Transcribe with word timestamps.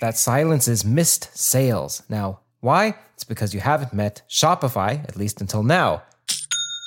that 0.00 0.16
silences 0.16 0.84
missed 0.84 1.36
sales. 1.36 2.02
Now, 2.08 2.40
why? 2.60 2.96
It's 3.14 3.24
because 3.24 3.54
you 3.54 3.60
haven't 3.60 3.92
met 3.92 4.22
Shopify, 4.28 5.04
at 5.08 5.16
least 5.16 5.40
until 5.40 5.62
now. 5.62 6.02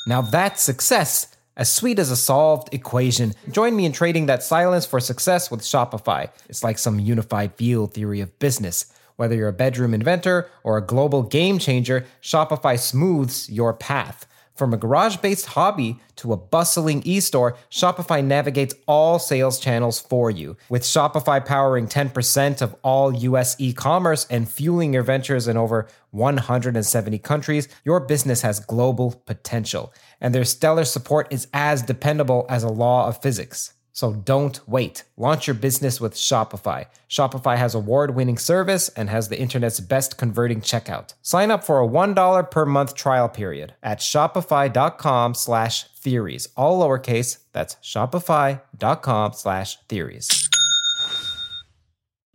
Now 0.07 0.21
that's 0.21 0.61
success, 0.61 1.35
as 1.55 1.71
sweet 1.71 1.99
as 1.99 2.11
a 2.11 2.15
solved 2.15 2.73
equation. 2.73 3.33
Join 3.51 3.75
me 3.75 3.85
in 3.85 3.91
trading 3.91 4.25
that 4.25 4.43
silence 4.43 4.85
for 4.85 4.99
success 4.99 5.49
with 5.49 5.61
Shopify. 5.61 6.29
It's 6.49 6.63
like 6.63 6.77
some 6.77 6.99
unified 6.99 7.55
field 7.55 7.93
theory 7.93 8.19
of 8.19 8.37
business. 8.39 8.91
Whether 9.15 9.35
you're 9.35 9.47
a 9.47 9.53
bedroom 9.53 9.93
inventor 9.93 10.49
or 10.63 10.77
a 10.77 10.85
global 10.85 11.23
game 11.23 11.59
changer, 11.59 12.05
Shopify 12.21 12.79
smooths 12.79 13.49
your 13.49 13.73
path. 13.73 14.25
From 14.55 14.71
a 14.71 14.77
garage 14.77 15.17
based 15.17 15.47
hobby 15.47 15.99
to 16.17 16.31
a 16.31 16.37
bustling 16.37 17.01
e 17.05 17.19
store, 17.19 17.57
Shopify 17.71 18.23
navigates 18.23 18.75
all 18.87 19.17
sales 19.17 19.59
channels 19.59 19.99
for 19.99 20.29
you. 20.29 20.55
With 20.69 20.83
Shopify 20.83 21.43
powering 21.43 21.87
10% 21.87 22.61
of 22.61 22.75
all 22.83 23.11
US 23.13 23.55
e 23.59 23.73
commerce 23.73 24.27
and 24.29 24.47
fueling 24.47 24.93
your 24.93 25.01
ventures 25.01 25.47
in 25.47 25.57
over 25.57 25.87
170 26.11 27.17
countries, 27.19 27.67
your 27.83 27.99
business 27.99 28.41
has 28.41 28.59
global 28.59 29.23
potential. 29.25 29.91
And 30.21 30.35
their 30.35 30.45
stellar 30.45 30.85
support 30.85 31.33
is 31.33 31.47
as 31.51 31.81
dependable 31.81 32.45
as 32.47 32.63
a 32.63 32.69
law 32.69 33.07
of 33.07 33.21
physics. 33.21 33.73
So 33.93 34.13
don't 34.13 34.59
wait. 34.67 35.03
Launch 35.17 35.47
your 35.47 35.53
business 35.53 36.01
with 36.01 36.15
Shopify. 36.15 36.87
Shopify 37.07 37.57
has 37.57 37.75
award-winning 37.75 38.39
service 38.39 38.89
and 38.89 39.09
has 39.09 39.29
the 39.29 39.39
internet's 39.39 39.79
best 39.79 40.17
converting 40.17 40.61
checkout. 40.61 41.13
Sign 41.21 41.51
up 41.51 41.63
for 41.63 41.79
a 41.81 41.87
$1 41.87 42.51
per 42.51 42.65
month 42.65 42.95
trial 42.95 43.29
period 43.29 43.75
at 43.83 43.99
shopify.com 43.99 45.35
slash 45.35 45.83
theories. 45.95 46.49
All 46.57 46.81
lowercase, 46.81 47.37
that's 47.53 47.75
shopify.com 47.75 49.33
slash 49.33 49.77
theories. 49.87 50.49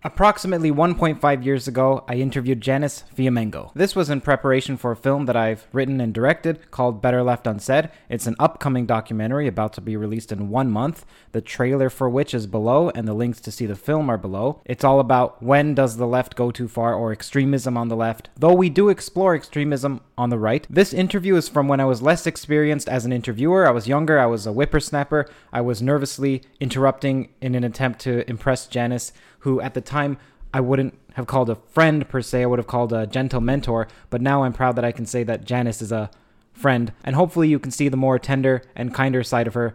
Approximately 0.08 0.72
1.5 0.72 1.44
years 1.44 1.68
ago, 1.68 2.02
I 2.08 2.14
interviewed 2.14 2.62
Janice 2.62 3.04
Fiamengo. 3.14 3.70
This 3.74 3.94
was 3.94 4.08
in 4.08 4.22
preparation 4.22 4.78
for 4.78 4.90
a 4.90 4.96
film 4.96 5.26
that 5.26 5.36
I've 5.36 5.66
written 5.70 6.00
and 6.00 6.14
directed 6.14 6.70
called 6.70 7.02
Better 7.02 7.22
Left 7.22 7.46
Unsaid. 7.46 7.90
It's 8.08 8.26
an 8.26 8.34
upcoming 8.38 8.86
documentary 8.86 9.46
about 9.46 9.74
to 9.74 9.82
be 9.82 9.98
released 9.98 10.32
in 10.32 10.48
one 10.48 10.70
month, 10.70 11.04
the 11.32 11.42
trailer 11.42 11.90
for 11.90 12.08
which 12.08 12.32
is 12.32 12.46
below, 12.46 12.90
and 12.94 13.06
the 13.06 13.12
links 13.12 13.38
to 13.40 13.52
see 13.52 13.66
the 13.66 13.76
film 13.76 14.08
are 14.08 14.16
below. 14.16 14.62
It's 14.64 14.82
all 14.82 14.98
about 14.98 15.42
when 15.42 15.74
does 15.74 15.98
the 15.98 16.06
left 16.06 16.36
go 16.36 16.50
too 16.50 16.68
far 16.68 16.94
or 16.94 17.12
extremism 17.12 17.76
on 17.76 17.88
the 17.88 17.94
left, 17.94 18.30
though 18.34 18.54
we 18.54 18.70
do 18.70 18.88
explore 18.88 19.34
extremism 19.34 20.00
on 20.16 20.30
the 20.30 20.38
right. 20.38 20.66
This 20.70 20.94
interview 20.94 21.36
is 21.36 21.50
from 21.50 21.68
when 21.68 21.80
I 21.80 21.84
was 21.84 22.00
less 22.00 22.26
experienced 22.26 22.88
as 22.88 23.04
an 23.04 23.12
interviewer. 23.12 23.68
I 23.68 23.72
was 23.72 23.86
younger, 23.86 24.18
I 24.18 24.24
was 24.24 24.46
a 24.46 24.52
whippersnapper, 24.52 25.28
I 25.52 25.60
was 25.60 25.82
nervously 25.82 26.44
interrupting 26.60 27.28
in 27.42 27.54
an 27.54 27.62
attempt 27.62 28.00
to 28.00 28.26
impress 28.26 28.66
Janice 28.66 29.12
who 29.40 29.60
at 29.60 29.74
the 29.74 29.80
time 29.80 30.18
I 30.52 30.60
wouldn't 30.60 30.98
have 31.14 31.26
called 31.26 31.50
a 31.50 31.56
friend 31.56 32.08
per 32.08 32.22
se, 32.22 32.42
I 32.42 32.46
would 32.46 32.58
have 32.58 32.66
called 32.66 32.92
a 32.92 33.06
gentle 33.06 33.40
mentor, 33.40 33.88
but 34.10 34.20
now 34.20 34.44
I'm 34.44 34.52
proud 34.52 34.76
that 34.76 34.84
I 34.84 34.92
can 34.92 35.06
say 35.06 35.22
that 35.24 35.44
Janice 35.44 35.82
is 35.82 35.92
a 35.92 36.10
friend, 36.52 36.92
and 37.04 37.14
hopefully 37.16 37.48
you 37.48 37.58
can 37.58 37.70
see 37.70 37.88
the 37.88 37.96
more 37.96 38.18
tender 38.18 38.62
and 38.74 38.94
kinder 38.94 39.22
side 39.22 39.46
of 39.46 39.54
her, 39.54 39.74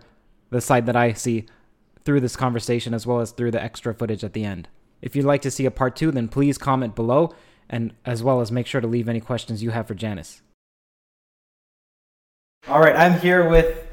the 0.50 0.62
side 0.62 0.85
that 0.85 0.96
I 0.96 1.13
see 1.13 1.46
through 2.03 2.19
this 2.19 2.35
conversation 2.35 2.94
as 2.94 3.07
well 3.07 3.19
as 3.19 3.31
through 3.31 3.52
the 3.52 3.63
extra 3.63 3.94
footage 3.94 4.23
at 4.23 4.34
the 4.34 4.44
end. 4.44 4.68
If 5.02 5.16
you'd 5.16 5.25
like 5.25 5.41
to 5.44 5.52
see 5.52 5.66
a 5.66 5.72
part 5.72 5.96
two, 5.96 6.12
then 6.12 6.28
please 6.28 6.57
comment 6.57 6.96
below, 6.96 7.34
and 7.69 7.94
as 8.06 8.23
well 8.23 8.41
as 8.41 8.52
make 8.52 8.68
sure 8.68 8.81
to 8.81 8.88
leave 8.88 9.09
any 9.09 9.19
questions 9.19 9.63
you 9.63 9.72
have 9.72 9.88
for 9.88 9.96
Janice. 9.96 10.41
All 12.68 12.79
right, 12.79 12.96
I'm 12.96 13.19
here 13.19 13.50
with 13.50 13.85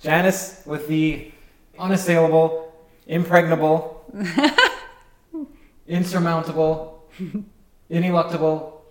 Janice 0.00 0.62
with 0.66 0.88
the 0.88 1.32
unassailable, 1.78 2.72
impregnable. 3.06 4.04
insurmountable, 5.88 7.02
ineluctable, 7.90 8.82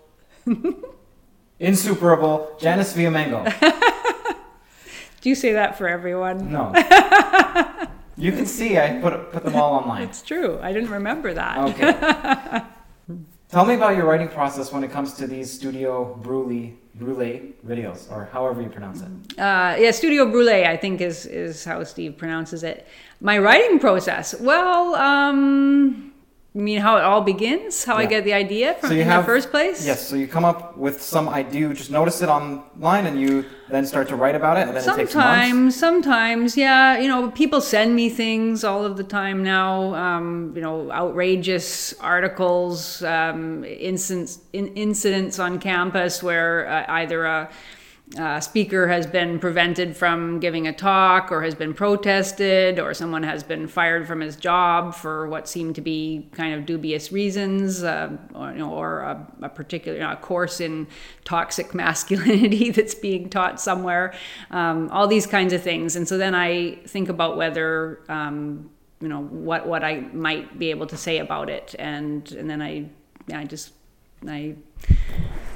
insuperable, 1.59 2.57
Janice 2.59 2.93
Fiamengo. 2.93 3.45
Do 5.21 5.29
you 5.29 5.35
say 5.35 5.53
that 5.53 5.77
for 5.77 5.87
everyone? 5.87 6.51
No. 6.51 6.73
you 8.17 8.31
can 8.31 8.45
see 8.45 8.77
I 8.77 8.99
put 9.01 9.31
put 9.31 9.43
them 9.43 9.55
all 9.55 9.73
online. 9.73 10.03
It's 10.03 10.21
true. 10.21 10.59
I 10.61 10.73
didn't 10.73 10.89
remember 10.89 11.33
that. 11.33 11.57
Okay. 11.69 12.61
Tell 13.49 13.65
me 13.65 13.75
about 13.75 13.95
your 13.95 14.05
writing 14.05 14.27
process 14.27 14.73
when 14.73 14.83
it 14.83 14.91
comes 14.91 15.13
to 15.13 15.25
these 15.25 15.51
Studio 15.51 16.19
Brulé 16.21 16.75
Brule 16.95 17.53
videos, 17.65 18.11
or 18.11 18.25
however 18.31 18.61
you 18.61 18.69
pronounce 18.69 19.01
it. 19.01 19.39
Uh, 19.39 19.75
yeah, 19.79 19.91
Studio 19.91 20.25
Brulé, 20.25 20.65
I 20.65 20.75
think 20.75 20.99
is 20.99 21.25
is 21.25 21.63
how 21.63 21.83
Steve 21.83 22.17
pronounces 22.17 22.63
it. 22.63 22.87
My 23.21 23.37
writing 23.37 23.79
process. 23.79 24.35
Well, 24.39 24.95
um, 24.95 26.11
you 26.57 26.63
mean 26.63 26.81
how 26.81 26.97
it 26.97 27.03
all 27.03 27.21
begins? 27.21 27.83
How 27.83 27.99
yeah. 27.99 27.99
I 27.99 28.05
get 28.07 28.23
the 28.23 28.33
idea 28.33 28.73
from 28.73 28.89
so 28.89 28.95
in 28.95 29.05
have, 29.05 29.23
the 29.23 29.27
first 29.27 29.51
place? 29.51 29.85
Yes. 29.85 30.07
So 30.07 30.15
you 30.15 30.27
come 30.27 30.43
up 30.43 30.75
with 30.75 31.01
some 31.03 31.29
idea, 31.29 31.67
you 31.67 31.73
just 31.75 31.91
notice 31.91 32.23
it 32.23 32.29
online, 32.29 33.05
and 33.05 33.21
you 33.21 33.45
then 33.69 33.85
start 33.85 34.07
to 34.07 34.15
write 34.15 34.33
about 34.33 34.57
it. 34.57 34.67
And 34.67 34.75
then 34.75 34.83
sometimes, 34.83 35.75
it 35.75 35.79
sometimes, 35.79 36.57
yeah. 36.57 36.97
You 36.97 37.09
know, 37.09 37.29
people 37.29 37.61
send 37.61 37.95
me 37.95 38.09
things 38.09 38.63
all 38.63 38.83
of 38.85 38.97
the 38.97 39.03
time 39.03 39.43
now. 39.43 39.93
Um, 39.93 40.53
you 40.55 40.61
know, 40.63 40.91
outrageous 40.91 41.93
articles, 41.99 43.03
um, 43.03 43.63
incidents, 43.63 44.39
in, 44.51 44.73
incidents 44.75 45.37
on 45.37 45.59
campus 45.59 46.23
where 46.23 46.67
uh, 46.67 46.85
either 46.93 47.25
a 47.25 47.49
uh, 48.15 48.39
speaker 48.39 48.87
has 48.87 49.05
been 49.05 49.37
prevented 49.37 49.95
from 49.95 50.39
giving 50.39 50.65
a 50.65 50.71
talk 50.71 51.29
or 51.29 51.41
has 51.41 51.53
been 51.53 51.73
protested 51.73 52.79
or 52.79 52.93
someone 52.93 53.21
has 53.21 53.43
been 53.43 53.67
fired 53.67 54.07
from 54.07 54.21
his 54.21 54.37
job 54.37 54.95
for 54.95 55.27
what 55.27 55.47
seemed 55.47 55.75
to 55.75 55.81
be 55.81 56.29
kind 56.31 56.53
of 56.53 56.65
dubious 56.65 57.11
reasons 57.11 57.83
uh, 57.83 58.09
or, 58.33 58.51
you 58.51 58.59
know, 58.59 58.73
or 58.73 59.01
a, 59.01 59.27
a 59.41 59.49
particular 59.49 59.97
you 59.97 60.03
know, 60.03 60.13
a 60.13 60.15
course 60.15 60.61
in 60.61 60.87
toxic 61.25 61.73
masculinity 61.75 62.71
that's 62.71 62.95
being 62.95 63.29
taught 63.29 63.59
somewhere 63.59 64.13
um, 64.51 64.89
all 64.89 65.07
these 65.07 65.27
kinds 65.27 65.51
of 65.51 65.61
things. 65.61 65.97
And 65.97 66.07
so 66.07 66.17
then 66.17 66.33
i 66.33 66.75
think 66.87 67.09
about 67.09 67.35
whether 67.35 67.99
um, 68.07 68.69
you 69.01 69.09
know 69.09 69.23
what 69.23 69.67
what 69.67 69.83
i 69.83 69.99
might 70.13 70.57
be 70.57 70.69
able 70.69 70.87
to 70.87 70.97
say 70.97 71.17
about 71.17 71.49
it. 71.49 71.75
And 71.77 72.31
and 72.31 72.49
then 72.49 72.61
i 72.61 72.89
i 73.33 73.43
just 73.43 73.73
i 74.27 74.55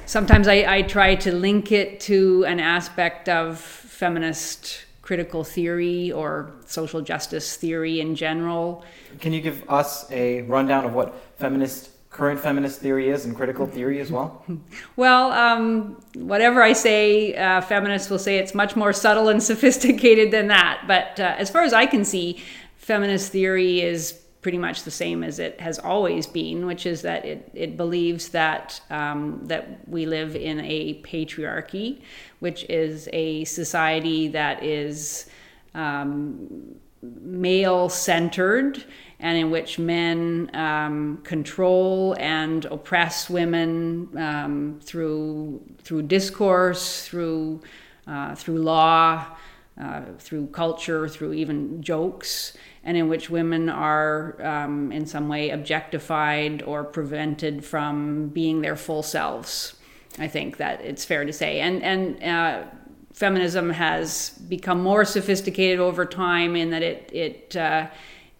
sometimes 0.06 0.46
I, 0.48 0.76
I 0.76 0.82
try 0.82 1.14
to 1.16 1.32
link 1.32 1.72
it 1.72 2.00
to 2.00 2.44
an 2.46 2.60
aspect 2.60 3.28
of 3.28 3.58
feminist 3.58 4.84
critical 5.00 5.42
theory 5.42 6.12
or 6.12 6.52
social 6.66 7.00
justice 7.00 7.56
theory 7.56 8.00
in 8.00 8.14
general. 8.14 8.84
Can 9.20 9.32
you 9.32 9.40
give 9.40 9.68
us 9.68 10.10
a 10.10 10.42
rundown 10.42 10.84
of 10.84 10.94
what 10.94 11.14
feminist 11.36 11.90
current 12.10 12.38
feminist 12.38 12.80
theory 12.80 13.08
is 13.08 13.24
and 13.24 13.34
critical 13.34 13.66
theory 13.66 14.00
as 14.00 14.10
well? 14.10 14.44
Well, 14.96 15.32
um, 15.32 16.00
whatever 16.14 16.62
I 16.62 16.74
say, 16.74 17.34
uh, 17.34 17.62
feminists 17.62 18.10
will 18.10 18.18
say 18.18 18.36
it's 18.36 18.54
much 18.54 18.76
more 18.76 18.92
subtle 18.92 19.28
and 19.28 19.42
sophisticated 19.52 20.30
than 20.30 20.48
that. 20.48 20.84
But 20.86 21.18
uh, 21.18 21.34
as 21.38 21.50
far 21.50 21.62
as 21.62 21.72
I 21.72 21.86
can 21.86 22.04
see, 22.04 22.42
feminist 22.76 23.32
theory 23.32 23.80
is 23.80 24.21
pretty 24.42 24.58
much 24.58 24.82
the 24.82 24.90
same 24.90 25.22
as 25.22 25.38
it 25.38 25.60
has 25.60 25.78
always 25.78 26.26
been, 26.26 26.66
which 26.66 26.84
is 26.84 27.02
that 27.02 27.24
it, 27.24 27.48
it 27.54 27.76
believes 27.76 28.30
that 28.30 28.80
um, 28.90 29.40
that 29.44 29.88
we 29.88 30.04
live 30.04 30.34
in 30.34 30.60
a 30.60 31.00
patriarchy, 31.02 32.00
which 32.40 32.64
is 32.68 33.08
a 33.12 33.44
society 33.44 34.28
that 34.28 34.62
is 34.62 35.26
um, 35.74 36.74
male 37.02 37.88
centered 37.88 38.84
and 39.20 39.38
in 39.38 39.50
which 39.50 39.78
men 39.78 40.50
um, 40.54 41.18
control 41.22 42.16
and 42.18 42.64
oppress 42.66 43.30
women 43.30 44.08
um, 44.18 44.80
through 44.82 45.62
through 45.84 46.02
discourse, 46.02 47.06
through 47.06 47.62
uh, 48.08 48.34
through 48.34 48.58
law, 48.58 49.24
uh, 49.80 50.02
through 50.18 50.48
culture, 50.48 51.08
through 51.08 51.32
even 51.32 51.80
jokes, 51.80 52.54
and 52.84 52.96
in 52.96 53.08
which 53.08 53.30
women 53.30 53.68
are 53.68 54.36
um, 54.42 54.90
in 54.92 55.06
some 55.06 55.28
way 55.28 55.50
objectified 55.50 56.62
or 56.62 56.84
prevented 56.84 57.64
from 57.64 58.28
being 58.28 58.60
their 58.60 58.76
full 58.76 59.02
selves. 59.02 59.76
I 60.18 60.28
think 60.28 60.58
that 60.58 60.80
it's 60.82 61.04
fair 61.04 61.24
to 61.24 61.32
say, 61.32 61.60
and 61.60 61.82
and. 61.82 62.22
Uh, 62.22 62.64
feminism 63.12 63.68
has 63.68 64.30
become 64.48 64.82
more 64.82 65.04
sophisticated 65.04 65.78
over 65.78 66.06
time 66.06 66.56
in 66.56 66.70
that 66.70 66.82
it 66.82 67.10
it 67.12 67.54
uh, 67.54 67.86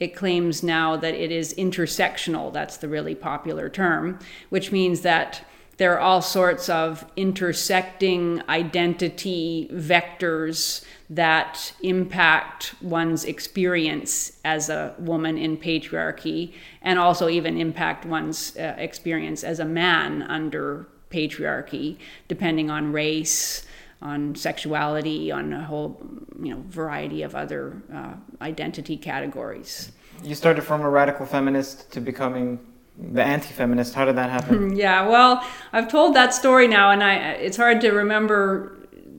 it 0.00 0.16
claims 0.16 0.62
now 0.62 0.96
that 0.96 1.14
it 1.14 1.30
is 1.30 1.54
intersectional. 1.54 2.52
That's 2.52 2.78
the 2.78 2.88
really 2.88 3.14
popular 3.14 3.68
term, 3.68 4.18
which 4.48 4.72
means 4.72 5.02
that 5.02 5.44
there 5.82 5.94
are 5.94 6.00
all 6.00 6.23
sorts 6.23 6.69
of 6.69 7.05
intersecting 7.17 8.40
identity 8.49 9.69
vectors 9.73 10.84
that 11.11 11.75
impact 11.82 12.76
one's 12.81 13.25
experience 13.25 14.38
as 14.44 14.69
a 14.69 14.94
woman 15.00 15.37
in 15.37 15.56
patriarchy 15.56 16.52
and 16.82 17.00
also 17.00 17.29
even 17.29 17.58
impact 17.58 18.06
one's 18.06 18.56
uh, 18.56 18.76
experience 18.79 19.43
as 19.43 19.58
a 19.58 19.64
man 19.64 20.23
under 20.23 20.87
patriarchy, 21.11 21.96
depending 22.28 22.70
on 22.70 22.93
race, 22.93 23.67
on 24.00 24.37
sexuality, 24.37 25.32
on 25.32 25.52
a 25.52 25.64
whole 25.64 26.00
you 26.40 26.55
know 26.55 26.62
variety 26.69 27.23
of 27.25 27.35
other 27.35 27.82
uh, 27.93 28.14
identity 28.40 28.96
categories. 28.96 29.90
You 30.23 30.37
started 30.37 30.62
from 30.62 30.82
a 30.82 30.88
radical 30.88 31.26
feminist 31.26 31.90
to 31.90 32.00
becoming 32.00 32.61
the 33.10 33.22
anti-feminist. 33.22 33.94
How 33.94 34.04
did 34.04 34.16
that 34.16 34.31
happen? 34.31 34.76
yeah, 34.76 35.06
well, 35.08 35.44
I've 35.72 35.88
told 35.88 36.14
that 36.14 36.34
story 36.34 36.69
now, 36.69 36.90
and 36.90 37.02
I 37.02 37.14
it's 37.32 37.56
hard 37.56 37.81
to 37.82 37.90
remember 37.90 38.76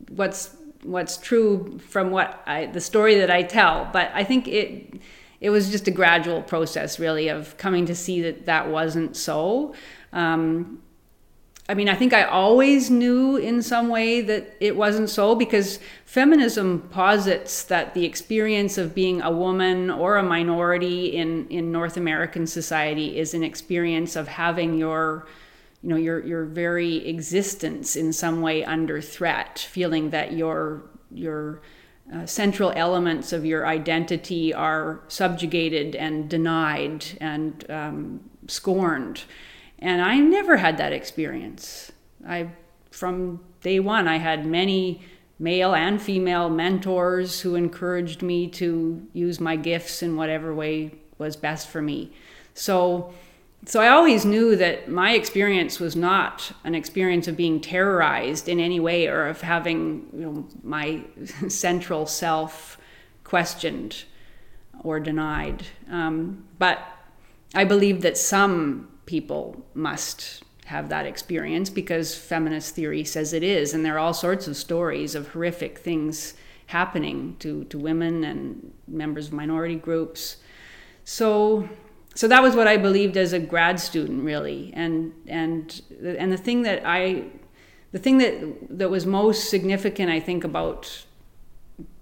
what's 0.09 0.56
what's 0.83 1.18
true 1.18 1.80
from 1.80 2.12
what 2.12 2.41
I, 2.45 2.68
the 2.68 2.81
story 2.81 3.15
that 3.15 3.31
I 3.31 3.44
tell. 3.44 3.89
But 3.91 4.12
I 4.13 4.24
think 4.24 4.47
it 4.47 5.01
it 5.41 5.50
was 5.50 5.71
just 5.71 5.88
a 5.88 5.91
gradual 5.91 6.41
process, 6.41 7.00
really, 7.00 7.27
of 7.27 7.57
coming 7.57 7.85
to 7.88 7.95
see 7.95 8.21
that 8.21 8.45
that 8.45 8.69
wasn't 8.69 9.18
so. 9.18 9.74
Um, 10.12 10.82
I 11.69 11.75
mean, 11.75 11.88
I 11.88 11.95
think 11.95 12.12
I 12.12 12.24
always 12.24 12.89
knew 12.89 13.38
in 13.38 13.62
some 13.62 13.88
way 13.88 14.19
that 14.19 14.57
it 14.60 14.75
wasn't 14.75 15.10
so 15.10 15.33
because 15.33 15.80
feminism 16.06 16.81
posits 16.92 17.63
that 17.63 17.94
the 17.94 18.04
experience 18.04 18.77
of 18.77 18.94
being 18.94 19.21
a 19.21 19.31
woman 19.31 19.89
or 19.89 20.18
a 20.18 20.24
minority 20.24 21.15
in, 21.15 21.48
in 21.48 21.71
North 21.71 21.95
American 21.95 22.48
society 22.48 23.18
is 23.18 23.33
an 23.33 23.44
experience 23.44 24.18
of 24.18 24.27
having 24.27 24.77
your 24.77 25.25
you 25.81 25.89
know 25.89 25.98
your 25.98 26.25
your 26.25 26.45
very 26.45 27.06
existence 27.07 27.98
in 27.98 28.13
some 28.13 28.42
way 28.42 28.63
under 28.63 29.01
threat 29.01 29.59
feeling 29.59 30.12
that 30.12 30.31
your 30.31 30.83
your 31.12 31.62
uh, 32.13 32.25
central 32.25 32.71
elements 32.75 33.33
of 33.33 33.45
your 33.45 33.68
identity 33.68 34.54
are 34.54 35.01
subjugated 35.09 35.95
and 35.95 36.30
denied 36.30 37.06
and 37.19 37.69
um, 37.69 38.21
scorned 38.48 39.24
and 39.83 40.01
I 40.01 40.18
never 40.18 40.56
had 40.56 40.77
that 40.77 40.94
experience. 40.94 41.91
I, 42.25 42.47
from 42.89 43.41
day 43.62 43.81
one, 43.81 44.07
I 44.07 44.15
had 44.15 44.45
many 44.45 45.01
male 45.38 45.75
and 45.75 46.01
female 46.01 46.50
mentors 46.50 47.41
who 47.41 47.56
encouraged 47.56 48.21
me 48.21 48.47
to 48.47 49.06
use 49.12 49.41
my 49.41 49.57
gifts 49.57 50.01
in 50.01 50.15
whatever 50.15 50.56
way 50.56 50.94
was 51.18 51.35
best 51.35 51.68
for 51.68 51.81
me. 51.81 52.13
So, 52.53 53.13
so 53.65 53.81
I 53.81 53.89
always 53.89 54.24
knew 54.24 54.56
that 54.56 54.88
my 54.88 55.15
experience 55.15 55.81
was 55.81 55.97
not 55.97 56.53
an 56.63 56.75
experience 56.75 57.27
of 57.27 57.35
being 57.35 57.59
terrorized 57.59 58.47
in 58.47 58.62
any 58.62 58.80
way 58.80 59.07
or 59.07 59.27
of 59.27 59.41
having 59.41 60.07
you 60.13 60.21
know, 60.21 60.47
my 60.63 61.03
central 61.50 62.06
self 62.06 62.77
questioned 63.25 64.06
or 64.81 65.01
denied. 65.01 65.65
Um, 65.91 66.45
but 66.57 66.80
I 67.53 67.65
believe 67.65 68.01
that 68.03 68.18
some 68.18 68.88
people 69.05 69.65
must 69.73 70.44
have 70.65 70.89
that 70.89 71.05
experience 71.05 71.69
because 71.69 72.15
feminist 72.15 72.73
theory 72.75 73.03
says 73.03 73.33
it 73.33 73.44
is. 73.44 73.73
And 73.73 73.85
there 73.85 73.95
are 73.95 74.00
all 74.00 74.13
sorts 74.13 74.47
of 74.47 74.55
stories 74.55 75.15
of 75.15 75.29
horrific 75.29 75.79
things 75.79 76.35
happening 76.67 77.35
to, 77.39 77.65
to 77.65 77.77
women 77.77 78.23
and 78.23 78.73
members 78.88 79.27
of 79.27 79.33
minority 79.33 79.75
groups. 79.75 80.38
So 81.03 81.67
so 82.15 82.27
that 82.27 82.44
was 82.44 82.55
what 82.55 82.67
I 82.67 82.77
believed 82.77 83.17
as 83.17 83.33
a 83.33 83.39
grad 83.39 83.79
student 83.79 84.23
really. 84.23 84.71
And 84.75 85.13
and 85.27 85.81
and 86.03 86.31
the 86.31 86.38
thing 86.38 86.61
that 86.63 86.83
I 86.85 87.25
the 87.91 87.99
thing 87.99 88.19
that 88.19 88.77
that 88.77 88.89
was 88.89 89.06
most 89.06 89.49
significant 89.49 90.09
I 90.09 90.19
think 90.19 90.44
about 90.44 91.06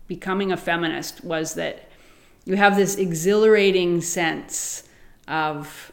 becoming 0.08 0.52
a 0.52 0.58
feminist 0.58 1.24
was 1.24 1.54
that 1.56 1.90
you 2.46 2.58
have 2.58 2.76
this 2.76 2.96
exhilarating 2.96 4.02
sense 4.02 4.84
of 5.28 5.91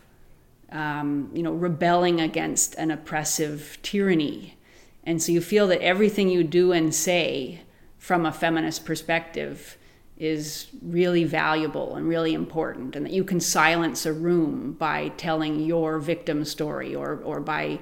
um, 0.70 1.30
you 1.32 1.42
know, 1.42 1.52
rebelling 1.52 2.20
against 2.20 2.74
an 2.74 2.90
oppressive 2.90 3.78
tyranny. 3.82 4.56
And 5.04 5.22
so 5.22 5.32
you 5.32 5.40
feel 5.40 5.66
that 5.68 5.80
everything 5.80 6.28
you 6.28 6.44
do 6.44 6.72
and 6.72 6.94
say 6.94 7.62
from 7.96 8.26
a 8.26 8.32
feminist 8.32 8.84
perspective 8.84 9.76
is 10.18 10.66
really 10.82 11.24
valuable 11.24 11.94
and 11.94 12.08
really 12.08 12.34
important, 12.34 12.96
and 12.96 13.06
that 13.06 13.12
you 13.12 13.24
can 13.24 13.40
silence 13.40 14.04
a 14.04 14.12
room 14.12 14.72
by 14.72 15.08
telling 15.16 15.60
your 15.60 15.98
victim 15.98 16.44
story 16.44 16.94
or, 16.94 17.20
or 17.24 17.40
by 17.40 17.78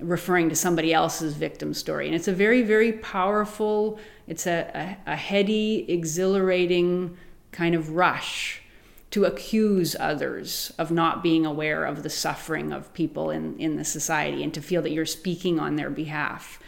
referring 0.00 0.48
to 0.48 0.54
somebody 0.54 0.92
else's 0.92 1.34
victim 1.34 1.74
story. 1.74 2.06
And 2.06 2.14
it's 2.14 2.28
a 2.28 2.32
very, 2.32 2.62
very 2.62 2.92
powerful, 2.92 3.98
it's 4.26 4.46
a, 4.46 4.96
a, 5.06 5.12
a 5.12 5.16
heady, 5.16 5.90
exhilarating 5.90 7.16
kind 7.50 7.74
of 7.74 7.90
rush 7.90 8.62
to 9.10 9.24
accuse 9.24 9.96
others 9.98 10.72
of 10.78 10.90
not 10.90 11.22
being 11.22 11.46
aware 11.46 11.84
of 11.84 12.02
the 12.02 12.10
suffering 12.10 12.72
of 12.72 12.92
people 12.92 13.30
in, 13.30 13.58
in 13.58 13.76
the 13.76 13.84
society 13.84 14.42
and 14.42 14.52
to 14.52 14.60
feel 14.60 14.82
that 14.82 14.90
you're 14.90 15.06
speaking 15.06 15.58
on 15.58 15.76
their 15.76 15.90
behalf. 15.90 16.58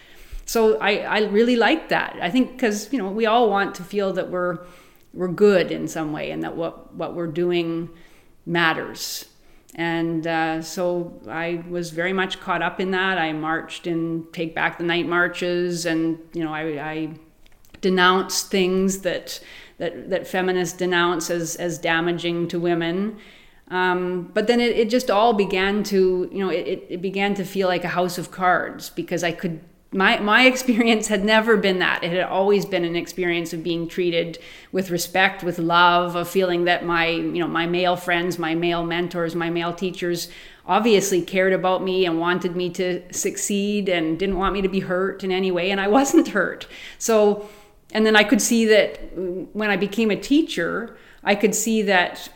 So 0.47 0.79
I, 0.79 0.99
I 0.99 1.19
really 1.27 1.57
like 1.57 1.91
that. 1.91 2.17
I 2.21 2.31
think 2.31 2.53
because 2.53 2.93
you 2.93 2.99
know 2.99 3.09
we 3.11 3.27
all 3.27 3.49
want 3.49 3.75
to 3.77 3.85
feel 3.85 4.13
that 4.15 4.31
we're 4.31 4.59
we're 5.13 5.29
good 5.29 5.71
in 5.71 5.87
some 5.87 6.13
way 6.13 6.31
and 6.31 6.43
that 6.43 6.57
what 6.57 6.95
what 6.95 7.15
we're 7.15 7.29
doing 7.29 7.91
matters. 8.47 9.27
And 9.77 10.27
uh, 10.27 10.63
so 10.63 11.21
I 11.29 11.63
was 11.69 11.91
very 11.91 12.13
much 12.13 12.41
caught 12.41 12.63
up 12.63 12.81
in 12.81 12.91
that. 12.91 13.19
I 13.19 13.33
marched 13.33 13.87
in 13.87 14.27
Take 14.33 14.55
Back 14.55 14.79
the 14.79 14.85
Night 14.85 15.07
marches, 15.07 15.87
and 15.87 16.19
you 16.33 16.43
know 16.43 16.53
I, 16.53 16.63
I 16.91 17.15
denounced 17.81 18.51
things 18.51 19.03
that 19.03 19.41
that, 19.81 20.11
that 20.11 20.27
feminists 20.27 20.77
denounce 20.77 21.31
as, 21.31 21.57
as 21.57 21.79
damaging 21.79 22.47
to 22.49 22.61
women. 22.61 23.17
Um, 23.69 24.31
but 24.35 24.47
then 24.47 24.61
it, 24.61 24.77
it 24.77 24.91
just 24.91 25.11
all 25.11 25.33
began 25.33 25.83
to, 25.85 26.29
you 26.31 26.39
know, 26.39 26.51
it, 26.51 26.87
it 26.89 27.03
began 27.03 27.35
to 27.35 27.45
feel 27.45 27.67
like 27.67 27.83
a 27.83 27.89
house 27.89 28.19
of 28.19 28.31
cards 28.31 28.91
because 28.91 29.25
I 29.25 29.33
could, 29.33 29.61
my, 29.91 30.19
my 30.19 30.43
experience 30.47 31.09
had 31.09 31.25
never 31.25 31.57
been 31.57 31.79
that. 31.79 32.05
It 32.05 32.13
had 32.13 32.25
always 32.25 32.67
been 32.67 32.85
an 32.85 32.95
experience 32.95 33.55
of 33.55 33.65
being 33.65 33.89
treated 33.89 34.39
with 34.71 34.91
respect, 34.91 35.43
with 35.43 35.59
love, 35.59 36.15
of 36.15 36.29
feeling 36.29 36.65
that 36.65 36.85
my, 36.85 37.07
you 37.07 37.39
know, 37.39 37.49
my 37.49 37.67
male 37.67 37.97
friends, 37.97 38.39
my 38.39 38.55
male 38.55 38.85
mentors, 38.85 39.35
my 39.35 39.49
male 39.49 39.73
teachers 39.73 40.29
obviously 40.67 41.23
cared 41.23 41.55
about 41.55 41.83
me 41.83 42.05
and 42.05 42.21
wanted 42.21 42.55
me 42.55 42.69
to 42.69 43.03
succeed 43.15 43.89
and 43.89 44.19
didn't 44.19 44.37
want 44.37 44.53
me 44.53 44.61
to 44.61 44.69
be 44.69 44.81
hurt 44.81 45.25
in 45.25 45.33
any 45.33 45.51
way. 45.51 45.71
And 45.71 45.81
I 45.81 45.89
wasn't 45.89 46.29
hurt. 46.29 46.67
So, 46.99 47.49
and 47.93 48.07
then 48.07 48.17
I 48.17 48.25
could 48.25 48.41
see 48.41 48.67
that 48.67 49.17
when 49.17 49.71
I 49.71 49.77
became 49.77 50.11
a 50.11 50.17
teacher, 50.17 50.97
I 51.25 51.35
could 51.35 51.55
see 51.55 51.83
that 51.83 52.31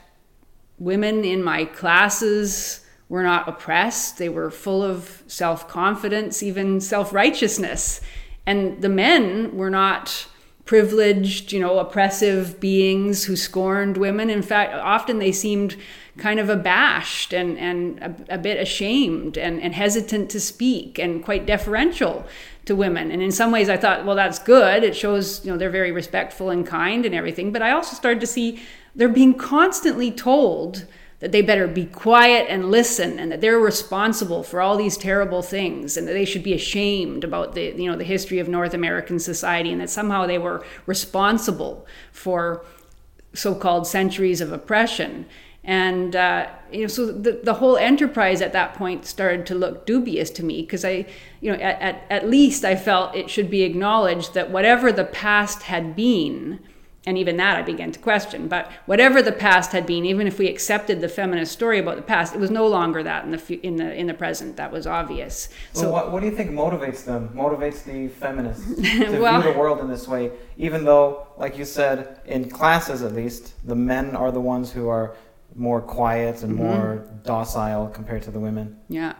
women 0.78 1.24
in 1.24 1.42
my 1.42 1.64
classes 1.64 2.84
were 3.08 3.22
not 3.22 3.48
oppressed. 3.48 4.18
They 4.18 4.28
were 4.28 4.50
full 4.50 4.82
of 4.82 5.22
self 5.26 5.68
confidence, 5.68 6.42
even 6.42 6.80
self 6.80 7.12
righteousness. 7.12 8.00
And 8.46 8.82
the 8.82 8.88
men 8.88 9.56
were 9.56 9.70
not 9.70 10.26
privileged, 10.64 11.52
you 11.52 11.60
know, 11.60 11.78
oppressive 11.78 12.58
beings 12.58 13.24
who 13.24 13.36
scorned 13.36 13.96
women. 13.96 14.30
In 14.30 14.42
fact, 14.42 14.74
often 14.74 15.18
they 15.18 15.32
seemed 15.32 15.76
kind 16.16 16.40
of 16.40 16.48
abashed 16.48 17.34
and, 17.34 17.58
and 17.58 17.98
a, 18.00 18.34
a, 18.34 18.38
bit 18.38 18.58
ashamed 18.58 19.36
and, 19.36 19.60
and 19.60 19.74
hesitant 19.74 20.30
to 20.30 20.40
speak 20.40 20.98
and 20.98 21.24
quite 21.24 21.44
deferential 21.44 22.24
to 22.66 22.74
women. 22.74 23.10
And 23.10 23.22
in 23.22 23.32
some 23.32 23.50
ways 23.50 23.68
I 23.68 23.76
thought, 23.76 24.04
well, 24.04 24.16
that's 24.16 24.38
good. 24.38 24.82
It 24.82 24.96
shows, 24.96 25.44
you 25.44 25.52
know, 25.52 25.58
they're 25.58 25.70
very 25.70 25.92
respectful 25.92 26.50
and 26.50 26.66
kind 26.66 27.04
and 27.04 27.14
everything. 27.14 27.52
But 27.52 27.62
I 27.62 27.72
also 27.72 27.94
started 27.94 28.20
to 28.20 28.26
see 28.26 28.62
they're 28.94 29.08
being 29.08 29.34
constantly 29.34 30.10
told 30.10 30.86
that 31.20 31.32
they 31.32 31.42
better 31.42 31.66
be 31.66 31.86
quiet 31.86 32.46
and 32.50 32.70
listen 32.70 33.18
and 33.18 33.32
that 33.32 33.40
they're 33.40 33.58
responsible 33.58 34.42
for 34.42 34.60
all 34.60 34.76
these 34.76 34.96
terrible 34.96 35.42
things 35.42 35.96
and 35.96 36.06
that 36.06 36.12
they 36.12 36.24
should 36.24 36.42
be 36.42 36.52
ashamed 36.52 37.24
about 37.24 37.54
the 37.54 37.72
you 37.76 37.90
know 37.90 37.96
the 37.96 38.04
history 38.04 38.38
of 38.38 38.48
North 38.48 38.74
American 38.74 39.18
society 39.18 39.72
and 39.72 39.80
that 39.80 39.88
somehow 39.88 40.26
they 40.26 40.38
were 40.38 40.64
responsible 40.86 41.86
for 42.12 42.64
so-called 43.32 43.86
centuries 43.86 44.40
of 44.40 44.52
oppression 44.52 45.26
and 45.64 46.14
uh, 46.14 46.46
you 46.70 46.82
know 46.82 46.86
so 46.86 47.06
the, 47.06 47.40
the 47.42 47.54
whole 47.54 47.76
enterprise 47.76 48.42
at 48.42 48.52
that 48.52 48.74
point 48.74 49.06
started 49.06 49.46
to 49.46 49.54
look 49.54 49.86
dubious 49.86 50.30
to 50.30 50.44
me 50.44 50.60
because 50.60 50.84
i 50.84 51.06
you 51.40 51.50
know 51.50 51.58
at, 51.58 51.80
at, 51.80 52.02
at 52.10 52.28
least 52.28 52.64
i 52.64 52.76
felt 52.76 53.14
it 53.14 53.30
should 53.30 53.50
be 53.50 53.62
acknowledged 53.62 54.34
that 54.34 54.50
whatever 54.50 54.92
the 54.92 55.04
past 55.04 55.62
had 55.62 55.96
been 55.96 56.60
and 57.06 57.18
even 57.18 57.36
that 57.36 57.56
I 57.56 57.62
began 57.62 57.92
to 57.92 57.98
question. 57.98 58.48
But 58.48 58.70
whatever 58.86 59.20
the 59.20 59.32
past 59.32 59.72
had 59.72 59.86
been, 59.86 60.04
even 60.04 60.26
if 60.26 60.38
we 60.38 60.48
accepted 60.48 61.00
the 61.00 61.08
feminist 61.08 61.52
story 61.52 61.78
about 61.78 61.96
the 61.96 62.02
past, 62.02 62.34
it 62.34 62.40
was 62.40 62.50
no 62.50 62.66
longer 62.66 63.02
that 63.02 63.24
in 63.24 63.30
the 63.30 63.66
in 63.66 63.76
the 63.76 63.94
in 63.94 64.06
the 64.06 64.14
present. 64.14 64.56
That 64.56 64.72
was 64.72 64.86
obvious. 64.86 65.48
So, 65.72 65.90
what, 65.90 66.12
what 66.12 66.20
do 66.20 66.26
you 66.26 66.34
think 66.34 66.50
motivates 66.50 67.04
them? 67.04 67.28
Motivates 67.34 67.84
the 67.84 68.08
feminists 68.08 68.74
to 68.76 69.20
well, 69.20 69.40
view 69.40 69.52
the 69.52 69.58
world 69.58 69.80
in 69.80 69.88
this 69.88 70.08
way, 70.08 70.32
even 70.56 70.84
though, 70.84 71.26
like 71.36 71.58
you 71.58 71.64
said, 71.64 72.20
in 72.24 72.48
classes 72.48 73.02
at 73.02 73.12
least, 73.12 73.54
the 73.66 73.76
men 73.76 74.16
are 74.16 74.32
the 74.32 74.40
ones 74.40 74.72
who 74.72 74.88
are 74.88 75.14
more 75.54 75.80
quiet 75.80 76.42
and 76.42 76.54
mm-hmm. 76.54 76.64
more 76.64 77.06
docile 77.22 77.88
compared 77.88 78.22
to 78.22 78.30
the 78.30 78.40
women. 78.40 78.78
Yeah. 78.88 79.14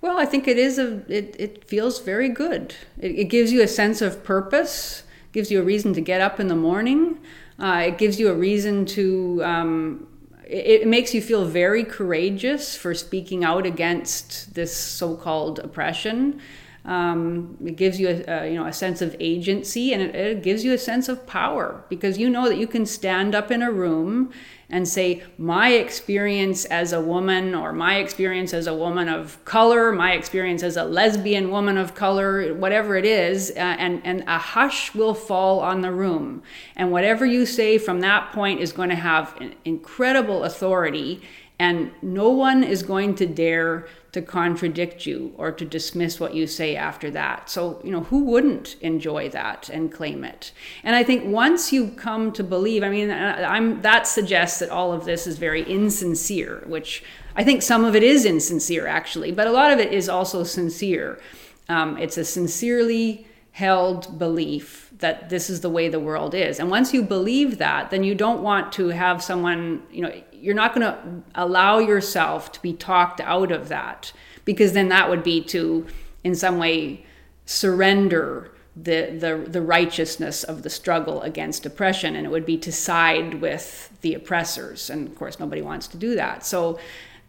Well, 0.00 0.18
I 0.18 0.26
think 0.26 0.46
it 0.46 0.58
is 0.58 0.78
a. 0.78 1.02
It 1.12 1.34
it 1.38 1.64
feels 1.64 2.00
very 2.00 2.28
good. 2.28 2.74
It, 2.98 3.18
it 3.18 3.24
gives 3.24 3.52
you 3.52 3.62
a 3.62 3.68
sense 3.68 4.00
of 4.00 4.22
purpose 4.22 5.02
gives 5.32 5.50
you 5.50 5.60
a 5.60 5.62
reason 5.62 5.92
to 5.94 6.00
get 6.00 6.20
up 6.20 6.40
in 6.40 6.48
the 6.48 6.56
morning. 6.56 7.18
Uh, 7.58 7.84
it 7.86 7.98
gives 7.98 8.18
you 8.18 8.28
a 8.28 8.34
reason 8.34 8.86
to. 8.86 9.40
Um, 9.44 10.08
it, 10.44 10.82
it, 10.82 10.86
makes 10.88 11.12
you 11.12 11.20
feel 11.20 11.44
very 11.44 11.84
courageous 11.84 12.74
for 12.74 12.94
speaking 12.94 13.44
out 13.44 13.66
against 13.66 14.54
this 14.54 14.74
so-called 14.74 15.58
oppression. 15.58 16.40
Um, 16.86 17.58
it 17.62 17.76
gives 17.76 18.00
you 18.00 18.24
a, 18.26 18.48
you 18.48 18.54
know 18.54 18.64
a 18.64 18.72
sense 18.72 19.02
of 19.02 19.14
agency, 19.20 19.92
and 19.92 20.00
it, 20.00 20.14
it 20.14 20.42
gives 20.42 20.64
you 20.64 20.72
a 20.72 20.78
sense 20.78 21.08
of 21.08 21.26
power 21.26 21.84
because 21.90 22.16
you 22.16 22.30
know 22.30 22.48
that 22.48 22.56
you 22.56 22.66
can 22.66 22.86
stand 22.86 23.34
up 23.34 23.50
in 23.50 23.62
a 23.62 23.70
room 23.70 24.32
and 24.70 24.86
say, 24.86 25.22
my 25.38 25.70
experience 25.70 26.66
as 26.66 26.92
a 26.92 27.00
woman, 27.00 27.54
or 27.54 27.72
my 27.72 27.96
experience 27.96 28.52
as 28.52 28.66
a 28.66 28.74
woman 28.74 29.08
of 29.08 29.42
color, 29.46 29.92
my 29.92 30.12
experience 30.12 30.62
as 30.62 30.76
a 30.76 30.84
lesbian 30.84 31.50
woman 31.50 31.78
of 31.78 31.94
color, 31.94 32.52
whatever 32.54 32.94
it 32.96 33.06
is, 33.06 33.50
uh, 33.50 33.54
and, 33.54 34.02
and 34.04 34.24
a 34.26 34.38
hush 34.38 34.94
will 34.94 35.14
fall 35.14 35.60
on 35.60 35.80
the 35.80 35.90
room. 35.90 36.42
And 36.76 36.92
whatever 36.92 37.24
you 37.24 37.46
say 37.46 37.78
from 37.78 38.00
that 38.00 38.32
point 38.32 38.60
is 38.60 38.72
going 38.72 38.90
to 38.90 38.94
have 38.96 39.40
incredible 39.64 40.44
authority, 40.44 41.22
and 41.58 41.90
no 42.02 42.28
one 42.28 42.62
is 42.62 42.82
going 42.82 43.14
to 43.16 43.26
dare 43.26 43.88
to 44.12 44.22
contradict 44.22 45.04
you 45.04 45.34
or 45.36 45.52
to 45.52 45.64
dismiss 45.64 46.18
what 46.18 46.34
you 46.34 46.46
say 46.46 46.74
after 46.74 47.10
that. 47.10 47.50
So, 47.50 47.80
you 47.84 47.90
know, 47.90 48.04
who 48.04 48.24
wouldn't 48.24 48.76
enjoy 48.80 49.28
that 49.30 49.68
and 49.68 49.92
claim 49.92 50.24
it? 50.24 50.52
And 50.82 50.96
I 50.96 51.04
think 51.04 51.26
once 51.26 51.72
you 51.72 51.88
come 51.88 52.32
to 52.32 52.42
believe, 52.42 52.82
I 52.82 52.88
mean, 52.88 53.10
I'm 53.10 53.82
that 53.82 54.06
suggests 54.06 54.60
that 54.60 54.70
all 54.70 54.92
of 54.92 55.04
this 55.04 55.26
is 55.26 55.36
very 55.36 55.62
insincere, 55.62 56.64
which 56.66 57.04
I 57.36 57.44
think 57.44 57.62
some 57.62 57.84
of 57.84 57.94
it 57.94 58.02
is 58.02 58.24
insincere 58.24 58.86
actually, 58.86 59.30
but 59.30 59.46
a 59.46 59.52
lot 59.52 59.72
of 59.72 59.78
it 59.78 59.92
is 59.92 60.08
also 60.08 60.42
sincere. 60.42 61.20
Um, 61.68 61.98
it's 61.98 62.16
a 62.16 62.24
sincerely 62.24 63.27
held 63.58 64.20
belief 64.20 64.88
that 64.98 65.30
this 65.30 65.50
is 65.50 65.62
the 65.62 65.68
way 65.68 65.88
the 65.88 65.98
world 65.98 66.32
is. 66.32 66.60
And 66.60 66.70
once 66.70 66.94
you 66.94 67.02
believe 67.02 67.58
that, 67.58 67.90
then 67.90 68.04
you 68.04 68.14
don't 68.14 68.40
want 68.40 68.72
to 68.74 68.90
have 68.90 69.20
someone, 69.20 69.82
you 69.90 70.00
know, 70.00 70.12
you're 70.32 70.54
not 70.54 70.76
going 70.76 70.86
to 70.86 71.22
allow 71.34 71.80
yourself 71.80 72.52
to 72.52 72.62
be 72.62 72.72
talked 72.72 73.20
out 73.20 73.50
of 73.50 73.68
that 73.68 74.12
because 74.44 74.74
then 74.74 74.90
that 74.90 75.10
would 75.10 75.24
be 75.24 75.42
to 75.42 75.84
in 76.22 76.36
some 76.36 76.58
way 76.58 77.04
surrender 77.46 78.52
the, 78.76 79.10
the 79.18 79.50
the 79.50 79.60
righteousness 79.60 80.44
of 80.44 80.62
the 80.62 80.70
struggle 80.70 81.20
against 81.22 81.66
oppression 81.66 82.14
and 82.14 82.24
it 82.24 82.30
would 82.30 82.46
be 82.46 82.56
to 82.58 82.70
side 82.70 83.40
with 83.40 83.90
the 84.02 84.14
oppressors 84.14 84.88
and 84.88 85.08
of 85.08 85.16
course 85.16 85.40
nobody 85.40 85.62
wants 85.62 85.88
to 85.88 85.96
do 85.96 86.14
that 86.14 86.46
so 86.46 86.78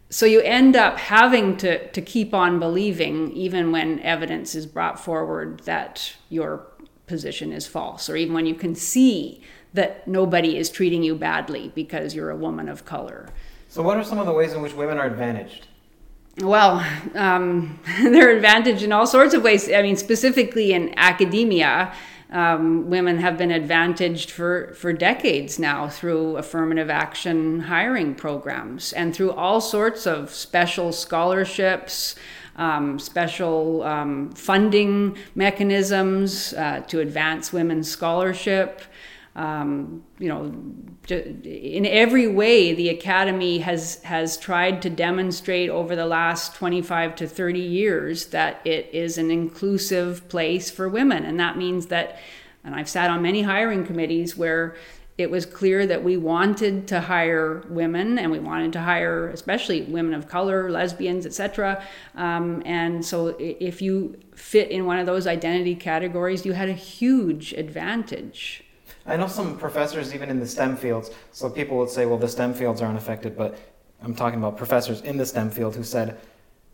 so 0.10 0.26
you 0.26 0.42
end 0.42 0.76
up 0.76 0.98
having 0.98 1.56
to 1.58 1.88
to 1.90 2.02
keep 2.02 2.34
on 2.34 2.60
believing 2.60 3.32
even 3.32 3.72
when 3.72 4.00
evidence 4.00 4.56
is 4.56 4.66
brought 4.66 5.00
forward 5.00 5.62
that 5.62 6.16
your 6.30 6.66
position 7.06 7.52
is 7.52 7.68
false 7.68 8.10
or 8.10 8.16
even 8.16 8.34
when 8.34 8.46
you 8.46 8.56
can 8.56 8.76
see 8.76 9.42
that 9.74 10.08
nobody 10.08 10.58
is 10.58 10.70
treating 10.70 11.04
you 11.04 11.16
badly 11.16 11.72
because 11.76 12.16
you're 12.16 12.30
a 12.30 12.36
woman 12.36 12.68
of 12.68 12.86
color. 12.86 13.30
So, 13.68 13.84
what 13.84 13.98
are 13.98 14.04
some 14.04 14.18
of 14.18 14.26
the 14.26 14.34
ways 14.34 14.54
in 14.54 14.62
which 14.62 14.74
women 14.74 14.98
are 14.98 15.06
advantaged? 15.06 15.68
Well, 16.42 16.86
um, 17.14 17.80
they're 18.02 18.36
advantaged 18.36 18.84
in 18.84 18.92
all 18.92 19.06
sorts 19.06 19.34
of 19.34 19.44
ways. 19.44 19.72
I 19.72 19.82
mean, 19.82 19.96
specifically 19.96 20.74
in 20.74 20.94
academia, 20.98 21.94
um, 22.32 22.90
women 22.90 23.18
have 23.18 23.38
been 23.38 23.52
advantaged 23.52 24.30
for, 24.32 24.74
for 24.76 24.94
decades 24.94 25.58
now 25.58 25.90
through 25.90 26.38
affirmative 26.38 26.90
action 26.90 27.62
hiring 27.62 28.14
programs 28.14 28.94
and 28.94 29.16
through 29.16 29.32
all 29.32 29.60
sorts 29.60 30.06
of 30.06 30.30
special 30.30 30.92
scholarships, 30.92 32.16
um, 32.56 33.00
special 33.00 33.82
um, 33.84 34.32
funding 34.32 35.18
mechanisms 35.34 36.54
uh, 36.54 36.82
to 36.88 37.00
advance 37.00 37.52
women's 37.52 37.90
scholarship 37.90 38.82
um, 39.36 40.04
you 40.18 40.28
know, 40.28 40.54
in 41.10 41.86
every 41.86 42.28
way, 42.28 42.74
the 42.74 42.90
academy 42.90 43.60
has 43.60 44.02
has 44.04 44.38
tried 44.38 44.82
to 44.82 44.90
demonstrate 44.90 45.70
over 45.70 45.96
the 45.96 46.06
last 46.06 46.56
25 46.56 47.16
to 47.18 47.28
30 47.28 47.60
years 47.60 48.28
that 48.28 48.60
it 48.66 48.90
is 48.92 49.18
an 49.18 49.32
inclusive 49.32 50.28
place 50.30 50.70
for 50.70 50.90
women, 50.90 51.24
and 51.26 51.40
that 51.40 51.58
means 51.58 51.88
that. 51.88 52.20
And 52.62 52.76
I've 52.76 52.90
sat 52.90 53.10
on 53.10 53.22
many 53.22 53.44
hiring 53.44 53.86
committees 53.86 54.36
where 54.36 54.76
it 55.20 55.30
was 55.30 55.46
clear 55.46 55.86
that 55.86 56.02
we 56.02 56.16
wanted 56.16 56.88
to 56.88 57.02
hire 57.02 57.66
women 57.70 58.18
and 58.18 58.32
we 58.32 58.40
wanted 58.40 58.72
to 58.74 58.82
hire 58.82 59.30
especially 59.30 59.82
women 59.82 60.14
of 60.14 60.30
color 60.30 60.72
lesbians 60.72 61.26
etc 61.26 61.84
um, 62.16 62.64
and 62.66 63.06
so 63.06 63.36
if 63.38 63.82
you 63.82 64.18
fit 64.34 64.72
in 64.72 64.86
one 64.86 64.98
of 64.98 65.06
those 65.06 65.28
identity 65.28 65.76
categories 65.76 66.46
you 66.46 66.54
had 66.54 66.70
a 66.70 66.74
huge 66.74 67.52
advantage 67.54 68.64
I 69.10 69.18
know 69.18 69.28
some 69.28 69.58
professors, 69.58 70.14
even 70.14 70.30
in 70.30 70.40
the 70.40 70.48
STEM 70.48 70.78
fields, 70.78 71.10
so 71.32 71.50
people 71.50 71.78
would 71.78 71.90
say, 71.90 72.06
well, 72.06 72.18
the 72.18 72.28
STEM 72.28 72.54
fields 72.54 72.82
aren't 72.82 72.98
affected, 72.98 73.36
but 73.36 73.58
I'm 74.04 74.14
talking 74.14 74.40
about 74.40 74.56
professors 74.56 75.02
in 75.02 75.18
the 75.18 75.26
STEM 75.26 75.50
field 75.50 75.76
who 75.76 75.84
said 75.84 76.20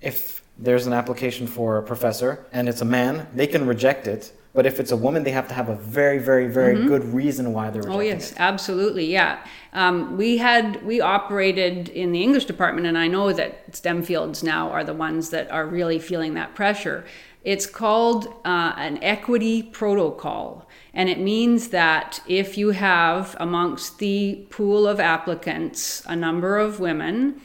if 0.01 0.44
there's 0.58 0.88
an 0.88 0.94
application 0.94 1.48
for 1.48 1.77
a 1.77 1.84
professor 1.84 2.46
and 2.51 2.70
it's 2.70 2.82
a 2.82 2.86
man, 2.86 3.27
they 3.34 3.48
can 3.48 3.65
reject 3.65 4.08
it. 4.08 4.32
But 4.54 4.65
if 4.65 4.80
it's 4.80 4.92
a 4.92 4.98
woman, 4.98 5.24
they 5.24 5.32
have 5.32 5.50
to 5.50 5.54
have 5.54 5.68
a 5.68 5.75
very, 5.75 6.18
very, 6.18 6.48
very 6.48 6.75
mm-hmm. 6.75 6.88
good 6.88 7.04
reason 7.13 7.51
why 7.51 7.70
they're 7.72 7.82
rejecting 7.82 8.08
it." 8.08 8.13
Oh 8.13 8.15
yes, 8.15 8.32
it. 8.32 8.39
absolutely, 8.39 9.06
yeah. 9.06 9.46
Um, 9.74 10.15
we 10.15 10.38
had 10.38 10.82
we 10.86 11.01
operated 11.01 11.89
in 11.89 12.13
the 12.13 12.24
English 12.24 12.46
department, 12.46 12.88
and 12.88 12.98
I 12.98 13.10
know 13.10 13.34
that 13.34 13.75
STEM 13.75 14.04
fields 14.04 14.44
now 14.44 14.70
are 14.70 14.86
the 14.86 14.94
ones 14.94 15.30
that 15.32 15.51
are 15.51 15.65
really 15.65 16.00
feeling 16.00 16.36
that 16.36 16.56
pressure. 16.56 17.04
It's 17.44 17.65
called 17.65 18.27
uh, 18.46 18.74
an 18.77 19.04
equity 19.04 19.62
protocol. 19.62 20.70
And 20.96 21.10
it 21.10 21.20
means 21.20 21.68
that 21.68 22.22
if 22.25 22.58
you 22.58 22.72
have 22.72 23.36
amongst 23.38 24.00
the 24.00 24.48
pool 24.50 24.88
of 24.88 25.00
applicants 25.00 26.02
a 26.06 26.16
number 26.16 26.58
of 26.58 26.80
women, 26.80 27.42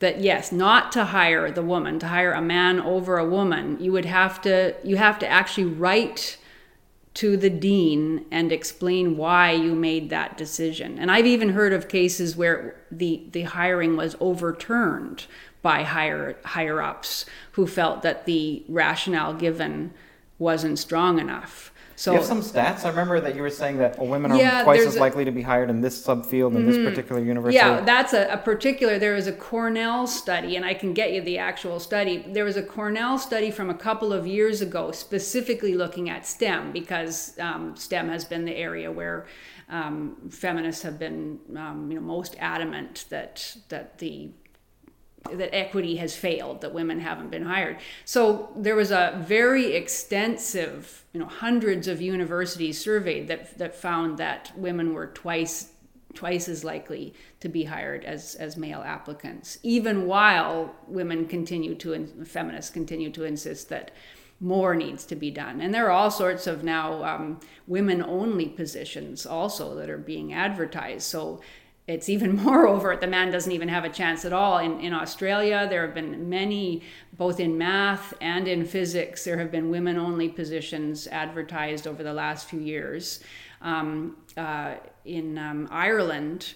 that 0.00 0.20
yes, 0.20 0.52
not 0.52 0.92
to 0.92 1.06
hire 1.06 1.50
the 1.50 1.62
woman, 1.62 1.98
to 2.00 2.08
hire 2.08 2.32
a 2.32 2.42
man 2.42 2.80
over 2.80 3.16
a 3.16 3.24
woman, 3.24 3.78
you 3.80 3.92
would 3.92 4.04
have 4.04 4.42
to 4.42 4.74
you 4.84 4.96
have 4.96 5.18
to 5.20 5.26
actually 5.26 5.64
write 5.64 6.36
to 7.14 7.36
the 7.36 7.50
dean 7.50 8.26
and 8.30 8.52
explain 8.52 9.16
why 9.16 9.52
you 9.52 9.74
made 9.74 10.10
that 10.10 10.36
decision. 10.36 10.98
And 10.98 11.10
I've 11.10 11.26
even 11.26 11.50
heard 11.50 11.72
of 11.72 11.88
cases 11.88 12.36
where 12.36 12.76
the 12.90 13.22
the 13.32 13.42
hiring 13.42 13.96
was 13.96 14.16
overturned 14.20 15.26
by 15.62 15.84
higher 15.84 16.36
higher 16.44 16.82
ups 16.82 17.24
who 17.52 17.66
felt 17.66 18.02
that 18.02 18.26
the 18.26 18.64
rationale 18.68 19.32
given 19.32 19.94
wasn't 20.38 20.78
strong 20.78 21.18
enough. 21.18 21.71
So 22.02 22.10
you 22.10 22.18
have 22.18 22.26
some 22.26 22.42
stats. 22.42 22.84
I 22.84 22.88
remember 22.88 23.20
that 23.20 23.36
you 23.36 23.42
were 23.42 23.50
saying 23.50 23.78
that 23.78 23.96
women 23.96 24.32
are 24.32 24.36
yeah, 24.36 24.64
twice 24.64 24.84
as 24.84 24.96
likely 24.96 25.24
to 25.24 25.30
be 25.30 25.40
hired 25.40 25.70
in 25.70 25.80
this 25.80 26.04
subfield 26.04 26.56
in 26.56 26.64
mm-hmm. 26.64 26.66
this 26.66 26.76
particular 26.78 27.22
university. 27.22 27.64
Yeah, 27.64 27.80
that's 27.82 28.12
a, 28.12 28.26
a 28.26 28.38
particular. 28.38 28.98
There 28.98 29.14
was 29.14 29.28
a 29.28 29.32
Cornell 29.32 30.08
study, 30.08 30.56
and 30.56 30.64
I 30.64 30.74
can 30.74 30.94
get 30.94 31.12
you 31.12 31.22
the 31.22 31.38
actual 31.38 31.78
study. 31.78 32.24
There 32.26 32.44
was 32.44 32.56
a 32.56 32.62
Cornell 32.64 33.18
study 33.18 33.52
from 33.52 33.70
a 33.70 33.74
couple 33.74 34.12
of 34.12 34.26
years 34.26 34.60
ago, 34.60 34.90
specifically 34.90 35.76
looking 35.76 36.10
at 36.10 36.26
STEM 36.26 36.72
because 36.72 37.38
um, 37.38 37.76
STEM 37.76 38.08
has 38.08 38.24
been 38.24 38.46
the 38.46 38.56
area 38.56 38.90
where 38.90 39.28
um, 39.68 40.16
feminists 40.28 40.82
have 40.82 40.98
been, 40.98 41.38
um, 41.56 41.88
you 41.88 42.00
know, 42.00 42.04
most 42.04 42.34
adamant 42.40 43.04
that 43.10 43.56
that 43.68 43.98
the 43.98 44.32
that 45.30 45.54
equity 45.54 45.96
has 45.96 46.16
failed, 46.16 46.60
that 46.60 46.74
women 46.74 47.00
haven't 47.00 47.30
been 47.30 47.44
hired. 47.44 47.78
So 48.04 48.50
there 48.56 48.76
was 48.76 48.90
a 48.90 49.22
very 49.24 49.74
extensive, 49.74 51.04
you 51.12 51.20
know, 51.20 51.26
hundreds 51.26 51.88
of 51.88 52.00
universities 52.00 52.80
surveyed 52.80 53.28
that 53.28 53.58
that 53.58 53.74
found 53.74 54.18
that 54.18 54.52
women 54.56 54.94
were 54.94 55.06
twice 55.08 55.70
twice 56.14 56.48
as 56.48 56.62
likely 56.62 57.14
to 57.40 57.48
be 57.48 57.64
hired 57.64 58.04
as 58.04 58.34
as 58.34 58.56
male 58.56 58.82
applicants, 58.84 59.58
even 59.62 60.06
while 60.06 60.74
women 60.86 61.26
continue 61.26 61.74
to 61.76 62.06
feminists 62.24 62.70
continue 62.70 63.10
to 63.10 63.24
insist 63.24 63.68
that 63.68 63.92
more 64.40 64.74
needs 64.74 65.06
to 65.06 65.14
be 65.14 65.30
done. 65.30 65.60
And 65.60 65.72
there 65.72 65.86
are 65.86 65.92
all 65.92 66.10
sorts 66.10 66.48
of 66.48 66.64
now 66.64 67.04
um, 67.04 67.38
women 67.68 68.02
only 68.02 68.48
positions 68.48 69.24
also 69.24 69.76
that 69.76 69.88
are 69.88 69.98
being 69.98 70.34
advertised. 70.34 71.04
So 71.04 71.40
it's 71.92 72.08
even 72.08 72.36
more 72.44 72.66
overt. 72.66 73.00
The 73.00 73.06
man 73.06 73.30
doesn't 73.30 73.52
even 73.52 73.68
have 73.68 73.84
a 73.84 73.88
chance 73.88 74.24
at 74.24 74.32
all. 74.32 74.58
In, 74.58 74.80
in 74.80 74.92
Australia, 74.92 75.66
there 75.68 75.84
have 75.84 75.94
been 75.94 76.28
many, 76.28 76.82
both 77.16 77.40
in 77.40 77.56
math 77.56 78.14
and 78.20 78.48
in 78.48 78.64
physics, 78.64 79.24
there 79.24 79.38
have 79.38 79.50
been 79.50 79.70
women 79.70 79.98
only 79.98 80.28
positions 80.28 81.06
advertised 81.08 81.86
over 81.86 82.02
the 82.02 82.12
last 82.12 82.48
few 82.48 82.60
years. 82.60 83.22
Um, 83.60 84.16
uh, 84.36 84.74
in 85.04 85.38
um, 85.38 85.68
Ireland, 85.70 86.54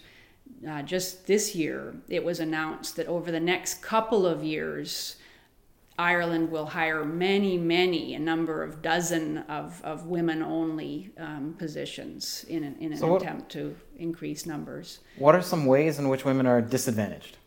uh, 0.69 0.83
just 0.83 1.27
this 1.27 1.55
year, 1.55 1.95
it 2.09 2.25
was 2.25 2.41
announced 2.41 2.97
that 2.97 3.07
over 3.07 3.31
the 3.31 3.41
next 3.41 3.83
couple 3.83 4.27
of 4.27 4.43
years, 4.43 5.17
Ireland 5.99 6.51
will 6.51 6.67
hire 6.67 7.05
many, 7.05 7.57
many, 7.57 8.15
a 8.15 8.19
number 8.19 8.63
of 8.63 8.83
dozen 8.83 9.39
of, 9.49 9.81
of 9.83 10.07
women 10.07 10.43
only 10.43 11.11
um, 11.19 11.55
positions 11.59 12.45
in 12.49 12.65
an, 12.65 12.77
in 12.81 12.93
an 12.93 12.99
so 12.99 13.13
what, 13.13 13.23
attempt 13.23 13.51
to 13.53 13.75
increase 13.97 14.45
numbers. 14.45 15.01
What 15.19 15.35
are 15.35 15.43
some 15.43 15.65
ways 15.65 15.99
in 15.99 16.09
which 16.09 16.25
women 16.25 16.47
are 16.47 16.61
disadvantaged? 16.61 17.39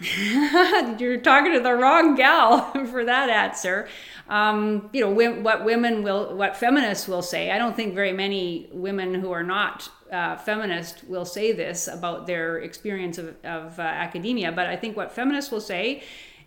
You're 0.98 1.18
talking 1.18 1.52
to 1.52 1.60
the 1.60 1.74
wrong 1.74 2.14
gal 2.14 2.70
for 2.86 3.04
that 3.04 3.28
answer. 3.28 3.88
Um, 4.28 4.88
you 4.92 5.00
know, 5.00 5.40
what 5.40 5.64
women 5.64 6.04
will, 6.04 6.36
what 6.36 6.56
feminists 6.56 7.08
will 7.08 7.22
say. 7.22 7.50
I 7.50 7.58
don't 7.58 7.74
think 7.74 7.94
very 7.94 8.12
many 8.12 8.68
women 8.72 9.14
who 9.14 9.32
are 9.32 9.42
not 9.42 9.90
uh, 10.12 10.36
feminist 10.36 11.02
will 11.08 11.24
say 11.24 11.52
this 11.52 11.88
about 11.88 12.26
their 12.28 12.58
experience 12.58 13.18
of, 13.18 13.34
of 13.44 13.78
uh, 13.78 13.82
academia, 13.82 14.52
but 14.52 14.66
I 14.66 14.76
think 14.76 14.96
what 14.96 15.12
feminists 15.12 15.50
will 15.50 15.60
say 15.60 16.04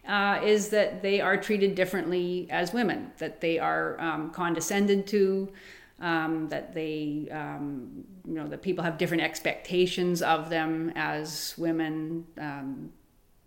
uh, 0.07 0.41
is 0.43 0.69
that 0.69 1.01
they 1.01 1.21
are 1.21 1.37
treated 1.37 1.75
differently 1.75 2.47
as 2.49 2.73
women, 2.73 3.11
that 3.19 3.41
they 3.41 3.59
are 3.59 3.99
um, 3.99 4.31
condescended 4.31 5.07
to, 5.07 5.51
um, 5.99 6.49
that 6.49 6.73
they, 6.73 7.27
um, 7.31 8.03
you 8.25 8.33
know, 8.33 8.47
that 8.47 8.61
people 8.61 8.83
have 8.83 8.97
different 8.97 9.23
expectations 9.23 10.21
of 10.21 10.49
them 10.49 10.91
as 10.95 11.55
women. 11.57 12.25
Um, 12.37 12.91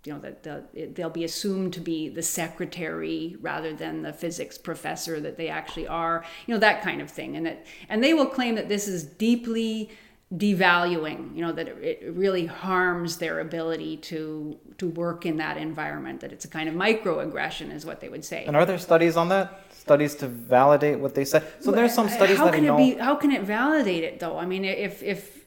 you 0.04 0.12
know 0.12 0.20
that 0.20 0.44
they'll, 0.44 0.64
they'll 0.92 1.10
be 1.10 1.24
assumed 1.24 1.72
to 1.72 1.80
be 1.80 2.08
the 2.08 2.22
secretary 2.22 3.36
rather 3.40 3.72
than 3.72 4.02
the 4.02 4.12
physics 4.12 4.56
professor 4.56 5.18
that 5.18 5.36
they 5.36 5.48
actually 5.48 5.88
are. 5.88 6.24
You 6.46 6.54
know 6.54 6.60
that 6.60 6.80
kind 6.82 7.00
of 7.00 7.10
thing, 7.10 7.36
and 7.36 7.44
that 7.44 7.66
and 7.88 8.04
they 8.04 8.14
will 8.14 8.26
claim 8.26 8.54
that 8.54 8.68
this 8.68 8.86
is 8.86 9.02
deeply 9.02 9.90
devaluing 10.34 11.32
you 11.36 11.40
know 11.40 11.52
that 11.52 11.68
it 11.68 12.02
really 12.12 12.46
harms 12.46 13.18
their 13.18 13.38
ability 13.38 13.96
to 13.96 14.58
to 14.76 14.88
work 14.88 15.24
in 15.24 15.36
that 15.36 15.56
environment 15.56 16.20
that 16.20 16.32
it's 16.32 16.44
a 16.44 16.48
kind 16.48 16.68
of 16.68 16.74
microaggression 16.74 17.72
is 17.72 17.86
what 17.86 18.00
they 18.00 18.08
would 18.08 18.24
say. 18.24 18.44
And 18.44 18.56
are 18.56 18.66
there 18.66 18.78
studies 18.78 19.16
on 19.16 19.28
that? 19.28 19.62
Studies 19.70 20.16
to 20.16 20.26
validate 20.26 20.98
what 20.98 21.14
they 21.14 21.24
say 21.24 21.44
so 21.60 21.70
there's 21.70 21.94
some 21.94 22.08
studies 22.08 22.38
how 22.38 22.46
that 22.46 22.54
can 22.54 22.64
know... 22.64 22.76
it 22.76 22.96
be 22.96 23.00
how 23.00 23.14
can 23.14 23.30
it 23.30 23.42
validate 23.42 24.02
it 24.02 24.18
though? 24.18 24.36
I 24.36 24.46
mean 24.46 24.64
if 24.64 25.00
if 25.02 25.44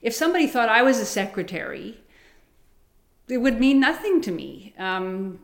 if 0.00 0.14
somebody 0.14 0.46
thought 0.46 0.68
i 0.68 0.82
was 0.82 0.98
a 0.98 1.04
secretary 1.04 1.98
it 3.28 3.38
would 3.38 3.58
mean 3.58 3.80
nothing 3.80 4.20
to 4.22 4.30
me. 4.32 4.74
Um, 4.78 5.40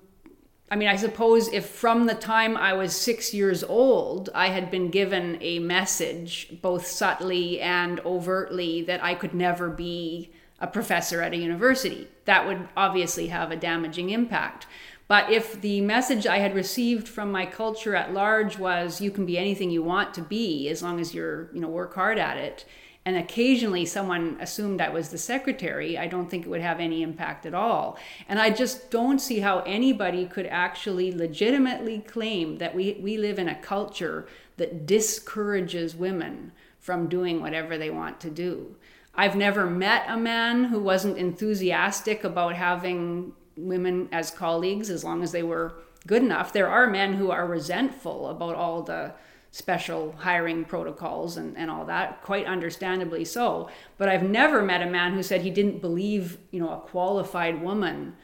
I 0.72 0.74
mean, 0.74 0.88
I 0.88 0.96
suppose 0.96 1.52
if 1.52 1.66
from 1.66 2.06
the 2.06 2.14
time 2.14 2.56
I 2.56 2.72
was 2.72 2.96
six 2.96 3.34
years 3.34 3.62
old, 3.62 4.30
I 4.34 4.46
had 4.46 4.70
been 4.70 4.88
given 4.88 5.36
a 5.42 5.58
message, 5.58 6.48
both 6.62 6.86
subtly 6.86 7.60
and 7.60 8.00
overtly, 8.06 8.80
that 8.84 9.04
I 9.04 9.14
could 9.14 9.34
never 9.34 9.68
be 9.68 10.32
a 10.60 10.66
professor 10.66 11.20
at 11.20 11.34
a 11.34 11.36
university, 11.36 12.08
that 12.24 12.46
would 12.46 12.70
obviously 12.74 13.26
have 13.26 13.50
a 13.50 13.56
damaging 13.56 14.08
impact. 14.08 14.66
But 15.08 15.30
if 15.30 15.60
the 15.60 15.82
message 15.82 16.26
I 16.26 16.38
had 16.38 16.54
received 16.54 17.06
from 17.06 17.30
my 17.30 17.44
culture 17.44 17.94
at 17.94 18.14
large 18.14 18.58
was, 18.58 18.98
you 18.98 19.10
can 19.10 19.26
be 19.26 19.36
anything 19.36 19.70
you 19.70 19.82
want 19.82 20.14
to 20.14 20.22
be 20.22 20.70
as 20.70 20.82
long 20.82 20.98
as 21.00 21.12
you're, 21.12 21.50
you 21.52 21.60
know, 21.60 21.68
work 21.68 21.94
hard 21.94 22.18
at 22.18 22.38
it, 22.38 22.64
and 23.04 23.16
occasionally 23.16 23.84
someone 23.84 24.36
assumed 24.40 24.80
I 24.80 24.88
was 24.88 25.08
the 25.08 25.18
secretary, 25.18 25.98
I 25.98 26.06
don't 26.06 26.30
think 26.30 26.46
it 26.46 26.48
would 26.48 26.60
have 26.60 26.78
any 26.78 27.02
impact 27.02 27.46
at 27.46 27.54
all. 27.54 27.98
And 28.28 28.38
I 28.38 28.50
just 28.50 28.90
don't 28.90 29.18
see 29.18 29.40
how 29.40 29.60
anybody 29.60 30.24
could 30.26 30.46
actually 30.46 31.12
legitimately 31.12 32.00
claim 32.00 32.58
that 32.58 32.74
we, 32.74 32.98
we 33.00 33.16
live 33.16 33.38
in 33.38 33.48
a 33.48 33.60
culture 33.60 34.26
that 34.56 34.86
discourages 34.86 35.96
women 35.96 36.52
from 36.78 37.08
doing 37.08 37.40
whatever 37.40 37.76
they 37.76 37.90
want 37.90 38.20
to 38.20 38.30
do. 38.30 38.76
I've 39.14 39.36
never 39.36 39.66
met 39.66 40.04
a 40.08 40.16
man 40.16 40.64
who 40.64 40.78
wasn't 40.78 41.18
enthusiastic 41.18 42.22
about 42.24 42.54
having 42.54 43.32
women 43.56 44.08
as 44.12 44.30
colleagues 44.30 44.90
as 44.90 45.04
long 45.04 45.22
as 45.22 45.32
they 45.32 45.42
were 45.42 45.74
good 46.06 46.22
enough. 46.22 46.52
There 46.52 46.68
are 46.68 46.88
men 46.88 47.14
who 47.14 47.30
are 47.30 47.46
resentful 47.46 48.28
about 48.28 48.54
all 48.54 48.82
the 48.82 49.12
special 49.52 50.12
hiring 50.18 50.64
protocols 50.64 51.36
and, 51.36 51.56
and 51.56 51.70
all 51.70 51.84
that, 51.84 52.22
quite 52.22 52.46
understandably 52.46 53.24
so. 53.24 53.68
But 53.98 54.08
I've 54.08 54.22
never 54.22 54.62
met 54.62 54.82
a 54.82 54.90
man 54.90 55.12
who 55.12 55.22
said 55.22 55.42
he 55.42 55.50
didn't 55.50 55.80
believe, 55.80 56.38
you 56.50 56.58
know, 56.58 56.72
a 56.72 56.80
qualified 56.80 57.62
woman 57.62 58.16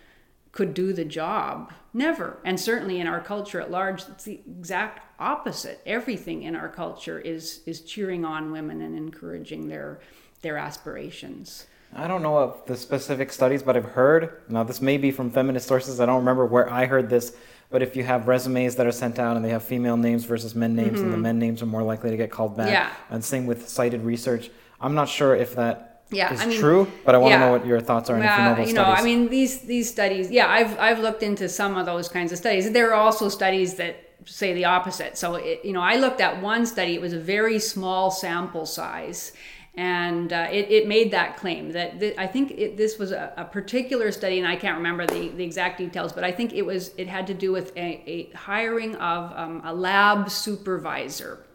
could 0.53 0.73
do 0.73 0.95
the 0.95 1.05
job. 1.05 1.73
Never. 1.93 2.39
And 2.45 2.59
certainly 2.59 2.99
in 2.99 3.07
our 3.07 3.21
culture 3.21 3.61
at 3.61 3.71
large, 3.71 4.03
it's 4.09 4.25
the 4.25 4.41
exact 4.59 5.03
opposite. 5.21 5.83
Everything 5.85 6.43
in 6.43 6.57
our 6.57 6.69
culture 6.69 7.21
is 7.21 7.61
is 7.67 7.83
cheering 7.83 8.25
on 8.25 8.51
women 8.51 8.81
and 8.81 8.97
encouraging 8.97 9.69
their 9.69 10.01
their 10.41 10.57
aspirations. 10.57 11.67
I 11.95 12.07
don't 12.07 12.23
know 12.23 12.39
of 12.39 12.65
the 12.67 12.77
specific 12.77 13.33
studies, 13.33 13.63
but 13.63 13.77
I've 13.77 13.85
heard. 13.85 14.43
Now, 14.49 14.63
this 14.63 14.81
may 14.83 14.99
be 14.99 15.11
from 15.11 15.31
feminist 15.31 15.67
sources. 15.67 16.01
I 16.01 16.07
don't 16.07 16.19
remember 16.19 16.45
where 16.45 16.71
I 16.71 16.87
heard 16.87 17.09
this, 17.09 17.35
but 17.71 17.83
if 17.83 17.97
you 17.97 18.05
have 18.05 18.29
resumes 18.29 18.77
that 18.77 18.87
are 18.87 18.93
sent 18.93 19.19
out 19.19 19.37
and 19.37 19.45
they 19.45 19.51
have 19.51 19.63
female 19.63 19.97
names 19.97 20.25
versus 20.25 20.55
men 20.55 20.75
names, 20.75 20.99
mm-hmm. 20.99 21.05
and 21.05 21.13
the 21.13 21.19
men 21.19 21.39
names 21.39 21.63
are 21.63 21.67
more 21.67 21.83
likely 21.83 22.11
to 22.11 22.17
get 22.17 22.31
called 22.31 22.57
back. 22.57 22.71
Yeah. 22.71 22.91
And 23.11 23.25
same 23.25 23.47
with 23.47 23.69
cited 23.69 24.03
research. 24.03 24.51
I'm 24.81 24.95
not 24.95 25.09
sure 25.09 25.35
if 25.35 25.55
that 25.57 26.05
yeah, 26.11 26.33
is 26.33 26.41
I 26.41 26.47
mean, 26.47 26.59
true, 26.59 26.91
but 27.05 27.15
I 27.15 27.19
want 27.19 27.33
yeah. 27.33 27.39
to 27.39 27.47
know 27.47 27.53
what 27.53 27.67
your 27.67 27.81
thoughts 27.81 28.09
are. 28.09 28.17
You 28.17 28.25
know 28.25 28.57
you 28.65 28.73
know, 28.73 28.83
studies. 28.83 29.01
I 29.01 29.03
mean, 29.03 29.29
these 29.29 29.61
these 29.61 29.91
studies. 29.91 30.31
Yeah, 30.31 30.49
I've 30.49 30.79
I've 30.79 31.01
looked 31.01 31.23
into 31.23 31.49
some 31.49 31.77
of 31.77 31.85
those 31.85 32.09
kinds 32.09 32.33
of 32.33 32.39
studies. 32.39 32.71
There 32.73 32.91
are 32.95 33.01
also 33.01 33.29
studies 33.29 33.75
that 33.75 34.09
say 34.25 34.53
the 34.53 34.65
opposite. 34.65 35.17
So, 35.17 35.37
it, 35.37 35.65
you 35.65 35.73
know, 35.73 35.81
I 35.81 35.97
looked 35.97 36.21
at 36.21 36.41
one 36.43 36.67
study. 36.67 36.95
It 36.95 37.01
was 37.01 37.13
a 37.13 37.19
very 37.19 37.59
small 37.59 38.11
sample 38.11 38.67
size, 38.67 39.33
and 39.79 40.33
uh, 40.33 40.49
it, 40.51 40.73
it, 40.73 40.89
made 40.89 41.13
that 41.13 41.37
claim 41.37 41.71
that 41.71 42.01
th- 42.01 42.17
I 42.19 42.27
think 42.27 42.51
it, 42.51 42.77
this 42.77 42.99
was 42.99 43.13
a, 43.13 43.33
a, 43.37 43.45
particular 43.45 44.11
study, 44.11 44.41
and 44.41 44.47
I 44.47 44.57
can't 44.57 44.77
remember 44.77 45.07
the, 45.07 45.29
the 45.29 45.45
exact 45.45 45.79
details, 45.79 46.13
but 46.13 46.25
I 46.25 46.33
think 46.33 46.53
it 46.53 46.63
was 46.67 46.91
it 46.99 47.07
had 47.07 47.29
to 47.29 47.35
do 47.35 47.53
with 47.53 47.71
a, 47.77 48.03
a 48.05 48.31
hiring 48.37 48.97
of 48.97 49.33
um, 49.37 49.63
a 49.65 49.73
lab 49.73 50.31
supervisor, 50.31 51.47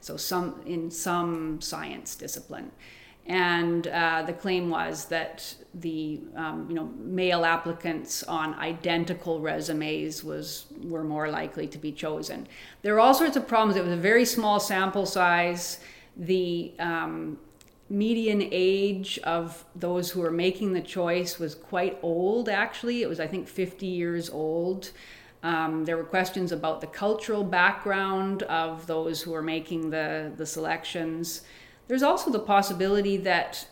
so 0.00 0.16
some 0.16 0.60
in 0.66 0.90
some 0.90 1.60
science 1.60 2.16
discipline, 2.16 2.72
and 3.26 3.86
uh, 3.86 4.24
the 4.26 4.32
claim 4.32 4.70
was 4.70 5.04
that 5.04 5.54
the 5.72 6.20
um, 6.34 6.66
you 6.68 6.74
know 6.74 6.86
male 6.98 7.44
applicants 7.44 8.24
on 8.24 8.54
identical 8.54 9.38
resumes 9.38 10.24
was 10.24 10.66
were 10.82 11.04
more 11.04 11.30
likely 11.30 11.68
to 11.68 11.78
be 11.78 11.92
chosen. 11.92 12.48
There 12.82 12.96
are 12.96 13.00
all 13.00 13.14
sorts 13.14 13.36
of 13.36 13.46
problems. 13.46 13.76
It 13.76 13.84
was 13.84 13.92
a 13.92 13.96
very 13.96 14.24
small 14.24 14.58
sample 14.58 15.06
size. 15.06 15.78
The 16.16 16.72
um, 16.80 17.38
median 17.90 18.46
age 18.52 19.18
of 19.20 19.64
those 19.74 20.10
who 20.10 20.20
were 20.20 20.30
making 20.30 20.72
the 20.72 20.80
choice 20.80 21.38
was 21.38 21.54
quite 21.54 21.98
old, 22.02 22.48
actually. 22.48 23.02
It 23.02 23.08
was, 23.08 23.20
I 23.20 23.26
think, 23.26 23.48
50 23.48 23.86
years 23.86 24.28
old. 24.28 24.90
Um, 25.42 25.84
there 25.84 25.96
were 25.96 26.04
questions 26.04 26.52
about 26.52 26.80
the 26.80 26.86
cultural 26.86 27.44
background 27.44 28.42
of 28.44 28.86
those 28.86 29.22
who 29.22 29.30
were 29.30 29.42
making 29.42 29.90
the, 29.90 30.32
the 30.36 30.44
selections. 30.44 31.42
There's 31.86 32.02
also 32.02 32.30
the 32.30 32.40
possibility 32.40 33.16
that, 33.18 33.66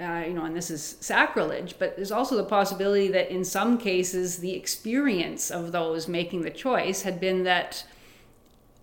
uh, 0.00 0.24
you 0.26 0.32
know, 0.32 0.44
and 0.44 0.56
this 0.56 0.70
is 0.70 0.96
sacrilege, 1.00 1.74
but 1.78 1.96
there's 1.96 2.12
also 2.12 2.36
the 2.36 2.44
possibility 2.44 3.08
that 3.08 3.30
in 3.30 3.44
some 3.44 3.78
cases 3.78 4.38
the 4.38 4.54
experience 4.54 5.50
of 5.50 5.72
those 5.72 6.08
making 6.08 6.42
the 6.42 6.50
choice 6.50 7.02
had 7.02 7.20
been 7.20 7.42
that 7.42 7.84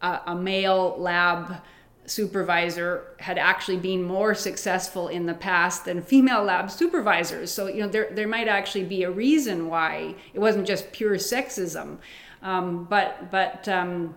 a, 0.02 0.20
a 0.28 0.36
male 0.36 0.96
lab 1.00 1.62
supervisor 2.08 3.16
had 3.20 3.38
actually 3.38 3.78
been 3.78 4.04
more 4.04 4.36
successful 4.36 5.08
in 5.08 5.26
the 5.26 5.34
past 5.34 5.86
than 5.86 6.02
female 6.02 6.44
lab 6.44 6.72
supervisors. 6.72 7.52
So, 7.52 7.68
you 7.68 7.82
know, 7.82 7.88
there, 7.88 8.10
there 8.12 8.28
might 8.28 8.48
actually 8.48 8.86
be 8.86 9.04
a 9.04 9.12
reason 9.12 9.68
why 9.68 10.16
it 10.34 10.40
wasn't 10.40 10.68
just 10.68 10.92
pure 10.92 11.16
sexism. 11.16 11.98
Um, 12.42 12.86
but, 12.86 13.32
but, 13.32 13.68
um, 13.68 14.16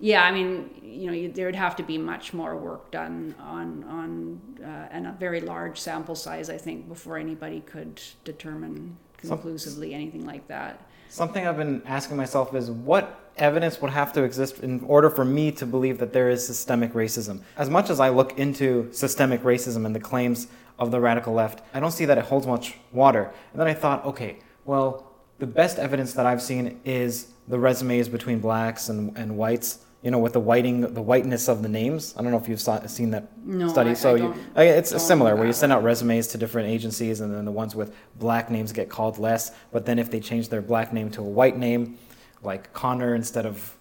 yeah, 0.00 0.24
I 0.24 0.32
mean, 0.32 0.70
you 0.82 1.10
know, 1.10 1.32
there 1.32 1.44
would 1.44 1.54
have 1.54 1.76
to 1.76 1.82
be 1.82 1.98
much 1.98 2.32
more 2.32 2.56
work 2.56 2.90
done 2.90 3.34
on 3.38 3.84
on 3.84 4.40
uh, 4.64 4.88
and 4.90 5.06
a 5.06 5.12
very 5.12 5.42
large 5.42 5.78
sample 5.78 6.14
size, 6.14 6.48
I 6.48 6.56
think, 6.56 6.88
before 6.88 7.18
anybody 7.18 7.60
could 7.60 8.00
determine 8.24 8.96
conclusively 9.18 9.92
anything 9.92 10.24
like 10.24 10.48
that. 10.48 10.88
Something 11.10 11.46
I've 11.46 11.58
been 11.58 11.82
asking 11.84 12.16
myself 12.16 12.54
is 12.54 12.70
what 12.70 13.29
evidence 13.40 13.80
would 13.80 13.90
have 13.90 14.12
to 14.12 14.22
exist 14.22 14.60
in 14.60 14.82
order 14.84 15.10
for 15.10 15.24
me 15.24 15.50
to 15.52 15.66
believe 15.66 15.98
that 15.98 16.12
there 16.12 16.30
is 16.30 16.46
systemic 16.46 16.92
racism. 16.92 17.42
As 17.56 17.68
much 17.70 17.90
as 17.90 18.00
I 18.00 18.10
look 18.10 18.38
into 18.38 18.92
systemic 18.92 19.42
racism 19.42 19.86
and 19.86 19.94
the 19.94 20.00
claims 20.00 20.48
of 20.78 20.90
the 20.90 21.00
radical 21.00 21.32
left, 21.32 21.62
I 21.74 21.80
don't 21.80 21.90
see 21.90 22.04
that 22.04 22.18
it 22.18 22.24
holds 22.24 22.46
much 22.46 22.76
water. 22.92 23.32
And 23.52 23.60
then 23.60 23.66
I 23.66 23.74
thought, 23.74 24.04
okay, 24.04 24.38
well, 24.64 25.12
the 25.38 25.46
best 25.46 25.78
evidence 25.78 26.12
that 26.14 26.26
I've 26.26 26.42
seen 26.42 26.80
is 26.84 27.28
the 27.48 27.58
resumes 27.58 28.08
between 28.08 28.40
blacks 28.40 28.88
and, 28.88 29.16
and 29.16 29.36
whites 29.36 29.80
you 30.02 30.10
know, 30.10 30.18
with 30.18 30.32
the 30.32 30.40
whiting, 30.40 30.80
the 30.94 31.02
whiteness 31.02 31.48
of 31.48 31.62
the 31.62 31.68
names. 31.68 32.14
I 32.16 32.22
don't 32.22 32.30
know 32.30 32.38
if 32.38 32.48
you've 32.48 32.60
saw, 32.60 32.84
seen 32.86 33.10
that 33.10 33.36
no, 33.44 33.68
study. 33.68 33.90
I, 33.90 33.94
so 33.94 34.14
I 34.56 34.64
you, 34.64 34.70
it's 34.70 35.02
similar 35.02 35.36
where 35.36 35.46
you 35.46 35.52
send 35.52 35.72
out 35.72 35.82
resumes 35.82 36.28
to 36.28 36.38
different 36.38 36.68
agencies, 36.68 37.20
and 37.20 37.34
then 37.34 37.44
the 37.44 37.52
ones 37.52 37.74
with 37.74 37.94
black 38.18 38.50
names 38.50 38.72
get 38.72 38.88
called 38.88 39.18
less. 39.18 39.52
But 39.72 39.84
then 39.84 39.98
if 39.98 40.10
they 40.10 40.20
change 40.20 40.48
their 40.48 40.62
black 40.62 40.92
name 40.92 41.10
to 41.12 41.20
a 41.20 41.24
white 41.24 41.58
name, 41.58 41.98
like 42.42 42.72
Connor 42.72 43.14
instead 43.14 43.46
of 43.46 43.76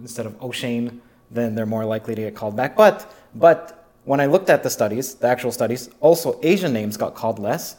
instead 0.00 0.26
of 0.26 0.40
O'Shane, 0.42 1.00
then 1.30 1.54
they're 1.54 1.66
more 1.66 1.84
likely 1.84 2.14
to 2.14 2.22
get 2.22 2.34
called 2.34 2.56
back. 2.56 2.76
But 2.76 3.12
but 3.34 3.88
when 4.04 4.20
I 4.20 4.26
looked 4.26 4.50
at 4.50 4.62
the 4.62 4.70
studies, 4.70 5.14
the 5.14 5.26
actual 5.26 5.52
studies, 5.52 5.90
also 6.00 6.38
Asian 6.42 6.72
names 6.72 6.96
got 6.96 7.14
called 7.14 7.38
less. 7.38 7.76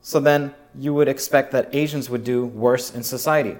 So 0.00 0.20
then 0.20 0.54
you 0.78 0.92
would 0.94 1.08
expect 1.08 1.52
that 1.52 1.74
Asians 1.74 2.10
would 2.10 2.24
do 2.24 2.44
worse 2.46 2.94
in 2.94 3.02
society 3.02 3.56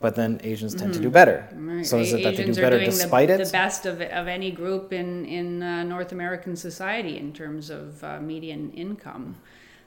but 0.00 0.14
then 0.14 0.40
Asians 0.44 0.74
tend 0.74 0.92
to 0.94 1.00
do 1.00 1.10
better. 1.10 1.48
Right. 1.54 1.84
So 1.84 1.98
is 1.98 2.12
it 2.12 2.22
that 2.22 2.36
they 2.36 2.44
do 2.44 2.54
better 2.54 2.78
despite 2.78 3.28
the, 3.28 3.34
it? 3.34 3.44
the 3.46 3.50
best 3.50 3.86
of, 3.86 4.00
of 4.00 4.28
any 4.28 4.50
group 4.50 4.92
in 4.92 5.24
in 5.24 5.62
uh, 5.62 5.82
North 5.84 6.12
American 6.12 6.54
society 6.56 7.18
in 7.18 7.32
terms 7.32 7.70
of 7.70 8.04
uh, 8.04 8.20
median 8.20 8.72
income. 8.72 9.36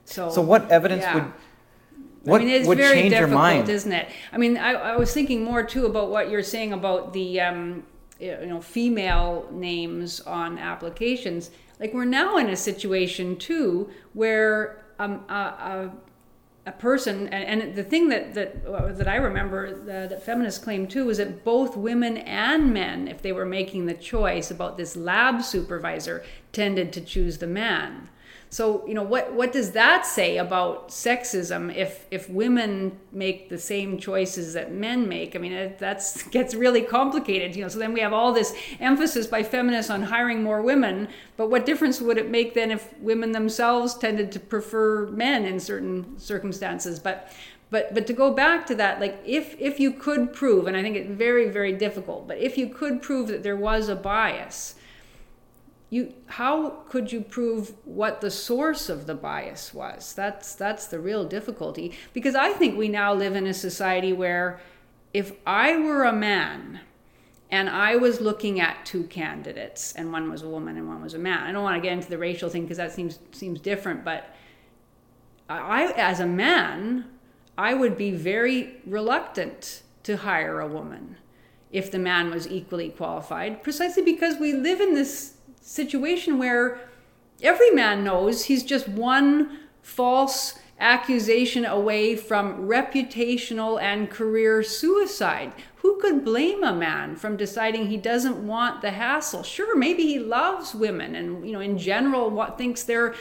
So 0.05 0.29
So 0.32 0.41
what 0.41 0.69
evidence 0.71 1.03
yeah. 1.03 1.15
would 1.15 1.34
what 2.23 2.41
I 2.41 2.45
mean, 2.45 2.53
it's 2.53 2.67
would 2.67 2.77
very 2.77 3.01
change 3.01 3.12
your 3.13 3.21
difficult, 3.21 3.41
mind? 3.41 3.69
isn't 3.69 3.91
it? 3.91 4.10
I 4.32 4.38
mean, 4.38 4.58
I, 4.58 4.73
I 4.73 4.95
was 4.97 5.13
thinking 5.13 5.43
more 5.43 5.63
too 5.63 5.86
about 5.86 6.10
what 6.10 6.29
you're 6.29 6.43
saying 6.43 6.73
about 6.73 7.13
the 7.13 7.39
um, 7.39 7.84
you 8.19 8.45
know 8.45 8.62
female 8.62 9.47
names 9.51 10.19
on 10.21 10.58
applications. 10.58 11.51
Like 11.79 11.93
we're 11.93 12.05
now 12.05 12.38
in 12.38 12.49
a 12.49 12.58
situation 12.58 13.38
too 13.38 13.89
where 14.13 14.84
um, 14.99 15.23
a, 15.29 15.34
a, 15.34 15.91
a 16.65 16.71
person, 16.73 17.29
and, 17.29 17.62
and 17.62 17.75
the 17.75 17.84
thing 17.84 18.10
that 18.10 18.34
that 18.34 18.65
uh, 18.65 18.91
that 18.91 19.08
I 19.08 19.15
remember 19.15 19.73
the, 19.73 20.08
that 20.10 20.23
feminists 20.23 20.62
claim 20.62 20.88
too 20.88 21.10
is 21.10 21.17
that 21.17 21.45
both 21.45 21.77
women 21.77 22.17
and 22.17 22.73
men, 22.73 23.08
if 23.08 23.21
they 23.21 23.32
were 23.32 23.45
making 23.45 23.86
the 23.86 23.93
choice 23.93 24.51
about 24.51 24.77
this 24.77 24.97
lab 24.97 25.41
supervisor, 25.41 26.23
tended 26.51 26.91
to 26.93 27.01
choose 27.01 27.38
the 27.38 27.47
man. 27.47 28.10
So 28.51 28.83
you 28.88 28.95
know 28.95 29.03
what 29.03 29.33
what 29.33 29.51
does 29.51 29.71
that 29.71 30.07
say 30.07 30.38
about 30.38 30.89
sexism 30.89 31.75
if 31.75 32.07
if 32.09 32.27
women 32.29 32.97
make 33.12 33.49
the 33.49 33.59
same 33.59 33.99
choices 33.99 34.53
that 34.53 34.71
men 34.71 35.07
make? 35.07 35.35
I 35.35 35.39
mean 35.39 35.53
it, 35.53 35.77
that's 35.77 36.23
gets 36.29 36.55
really 36.55 36.81
complicated. 36.81 37.55
You 37.55 37.63
know, 37.63 37.67
so 37.67 37.77
then 37.77 37.93
we 37.93 37.99
have 37.99 38.12
all 38.12 38.33
this 38.33 38.55
emphasis 38.79 39.27
by 39.27 39.43
feminists 39.43 39.91
on 39.91 40.01
hiring 40.01 40.41
more 40.41 40.63
women, 40.63 41.09
but 41.38 41.51
what 41.51 41.65
difference 41.67 42.01
would 42.01 42.17
it 42.17 42.31
make 42.31 42.55
then 42.55 42.71
if 42.71 42.91
women 42.99 43.33
themselves 43.33 43.93
tended 43.93 44.31
to 44.31 44.39
prefer 44.39 45.05
men 45.07 45.45
in 45.45 45.59
certain 45.59 46.17
circumstances? 46.17 46.99
But 46.99 47.31
but 47.69 47.93
but 47.93 48.07
to 48.07 48.13
go 48.13 48.33
back 48.33 48.65
to 48.65 48.73
that 48.75 48.99
like 48.99 49.21
if 49.25 49.55
if 49.59 49.79
you 49.79 49.91
could 49.91 50.33
prove 50.33 50.65
and 50.65 50.75
i 50.75 50.81
think 50.81 50.95
it's 50.95 51.09
very 51.09 51.47
very 51.49 51.71
difficult 51.73 52.27
but 52.27 52.38
if 52.39 52.57
you 52.57 52.67
could 52.67 52.99
prove 52.99 53.27
that 53.27 53.43
there 53.43 53.55
was 53.55 53.89
a 53.89 53.95
bias 53.95 54.73
you 55.89 56.13
how 56.28 56.69
could 56.89 57.12
you 57.12 57.21
prove 57.21 57.73
what 57.84 58.21
the 58.21 58.30
source 58.30 58.89
of 58.89 59.08
the 59.08 59.15
bias 59.15 59.73
was? 59.73 60.13
That's 60.13 60.54
that's 60.54 60.88
the 60.88 60.99
real 60.99 61.25
difficulty. 61.25 61.97
Because 62.13 62.36
i 62.36 62.54
think 62.54 62.78
we 62.78 62.88
now 62.88 63.13
live 63.13 63.36
in 63.36 63.47
a 63.47 63.54
society 63.54 64.13
where 64.13 64.60
if 65.13 65.34
i 65.45 65.75
were 65.75 66.04
a 66.04 66.13
man 66.13 66.82
and 67.52 67.69
i 67.69 67.95
was 67.95 68.21
looking 68.21 68.60
at 68.60 68.86
two 68.86 69.04
candidates 69.06 69.93
and 69.93 70.12
one 70.12 70.30
was 70.30 70.43
a 70.43 70.47
woman 70.47 70.78
and 70.78 70.88
one 70.88 71.02
was 71.02 71.13
a 71.13 71.19
man 71.19 71.43
i 71.43 71.52
don't 71.52 71.63
want 71.63 71.75
to 71.75 71.82
get 71.82 71.93
into 71.93 72.10
the 72.10 72.17
racial 72.17 72.49
thing 72.49 72.63
because 72.63 72.78
that 72.78 72.91
seems 72.91 73.19
seems 73.32 73.60
different 73.60 74.04
but 74.04 74.36
i 75.49 75.91
as 75.97 76.19
a 76.19 76.28
man 76.28 77.06
i 77.58 77.73
would 77.73 77.97
be 77.97 78.12
very 78.12 78.78
reluctant 78.86 79.82
to 80.04 80.17
hire 80.17 80.60
a 80.60 80.67
woman 80.67 81.17
if 81.71 81.91
the 81.91 81.99
man 81.99 82.30
was 82.30 82.47
equally 82.47 82.89
qualified 82.89 83.63
precisely 83.63 84.04
because 84.04 84.38
we 84.38 84.54
live 84.54 84.80
in 84.80 84.93
this 84.93 85.34
situation 85.62 86.38
where 86.38 86.80
every 87.41 87.72
man 87.72 88.04
knows 88.04 88.45
he's 88.45 88.63
just 88.63 88.88
one 88.88 89.60
false 89.82 90.60
accusation 90.80 91.65
away 91.65 92.15
from 92.15 92.67
reputational 92.67 93.82
and 93.82 94.10
career 94.10 94.63
suicide. 94.63 95.52
Who 95.78 96.00
could 96.00 96.24
blame 96.24 96.63
a 96.63 96.74
man 96.74 97.15
from 97.15 97.38
deciding 97.38 97.88
he 97.88 97.98
doesn't 97.98 98.45
want 98.45 98.82
the 98.82 98.91
hassle? 98.91 99.43
Sure, 99.43 99.76
maybe 99.76 100.04
he 100.04 100.19
loves 100.19 100.74
women 100.74 101.15
and 101.15 101.45
you 101.45 101.52
know 101.54 101.60
in 101.60 101.78
general 101.78 102.30
what 102.30 102.58
thinks 102.58 102.84
they're 102.84 103.13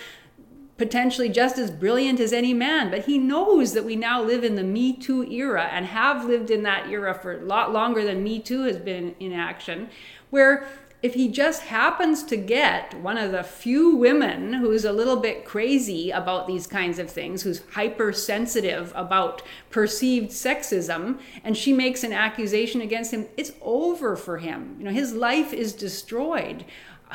potentially 0.76 1.28
just 1.28 1.58
as 1.58 1.72
brilliant 1.72 2.20
as 2.20 2.32
any 2.32 2.54
man, 2.54 2.88
but 2.88 3.04
he 3.06 3.18
knows 3.18 3.72
that 3.72 3.84
we 3.84 3.96
now 3.96 4.22
live 4.22 4.44
in 4.44 4.54
the 4.54 4.62
Me 4.62 4.92
Too 4.92 5.24
era 5.24 5.64
and 5.72 5.84
have 5.86 6.24
lived 6.24 6.50
in 6.50 6.62
that 6.62 6.88
era 6.88 7.12
for 7.12 7.36
a 7.36 7.44
lot 7.44 7.72
longer 7.72 8.04
than 8.04 8.22
Me 8.22 8.38
Too 8.38 8.62
has 8.62 8.76
been 8.76 9.16
in 9.18 9.32
action, 9.32 9.90
where 10.30 10.68
if 11.00 11.14
he 11.14 11.28
just 11.28 11.62
happens 11.62 12.24
to 12.24 12.36
get 12.36 12.92
one 13.00 13.16
of 13.16 13.30
the 13.30 13.44
few 13.44 13.94
women 13.94 14.52
who's 14.52 14.84
a 14.84 14.92
little 14.92 15.16
bit 15.16 15.44
crazy 15.44 16.10
about 16.10 16.48
these 16.48 16.66
kinds 16.66 16.98
of 16.98 17.08
things, 17.08 17.42
who's 17.42 17.62
hypersensitive 17.72 18.92
about 18.96 19.42
perceived 19.70 20.30
sexism, 20.30 21.20
and 21.44 21.56
she 21.56 21.72
makes 21.72 22.02
an 22.02 22.12
accusation 22.12 22.80
against 22.80 23.12
him, 23.12 23.26
it's 23.36 23.52
over 23.62 24.16
for 24.16 24.38
him. 24.38 24.74
You 24.78 24.86
know, 24.86 24.90
his 24.90 25.12
life 25.12 25.52
is 25.52 25.72
destroyed. 25.72 26.64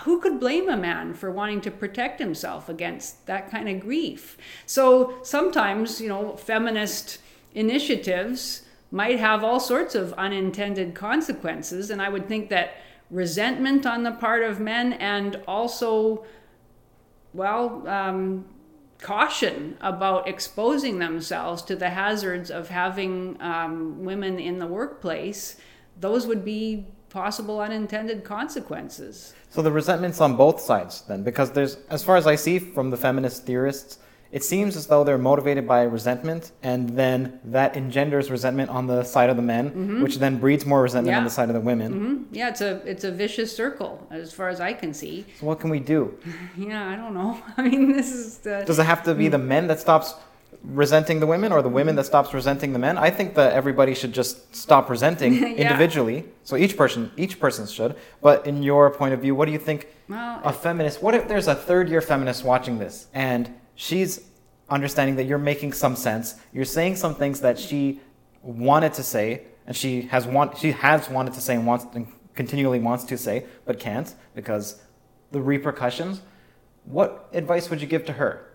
Who 0.03 0.21
could 0.21 0.39
blame 0.39 0.69
a 0.69 0.77
man 0.77 1.13
for 1.13 1.29
wanting 1.29 1.59
to 1.61 1.71
protect 1.71 2.19
himself 2.19 2.69
against 2.69 3.25
that 3.25 3.51
kind 3.51 3.67
of 3.67 3.81
grief? 3.81 4.37
So 4.65 5.19
sometimes, 5.23 5.99
you 5.99 6.07
know, 6.07 6.37
feminist 6.37 7.19
initiatives 7.53 8.63
might 8.91 9.19
have 9.19 9.43
all 9.43 9.59
sorts 9.59 9.93
of 9.93 10.13
unintended 10.13 10.95
consequences, 10.95 11.89
and 11.89 12.01
I 12.01 12.07
would 12.09 12.27
think 12.27 12.49
that 12.49 12.77
resentment 13.13 13.85
on 13.85 14.03
the 14.03 14.11
part 14.11 14.43
of 14.43 14.59
men 14.59 14.93
and 14.93 15.39
also, 15.47 16.25
well, 17.33 17.87
um, 17.87 18.45
caution 18.99 19.77
about 19.81 20.27
exposing 20.27 20.97
themselves 20.99 21.61
to 21.61 21.75
the 21.75 21.89
hazards 21.89 22.49
of 22.49 22.69
having 22.69 23.37
um, 23.41 24.03
women 24.03 24.39
in 24.39 24.57
the 24.57 24.65
workplace, 24.65 25.57
those 25.99 26.25
would 26.25 26.43
be 26.43 26.87
possible 27.09 27.59
unintended 27.59 28.23
consequences. 28.23 29.33
So 29.49 29.61
the 29.61 29.71
resentment's 29.71 30.19
on 30.19 30.35
both 30.35 30.59
sides 30.59 31.03
then, 31.07 31.21
because 31.21 31.51
there's, 31.51 31.77
as 31.91 32.03
far 32.03 32.17
as 32.17 32.25
I 32.25 32.35
see 32.35 32.57
from 32.57 32.89
the 32.89 32.97
feminist 32.97 33.45
theorists, 33.45 33.99
it 34.33 34.43
seems 34.43 34.75
as 34.75 34.87
though 34.87 35.03
they're 35.03 35.19
motivated 35.19 35.67
by 35.67 35.83
resentment, 35.83 36.53
and 36.63 36.89
then 36.89 37.39
that 37.43 37.77
engenders 37.77 38.31
resentment 38.31 38.71
on 38.71 38.87
the 38.87 39.03
side 39.03 39.29
of 39.29 39.35
the 39.35 39.43
men, 39.43 39.69
mm-hmm. 39.69 40.01
which 40.01 40.17
then 40.17 40.39
breeds 40.39 40.65
more 40.65 40.81
resentment 40.81 41.13
yeah. 41.13 41.19
on 41.19 41.23
the 41.23 41.29
side 41.29 41.49
of 41.49 41.53
the 41.53 41.61
women. 41.61 41.93
Mm-hmm. 41.93 42.35
Yeah, 42.35 42.49
it's 42.49 42.61
a 42.61 42.81
it's 42.83 43.03
a 43.03 43.11
vicious 43.11 43.55
circle 43.55 44.07
as 44.09 44.33
far 44.33 44.49
as 44.49 44.59
I 44.59 44.73
can 44.73 44.91
see. 44.91 45.23
So 45.39 45.45
what 45.45 45.59
can 45.59 45.69
we 45.69 45.79
do? 45.79 46.17
yeah, 46.57 46.89
I 46.89 46.95
don't 46.95 47.13
know. 47.13 47.39
I 47.57 47.69
mean, 47.69 47.91
this 47.91 48.11
is 48.11 48.39
the... 48.39 48.63
does 48.65 48.79
it 48.79 48.87
have 48.87 49.03
to 49.03 49.13
be 49.13 49.27
the 49.27 49.37
men 49.37 49.67
that 49.67 49.79
stops 49.79 50.15
resenting 50.63 51.19
the 51.19 51.27
women, 51.27 51.51
or 51.51 51.61
the 51.61 51.69
women 51.69 51.95
that 51.97 52.05
stops 52.05 52.33
resenting 52.33 52.73
the 52.73 52.79
men? 52.79 52.97
I 52.97 53.11
think 53.11 53.35
that 53.35 53.53
everybody 53.53 53.93
should 53.93 54.13
just 54.13 54.55
stop 54.55 54.89
resenting 54.89 55.33
yeah. 55.35 55.47
individually. 55.63 56.25
So 56.43 56.55
each 56.55 56.75
person 56.75 57.11
each 57.17 57.39
person 57.39 57.67
should. 57.67 57.95
But 58.19 58.47
in 58.47 58.63
your 58.63 58.89
point 58.89 59.13
of 59.13 59.19
view, 59.21 59.35
what 59.35 59.45
do 59.45 59.51
you 59.51 59.59
think? 59.59 59.89
Well, 60.09 60.41
a 60.43 60.51
feminist. 60.51 61.03
What 61.03 61.13
if 61.13 61.27
there's 61.27 61.47
a 61.47 61.53
third 61.53 61.87
year 61.87 62.01
feminist 62.01 62.43
watching 62.43 62.79
this 62.79 63.05
and 63.13 63.53
she's 63.75 64.21
understanding 64.69 65.15
that 65.17 65.25
you're 65.25 65.37
making 65.37 65.73
some 65.73 65.95
sense. 65.95 66.35
You're 66.53 66.65
saying 66.65 66.95
some 66.95 67.15
things 67.15 67.41
that 67.41 67.59
she 67.59 67.99
wanted 68.41 68.93
to 68.93 69.03
say, 69.03 69.43
and 69.67 69.75
she 69.75 70.03
has 70.03 70.25
want 70.25 70.57
she 70.57 70.71
has 70.71 71.09
wanted 71.09 71.33
to 71.33 71.41
say 71.41 71.55
and 71.55 71.65
wants 71.65 71.85
and 71.93 72.07
continually 72.35 72.79
wants 72.79 73.03
to 73.05 73.17
say, 73.17 73.45
but 73.65 73.79
can't 73.79 74.13
because 74.35 74.81
the 75.31 75.41
repercussions. 75.41 76.21
What 76.85 77.29
advice 77.33 77.69
would 77.69 77.79
you 77.81 77.87
give 77.87 78.05
to 78.05 78.13
her? 78.13 78.45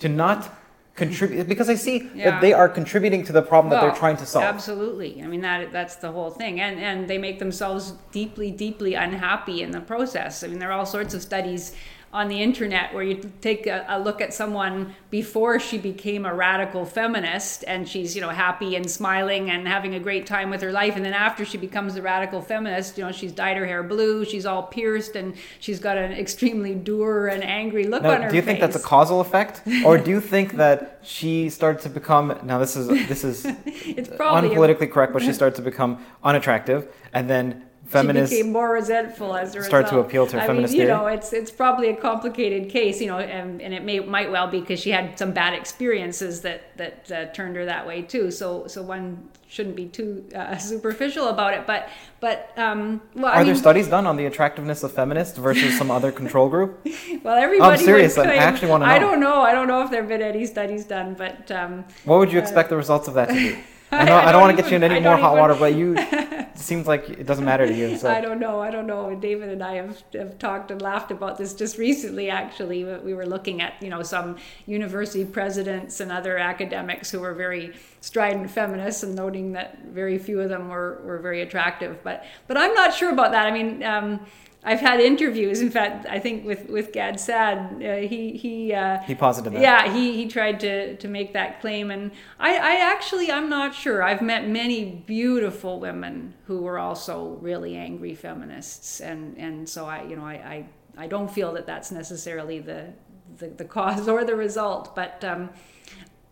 To 0.00 0.08
not 0.08 0.52
contribute 0.94 1.48
because 1.48 1.70
I 1.70 1.76
see 1.76 2.10
Yeah. 2.14 2.30
that 2.30 2.40
they 2.40 2.52
are 2.52 2.68
contributing 2.68 3.22
to 3.26 3.32
the 3.32 3.40
problem 3.42 3.70
that 3.70 3.80
they're 3.80 3.94
trying 3.94 4.16
to 4.16 4.26
solve. 4.26 4.44
Absolutely. 4.44 5.22
I 5.22 5.26
mean 5.28 5.42
that 5.42 5.70
that's 5.72 5.96
the 5.96 6.10
whole 6.10 6.30
thing. 6.30 6.60
And 6.60 6.78
and 6.80 7.06
they 7.08 7.18
make 7.18 7.38
themselves 7.38 7.94
deeply, 8.10 8.50
deeply 8.50 8.94
unhappy 8.94 9.62
in 9.62 9.70
the 9.70 9.80
process. 9.80 10.42
I 10.42 10.48
mean 10.48 10.58
there 10.58 10.70
are 10.70 10.78
all 10.78 10.86
sorts 10.86 11.14
of 11.14 11.22
studies 11.22 11.74
on 12.12 12.28
the 12.28 12.42
internet 12.42 12.94
where 12.94 13.02
you 13.02 13.30
take 13.40 13.66
a, 13.66 13.84
a 13.88 14.00
look 14.00 14.20
at 14.20 14.32
someone 14.32 14.94
before 15.10 15.60
she 15.60 15.76
became 15.76 16.24
a 16.24 16.34
radical 16.34 16.84
feminist 16.84 17.64
and 17.66 17.88
she's 17.88 18.14
you 18.14 18.20
know 18.20 18.30
happy 18.30 18.76
and 18.76 18.90
smiling 18.90 19.50
and 19.50 19.68
having 19.68 19.94
a 19.94 20.00
great 20.00 20.26
time 20.26 20.48
with 20.48 20.62
her 20.62 20.72
life 20.72 20.96
and 20.96 21.04
then 21.04 21.12
after 21.12 21.44
she 21.44 21.58
becomes 21.58 21.96
a 21.96 22.02
radical 22.02 22.40
feminist 22.40 22.96
you 22.96 23.04
know 23.04 23.12
she's 23.12 23.32
dyed 23.32 23.56
her 23.56 23.66
hair 23.66 23.82
blue 23.82 24.24
she's 24.24 24.46
all 24.46 24.62
pierced 24.62 25.16
and 25.16 25.34
she's 25.60 25.78
got 25.78 25.98
an 25.98 26.12
extremely 26.12 26.74
dour 26.74 27.26
and 27.28 27.44
angry 27.44 27.84
look 27.84 28.02
on 28.02 28.08
Now, 28.08 28.22
her 28.22 28.30
do 28.30 28.36
you 28.36 28.42
think 28.42 28.60
that's 28.60 28.76
a 28.76 28.80
causal 28.80 29.20
effect, 29.20 29.62
or 29.84 29.98
do 29.98 30.10
you 30.10 30.20
think 30.34 30.54
that 30.54 31.00
she 31.02 31.50
started 31.50 31.82
to 31.82 31.88
become? 31.88 32.38
Now, 32.42 32.58
this 32.58 32.76
is 32.76 32.88
this 32.88 33.24
is 33.24 33.44
it's 33.66 34.08
probably 34.08 34.50
a- 34.50 34.54
unpolitically 34.54 34.90
correct, 34.90 35.12
but 35.12 35.22
she 35.22 35.32
starts 35.32 35.56
to 35.56 35.62
become 35.62 36.04
unattractive, 36.24 36.88
and 37.12 37.28
then 37.28 37.67
feminists. 37.88 38.30
She 38.34 38.42
became 38.42 38.52
more 38.52 38.70
resentful 38.72 39.34
as 39.34 39.54
a 39.54 39.62
start 39.62 39.88
to 39.88 39.98
appeal 39.98 40.26
to 40.26 40.36
her 40.36 40.42
I 40.42 40.46
feminist 40.46 40.72
mean, 40.72 40.82
you 40.82 40.86
theory? 40.86 40.98
know, 40.98 41.06
it's 41.06 41.32
it's 41.32 41.50
probably 41.50 41.88
a 41.90 41.96
complicated 41.96 42.70
case, 42.70 43.00
you 43.00 43.06
know, 43.06 43.18
and, 43.18 43.60
and 43.60 43.74
it 43.74 43.82
may 43.84 44.00
might 44.00 44.30
well 44.30 44.46
be 44.48 44.60
because 44.60 44.80
she 44.80 44.90
had 44.90 45.18
some 45.18 45.32
bad 45.32 45.54
experiences 45.54 46.42
that 46.42 46.76
that 46.76 47.10
uh, 47.12 47.26
turned 47.32 47.56
her 47.56 47.64
that 47.64 47.86
way 47.86 48.02
too. 48.02 48.30
So 48.30 48.66
so 48.66 48.82
one 48.82 49.28
shouldn't 49.50 49.76
be 49.76 49.86
too 49.86 50.24
uh, 50.34 50.56
superficial 50.72 51.28
about 51.28 51.54
it. 51.54 51.66
But 51.66 51.88
but 52.20 52.52
um, 52.56 53.00
well, 53.14 53.26
Are 53.26 53.34
I 53.34 53.38
mean, 53.38 53.46
there 53.46 53.54
studies 53.54 53.88
done 53.88 54.06
on 54.06 54.16
the 54.16 54.26
attractiveness 54.26 54.82
of 54.82 54.92
feminists 54.92 55.38
versus 55.38 55.76
some 55.78 55.90
other 55.90 56.12
control 56.12 56.48
group? 56.48 56.86
well, 57.22 57.36
everybody. 57.36 57.72
I'm 57.72 57.78
serious, 57.78 58.16
would 58.16 58.26
I 58.26 58.36
claim- 58.36 58.42
actually 58.42 58.68
wanna 58.70 58.86
know 58.86 58.92
I 58.92 58.98
don't 58.98 59.20
know. 59.20 59.40
I 59.40 59.52
don't 59.52 59.68
know 59.68 59.82
if 59.82 59.90
there 59.90 60.00
have 60.00 60.08
been 60.08 60.22
any 60.22 60.44
studies 60.46 60.84
done, 60.84 61.14
but 61.14 61.50
um, 61.50 61.84
What 62.04 62.18
would 62.18 62.32
you 62.32 62.38
expect 62.38 62.68
the 62.68 62.76
results 62.76 63.08
of 63.08 63.14
that 63.14 63.28
to 63.28 63.34
be? 63.34 63.58
I, 63.90 64.04
know, 64.04 64.16
I, 64.16 64.22
don't 64.32 64.32
don't 64.32 64.40
want 64.42 64.56
to 64.56 64.62
get 64.62 64.70
you 64.70 64.76
in 64.76 64.82
any 64.82 65.00
more 65.00 65.16
hot 65.16 65.32
even- 65.32 65.40
water, 65.40 65.54
but 65.54 65.74
you 65.74 65.94
it 65.96 66.48
seems 66.58 66.86
like 66.86 67.08
it 67.10 67.26
doesn't 67.26 67.44
matter 67.44 67.66
to 67.66 67.74
you. 67.74 67.96
So. 67.96 68.10
I 68.10 68.20
don't 68.20 68.40
know. 68.40 68.60
I 68.60 68.70
don't 68.70 68.86
know. 68.86 69.14
David 69.14 69.48
and 69.48 69.62
I 69.62 69.74
have, 69.74 70.02
have 70.12 70.38
talked 70.38 70.70
and 70.70 70.80
laughed 70.82 71.10
about 71.10 71.38
this 71.38 71.54
just 71.54 71.78
recently. 71.78 72.30
Actually, 72.30 72.84
we 72.84 73.14
were 73.14 73.26
looking 73.26 73.60
at 73.60 73.74
you 73.80 73.88
know 73.88 74.02
some 74.02 74.36
university 74.66 75.24
presidents 75.24 76.00
and 76.00 76.12
other 76.12 76.38
academics 76.38 77.10
who 77.10 77.20
were 77.20 77.34
very 77.34 77.74
strident 78.00 78.50
feminists, 78.50 79.02
and 79.02 79.14
noting 79.14 79.52
that 79.52 79.78
very 79.84 80.18
few 80.18 80.40
of 80.40 80.48
them 80.48 80.68
were, 80.68 81.00
were 81.04 81.18
very 81.18 81.42
attractive. 81.42 82.02
But 82.02 82.24
but 82.46 82.56
I'm 82.56 82.74
not 82.74 82.94
sure 82.94 83.12
about 83.12 83.32
that. 83.32 83.46
I 83.46 83.50
mean. 83.50 83.82
Um, 83.82 84.20
I've 84.64 84.80
had 84.80 85.00
interviews. 85.00 85.60
In 85.60 85.70
fact, 85.70 86.06
I 86.06 86.18
think 86.18 86.44
with 86.44 86.68
with 86.68 86.92
Gad 86.92 87.20
Saad, 87.20 87.82
uh, 87.82 87.96
he 87.96 88.32
he 88.32 88.74
uh, 88.74 88.98
He 89.00 89.14
posited 89.14 89.52
that. 89.52 89.62
Yeah, 89.62 89.92
he, 89.92 90.14
he 90.14 90.26
tried 90.26 90.58
to, 90.60 90.96
to 90.96 91.08
make 91.08 91.32
that 91.32 91.60
claim, 91.60 91.90
and 91.90 92.10
I, 92.40 92.56
I 92.56 92.74
actually 92.92 93.30
I'm 93.30 93.48
not 93.48 93.74
sure. 93.74 94.02
I've 94.02 94.20
met 94.20 94.48
many 94.48 94.84
beautiful 95.06 95.78
women 95.78 96.34
who 96.46 96.62
were 96.62 96.78
also 96.78 97.38
really 97.40 97.76
angry 97.76 98.14
feminists, 98.14 99.00
and, 99.00 99.38
and 99.38 99.68
so 99.68 99.86
I 99.86 100.02
you 100.02 100.16
know 100.16 100.26
I, 100.26 100.34
I, 100.34 101.04
I 101.04 101.06
don't 101.06 101.30
feel 101.30 101.52
that 101.52 101.66
that's 101.66 101.92
necessarily 101.92 102.58
the 102.58 102.92
the, 103.38 103.48
the 103.48 103.64
cause 103.64 104.08
or 104.08 104.24
the 104.24 104.34
result, 104.34 104.96
but 104.96 105.22
um, 105.22 105.50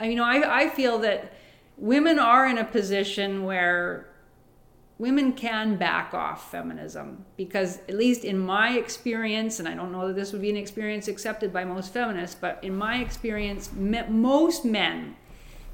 I 0.01 0.07
you 0.09 0.17
know 0.17 0.25
I, 0.25 0.63
I 0.63 0.69
feel 0.69 0.99
that 0.99 1.33
women 1.77 2.19
are 2.19 2.49
in 2.49 2.59
a 2.59 2.65
position 2.65 3.45
where 3.45 4.09
women 4.99 5.33
can 5.33 5.77
back 5.77 6.15
off 6.15 6.51
feminism 6.51 7.25
because 7.37 7.79
at 7.89 7.95
least 7.95 8.25
in 8.25 8.39
my 8.39 8.77
experience 8.77 9.59
and 9.59 9.69
i 9.69 9.75
don't 9.75 9.93
know 9.93 10.09
that 10.09 10.15
this 10.15 10.33
would 10.33 10.43
be 10.43 10.51
an 10.51 10.57
experience 10.57 11.09
accepted 11.09 11.53
by 11.53 11.65
most 11.65 11.93
feminists 11.93 12.37
but 12.41 12.59
in 12.63 12.75
my 12.75 12.99
experience 12.99 13.73
me- 13.73 14.07
most 14.09 14.65
men 14.65 15.15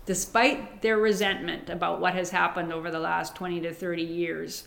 despite 0.04 0.82
their 0.82 0.98
resentment 0.98 1.70
about 1.70 2.00
what 2.00 2.14
has 2.14 2.30
happened 2.30 2.72
over 2.72 2.90
the 2.90 2.98
last 2.98 3.36
20 3.36 3.60
to 3.60 3.72
30 3.72 4.02
years 4.02 4.64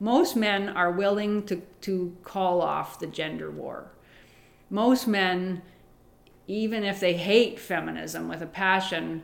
most 0.00 0.36
men 0.36 0.68
are 0.68 0.90
willing 0.90 1.44
to, 1.46 1.62
to 1.82 2.16
call 2.24 2.60
off 2.60 2.98
the 2.98 3.06
gender 3.06 3.50
war. 3.50 3.92
Most 4.70 5.06
men 5.06 5.62
even 6.46 6.84
if 6.84 7.00
they 7.00 7.14
hate 7.14 7.58
feminism 7.58 8.28
with 8.28 8.42
a 8.42 8.46
passion 8.46 9.22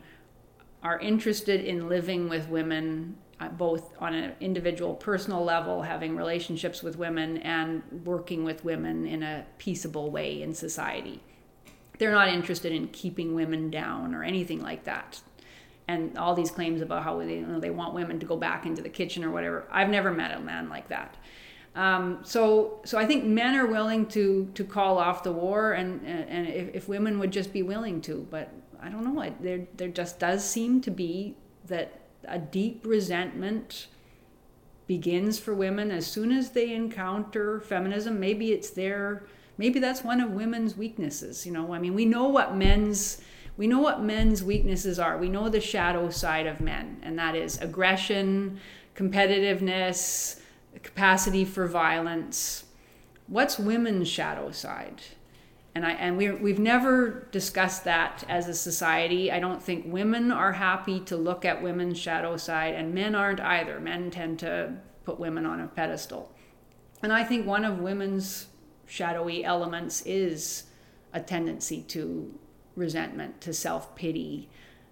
are 0.83 0.99
interested 1.01 1.61
in 1.61 1.87
living 1.87 2.31
with 2.31 2.49
women 2.49 3.15
both 3.49 3.95
on 3.99 4.15
an 4.15 4.33
individual 4.41 4.95
personal 4.95 5.43
level 5.43 5.83
having 5.83 6.17
relationships 6.17 6.83
with 6.83 6.97
women 6.97 7.39
and 7.39 7.83
working 8.05 8.45
with 8.45 8.65
women 8.65 9.07
in 9.07 9.23
a 9.23 9.47
peaceable 9.59 10.11
way 10.11 10.43
in 10.43 10.55
society. 10.55 11.21
They're 11.99 12.13
not 12.13 12.29
interested 12.29 12.73
in 12.73 12.89
keeping 12.89 13.35
women 13.35 13.71
down 13.71 14.15
or 14.15 14.23
anything 14.23 14.63
like 14.63 14.85
that. 14.85 15.21
And 15.89 16.17
all 16.17 16.35
these 16.35 16.51
claims 16.51 16.83
about 16.83 17.03
how 17.03 17.19
they, 17.19 17.37
you 17.37 17.47
know, 17.47 17.59
they 17.59 17.71
want 17.71 17.95
women 17.95 18.21
to 18.21 18.27
go 18.27 18.37
back 18.37 18.65
into 18.65 18.81
the 18.81 18.89
kitchen 18.89 19.25
or 19.25 19.31
whatever 19.31 19.67
i've 19.73 19.89
never 19.89 20.13
met 20.13 20.37
a 20.37 20.41
man 20.41 20.69
like 20.69 20.89
that. 20.89 21.17
Um, 21.75 22.21
so, 22.25 22.81
so 22.85 22.99
I 22.99 23.07
think 23.07 23.25
men 23.25 23.55
are 23.55 23.67
willing 23.67 24.07
to 24.07 24.51
to 24.55 24.65
call 24.65 24.99
off 24.99 25.23
the 25.23 25.33
war, 25.33 25.73
and 25.73 26.05
and 26.05 26.49
if, 26.49 26.75
if 26.75 26.89
women 26.89 27.19
would 27.21 27.31
just 27.31 27.53
be 27.53 27.63
willing 27.63 28.01
to, 28.03 28.27
but 28.29 28.53
I 28.83 28.89
don't 28.89 29.05
know. 29.05 29.33
There 29.41 29.67
there 29.77 29.89
just 29.89 30.19
does 30.19 30.45
seem 30.45 30.81
to 30.83 30.91
be 30.91 31.37
that 31.67 32.00
a 32.25 32.39
deep 32.39 32.85
resentment 32.85 33.87
begins 34.87 35.39
for 35.39 35.55
women 35.55 35.91
as 35.91 36.07
soon 36.07 36.33
as 36.33 36.51
they 36.51 36.75
encounter 36.75 37.61
feminism. 37.61 38.19
Maybe 38.19 38.53
it's 38.53 38.71
their 38.71 39.25
maybe 39.57 39.79
that's 39.79 40.03
one 40.03 40.21
of 40.21 40.31
women's 40.31 40.77
weaknesses. 40.77 41.47
You 41.47 41.53
know, 41.53 41.73
I 41.73 41.79
mean, 41.79 41.95
we 41.95 42.05
know 42.05 42.27
what 42.29 42.57
men's 42.57 43.23
we 43.57 43.67
know 43.67 43.81
what 43.81 44.03
men's 44.03 44.43
weaknesses 44.43 44.99
are. 44.99 45.19
We 45.19 45.29
know 45.29 45.49
the 45.49 45.61
shadow 45.61 46.09
side 46.11 46.47
of 46.47 46.61
men, 46.61 46.99
and 47.03 47.19
that 47.19 47.37
is 47.37 47.61
aggression, 47.61 48.59
competitiveness, 48.97 50.41
capacity 50.83 51.45
for 51.45 51.67
violence. 51.67 52.65
What's 53.27 53.59
women's 53.59 54.09
shadow 54.09 54.51
side? 54.51 55.03
And 55.75 55.87
I 55.87 55.93
and 55.93 56.17
we 56.17 56.31
we've 56.31 56.59
never 56.59 57.29
discussed 57.31 57.85
that 57.85 58.25
as 58.29 58.49
a 58.49 58.55
society. 58.55 59.31
I 59.31 59.39
don't 59.39 59.63
think 59.63 59.85
women 59.87 60.33
are 60.33 60.53
happy 60.53 61.01
to 61.01 61.17
look 61.17 61.45
at 61.45 61.63
women's 61.63 61.99
shadow 61.99 62.37
side, 62.37 62.75
and 62.75 62.93
men 62.95 63.15
aren't 63.15 63.41
either. 63.41 63.79
Men 63.79 64.11
tend 64.11 64.41
to 64.41 64.75
put 65.05 65.21
women 65.21 65.47
on 65.47 65.61
a 65.61 65.67
pedestal. 65.69 66.33
And 67.03 67.13
I 67.13 67.25
think 67.25 67.47
one 67.47 67.65
of 67.65 67.79
women's 67.79 68.47
shadowy 68.87 69.45
elements 69.45 70.03
is 70.05 70.65
a 71.13 71.21
tendency 71.21 71.83
to 71.83 72.35
resentment, 72.77 73.41
to 73.43 73.53
self 73.53 73.95
pity, 73.95 74.49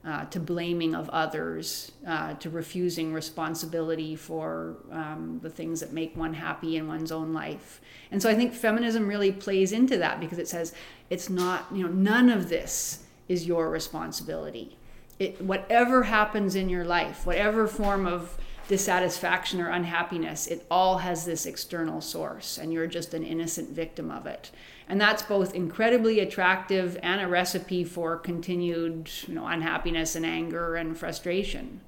uh, 0.08 0.24
to 0.24 0.40
blaming 0.40 0.94
of 0.94 1.10
others, 1.10 1.92
uh, 2.06 2.32
to 2.34 2.48
refusing 2.48 3.12
responsibility 3.12 4.16
for 4.16 4.76
um, 4.90 5.38
the 5.42 5.50
things 5.50 5.80
that 5.80 5.92
make 5.92 6.16
one 6.16 6.32
happy 6.32 6.78
in 6.78 6.88
one's 6.88 7.12
own 7.12 7.34
life. 7.34 7.82
And 8.10 8.22
so 8.22 8.30
I 8.30 8.34
think 8.34 8.54
feminism 8.54 9.06
really 9.06 9.30
plays 9.30 9.70
into 9.70 9.98
that 9.98 10.18
because 10.18 10.38
it 10.38 10.48
says 10.48 10.72
it's 11.10 11.28
not, 11.28 11.66
you 11.70 11.82
know, 11.82 11.92
none 11.92 12.30
of 12.30 12.48
this 12.48 13.04
is 13.28 13.46
your 13.46 13.68
responsibility. 13.68 14.78
It, 15.18 15.42
whatever 15.42 16.04
happens 16.04 16.54
in 16.54 16.70
your 16.70 16.86
life, 16.86 17.26
whatever 17.26 17.68
form 17.68 18.06
of 18.06 18.38
dissatisfaction 18.66 19.60
or 19.60 19.68
unhappiness, 19.68 20.46
it 20.46 20.64
all 20.70 20.98
has 20.98 21.26
this 21.26 21.44
external 21.44 22.00
source, 22.00 22.56
and 22.56 22.72
you're 22.72 22.86
just 22.86 23.12
an 23.12 23.24
innocent 23.24 23.68
victim 23.70 24.10
of 24.10 24.26
it. 24.26 24.50
And 24.88 25.00
that's 25.00 25.22
both 25.22 25.54
incredibly 25.54 26.20
attractive 26.20 26.98
and 27.02 27.20
a 27.20 27.28
recipe 27.28 27.84
for 27.84 28.16
continued 28.16 29.10
you 29.26 29.34
know, 29.34 29.46
unhappiness 29.46 30.16
and 30.16 30.24
anger 30.24 30.76
and 30.76 30.96
frustration. 30.96 31.82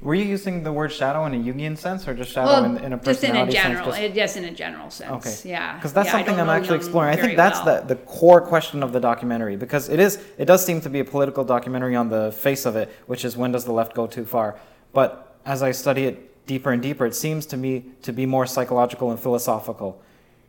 Were 0.00 0.14
you 0.14 0.24
using 0.24 0.62
the 0.62 0.72
word 0.72 0.92
shadow 0.92 1.24
in 1.24 1.32
a 1.34 1.38
Jungian 1.38 1.76
sense, 1.76 2.06
or 2.06 2.12
just 2.12 2.30
shadow 2.30 2.48
Well, 2.48 2.64
in, 2.64 2.76
in 2.84 2.92
a 2.92 2.98
just 2.98 3.24
in 3.24 3.34
a 3.34 3.50
general, 3.50 3.92
sense? 3.92 4.04
Just- 4.04 4.14
just 4.14 4.36
in 4.36 4.44
a 4.44 4.50
general 4.50 4.90
sense. 4.90 5.26
Okay. 5.26 5.50
Yeah. 5.50 5.74
Because 5.76 5.94
that's 5.94 6.06
Yeah, 6.06 6.12
something 6.12 6.38
I'm 6.38 6.50
actually 6.50 6.76
exploring. 6.76 7.18
I 7.18 7.20
think 7.20 7.36
that's 7.36 7.64
well. 7.64 7.80
the, 7.80 7.94
the 7.94 7.96
core 8.02 8.42
question 8.42 8.82
of 8.82 8.92
the 8.92 9.00
documentary 9.00 9.56
because 9.56 9.88
it 9.88 9.98
is 9.98 10.22
it 10.36 10.44
does 10.44 10.64
seem 10.64 10.82
to 10.82 10.90
be 10.90 11.00
a 11.00 11.04
political 11.04 11.44
documentary 11.44 11.96
on 11.96 12.10
the 12.10 12.32
face 12.32 12.66
of 12.66 12.76
it, 12.76 12.90
which 13.06 13.24
is 13.24 13.38
when 13.38 13.52
does 13.52 13.64
the 13.64 13.72
left 13.72 13.94
go 13.94 14.06
too 14.06 14.26
far? 14.26 14.58
But 14.92 15.38
as 15.46 15.62
I 15.62 15.72
study 15.72 16.04
it 16.04 16.46
deeper 16.46 16.72
and 16.72 16.82
deeper, 16.82 17.06
it 17.06 17.14
seems 17.14 17.46
to 17.46 17.56
me 17.56 17.86
to 18.02 18.12
be 18.12 18.26
more 18.26 18.44
psychological 18.46 19.10
and 19.10 19.18
philosophical 19.18 20.00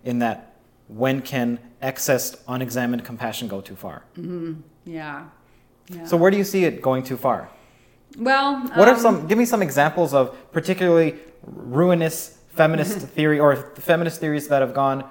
in 0.04 0.20
that 0.20 0.47
when 0.88 1.22
can 1.22 1.60
excess 1.82 2.36
unexamined 2.48 3.04
compassion 3.06 3.48
go 3.48 3.62
too 3.62 3.76
far? 3.76 4.04
Yeah. 4.86 5.26
yeah. 5.90 6.06
So 6.06 6.18
where 6.18 6.32
do 6.32 6.38
you 6.38 6.44
see 6.44 6.66
it 6.66 6.82
going 6.82 7.04
too 7.04 7.18
far? 7.18 7.50
well, 8.18 8.62
What 8.76 8.88
are 8.88 8.96
um, 8.96 9.00
some? 9.00 9.28
Give 9.28 9.38
me 9.38 9.46
some 9.46 9.62
examples 9.62 10.14
of 10.14 10.36
particularly 10.52 11.16
ruinous 11.44 12.38
feminist 12.50 13.00
theory 13.16 13.40
or 13.40 13.56
feminist 13.76 14.20
theories 14.20 14.48
that 14.48 14.62
have 14.62 14.74
gone 14.74 15.04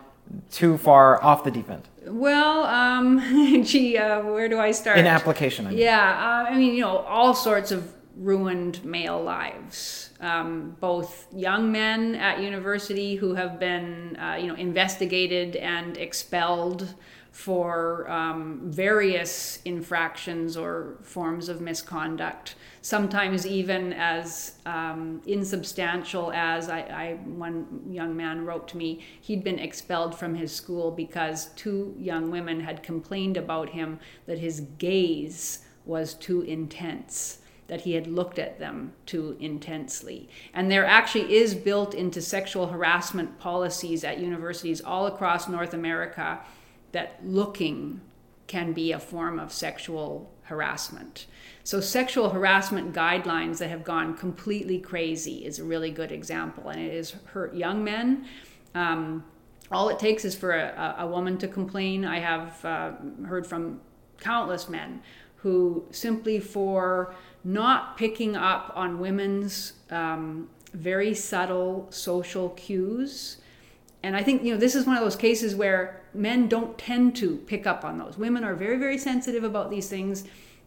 too 0.50 0.76
far 0.78 1.22
off 1.22 1.44
the 1.44 1.50
deep 1.52 1.70
end 1.70 1.88
Well, 2.06 2.64
um, 2.64 3.62
gee, 3.64 3.96
uh, 3.96 4.22
where 4.22 4.48
do 4.48 4.58
I 4.58 4.72
start? 4.72 4.98
in 4.98 5.06
application. 5.06 5.66
I 5.66 5.70
mean. 5.70 5.78
Yeah, 5.78 6.00
uh, 6.48 6.50
I 6.52 6.56
mean, 6.56 6.74
you 6.74 6.80
know, 6.80 6.98
all 6.98 7.32
sorts 7.34 7.70
of 7.70 7.92
ruined 8.16 8.84
male 8.84 9.22
lives. 9.22 10.05
Um, 10.20 10.76
both 10.80 11.26
young 11.34 11.70
men 11.70 12.14
at 12.14 12.40
university 12.40 13.16
who 13.16 13.34
have 13.34 13.60
been, 13.60 14.16
uh, 14.16 14.36
you 14.40 14.46
know, 14.46 14.54
investigated 14.54 15.56
and 15.56 15.96
expelled 15.98 16.94
for 17.36 18.10
um, 18.10 18.62
various 18.64 19.60
infractions 19.66 20.56
or 20.56 20.96
forms 21.02 21.50
of 21.50 21.60
misconduct. 21.60 22.54
Sometimes 22.80 23.46
even 23.46 23.92
as 23.92 24.54
um, 24.64 25.20
insubstantial 25.26 26.32
as 26.32 26.70
I, 26.70 26.78
I, 26.78 27.12
one 27.26 27.82
young 27.90 28.16
man 28.16 28.46
wrote 28.46 28.66
to 28.68 28.78
me, 28.78 29.04
he'd 29.20 29.44
been 29.44 29.58
expelled 29.58 30.18
from 30.18 30.34
his 30.34 30.50
school 30.50 30.90
because 30.90 31.50
two 31.56 31.94
young 31.98 32.30
women 32.30 32.58
had 32.58 32.82
complained 32.82 33.36
about 33.36 33.68
him 33.68 34.00
that 34.24 34.38
his 34.38 34.60
gaze 34.78 35.58
was 35.84 36.14
too 36.14 36.40
intense 36.40 37.40
that 37.68 37.82
he 37.82 37.94
had 37.94 38.06
looked 38.06 38.38
at 38.38 38.58
them 38.58 38.92
too 39.06 39.36
intensely. 39.40 40.28
And 40.54 40.70
there 40.70 40.84
actually 40.84 41.34
is 41.34 41.54
built 41.54 41.94
into 41.94 42.22
sexual 42.22 42.68
harassment 42.68 43.38
policies 43.38 44.04
at 44.04 44.18
universities 44.18 44.80
all 44.80 45.06
across 45.06 45.48
North 45.48 45.74
America 45.74 46.40
that 46.92 47.18
looking 47.24 48.00
can 48.46 48.72
be 48.72 48.92
a 48.92 49.00
form 49.00 49.40
of 49.40 49.52
sexual 49.52 50.30
harassment. 50.44 51.26
So, 51.64 51.80
sexual 51.80 52.30
harassment 52.30 52.94
guidelines 52.94 53.58
that 53.58 53.68
have 53.68 53.82
gone 53.82 54.16
completely 54.16 54.78
crazy 54.78 55.44
is 55.44 55.58
a 55.58 55.64
really 55.64 55.90
good 55.90 56.12
example, 56.12 56.68
and 56.68 56.80
it 56.80 56.94
has 56.94 57.10
hurt 57.32 57.54
young 57.54 57.82
men. 57.82 58.26
Um, 58.74 59.24
all 59.72 59.88
it 59.88 59.98
takes 59.98 60.24
is 60.24 60.36
for 60.36 60.52
a, 60.52 60.94
a, 61.00 61.06
woman 61.08 61.38
to 61.38 61.48
complain. 61.48 62.04
I 62.04 62.20
have 62.20 62.64
uh, 62.64 62.92
heard 63.26 63.46
from 63.46 63.80
countless 64.20 64.68
men 64.68 65.02
who 65.36 65.84
simply 65.90 66.38
for 66.38 67.14
not 67.46 67.96
picking 67.96 68.36
up 68.36 68.72
on 68.74 68.98
women's 68.98 69.74
um, 69.90 70.48
very 70.74 71.14
subtle 71.14 71.86
social 71.90 72.50
cues 72.50 73.38
and 74.06 74.16
I 74.16 74.22
think, 74.22 74.44
you 74.44 74.52
know, 74.52 74.56
this 74.56 74.76
is 74.76 74.86
one 74.86 74.96
of 74.96 75.02
those 75.02 75.16
cases 75.16 75.56
where 75.56 76.00
men 76.14 76.46
don't 76.46 76.78
tend 76.78 77.16
to 77.16 77.38
pick 77.38 77.66
up 77.66 77.84
on 77.84 77.98
those. 77.98 78.16
Women 78.16 78.44
are 78.44 78.54
very, 78.54 78.76
very 78.76 78.98
sensitive 78.98 79.42
about 79.42 79.68
these 79.68 79.88
things 79.88 80.22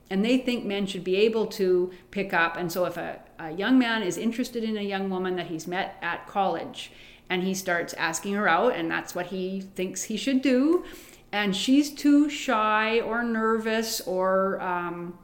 and 0.10 0.26
they 0.26 0.40
think 0.40 0.66
men 0.66 0.86
should 0.86 1.06
be 1.06 1.16
able 1.16 1.46
to 1.46 1.90
pick 2.12 2.34
up. 2.34 2.58
And 2.58 2.70
so 2.70 2.84
if 2.84 2.98
a, 2.98 3.22
a 3.40 3.52
young 3.52 3.80
man 3.80 4.04
is 4.04 4.18
interested 4.18 4.66
in 4.66 4.76
a 4.76 4.82
young 4.82 5.10
woman 5.10 5.38
that 5.38 5.48
he's 5.48 5.68
met 5.68 5.98
at 6.02 6.28
college 6.28 6.92
and 7.30 7.42
he 7.44 7.54
starts 7.54 7.94
asking 7.94 8.34
her 8.34 8.50
out, 8.50 8.76
and 8.76 8.92
that's 8.92 9.16
what 9.16 9.28
he 9.28 9.62
thinks 9.62 10.04
he 10.04 10.18
should 10.18 10.42
do, 10.42 10.84
and 11.32 11.56
she's 11.56 11.94
too 11.94 12.28
shy 12.28 13.00
or 13.00 13.24
nervous 13.24 14.02
or 14.02 14.60
um, 14.60 15.18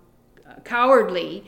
cowardly 0.63 1.45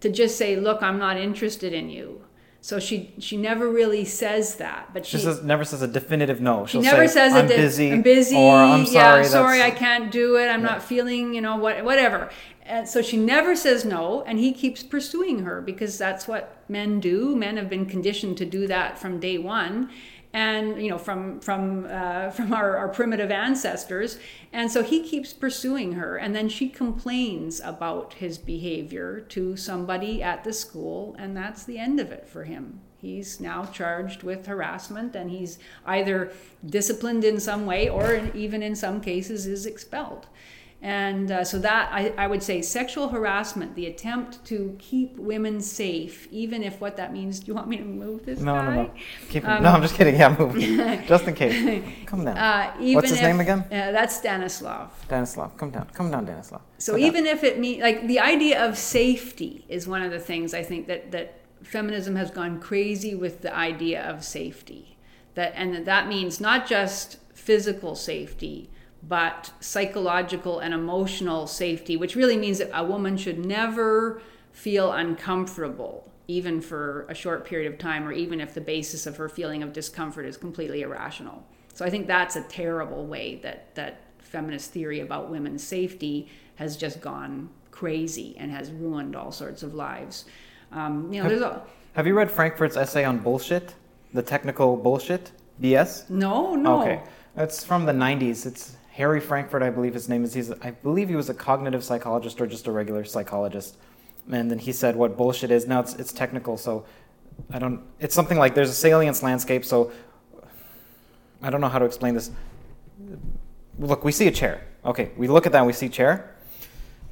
to 0.00 0.08
just 0.08 0.38
say, 0.38 0.56
Look, 0.56 0.82
I'm 0.82 0.98
not 0.98 1.16
interested 1.16 1.72
in 1.72 1.90
you 1.90 2.24
so 2.60 2.80
she 2.80 3.14
she 3.18 3.36
never 3.36 3.68
really 3.68 4.04
says 4.04 4.56
that, 4.56 4.92
but 4.92 5.06
she, 5.06 5.16
she 5.16 5.22
says, 5.22 5.42
never 5.42 5.64
says 5.64 5.80
a 5.80 5.86
definitive 5.86 6.40
no. 6.40 6.66
She'll 6.66 6.82
she 6.82 6.90
never 6.90 7.06
say, 7.06 7.14
says 7.14 7.32
I'm 7.32 7.46
di- 7.46 7.56
busy, 7.56 7.92
I'm 7.92 8.02
busy, 8.02 8.36
or 8.36 8.56
I'm 8.56 8.84
sorry, 8.84 9.22
yeah, 9.22 9.28
sorry, 9.28 9.62
I 9.62 9.70
can't 9.70 10.10
do 10.10 10.36
it. 10.36 10.48
I'm 10.48 10.60
yeah. 10.60 10.66
not 10.66 10.82
feeling, 10.82 11.34
you 11.34 11.40
know, 11.40 11.56
what 11.56 11.84
whatever. 11.84 12.30
And 12.64 12.86
so 12.86 13.00
she 13.00 13.16
never 13.16 13.54
says 13.56 13.84
no, 13.84 14.22
and 14.24 14.38
he 14.38 14.52
keeps 14.52 14.82
pursuing 14.82 15.44
her 15.44 15.62
because 15.62 15.96
that's 15.96 16.28
what 16.28 16.62
men 16.68 17.00
do. 17.00 17.34
Men 17.36 17.56
have 17.56 17.70
been 17.70 17.86
conditioned 17.86 18.36
to 18.38 18.44
do 18.44 18.66
that 18.66 18.98
from 18.98 19.20
day 19.20 19.38
one 19.38 19.90
and 20.32 20.82
you 20.82 20.90
know 20.90 20.98
from 20.98 21.40
from 21.40 21.86
uh, 21.88 22.30
from 22.30 22.52
our, 22.52 22.76
our 22.76 22.88
primitive 22.88 23.30
ancestors. 23.30 24.18
And 24.52 24.70
so 24.70 24.82
he 24.82 25.02
keeps 25.02 25.32
pursuing 25.32 25.92
her 25.92 26.16
and 26.16 26.34
then 26.34 26.48
she 26.48 26.68
complains 26.68 27.60
about 27.60 28.14
his 28.14 28.38
behavior 28.38 29.20
to 29.28 29.56
somebody 29.56 30.22
at 30.22 30.44
the 30.44 30.52
school 30.52 31.14
and 31.18 31.36
that's 31.36 31.64
the 31.64 31.78
end 31.78 32.00
of 32.00 32.10
it 32.10 32.28
for 32.28 32.44
him. 32.44 32.80
He's 33.00 33.40
now 33.40 33.64
charged 33.66 34.22
with 34.22 34.46
harassment 34.46 35.14
and 35.14 35.30
he's 35.30 35.58
either 35.86 36.32
disciplined 36.64 37.24
in 37.24 37.38
some 37.38 37.64
way 37.64 37.88
or 37.88 38.28
even 38.34 38.62
in 38.62 38.74
some 38.74 39.00
cases 39.00 39.46
is 39.46 39.66
expelled 39.66 40.26
and 40.80 41.32
uh, 41.32 41.44
so 41.44 41.58
that 41.58 41.90
I, 41.92 42.14
I 42.16 42.28
would 42.28 42.42
say 42.42 42.62
sexual 42.62 43.08
harassment, 43.08 43.74
the 43.74 43.86
attempt 43.86 44.44
to 44.46 44.76
keep 44.78 45.18
women 45.18 45.60
safe, 45.60 46.28
even 46.30 46.62
if 46.62 46.80
what 46.80 46.96
that 46.98 47.12
means. 47.12 47.40
Do 47.40 47.46
you 47.48 47.54
want 47.54 47.66
me 47.66 47.78
to 47.78 47.84
move 47.84 48.24
this 48.24 48.38
no, 48.38 48.54
guy? 48.54 48.76
No, 48.76 48.82
no, 48.84 48.90
Keep 49.28 49.48
um, 49.48 49.62
no. 49.64 49.70
I'm 49.70 49.82
just 49.82 49.96
kidding. 49.96 50.14
Yeah, 50.14 50.36
move. 50.38 50.54
just 51.06 51.24
in 51.24 51.34
case. 51.34 51.84
Come 52.06 52.24
down. 52.24 52.38
Uh, 52.38 52.72
What's 52.94 53.10
his 53.10 53.18
if, 53.18 53.24
name 53.24 53.40
again? 53.40 53.60
Uh, 53.64 53.90
that's 53.90 54.16
Stanislav. 54.16 54.92
Stanislav, 55.04 55.56
come 55.56 55.70
down. 55.70 55.88
Come 55.94 56.12
down, 56.12 56.26
Stanislav. 56.26 56.60
So 56.78 56.92
come 56.92 57.00
even 57.02 57.24
down. 57.24 57.34
if 57.34 57.42
it 57.42 57.58
means 57.58 57.82
like 57.82 58.06
the 58.06 58.20
idea 58.20 58.64
of 58.64 58.78
safety 58.78 59.64
is 59.68 59.88
one 59.88 60.02
of 60.02 60.12
the 60.12 60.20
things 60.20 60.54
I 60.54 60.62
think 60.62 60.86
that 60.86 61.10
that 61.10 61.40
feminism 61.64 62.14
has 62.14 62.30
gone 62.30 62.60
crazy 62.60 63.16
with 63.16 63.42
the 63.42 63.52
idea 63.52 64.00
of 64.08 64.22
safety. 64.22 64.96
That 65.34 65.54
and 65.56 65.84
that 65.86 66.06
means 66.06 66.40
not 66.40 66.68
just 66.68 67.16
physical 67.34 67.96
safety 67.96 68.70
but 69.02 69.52
psychological 69.60 70.58
and 70.58 70.74
emotional 70.74 71.46
safety, 71.46 71.96
which 71.96 72.16
really 72.16 72.36
means 72.36 72.58
that 72.58 72.70
a 72.74 72.84
woman 72.84 73.16
should 73.16 73.44
never 73.44 74.20
feel 74.52 74.92
uncomfortable, 74.92 76.10
even 76.26 76.60
for 76.60 77.06
a 77.08 77.14
short 77.14 77.44
period 77.44 77.72
of 77.72 77.78
time, 77.78 78.06
or 78.06 78.12
even 78.12 78.40
if 78.40 78.54
the 78.54 78.60
basis 78.60 79.06
of 79.06 79.16
her 79.16 79.28
feeling 79.28 79.62
of 79.62 79.72
discomfort 79.72 80.26
is 80.26 80.36
completely 80.36 80.82
irrational. 80.82 81.44
So 81.74 81.84
I 81.84 81.90
think 81.90 82.06
that's 82.06 82.34
a 82.36 82.42
terrible 82.42 83.06
way 83.06 83.36
that, 83.36 83.74
that 83.76 84.00
feminist 84.18 84.72
theory 84.72 85.00
about 85.00 85.30
women's 85.30 85.62
safety 85.62 86.28
has 86.56 86.76
just 86.76 87.00
gone 87.00 87.48
crazy 87.70 88.34
and 88.38 88.50
has 88.50 88.72
ruined 88.72 89.14
all 89.14 89.30
sorts 89.30 89.62
of 89.62 89.74
lives. 89.74 90.24
Um, 90.72 91.12
you 91.12 91.22
know, 91.22 91.28
have, 91.28 91.42
a, 91.42 91.62
have 91.94 92.06
you 92.06 92.14
read 92.14 92.30
Frankfurt's 92.30 92.76
essay 92.76 93.04
on 93.04 93.18
bullshit? 93.18 93.74
The 94.12 94.22
technical 94.22 94.76
bullshit? 94.76 95.30
BS? 95.62 96.10
No, 96.10 96.56
no. 96.56 96.82
Okay. 96.82 97.02
It's 97.36 97.64
from 97.64 97.86
the 97.86 97.92
90s. 97.92 98.46
It's 98.46 98.76
Harry 98.98 99.20
Frankfurt, 99.20 99.62
I 99.62 99.70
believe 99.70 99.94
his 99.94 100.08
name 100.08 100.24
is. 100.24 100.34
He's, 100.34 100.50
I 100.50 100.72
believe 100.72 101.08
he 101.08 101.14
was 101.14 101.30
a 101.30 101.34
cognitive 101.34 101.84
psychologist 101.84 102.40
or 102.40 102.48
just 102.48 102.66
a 102.66 102.72
regular 102.72 103.04
psychologist. 103.04 103.76
And 104.28 104.50
then 104.50 104.58
he 104.58 104.72
said 104.72 104.96
what 104.96 105.16
bullshit 105.16 105.52
is. 105.52 105.68
Now 105.68 105.78
it's, 105.78 105.94
it's 105.94 106.12
technical, 106.12 106.56
so 106.56 106.84
I 107.48 107.60
don't. 107.60 107.80
It's 108.00 108.12
something 108.12 108.38
like 108.38 108.56
there's 108.56 108.70
a 108.70 108.74
salience 108.74 109.22
landscape, 109.22 109.64
so 109.64 109.92
I 111.40 111.48
don't 111.48 111.60
know 111.60 111.68
how 111.68 111.78
to 111.78 111.84
explain 111.84 112.14
this. 112.14 112.32
Look, 113.78 114.04
we 114.04 114.10
see 114.10 114.26
a 114.26 114.32
chair. 114.32 114.64
Okay, 114.84 115.12
we 115.16 115.28
look 115.28 115.46
at 115.46 115.52
that 115.52 115.58
and 115.58 115.66
we 115.68 115.72
see 115.72 115.88
chair. 115.88 116.34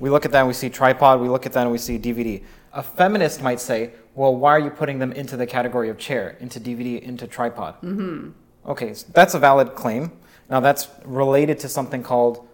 We 0.01 0.11
look 0.11 0.25
at 0.25 0.33
that 0.33 0.40
and 0.40 0.49
we 0.49 0.55
see 0.55 0.68
tripod. 0.68 1.20
We 1.20 1.29
look 1.29 1.46
at 1.46 1.53
that 1.53 1.62
and 1.62 1.70
we 1.70 1.79
see 1.79 2.01
DVD. 2.01 2.42
A 2.72 2.83
feminist 2.83 3.42
might 3.42 3.61
say, 3.61 3.92
well, 4.16 4.35
why 4.35 4.51
are 4.51 4.59
you 4.59 4.70
putting 4.70 4.99
them 4.99 5.12
into 5.12 5.37
the 5.37 5.46
category 5.46 5.88
of 5.88 5.99
chair, 5.99 6.37
into 6.40 6.59
DVD, 6.59 7.01
into 7.01 7.29
tripod? 7.29 7.77
Mm-hmm. 7.77 8.31
Okay, 8.68 8.92
so 8.92 9.07
that's 9.12 9.35
a 9.35 9.38
valid 9.38 9.77
claim. 9.77 10.11
Now, 10.49 10.61
that's 10.61 10.89
related 11.05 11.59
to 11.61 11.69
something 11.69 12.03
called 12.03 12.47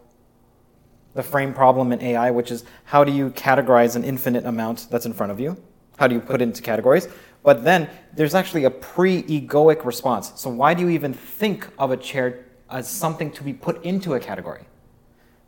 the 1.14 1.22
frame 1.22 1.52
problem 1.52 1.92
in 1.92 2.00
AI, 2.00 2.30
which 2.30 2.50
is 2.50 2.64
how 2.84 3.04
do 3.04 3.12
you 3.12 3.30
categorize 3.30 3.96
an 3.96 4.04
infinite 4.04 4.46
amount 4.46 4.88
that's 4.90 5.04
in 5.04 5.12
front 5.12 5.32
of 5.32 5.38
you? 5.38 5.62
How 5.98 6.06
do 6.06 6.14
you 6.14 6.20
put 6.20 6.40
it 6.40 6.44
into 6.44 6.62
categories? 6.62 7.08
But 7.42 7.64
then 7.64 7.90
there's 8.14 8.34
actually 8.34 8.64
a 8.64 8.70
pre 8.70 9.22
egoic 9.24 9.84
response. 9.84 10.32
So, 10.36 10.48
why 10.48 10.74
do 10.74 10.82
you 10.82 10.88
even 10.90 11.12
think 11.12 11.68
of 11.78 11.90
a 11.90 11.96
chair 11.96 12.46
as 12.70 12.88
something 12.88 13.30
to 13.32 13.42
be 13.42 13.52
put 13.52 13.84
into 13.84 14.14
a 14.14 14.20
category? 14.20 14.64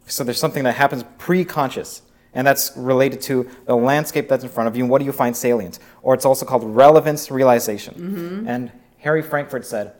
So, 0.06 0.22
there's 0.22 0.38
something 0.38 0.64
that 0.64 0.74
happens 0.74 1.04
pre 1.18 1.44
conscious, 1.44 2.02
and 2.34 2.46
that's 2.46 2.76
related 2.76 3.20
to 3.22 3.48
the 3.66 3.76
landscape 3.76 4.28
that's 4.28 4.44
in 4.44 4.50
front 4.50 4.68
of 4.68 4.76
you 4.76 4.82
and 4.82 4.90
what 4.90 4.98
do 4.98 5.04
you 5.04 5.12
find 5.12 5.36
salient? 5.36 5.78
Or 6.02 6.14
it's 6.14 6.24
also 6.24 6.44
called 6.44 6.64
relevance 6.64 7.30
realization. 7.30 7.94
Mm-hmm. 7.94 8.48
And 8.48 8.72
Harry 8.98 9.22
Frankfurt 9.22 9.64
said 9.64 9.94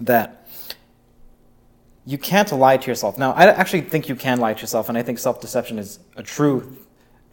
that 0.00 0.37
you 2.08 2.16
can't 2.16 2.50
lie 2.52 2.78
to 2.78 2.90
yourself. 2.90 3.18
Now, 3.18 3.32
I 3.32 3.48
actually 3.48 3.82
think 3.82 4.08
you 4.08 4.16
can 4.16 4.40
lie 4.40 4.54
to 4.54 4.60
yourself, 4.62 4.88
and 4.88 4.96
I 4.96 5.02
think 5.02 5.18
self-deception 5.18 5.78
is 5.78 5.98
a 6.16 6.22
true, 6.22 6.74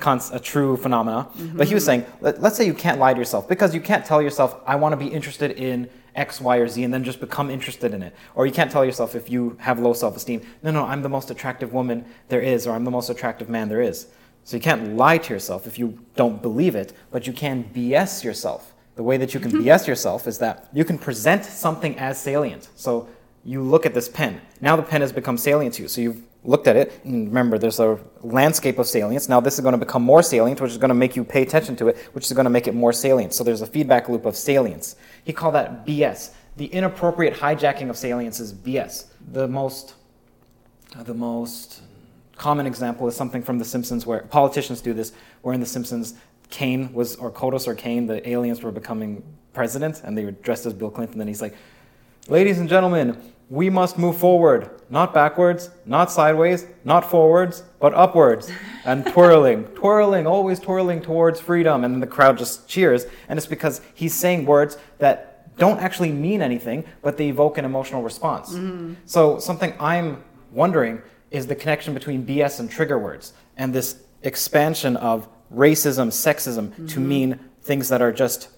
a 0.06 0.40
true 0.40 0.76
phenomena. 0.76 1.30
Mm-hmm. 1.30 1.58
But 1.58 1.70
he 1.70 1.74
was 1.74 1.86
saying, 1.86 2.06
let, 2.20 2.44
us 2.44 2.58
say 2.58 2.66
you 2.66 2.74
can't 2.74 3.00
lie 3.00 3.14
to 3.14 3.18
yourself 3.18 3.48
because 3.48 3.74
you 3.74 3.80
can't 3.80 4.06
tell 4.06 4.22
yourself, 4.22 4.60
I 4.68 4.76
want 4.76 4.92
to 4.92 4.98
be 4.98 5.08
interested 5.08 5.52
in 5.52 5.90
X, 6.14 6.42
Y, 6.42 6.58
or 6.58 6.68
Z, 6.68 6.84
and 6.84 6.94
then 6.94 7.06
just 7.06 7.22
become 7.22 7.50
interested 7.50 7.94
in 7.94 8.04
it. 8.04 8.14
Or 8.36 8.46
you 8.46 8.52
can't 8.52 8.70
tell 8.70 8.84
yourself 8.84 9.16
if 9.16 9.30
you 9.30 9.56
have 9.62 9.80
low 9.80 9.94
self-esteem, 9.94 10.42
no, 10.62 10.72
no, 10.72 10.84
I'm 10.84 11.04
the 11.04 11.10
most 11.10 11.32
attractive 11.32 11.72
woman 11.72 12.04
there 12.28 12.42
is, 12.42 12.68
or 12.68 12.76
I'm 12.76 12.84
the 12.84 12.92
most 12.92 13.10
attractive 13.10 13.48
man 13.48 13.70
there 13.70 13.82
is. 13.82 14.08
So 14.44 14.58
you 14.58 14.62
can't 14.62 14.98
lie 14.98 15.20
to 15.20 15.34
yourself 15.34 15.68
if 15.68 15.80
you 15.80 16.00
don't 16.18 16.42
believe 16.42 16.76
it, 16.76 16.92
but 17.12 17.28
you 17.28 17.32
can 17.32 17.64
BS 17.74 18.26
yourself. 18.26 18.74
The 18.96 19.04
way 19.04 19.16
that 19.16 19.34
you 19.34 19.40
can 19.40 19.52
BS 19.52 19.88
yourself 19.88 20.28
is 20.28 20.38
that 20.40 20.68
you 20.74 20.84
can 20.84 20.98
present 20.98 21.46
something 21.46 21.98
as 21.98 22.22
salient. 22.22 22.68
So 22.76 23.08
you 23.46 23.62
look 23.62 23.86
at 23.86 23.94
this 23.94 24.10
pen. 24.10 24.42
Now 24.60 24.76
the 24.76 24.84
pen 24.84 25.02
has 25.02 25.14
become 25.14 25.38
salient 25.38 25.76
to 25.76 25.84
you. 25.84 25.88
So 25.88 26.02
you've 26.02 26.24
looked 26.44 26.68
at 26.68 26.76
it, 26.76 27.00
and 27.04 27.28
remember, 27.28 27.58
there's 27.58 27.80
a 27.80 28.00
landscape 28.22 28.80
of 28.80 28.88
salience. 28.88 29.30
Now 29.30 29.40
this 29.40 29.56
is 29.56 29.62
going 29.62 29.74
to 29.74 29.78
become 29.78 30.02
more 30.02 30.24
salient, 30.24 30.60
which 30.60 30.72
is 30.72 30.78
going 30.78 30.90
to 30.90 30.96
make 30.96 31.16
you 31.16 31.24
pay 31.24 31.44
attention 31.44 31.76
to 31.78 31.88
it, 31.90 31.98
which 32.14 32.26
is 32.26 32.34
going 32.34 32.46
to 32.46 32.50
make 32.50 32.68
it 32.68 32.74
more 32.74 32.92
salient. 32.92 33.34
So 33.34 33.44
there's 33.44 33.62
a 33.62 33.68
feedback 33.68 34.10
loop 34.10 34.26
of 34.26 34.36
salience. 34.36 34.96
He 35.24 35.32
called 35.32 35.54
that 35.56 35.86
BS. 35.86 36.32
The 36.58 36.66
inappropriate 36.66 37.36
hijacking 37.36 37.90
of 37.90 37.98
salience 37.98 38.40
is 38.40 38.54
BS. 38.54 39.06
The 39.32 39.48
most, 39.48 39.94
the 40.98 41.14
most 41.14 41.82
common 42.38 42.66
example 42.66 43.08
is 43.08 43.16
something 43.16 43.44
from 43.44 43.60
The 43.60 43.66
Simpsons 43.66 44.06
where 44.06 44.22
politicians 44.22 44.82
do 44.82 44.94
this, 44.94 45.14
where 45.42 45.54
in 45.54 45.60
The 45.60 45.66
Simpsons 45.66 46.16
Kang 46.50 46.94
was, 46.94 47.16
or 47.16 47.32
Kodos 47.32 47.68
or 47.68 47.76
Kang, 47.76 48.08
the 48.08 48.28
aliens 48.28 48.62
were 48.62 48.72
becoming 48.72 49.24
president, 49.54 50.02
and 50.04 50.18
they 50.18 50.26
were 50.26 50.32
dressed 50.32 50.66
as 50.66 50.74
Bill 50.74 50.92
Clinton. 50.92 51.20
And 51.20 51.28
he's 51.28 51.42
like, 51.42 51.56
"Ladies 52.28 52.60
and 52.60 52.70
gentlemen, 52.70 53.18
we 53.50 53.70
must 53.70 53.98
move 53.98 54.18
forward, 54.18 54.70
not 54.90 55.14
backwards, 55.14 55.70
not 55.86 56.12
sideways, 56.12 56.66
not 56.84 57.10
forwards, 57.10 57.64
but 57.80 57.94
upwards." 57.94 58.52
And 58.86 59.06
twirling, 59.14 59.66
twirling, 59.76 60.28
always 60.28 60.60
twirling 60.60 61.02
towards 61.02 61.40
freedom. 61.40 61.84
And 61.84 62.02
the 62.02 62.08
crowd 62.08 62.38
just 62.38 62.68
cheers. 62.68 63.06
And 63.30 63.38
it's 63.38 63.48
because 63.48 63.82
he's 63.94 64.14
saying 64.14 64.46
words 64.46 64.78
that 65.00 65.58
don't 65.58 65.80
actually 65.80 66.12
mean 66.12 66.42
anything, 66.42 66.84
but 67.02 67.18
they 67.18 67.30
evoke 67.30 67.58
an 67.58 67.66
emotional 67.66 68.02
response. 68.02 68.54
Mm-hmm. 68.54 68.96
So 69.06 69.40
something 69.40 69.74
I'm 69.80 70.24
wondering 70.52 71.02
is 71.32 71.48
the 71.48 71.56
connection 71.56 71.94
between 71.94 72.26
BS 72.26 72.60
and 72.60 72.70
trigger 72.70 72.98
words, 72.98 73.34
and 73.58 73.74
this 73.74 74.02
expansion 74.22 74.98
of 74.98 75.28
racism, 75.54 76.08
sexism 76.08 76.70
mm-hmm. 76.70 76.88
to 76.88 77.00
mean 77.00 77.40
things 77.62 77.90
that 77.90 78.02
are 78.02 78.12
just 78.12 78.50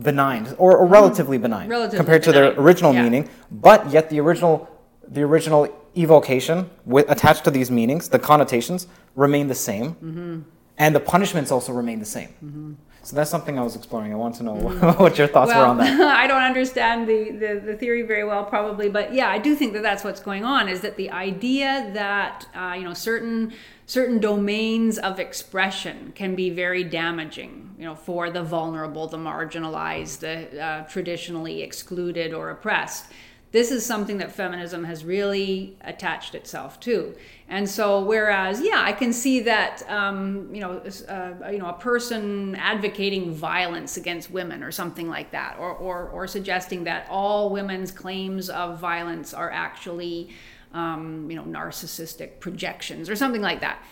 benign 0.00 0.54
or, 0.58 0.76
or 0.76 0.86
relatively 0.86 1.36
benign 1.36 1.68
relatively 1.68 1.98
compared 1.98 2.22
benign. 2.22 2.34
to 2.34 2.54
their 2.54 2.64
original 2.64 2.94
yeah. 2.94 3.02
meaning, 3.02 3.28
but 3.50 3.90
yet 3.90 4.10
the 4.10 4.18
original 4.20 4.68
the 5.06 5.22
original 5.22 5.68
evocation 5.96 6.70
with, 6.84 7.10
attached 7.10 7.44
to 7.44 7.50
these 7.50 7.70
meanings, 7.70 8.08
the 8.08 8.18
connotations 8.18 8.86
remain 9.16 9.48
the 9.48 9.54
same, 9.54 9.94
mm-hmm. 9.94 10.40
and 10.78 10.94
the 10.94 11.00
punishments 11.00 11.50
also 11.50 11.72
remain 11.72 11.98
the 11.98 12.06
same. 12.06 12.28
Mm-hmm. 12.44 12.72
So 13.02 13.16
that's 13.16 13.30
something 13.30 13.58
I 13.58 13.62
was 13.62 13.76
exploring. 13.76 14.12
I 14.12 14.16
want 14.16 14.34
to 14.36 14.42
know 14.42 14.56
mm. 14.56 14.98
what 15.00 15.16
your 15.16 15.26
thoughts 15.26 15.48
well, 15.48 15.60
were 15.62 15.66
on 15.68 15.78
that. 15.78 16.00
I 16.18 16.26
don't 16.26 16.42
understand 16.42 17.08
the, 17.08 17.30
the, 17.30 17.62
the, 17.64 17.74
theory 17.74 18.02
very 18.02 18.24
well, 18.24 18.44
probably, 18.44 18.90
but 18.90 19.14
yeah, 19.14 19.30
I 19.30 19.38
do 19.38 19.54
think 19.54 19.72
that 19.72 19.82
that's 19.82 20.04
what's 20.04 20.20
going 20.20 20.44
on. 20.44 20.68
Is 20.68 20.82
that 20.82 20.96
the 20.96 21.10
idea 21.10 21.90
that 21.94 22.46
uh, 22.54 22.74
you 22.76 22.84
know 22.84 22.92
certain 22.92 23.54
certain 23.90 24.20
domains 24.20 24.98
of 24.98 25.18
expression 25.18 26.12
can 26.14 26.36
be 26.36 26.48
very 26.48 26.84
damaging, 26.84 27.74
you 27.76 27.84
know, 27.84 27.96
for 27.96 28.30
the 28.30 28.40
vulnerable, 28.40 29.08
the 29.08 29.16
marginalized, 29.16 30.20
the 30.20 30.62
uh, 30.62 30.84
traditionally 30.84 31.60
excluded 31.62 32.32
or 32.32 32.50
oppressed. 32.50 33.06
This 33.50 33.72
is 33.72 33.84
something 33.84 34.18
that 34.18 34.30
feminism 34.30 34.84
has 34.84 35.04
really 35.04 35.76
attached 35.80 36.36
itself 36.36 36.78
to. 36.80 37.16
And 37.48 37.68
so, 37.68 38.00
whereas, 38.04 38.60
yeah, 38.60 38.80
I 38.80 38.92
can 38.92 39.12
see 39.12 39.40
that, 39.40 39.82
um, 39.90 40.54
you 40.54 40.60
know, 40.60 40.80
uh, 41.08 41.50
you 41.50 41.58
know, 41.58 41.70
a 41.70 41.78
person 41.80 42.54
advocating 42.54 43.34
violence 43.34 43.96
against 43.96 44.30
women 44.30 44.62
or 44.62 44.70
something 44.70 45.08
like 45.08 45.32
that, 45.32 45.56
or, 45.58 45.72
or, 45.72 46.10
or 46.10 46.28
suggesting 46.28 46.84
that 46.84 47.08
all 47.10 47.50
women's 47.50 47.90
claims 47.90 48.50
of 48.50 48.78
violence 48.78 49.34
are 49.34 49.50
actually 49.50 50.30
um, 50.72 51.30
you 51.30 51.36
know, 51.36 51.44
narcissistic 51.44 52.40
projections 52.40 53.08
or 53.08 53.16
something 53.16 53.42
like 53.42 53.60
that. 53.60 53.82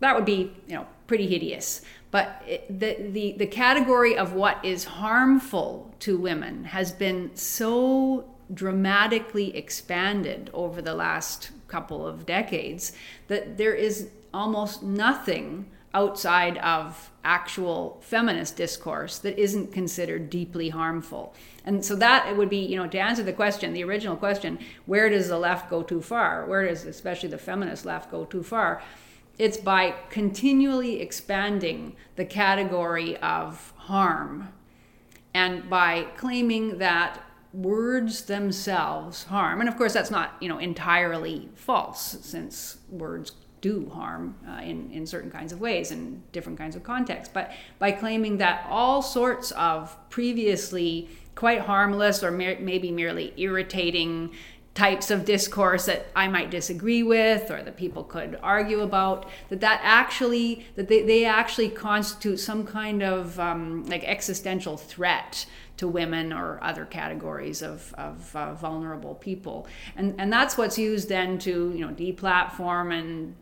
That 0.00 0.14
would 0.14 0.24
be, 0.24 0.52
you 0.66 0.74
know, 0.74 0.86
pretty 1.06 1.26
hideous. 1.26 1.82
But 2.10 2.42
it, 2.46 2.80
the, 2.80 2.96
the, 3.10 3.32
the 3.38 3.46
category 3.46 4.16
of 4.16 4.32
what 4.32 4.64
is 4.64 4.84
harmful 4.84 5.94
to 6.00 6.16
women 6.16 6.64
has 6.64 6.92
been 6.92 7.34
so 7.34 8.30
dramatically 8.54 9.54
expanded 9.56 10.50
over 10.54 10.80
the 10.80 10.94
last 10.94 11.50
couple 11.66 12.06
of 12.06 12.24
decades 12.24 12.92
that 13.26 13.58
there 13.58 13.74
is 13.74 14.08
almost 14.32 14.82
nothing 14.82 15.66
outside 15.94 16.58
of 16.58 17.10
actual 17.24 17.98
feminist 18.02 18.56
discourse 18.56 19.18
that 19.18 19.38
isn't 19.38 19.72
considered 19.72 20.30
deeply 20.30 20.68
harmful. 20.68 21.34
And 21.64 21.84
so 21.84 21.96
that 21.96 22.28
it 22.28 22.36
would 22.36 22.50
be, 22.50 22.58
you 22.58 22.76
know, 22.76 22.86
to 22.86 22.98
answer 22.98 23.22
the 23.22 23.32
question, 23.32 23.72
the 23.72 23.84
original 23.84 24.16
question, 24.16 24.58
where 24.86 25.08
does 25.08 25.28
the 25.28 25.38
left 25.38 25.70
go 25.70 25.82
too 25.82 26.00
far? 26.00 26.46
Where 26.46 26.66
does 26.66 26.84
especially 26.84 27.28
the 27.28 27.38
feminist 27.38 27.84
left 27.84 28.10
go 28.10 28.24
too 28.24 28.42
far? 28.42 28.82
It's 29.38 29.56
by 29.56 29.94
continually 30.10 31.00
expanding 31.00 31.96
the 32.16 32.24
category 32.24 33.16
of 33.18 33.72
harm 33.76 34.48
and 35.32 35.70
by 35.70 36.08
claiming 36.16 36.78
that 36.78 37.22
words 37.52 38.22
themselves 38.22 39.24
harm. 39.24 39.60
And 39.60 39.68
of 39.68 39.76
course, 39.76 39.92
that's 39.92 40.10
not, 40.10 40.36
you 40.40 40.48
know, 40.48 40.58
entirely 40.58 41.48
false 41.54 42.18
since 42.20 42.78
words 42.90 43.32
do 43.60 43.90
harm 43.90 44.36
uh, 44.48 44.60
in, 44.62 44.90
in 44.92 45.06
certain 45.06 45.30
kinds 45.30 45.52
of 45.52 45.60
ways 45.60 45.90
in 45.90 46.22
different 46.32 46.58
kinds 46.58 46.76
of 46.76 46.82
contexts. 46.82 47.32
But 47.32 47.52
by 47.78 47.92
claiming 47.92 48.38
that 48.38 48.66
all 48.68 49.02
sorts 49.02 49.50
of 49.52 49.96
previously 50.10 51.08
quite 51.34 51.60
harmless 51.60 52.24
or 52.24 52.30
mer- 52.30 52.58
maybe 52.60 52.90
merely 52.90 53.32
irritating 53.36 54.30
types 54.78 55.10
of 55.10 55.24
discourse 55.24 55.86
that 55.86 56.06
I 56.14 56.28
might 56.28 56.50
disagree 56.50 57.02
with 57.02 57.50
or 57.50 57.62
that 57.64 57.76
people 57.76 58.04
could 58.04 58.38
argue 58.42 58.80
about 58.80 59.26
that 59.48 59.60
that 59.60 59.80
actually 59.82 60.66
that 60.76 60.86
they, 60.86 61.02
they 61.02 61.24
actually 61.24 61.68
constitute 61.68 62.38
some 62.38 62.64
kind 62.64 63.02
of 63.02 63.40
um, 63.40 63.84
like 63.86 64.04
existential 64.04 64.76
threat 64.76 65.46
to 65.78 65.88
women 65.88 66.32
or 66.32 66.60
other 66.62 66.84
categories 66.84 67.60
of, 67.60 67.92
of 67.98 68.34
uh, 68.36 68.54
vulnerable 68.54 69.16
people 69.16 69.66
and 69.96 70.14
and 70.16 70.32
that's 70.32 70.56
what's 70.56 70.78
used 70.78 71.08
then 71.08 71.38
to 71.40 71.72
you 71.74 71.84
know 71.84 71.92
deplatform 71.92 72.96
and 72.96 73.34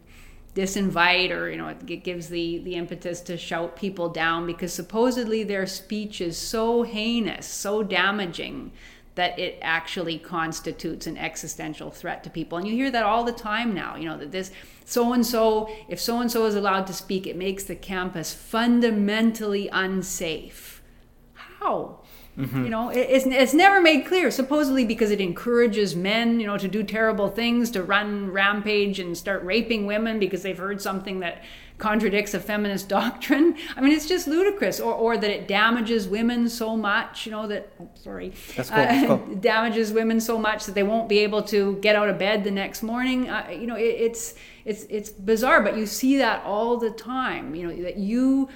disinvite 0.56 1.30
or 1.30 1.50
you 1.50 1.58
know 1.58 1.68
it 1.68 2.02
gives 2.02 2.28
the 2.28 2.58
the 2.60 2.74
impetus 2.76 3.20
to 3.20 3.36
shout 3.36 3.76
people 3.76 4.08
down 4.08 4.46
because 4.46 4.72
supposedly 4.72 5.44
their 5.44 5.66
speech 5.66 6.18
is 6.18 6.36
so 6.38 6.82
heinous 6.82 7.46
so 7.46 7.82
damaging 7.82 8.72
that 9.16 9.38
it 9.38 9.58
actually 9.60 10.18
constitutes 10.18 11.06
an 11.06 11.16
existential 11.16 11.90
threat 11.90 12.22
to 12.22 12.28
people. 12.28 12.58
And 12.58 12.68
you 12.68 12.74
hear 12.74 12.90
that 12.90 13.02
all 13.02 13.24
the 13.24 13.32
time 13.32 13.74
now 13.74 13.96
you 13.96 14.08
know 14.08 14.16
that 14.16 14.32
this 14.32 14.50
so 14.86 15.12
and 15.12 15.26
so 15.26 15.68
if 15.88 16.00
so 16.00 16.20
and 16.20 16.30
so 16.30 16.46
is 16.46 16.54
allowed 16.54 16.86
to 16.86 16.94
speak 16.94 17.26
it 17.26 17.36
makes 17.36 17.64
the 17.64 17.76
campus 17.76 18.32
fundamentally 18.32 19.68
unsafe. 19.68 20.82
How 21.34 22.00
Mm-hmm. 22.38 22.64
You 22.64 22.70
know, 22.70 22.90
it, 22.90 22.98
it's, 22.98 23.26
it's 23.26 23.54
never 23.54 23.80
made 23.80 24.04
clear, 24.04 24.30
supposedly 24.30 24.84
because 24.84 25.10
it 25.10 25.20
encourages 25.20 25.96
men, 25.96 26.38
you 26.38 26.46
know, 26.46 26.58
to 26.58 26.68
do 26.68 26.82
terrible 26.82 27.28
things, 27.28 27.70
to 27.70 27.82
run 27.82 28.30
rampage 28.30 29.00
and 29.00 29.16
start 29.16 29.42
raping 29.42 29.86
women 29.86 30.18
because 30.18 30.42
they've 30.42 30.56
heard 30.56 30.82
something 30.82 31.20
that 31.20 31.42
contradicts 31.78 32.34
a 32.34 32.40
feminist 32.40 32.88
doctrine. 32.90 33.56
I 33.74 33.80
mean, 33.80 33.92
it's 33.92 34.06
just 34.06 34.26
ludicrous. 34.26 34.80
Or, 34.80 34.92
or 34.92 35.16
that 35.16 35.30
it 35.30 35.48
damages 35.48 36.08
women 36.08 36.48
so 36.48 36.76
much, 36.76 37.24
you 37.24 37.32
know, 37.32 37.46
that, 37.46 37.70
oh, 37.80 37.88
sorry, 37.94 38.32
That's 38.54 38.68
cool. 38.68 38.78
That's 38.78 39.06
cool. 39.06 39.36
damages 39.40 39.92
women 39.92 40.20
so 40.20 40.38
much 40.38 40.66
that 40.66 40.74
they 40.74 40.82
won't 40.82 41.08
be 41.08 41.20
able 41.20 41.42
to 41.44 41.76
get 41.76 41.96
out 41.96 42.10
of 42.10 42.18
bed 42.18 42.44
the 42.44 42.50
next 42.50 42.82
morning. 42.82 43.30
Uh, 43.30 43.48
you 43.50 43.66
know, 43.66 43.76
it, 43.76 43.82
it's, 43.82 44.34
it's, 44.66 44.84
it's 44.90 45.10
bizarre, 45.10 45.62
but 45.62 45.76
you 45.76 45.86
see 45.86 46.18
that 46.18 46.44
all 46.44 46.76
the 46.76 46.90
time, 46.90 47.54
you 47.54 47.66
know, 47.66 47.82
that 47.82 47.96
you 47.96 48.48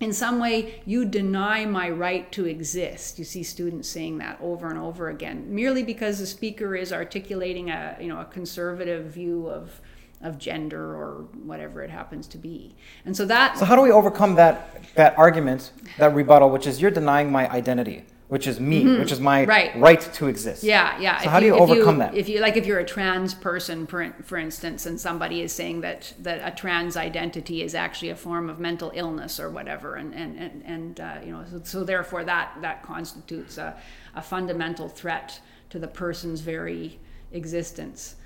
in 0.00 0.12
some 0.12 0.40
way 0.40 0.82
you 0.84 1.04
deny 1.04 1.64
my 1.64 1.88
right 1.88 2.30
to 2.32 2.46
exist. 2.46 3.18
You 3.18 3.24
see 3.24 3.42
students 3.42 3.88
saying 3.88 4.18
that 4.18 4.38
over 4.40 4.68
and 4.68 4.78
over 4.78 5.08
again 5.08 5.54
merely 5.54 5.82
because 5.82 6.18
the 6.18 6.26
speaker 6.26 6.74
is 6.74 6.92
articulating 6.92 7.70
a 7.70 7.96
you 8.00 8.08
know 8.08 8.20
a 8.20 8.24
conservative 8.24 9.06
view 9.06 9.48
of 9.48 9.80
of 10.20 10.38
gender 10.38 10.82
or 10.82 11.26
whatever 11.44 11.82
it 11.82 11.90
happens 11.90 12.26
to 12.28 12.38
be. 12.38 12.74
And 13.04 13.16
so 13.16 13.24
that 13.26 13.58
so 13.58 13.64
how 13.64 13.76
do 13.76 13.82
we 13.82 13.92
overcome 13.92 14.34
that 14.36 14.82
that 14.94 15.16
argument 15.18 15.70
that 15.98 16.14
rebuttal 16.14 16.50
which 16.50 16.66
is 16.66 16.80
you're 16.80 16.90
denying 16.90 17.30
my 17.30 17.48
identity 17.50 18.04
which 18.28 18.46
is 18.46 18.58
me, 18.58 18.84
mm-hmm. 18.84 19.00
which 19.00 19.12
is 19.12 19.20
my 19.20 19.44
right. 19.44 19.76
right. 19.76 20.00
to 20.00 20.28
exist. 20.28 20.62
Yeah, 20.62 20.98
yeah. 20.98 21.18
So 21.18 21.24
if 21.24 21.30
how 21.30 21.40
do 21.40 21.46
you, 21.46 21.54
you 21.54 21.60
overcome 21.60 21.96
you, 21.96 21.98
that? 22.00 22.14
If 22.14 22.28
you 22.28 22.40
like, 22.40 22.56
if 22.56 22.64
you're 22.64 22.78
a 22.78 22.84
trans 22.84 23.34
person, 23.34 23.86
for, 23.86 24.14
for 24.22 24.38
instance, 24.38 24.86
and 24.86 24.98
somebody 24.98 25.42
is 25.42 25.52
saying 25.52 25.82
that 25.82 26.14
that 26.20 26.40
a 26.42 26.56
trans 26.56 26.96
identity 26.96 27.62
is 27.62 27.74
actually 27.74 28.10
a 28.10 28.16
form 28.16 28.48
of 28.48 28.58
mental 28.58 28.92
illness 28.94 29.38
or 29.38 29.50
whatever, 29.50 29.96
and 29.96 30.14
and 30.14 30.38
and, 30.38 30.62
and 30.64 31.00
uh, 31.00 31.18
you 31.24 31.32
know, 31.32 31.44
so, 31.50 31.60
so, 31.64 31.84
therefore 31.84 32.24
that 32.24 32.56
that 32.62 32.82
constitutes 32.82 33.58
a, 33.58 33.76
a 34.14 34.22
fundamental 34.22 34.88
threat 34.88 35.38
to 35.68 35.78
the 35.78 35.88
person's 35.88 36.40
very 36.40 36.98
existence. 37.32 38.16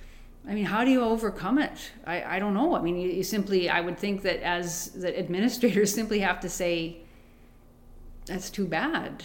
I 0.47 0.55
mean, 0.55 0.65
how 0.65 0.85
do 0.85 0.91
you 0.91 1.03
overcome 1.03 1.59
it? 1.59 1.91
I, 2.07 2.37
I 2.37 2.39
don't 2.39 2.55
know. 2.55 2.75
I 2.75 2.81
mean, 2.81 2.97
you, 2.97 3.11
you 3.11 3.23
simply, 3.23 3.69
I 3.69 3.81
would 3.81 3.99
think 3.99 4.23
that 4.23 4.41
as 4.43 4.93
that 4.93 5.19
administrators 5.19 5.93
simply 6.01 6.21
have 6.21 6.41
to 6.41 6.49
say, 6.49 6.99
that's 8.25 8.49
too 8.49 8.67
bad 8.67 9.25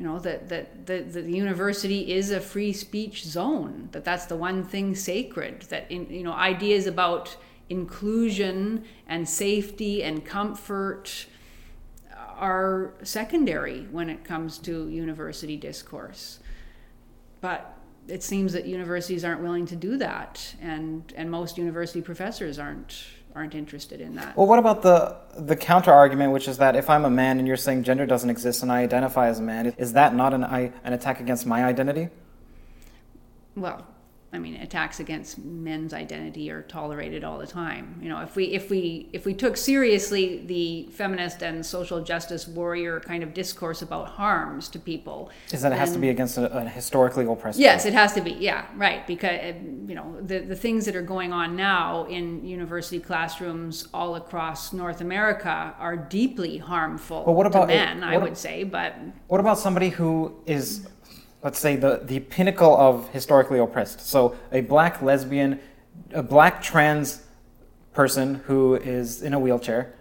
you 0.00 0.06
know 0.06 0.18
that 0.18 0.48
that 0.48 0.86
the, 0.86 1.00
the 1.02 1.30
university 1.30 2.10
is 2.10 2.30
a 2.30 2.40
free 2.40 2.72
speech 2.72 3.22
zone 3.22 3.90
that 3.92 4.02
that's 4.02 4.24
the 4.24 4.36
one 4.36 4.64
thing 4.64 4.94
sacred 4.94 5.60
that 5.68 5.90
in, 5.90 6.08
you 6.08 6.22
know 6.22 6.32
ideas 6.32 6.86
about 6.86 7.36
inclusion 7.68 8.82
and 9.06 9.28
safety 9.28 10.02
and 10.02 10.24
comfort 10.24 11.26
are 12.16 12.94
secondary 13.02 13.82
when 13.90 14.08
it 14.08 14.24
comes 14.24 14.56
to 14.56 14.88
university 14.88 15.58
discourse. 15.58 16.40
But 17.42 17.76
it 18.08 18.22
seems 18.22 18.54
that 18.54 18.64
universities 18.64 19.22
aren't 19.22 19.42
willing 19.42 19.66
to 19.66 19.76
do 19.76 19.98
that 19.98 20.54
and 20.62 21.12
and 21.14 21.30
most 21.30 21.58
university 21.58 22.00
professors 22.00 22.58
aren't 22.58 23.04
aren't 23.34 23.54
interested 23.54 24.00
in 24.00 24.14
that. 24.16 24.36
Well, 24.36 24.46
what 24.46 24.58
about 24.58 24.82
the 24.82 25.16
the 25.36 25.56
counter 25.56 25.92
argument, 25.92 26.32
which 26.32 26.48
is 26.48 26.58
that 26.58 26.76
if 26.76 26.90
I'm 26.90 27.04
a 27.04 27.10
man 27.10 27.38
and 27.38 27.46
you're 27.46 27.56
saying 27.56 27.84
gender 27.84 28.06
doesn't 28.06 28.30
exist 28.30 28.62
and 28.62 28.72
I 28.72 28.82
identify 28.82 29.28
as 29.28 29.38
a 29.38 29.42
man, 29.42 29.74
is 29.78 29.92
that 29.92 30.14
not 30.14 30.34
an 30.34 30.44
I, 30.44 30.72
an 30.84 30.92
attack 30.92 31.20
against 31.20 31.46
my 31.46 31.64
identity? 31.64 32.08
Well, 33.56 33.86
I 34.32 34.38
mean, 34.38 34.54
attacks 34.56 35.00
against 35.00 35.38
men's 35.38 35.92
identity 35.92 36.52
are 36.52 36.62
tolerated 36.62 37.24
all 37.24 37.38
the 37.38 37.48
time. 37.48 37.98
You 38.00 38.08
know, 38.08 38.20
if 38.20 38.36
we 38.36 38.44
if 38.44 38.70
we 38.70 39.08
if 39.12 39.24
we 39.24 39.34
took 39.34 39.56
seriously 39.56 40.44
the 40.46 40.88
feminist 40.92 41.42
and 41.42 41.66
social 41.66 42.00
justice 42.00 42.46
warrior 42.46 43.00
kind 43.00 43.24
of 43.24 43.34
discourse 43.34 43.82
about 43.82 44.06
harms 44.06 44.68
to 44.68 44.78
people, 44.78 45.30
is 45.52 45.62
that 45.62 45.72
it 45.72 45.78
has 45.78 45.92
to 45.94 45.98
be 45.98 46.10
against 46.10 46.38
a, 46.38 46.58
a 46.58 46.68
historically 46.68 47.26
oppressed? 47.26 47.58
Yes, 47.58 47.86
it 47.86 47.92
has 47.92 48.12
to 48.12 48.20
be. 48.20 48.30
Yeah, 48.30 48.66
right. 48.76 49.04
Because 49.04 49.38
eh, 49.40 49.54
you 49.86 49.96
know 49.96 50.16
the 50.20 50.38
the 50.38 50.56
things 50.56 50.84
that 50.84 50.94
are 50.94 51.02
going 51.02 51.32
on 51.32 51.56
now 51.56 52.04
in 52.04 52.46
university 52.46 53.00
classrooms 53.00 53.88
all 53.92 54.14
across 54.14 54.72
North 54.72 55.00
America 55.00 55.74
are 55.76 55.96
deeply 55.96 56.56
harmful 56.56 57.24
but 57.24 57.32
what 57.32 57.46
about, 57.46 57.62
to 57.62 57.74
men. 57.74 58.00
What, 58.00 58.08
I 58.08 58.16
would 58.16 58.36
say, 58.36 58.62
but 58.62 58.94
what 59.26 59.40
about 59.40 59.58
somebody 59.58 59.88
who 59.88 60.40
is 60.46 60.86
let's 61.42 61.58
say 61.58 61.76
the, 61.76 62.00
the 62.02 62.20
pinnacle 62.20 62.76
of 62.76 63.08
historically 63.10 63.58
oppressed. 63.58 64.00
So 64.00 64.36
a 64.52 64.60
black 64.60 65.02
lesbian, 65.02 65.60
a 66.12 66.22
black 66.22 66.62
trans 66.62 67.22
person 67.92 68.36
who 68.46 68.76
is 68.76 69.22
in 69.22 69.34
a 69.34 69.38
wheelchair 69.38 69.94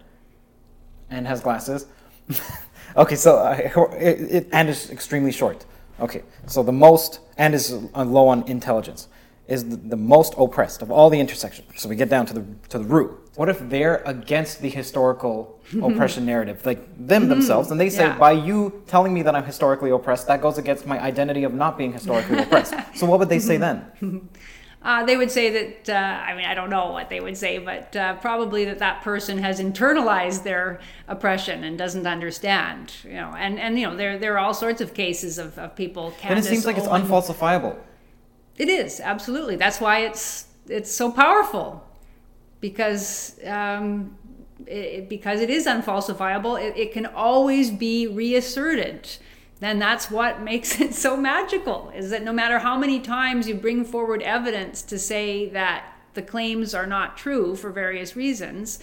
and 1.09 1.27
has 1.27 1.41
glasses. 1.41 1.87
okay, 2.95 3.15
so 3.15 3.37
uh, 3.37 3.57
it, 3.93 4.21
it, 4.21 4.49
and 4.51 4.69
is 4.69 4.89
extremely 4.91 5.31
short. 5.31 5.65
Okay, 5.99 6.23
so 6.45 6.63
the 6.63 6.71
most 6.71 7.19
and 7.37 7.53
is 7.53 7.71
low 7.73 8.27
on 8.27 8.43
intelligence 8.47 9.07
is 9.49 9.67
the, 9.67 9.75
the, 9.75 9.97
most 9.97 10.35
oppressed 10.37 10.83
of 10.83 10.91
all 10.91 11.09
the 11.09 11.19
intersections. 11.19 11.67
So 11.81 11.89
we 11.89 11.95
get 11.95 12.07
down 12.07 12.27
to 12.27 12.33
the 12.33 12.45
to 12.69 12.77
the 12.77 12.83
root. 12.83 13.11
What 13.35 13.49
if 13.49 13.57
they're 13.67 14.03
against 14.05 14.61
the 14.61 14.69
historical 14.69 15.59
oppression 15.81 16.25
narrative, 16.25 16.65
like 16.65 16.81
them 16.97 17.27
themselves, 17.33 17.71
and 17.71 17.79
they 17.79 17.89
say, 17.89 18.05
yeah. 18.05 18.17
by 18.17 18.31
you 18.31 18.83
telling 18.87 19.13
me 19.13 19.23
that 19.23 19.35
I'm 19.35 19.45
historically 19.45 19.89
oppressed, 19.89 20.27
that 20.27 20.41
goes 20.41 20.57
against 20.57 20.85
my 20.85 21.01
identity 21.01 21.43
of 21.43 21.53
not 21.53 21.77
being 21.77 21.91
historically 21.91 22.37
oppressed. 22.43 22.75
So 22.95 23.07
what 23.07 23.19
would 23.19 23.29
they 23.29 23.39
say 23.39 23.57
then? 23.57 24.29
Uh, 24.81 25.03
they 25.03 25.17
would 25.17 25.31
say 25.31 25.49
that 25.49 25.89
uh, 25.89 26.21
I 26.29 26.35
mean 26.35 26.45
I 26.45 26.53
don't 26.53 26.69
know 26.69 26.91
what 26.91 27.09
they 27.09 27.19
would 27.19 27.35
say, 27.35 27.57
but 27.57 27.95
uh, 27.95 28.15
probably 28.17 28.65
that 28.65 28.79
that 28.79 29.01
person 29.01 29.39
has 29.39 29.59
internalized 29.59 30.43
their 30.43 30.79
oppression 31.07 31.63
and 31.63 31.75
doesn't 31.75 32.05
understand. 32.05 32.93
You 33.03 33.13
know, 33.13 33.33
and 33.35 33.59
and 33.59 33.79
you 33.79 33.87
know 33.87 33.95
there 33.95 34.19
there 34.19 34.35
are 34.35 34.39
all 34.39 34.53
sorts 34.53 34.79
of 34.79 34.93
cases 34.93 35.39
of, 35.39 35.57
of 35.57 35.75
people. 35.75 36.11
Candace 36.19 36.29
and 36.29 36.39
it 36.39 36.47
seems 36.47 36.65
like 36.67 36.77
Owen, 36.77 37.01
it's 37.01 37.09
unfalsifiable. 37.09 37.77
It 38.59 38.67
is 38.67 38.99
absolutely. 38.99 39.55
That's 39.55 39.79
why 39.79 39.99
it's 39.99 40.45
it's 40.67 40.91
so 40.91 41.11
powerful, 41.11 41.83
because 42.59 43.39
um, 43.45 44.17
it, 44.67 45.07
because 45.07 45.39
it 45.39 45.49
is 45.49 45.65
unfalsifiable. 45.65 46.61
It, 46.61 46.77
it 46.77 46.91
can 46.91 47.05
always 47.05 47.71
be 47.71 48.05
reasserted. 48.05 49.09
Then 49.61 49.79
that's 49.79 50.11
what 50.11 50.41
makes 50.51 50.79
it 50.79 50.93
so 50.93 51.15
magical. 51.15 51.91
Is 51.95 52.09
that 52.09 52.23
no 52.23 52.33
matter 52.33 52.59
how 52.59 52.77
many 52.77 52.99
times 52.99 53.47
you 53.47 53.55
bring 53.55 53.85
forward 53.85 54.21
evidence 54.21 54.81
to 54.83 54.99
say 54.99 55.47
that 55.49 55.85
the 56.13 56.21
claims 56.21 56.73
are 56.73 56.87
not 56.87 57.17
true 57.17 57.55
for 57.55 57.69
various 57.69 58.17
reasons, 58.17 58.79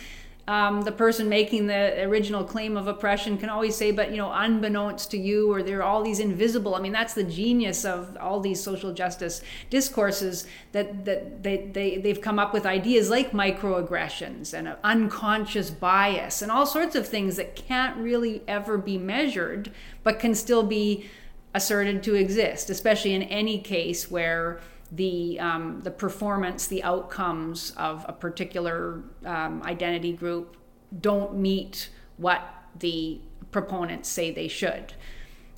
um, 0.48 0.82
the 0.82 0.92
person 0.92 1.28
making 1.28 1.66
the 1.66 2.04
original 2.04 2.44
claim 2.44 2.76
of 2.76 2.86
oppression 2.86 3.36
can 3.36 3.48
always 3.48 3.74
say, 3.74 3.90
but 3.90 4.12
you 4.12 4.16
know, 4.16 4.30
unbeknownst 4.32 5.10
to 5.10 5.18
you, 5.18 5.52
or 5.52 5.60
there 5.60 5.80
are 5.80 5.82
all 5.82 6.04
these 6.04 6.20
invisible. 6.20 6.76
I 6.76 6.80
mean, 6.80 6.92
that's 6.92 7.14
the 7.14 7.24
genius 7.24 7.84
of 7.84 8.16
all 8.20 8.38
these 8.38 8.62
social 8.62 8.92
justice 8.92 9.42
discourses 9.70 10.46
that 10.70 11.04
that 11.04 11.42
they, 11.42 11.68
they 11.72 11.98
they've 11.98 12.20
come 12.20 12.38
up 12.38 12.52
with 12.52 12.64
ideas 12.64 13.10
like 13.10 13.32
microaggressions 13.32 14.54
and 14.54 14.76
unconscious 14.84 15.70
bias 15.70 16.42
and 16.42 16.52
all 16.52 16.66
sorts 16.66 16.94
of 16.94 17.08
things 17.08 17.34
that 17.36 17.56
can't 17.56 17.96
really 17.96 18.42
ever 18.46 18.78
be 18.78 18.98
measured, 18.98 19.72
but 20.04 20.20
can 20.20 20.34
still 20.34 20.62
be 20.62 21.08
asserted 21.54 22.04
to 22.04 22.14
exist, 22.14 22.70
especially 22.70 23.14
in 23.14 23.24
any 23.24 23.58
case 23.58 24.10
where 24.10 24.60
the 24.92 25.38
um, 25.40 25.80
the 25.82 25.90
performance, 25.90 26.66
the 26.66 26.82
outcomes 26.82 27.72
of 27.76 28.04
a 28.08 28.12
particular 28.12 29.02
um, 29.24 29.62
identity 29.64 30.12
group 30.12 30.56
don't 31.00 31.36
meet 31.36 31.90
what 32.16 32.42
the 32.78 33.20
proponents 33.50 34.08
say 34.08 34.30
they 34.30 34.48
should. 34.48 34.94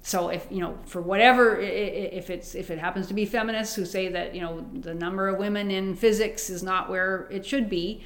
So 0.03 0.29
if 0.29 0.47
you 0.51 0.61
know, 0.61 0.79
for 0.87 1.03
whatever, 1.03 1.59
if 1.61 2.31
it's 2.31 2.55
if 2.55 2.71
it 2.71 2.79
happens 2.79 3.09
to 3.09 3.15
be 3.15 3.27
feminists 3.27 3.75
who 3.75 3.85
say 3.85 4.09
that 4.09 4.35
you 4.35 4.41
know 4.41 4.67
the 4.73 4.95
number 4.95 5.29
of 5.29 5.39
women 5.39 5.71
in 5.71 5.95
physics 5.95 6.49
is 6.49 6.63
not 6.63 6.89
where 6.89 7.29
it 7.31 7.45
should 7.45 7.69
be, 7.69 8.03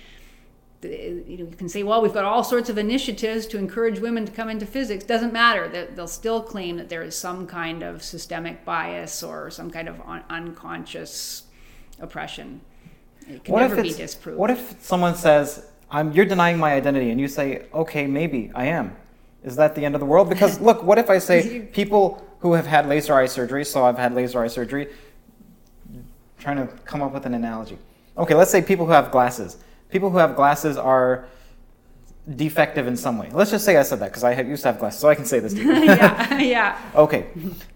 you 0.83 1.37
know, 1.39 1.45
you 1.45 1.57
can 1.57 1.69
say, 1.69 1.83
well, 1.83 2.03
we've 2.03 2.13
got 2.13 2.25
all 2.25 2.45
sorts 2.45 2.69
of 2.69 2.79
initiatives 2.79 3.47
to 3.49 3.59
encourage 3.59 3.99
women 3.99 4.27
to 4.27 4.33
come 4.33 4.49
into 4.49 4.67
physics. 4.67 5.05
Doesn't 5.05 5.33
matter. 5.33 5.89
They'll 5.95 6.09
still 6.09 6.43
claim 6.43 6.77
that 6.77 6.89
there 6.89 7.03
is 7.03 7.17
some 7.17 7.47
kind 7.47 7.83
of 7.83 8.03
systemic 8.03 8.65
bias 8.65 9.23
or 9.23 9.51
some 9.51 9.71
kind 9.71 9.89
of 9.89 10.01
un- 10.01 10.25
unconscious 10.29 11.45
oppression. 12.01 12.61
It 13.29 13.45
can 13.45 13.53
what 13.53 13.61
never 13.61 13.83
be 13.83 13.93
disproved. 13.93 14.39
What 14.39 14.51
if 14.51 14.77
someone 14.83 15.15
says, 15.15 15.67
I'm, 15.91 16.13
you're 16.13 16.25
denying 16.25 16.59
my 16.59 16.73
identity, 16.73 17.11
and 17.11 17.21
you 17.21 17.29
say, 17.29 17.67
okay, 17.73 18.07
maybe 18.07 18.51
I 18.55 18.67
am. 18.67 18.97
Is 19.45 19.57
that 19.57 19.75
the 19.75 19.85
end 19.85 19.95
of 19.95 20.01
the 20.01 20.07
world? 20.07 20.29
Because 20.29 20.61
look, 20.69 20.83
what 20.83 20.99
if 20.99 21.11
I 21.11 21.19
say 21.19 21.61
people 21.73 22.27
who 22.41 22.55
have 22.55 22.67
had 22.67 22.89
laser 22.89 23.15
eye 23.15 23.27
surgery, 23.27 23.65
so 23.65 23.85
I've 23.85 23.99
had 23.99 24.15
laser 24.15 24.43
eye 24.43 24.49
surgery, 24.49 24.89
trying 26.41 26.57
to 26.57 26.67
come 26.85 27.03
up 27.03 27.13
with 27.13 27.25
an 27.25 27.35
analogy. 27.35 27.79
Okay, 28.19 28.35
let's 28.35 28.51
say 28.51 28.61
people 28.61 28.85
who 28.85 28.93
have 28.93 29.13
glasses 29.13 29.59
people 29.93 30.11
who 30.11 30.19
have 30.19 30.35
glasses 30.35 30.77
are 30.77 31.27
defective 32.37 32.87
in 32.87 32.97
some 32.97 33.19
way. 33.19 33.29
Let's 33.33 33.51
just 33.51 33.65
say 33.65 33.77
I 33.77 33.83
said 33.83 33.99
that 34.01 34.11
because 34.11 34.25
I 34.25 34.41
used 34.41 34.63
to 34.63 34.69
have 34.69 34.79
glasses, 34.79 35.01
so 35.01 35.09
I 35.09 35.15
can 35.15 35.25
say 35.25 35.39
this 35.41 35.55
to 35.55 35.61
you. 35.63 35.73
yeah, 35.85 36.39
yeah. 36.57 36.79
Okay. 36.95 37.27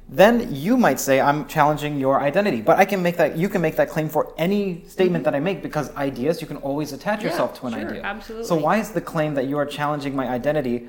Then 0.08 0.54
you 0.54 0.76
might 0.76 1.00
say 1.00 1.20
I'm 1.20 1.48
challenging 1.48 1.98
your 1.98 2.20
identity, 2.20 2.62
but 2.62 2.78
I 2.78 2.84
can 2.84 3.02
make 3.02 3.16
that. 3.16 3.36
You 3.36 3.48
can 3.48 3.60
make 3.60 3.76
that 3.76 3.88
claim 3.88 4.08
for 4.08 4.32
any 4.38 4.84
statement 4.86 5.24
mm-hmm. 5.24 5.32
that 5.32 5.34
I 5.34 5.40
make 5.40 5.62
because 5.62 5.94
ideas 5.96 6.40
you 6.40 6.46
can 6.46 6.58
always 6.58 6.92
attach 6.92 7.22
yeah, 7.22 7.30
yourself 7.30 7.58
to 7.60 7.66
an 7.66 7.72
sure, 7.72 7.88
idea. 7.88 8.02
Absolutely. 8.02 8.46
So 8.46 8.54
why 8.54 8.78
is 8.78 8.90
the 8.92 9.00
claim 9.00 9.34
that 9.34 9.46
you 9.46 9.58
are 9.58 9.66
challenging 9.66 10.14
my 10.14 10.28
identity 10.28 10.88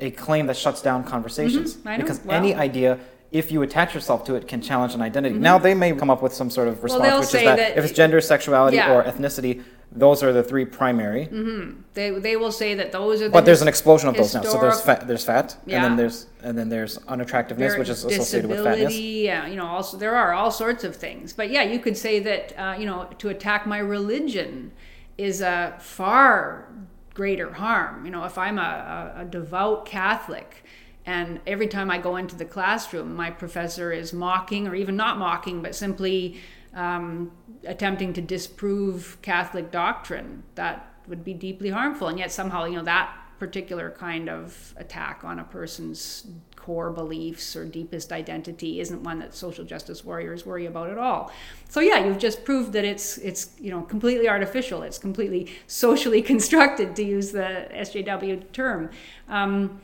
a 0.00 0.10
claim 0.10 0.46
that 0.46 0.56
shuts 0.56 0.80
down 0.82 1.04
conversations? 1.04 1.76
Mm-hmm, 1.76 2.00
because 2.00 2.20
well, 2.24 2.36
any 2.36 2.54
idea 2.54 2.98
if 3.34 3.50
you 3.50 3.62
attach 3.62 3.94
yourself 3.94 4.22
to 4.24 4.36
it, 4.36 4.46
can 4.46 4.62
challenge 4.62 4.94
an 4.94 5.02
identity. 5.02 5.34
Mm-hmm. 5.34 5.42
Now, 5.42 5.58
they 5.58 5.74
may 5.74 5.92
come 5.92 6.08
up 6.08 6.22
with 6.22 6.32
some 6.32 6.48
sort 6.50 6.68
of 6.68 6.84
response, 6.84 7.02
well, 7.02 7.18
which 7.18 7.34
is 7.34 7.42
that, 7.42 7.56
that, 7.56 7.76
if 7.76 7.84
it's 7.84 7.92
gender, 7.92 8.20
sexuality, 8.20 8.76
yeah. 8.76 8.94
or 8.94 9.02
ethnicity, 9.02 9.64
those 9.94 10.22
are 10.24 10.32
the 10.32 10.42
three 10.42 10.64
primary. 10.64 11.26
Mm-hmm. 11.26 11.80
They, 11.94 12.10
they 12.10 12.36
will 12.36 12.50
say 12.50 12.74
that 12.74 12.90
those 12.90 13.22
are. 13.22 13.26
The 13.26 13.30
but 13.30 13.44
there's 13.44 13.62
an 13.62 13.68
explosion 13.68 14.08
of 14.08 14.16
those 14.16 14.34
now. 14.34 14.42
So 14.42 14.60
there's 14.60 14.80
fat, 14.80 15.06
there's 15.06 15.24
fat, 15.24 15.56
yeah. 15.66 15.76
and 15.76 15.84
then 15.84 15.96
there's 15.96 16.26
and 16.42 16.58
then 16.58 16.68
there's 16.68 16.98
unattractiveness, 16.98 17.72
there, 17.72 17.78
which 17.78 17.88
is 17.88 18.04
associated 18.04 18.50
with 18.50 18.64
fatness. 18.64 18.96
Yeah, 18.98 19.46
you 19.46 19.56
know, 19.56 19.66
also 19.66 19.96
there 19.96 20.16
are 20.16 20.32
all 20.32 20.50
sorts 20.50 20.82
of 20.82 20.96
things. 20.96 21.32
But 21.32 21.50
yeah, 21.50 21.62
you 21.62 21.78
could 21.78 21.96
say 21.96 22.18
that 22.20 22.58
uh, 22.58 22.76
you 22.78 22.86
know 22.86 23.08
to 23.18 23.28
attack 23.28 23.66
my 23.66 23.78
religion 23.78 24.72
is 25.16 25.40
a 25.40 25.76
far 25.78 26.68
greater 27.14 27.52
harm. 27.52 28.04
You 28.04 28.10
know, 28.10 28.24
if 28.24 28.36
I'm 28.36 28.58
a, 28.58 29.14
a, 29.16 29.20
a 29.22 29.24
devout 29.24 29.86
Catholic 29.86 30.64
and 31.06 31.40
every 31.46 31.68
time 31.68 31.90
I 31.90 31.98
go 31.98 32.16
into 32.16 32.34
the 32.34 32.44
classroom, 32.44 33.14
my 33.14 33.30
professor 33.30 33.92
is 33.92 34.12
mocking, 34.12 34.66
or 34.66 34.74
even 34.74 34.96
not 34.96 35.18
mocking, 35.18 35.62
but 35.62 35.74
simply 35.74 36.40
um, 36.74 37.30
attempting 37.66 38.12
to 38.14 38.20
disprove 38.20 39.18
Catholic 39.22 39.70
doctrine, 39.70 40.42
that 40.54 40.94
would 41.08 41.24
be 41.24 41.34
deeply 41.34 41.70
harmful. 41.70 42.08
And 42.08 42.18
yet 42.18 42.32
somehow, 42.32 42.64
you 42.64 42.76
know, 42.76 42.84
that 42.84 43.14
particular 43.38 43.90
kind 43.90 44.28
of 44.30 44.74
attack 44.76 45.22
on 45.24 45.38
a 45.38 45.44
person's 45.44 46.26
core 46.56 46.90
beliefs 46.90 47.54
or 47.56 47.64
deepest 47.66 48.10
identity 48.12 48.80
isn't 48.80 49.02
one 49.02 49.18
that 49.18 49.34
social 49.34 49.64
justice 49.64 50.04
warriors 50.04 50.46
worry 50.46 50.66
about 50.66 50.88
at 50.88 50.96
all. 50.96 51.30
So 51.68 51.80
yeah, 51.80 52.04
you've 52.06 52.18
just 52.18 52.44
proved 52.44 52.72
that 52.72 52.84
it's 52.84 53.18
it's 53.18 53.50
you 53.60 53.70
know 53.70 53.82
completely 53.82 54.28
artificial. 54.28 54.82
It's 54.82 54.98
completely 54.98 55.52
socially 55.66 56.22
constructed, 56.32 56.96
to 56.96 57.04
use 57.04 57.32
the 57.32 57.68
SJW 57.72 58.52
term. 58.52 58.90
Um, 59.28 59.80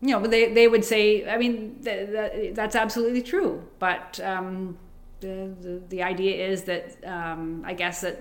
you 0.00 0.08
know, 0.08 0.26
they, 0.26 0.52
they 0.52 0.66
would 0.66 0.84
say, 0.84 1.28
I 1.28 1.38
mean, 1.38 1.78
th- 1.82 2.10
th- 2.10 2.54
that's 2.54 2.74
absolutely 2.74 3.22
true. 3.22 3.62
But 3.78 4.18
um, 4.20 4.76
the, 5.22 5.82
the, 5.88 6.02
idea 6.02 6.46
is 6.48 6.62
that 6.64 6.96
um, 7.04 7.62
I 7.64 7.74
guess 7.74 8.00
that 8.02 8.20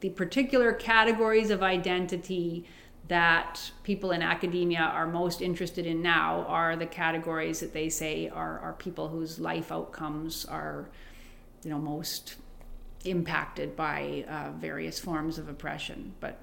the 0.00 0.10
particular 0.10 0.72
categories 0.72 1.50
of 1.50 1.62
identity 1.62 2.66
that 3.08 3.72
people 3.82 4.12
in 4.12 4.22
academia 4.22 4.80
are 4.80 5.06
most 5.06 5.42
interested 5.42 5.86
in 5.86 6.00
now 6.02 6.44
are 6.48 6.76
the 6.76 6.86
categories 6.86 7.60
that 7.60 7.72
they 7.72 7.88
say 7.88 8.28
are, 8.28 8.58
are 8.60 8.72
people 8.74 9.08
whose 9.08 9.38
life 9.38 9.72
outcomes 9.72 10.44
are, 10.44 10.88
you 11.64 11.70
know, 11.70 11.78
most 11.78 12.36
impacted 13.04 13.74
by 13.74 14.24
uh, 14.28 14.52
various 14.58 15.00
forms 15.00 15.38
of 15.38 15.48
oppression. 15.48 16.14
But 16.20 16.40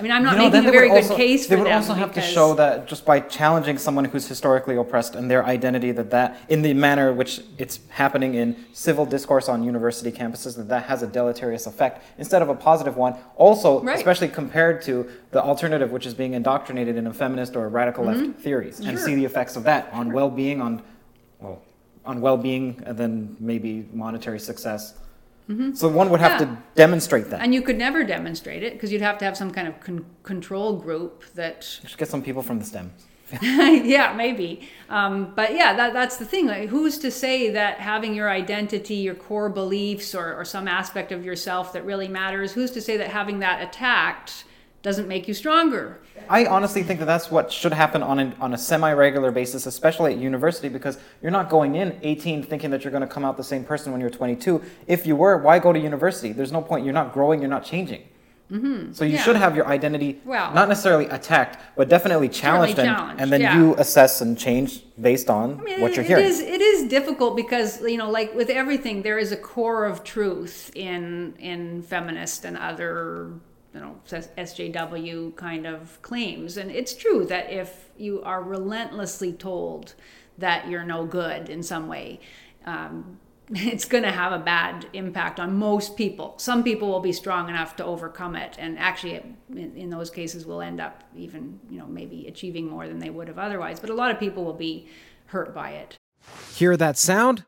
I 0.00 0.02
mean, 0.02 0.12
I'm 0.12 0.22
not 0.22 0.32
you 0.32 0.38
know, 0.38 0.50
making 0.50 0.66
a 0.66 0.72
very 0.72 0.88
good 0.88 1.02
also, 1.02 1.14
case 1.14 1.44
for 1.44 1.56
They 1.56 1.62
would 1.62 1.70
also 1.70 1.92
have 1.92 2.14
to 2.14 2.22
show 2.22 2.54
that 2.54 2.88
just 2.88 3.04
by 3.04 3.20
challenging 3.20 3.76
someone 3.76 4.06
who's 4.06 4.26
historically 4.26 4.76
oppressed 4.76 5.14
and 5.14 5.30
their 5.30 5.44
identity, 5.44 5.92
that 5.92 6.10
that 6.10 6.40
in 6.48 6.62
the 6.62 6.72
manner 6.72 7.12
which 7.12 7.42
it's 7.58 7.80
happening 7.90 8.32
in 8.34 8.56
civil 8.72 9.04
discourse 9.04 9.46
on 9.46 9.62
university 9.62 10.10
campuses, 10.10 10.56
that 10.56 10.68
that 10.68 10.84
has 10.84 11.02
a 11.02 11.06
deleterious 11.06 11.66
effect 11.66 12.02
instead 12.16 12.40
of 12.40 12.48
a 12.48 12.54
positive 12.54 12.96
one. 12.96 13.14
Also, 13.36 13.82
right. 13.82 13.98
especially 13.98 14.28
compared 14.28 14.80
to 14.80 15.06
the 15.32 15.42
alternative, 15.42 15.92
which 15.92 16.06
is 16.06 16.14
being 16.14 16.32
indoctrinated 16.32 16.96
in 16.96 17.06
a 17.06 17.12
feminist 17.12 17.54
or 17.54 17.68
radical 17.68 18.02
mm-hmm. 18.02 18.28
left 18.28 18.40
theories, 18.40 18.78
sure. 18.78 18.88
and 18.88 18.98
see 18.98 19.14
the 19.14 19.26
effects 19.26 19.54
of 19.54 19.64
that 19.64 19.92
on 19.92 20.12
well-being, 20.12 20.62
on 20.62 20.82
well, 21.40 21.60
on 22.06 22.22
well-being, 22.22 22.82
and 22.86 22.96
then 22.96 23.36
maybe 23.38 23.86
monetary 23.92 24.40
success. 24.40 24.94
So 25.74 25.88
one 25.88 26.10
would 26.10 26.20
have 26.20 26.40
Mm-hmm. 26.40 26.50
Yeah. 26.54 26.56
to 26.56 26.62
demonstrate 26.76 27.30
that. 27.30 27.40
And 27.40 27.52
you 27.52 27.62
could 27.62 27.76
never 27.76 28.04
demonstrate 28.04 28.62
it 28.62 28.72
because 28.74 28.92
you'd 28.92 29.02
have 29.02 29.18
to 29.18 29.24
have 29.24 29.36
some 29.36 29.50
kind 29.50 29.66
of 29.68 29.80
con- 29.80 30.04
control 30.22 30.76
group 30.76 31.24
that 31.34 31.60
Just 31.82 31.98
get 31.98 32.08
some 32.08 32.22
people 32.22 32.42
from 32.42 32.58
the 32.60 32.64
STEM. 32.64 32.92
yeah, 33.42 34.12
maybe. 34.16 34.68
Um, 34.88 35.32
but 35.36 35.54
yeah, 35.54 35.74
that, 35.74 35.92
that's 35.92 36.16
the 36.16 36.24
thing. 36.24 36.46
Like, 36.46 36.68
who's 36.68 36.98
to 36.98 37.10
say 37.10 37.50
that 37.50 37.78
having 37.78 38.14
your 38.14 38.28
identity, 38.28 38.94
your 38.96 39.14
core 39.14 39.48
beliefs, 39.48 40.14
or, 40.14 40.34
or 40.34 40.44
some 40.44 40.66
aspect 40.66 41.12
of 41.12 41.24
yourself 41.24 41.72
that 41.74 41.84
really 41.84 42.08
matters, 42.08 42.52
who's 42.52 42.70
to 42.72 42.80
say 42.80 42.96
that 42.96 43.08
having 43.08 43.38
that 43.40 43.62
attacked 43.62 44.44
doesn't 44.82 45.08
make 45.08 45.28
you 45.28 45.34
stronger? 45.34 46.00
I 46.28 46.46
honestly 46.46 46.82
think 46.82 47.00
that 47.00 47.06
that's 47.06 47.30
what 47.30 47.52
should 47.52 47.72
happen 47.72 48.02
on 48.02 48.18
a, 48.18 48.34
on 48.40 48.54
a 48.54 48.58
semi-regular 48.58 49.30
basis, 49.30 49.66
especially 49.66 50.14
at 50.14 50.18
university, 50.18 50.68
because 50.68 50.98
you're 51.22 51.32
not 51.32 51.50
going 51.50 51.74
in 51.74 51.98
18 52.02 52.42
thinking 52.44 52.70
that 52.70 52.84
you're 52.84 52.90
going 52.90 53.02
to 53.02 53.06
come 53.06 53.24
out 53.24 53.36
the 53.36 53.44
same 53.44 53.64
person 53.64 53.92
when 53.92 54.00
you're 54.00 54.10
22. 54.10 54.62
If 54.86 55.06
you 55.06 55.16
were, 55.16 55.36
why 55.38 55.58
go 55.58 55.72
to 55.72 55.78
university? 55.78 56.32
There's 56.32 56.52
no 56.52 56.62
point. 56.62 56.84
You're 56.84 56.94
not 56.94 57.12
growing. 57.12 57.40
You're 57.40 57.50
not 57.50 57.64
changing. 57.64 58.04
Mm-hmm. 58.50 58.92
So 58.92 59.04
you 59.04 59.12
Yeah. 59.12 59.22
should 59.22 59.36
have 59.36 59.54
your 59.54 59.66
identity 59.68 60.20
Well- 60.24 60.52
not 60.52 60.68
necessarily 60.68 61.06
attacked, 61.06 61.58
but 61.76 61.88
definitely 61.88 62.28
challenged, 62.28 62.78
and, 62.80 62.88
challenged, 62.88 63.22
and 63.22 63.32
then 63.32 63.40
yeah. 63.42 63.56
you 63.56 63.74
assess 63.76 64.20
and 64.20 64.36
change 64.36 64.82
based 65.00 65.30
on 65.30 65.60
I 65.60 65.62
mean, 65.62 65.80
what 65.80 65.92
it- 65.92 65.96
you're 65.96 66.04
hearing. 66.04 66.24
It 66.24 66.30
is, 66.30 66.40
it 66.40 66.60
is 66.60 66.88
difficult 66.88 67.36
because, 67.36 67.80
you 67.82 67.96
know, 67.96 68.10
like 68.10 68.34
with 68.34 68.50
everything, 68.50 69.02
there 69.02 69.18
is 69.18 69.30
a 69.30 69.36
core 69.36 69.84
of 69.84 70.02
truth 70.02 70.72
in, 70.74 71.34
in 71.38 71.82
feminist 71.82 72.44
and 72.44 72.56
other, 72.58 73.30
you 73.74 73.80
know, 73.80 74.00
SJW 74.06 75.36
kind 75.36 75.66
of 75.66 76.00
claims. 76.02 76.56
And 76.56 76.70
it's 76.70 76.94
true 76.94 77.24
that 77.26 77.52
if 77.52 77.90
you 77.96 78.22
are 78.22 78.42
relentlessly 78.42 79.32
told 79.32 79.94
that 80.38 80.68
you're 80.68 80.84
no 80.84 81.06
good 81.06 81.48
in 81.48 81.62
some 81.62 81.86
way, 81.86 82.20
um, 82.64 83.18
it's 83.50 83.84
going 83.84 84.04
to 84.04 84.12
have 84.12 84.32
a 84.32 84.38
bad 84.38 84.86
impact 84.92 85.40
on 85.40 85.56
most 85.56 85.96
people. 85.96 86.34
Some 86.38 86.62
people 86.62 86.88
will 86.88 87.00
be 87.00 87.12
strong 87.12 87.48
enough 87.48 87.74
to 87.76 87.84
overcome 87.84 88.36
it, 88.36 88.56
and 88.60 88.78
actually, 88.78 89.14
in, 89.50 89.76
in 89.76 89.90
those 89.90 90.08
cases, 90.08 90.46
will 90.46 90.60
end 90.60 90.80
up 90.80 91.02
even, 91.16 91.58
you 91.68 91.78
know, 91.78 91.86
maybe 91.86 92.26
achieving 92.28 92.68
more 92.68 92.86
than 92.86 93.00
they 93.00 93.10
would 93.10 93.26
have 93.26 93.38
otherwise. 93.38 93.80
But 93.80 93.90
a 93.90 93.94
lot 93.94 94.12
of 94.12 94.20
people 94.20 94.44
will 94.44 94.54
be 94.54 94.88
hurt 95.26 95.52
by 95.52 95.70
it. 95.70 95.96
Hear 96.54 96.76
that 96.76 96.96
sound? 96.96 97.44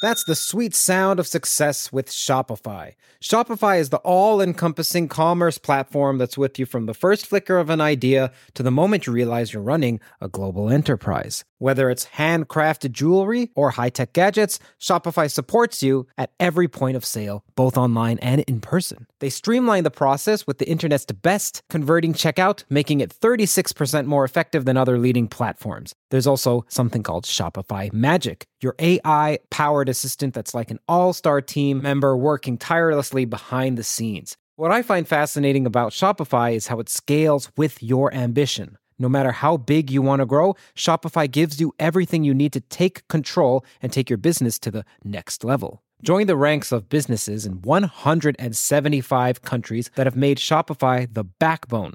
That's 0.00 0.24
the 0.24 0.36
sweet 0.36 0.74
sound 0.74 1.18
of 1.18 1.26
success 1.26 1.92
with 1.92 2.08
Shopify. 2.08 2.94
Shopify 3.22 3.80
is 3.80 3.90
the 3.90 3.96
all 3.98 4.40
encompassing 4.40 5.08
commerce 5.08 5.58
platform 5.58 6.18
that's 6.18 6.38
with 6.38 6.56
you 6.56 6.64
from 6.64 6.86
the 6.86 6.94
first 6.94 7.26
flicker 7.26 7.58
of 7.58 7.68
an 7.68 7.80
idea 7.80 8.30
to 8.54 8.62
the 8.62 8.70
moment 8.70 9.08
you 9.08 9.12
realize 9.12 9.52
you're 9.52 9.60
running 9.60 9.98
a 10.20 10.28
global 10.28 10.70
enterprise. 10.70 11.44
Whether 11.60 11.90
it's 11.90 12.06
handcrafted 12.06 12.92
jewelry 12.92 13.50
or 13.56 13.70
high 13.70 13.88
tech 13.88 14.12
gadgets, 14.12 14.60
Shopify 14.80 15.28
supports 15.28 15.82
you 15.82 16.06
at 16.16 16.30
every 16.38 16.68
point 16.68 16.96
of 16.96 17.04
sale, 17.04 17.42
both 17.56 17.76
online 17.76 18.20
and 18.20 18.42
in 18.42 18.60
person. 18.60 19.08
They 19.18 19.30
streamline 19.30 19.82
the 19.82 19.90
process 19.90 20.46
with 20.46 20.58
the 20.58 20.68
internet's 20.68 21.04
best 21.06 21.62
converting 21.68 22.14
checkout, 22.14 22.62
making 22.70 23.00
it 23.00 23.10
36% 23.10 24.06
more 24.06 24.24
effective 24.24 24.64
than 24.64 24.76
other 24.76 24.96
leading 24.96 25.26
platforms. 25.26 25.92
There's 26.10 26.28
also 26.28 26.64
something 26.68 27.02
called 27.02 27.24
Shopify 27.24 27.92
Magic, 27.92 28.46
your 28.60 28.76
AI 28.78 29.40
powered 29.50 29.88
assistant 29.88 30.34
that's 30.34 30.54
like 30.54 30.70
an 30.70 30.78
all 30.88 31.12
star 31.12 31.40
team 31.40 31.82
member 31.82 32.16
working 32.16 32.56
tirelessly 32.56 33.07
behind 33.14 33.76
the 33.76 33.84
scenes. 33.84 34.36
What 34.56 34.72
I 34.72 34.82
find 34.82 35.06
fascinating 35.06 35.66
about 35.66 35.92
Shopify 35.92 36.54
is 36.54 36.66
how 36.66 36.80
it 36.80 36.88
scales 36.88 37.50
with 37.56 37.82
your 37.82 38.12
ambition. 38.12 38.76
No 38.98 39.08
matter 39.08 39.30
how 39.30 39.56
big 39.56 39.90
you 39.90 40.02
want 40.02 40.20
to 40.20 40.26
grow, 40.26 40.56
Shopify 40.74 41.30
gives 41.30 41.60
you 41.60 41.72
everything 41.78 42.24
you 42.24 42.34
need 42.34 42.52
to 42.52 42.60
take 42.60 43.06
control 43.06 43.64
and 43.80 43.92
take 43.92 44.10
your 44.10 44.16
business 44.16 44.58
to 44.58 44.70
the 44.72 44.84
next 45.04 45.44
level. 45.44 45.82
Join 46.02 46.26
the 46.26 46.36
ranks 46.36 46.72
of 46.72 46.88
businesses 46.88 47.46
in 47.46 47.62
175 47.62 49.42
countries 49.42 49.90
that 49.94 50.06
have 50.06 50.16
made 50.16 50.38
Shopify 50.38 51.12
the 51.12 51.24
backbone 51.24 51.94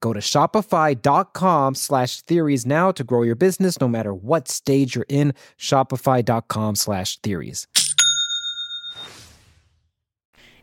Go 0.00 0.12
to 0.12 0.20
shopify.com 0.20 1.74
slash 1.74 2.20
theories 2.22 2.64
now 2.64 2.92
to 2.92 3.04
grow 3.04 3.22
your 3.22 3.34
business 3.34 3.80
no 3.80 3.88
matter 3.88 4.14
what 4.14 4.48
stage 4.48 4.94
you're 4.94 5.06
in. 5.08 5.34
Shopify.com 5.58 6.76
slash 6.76 7.18
theories. 7.18 7.66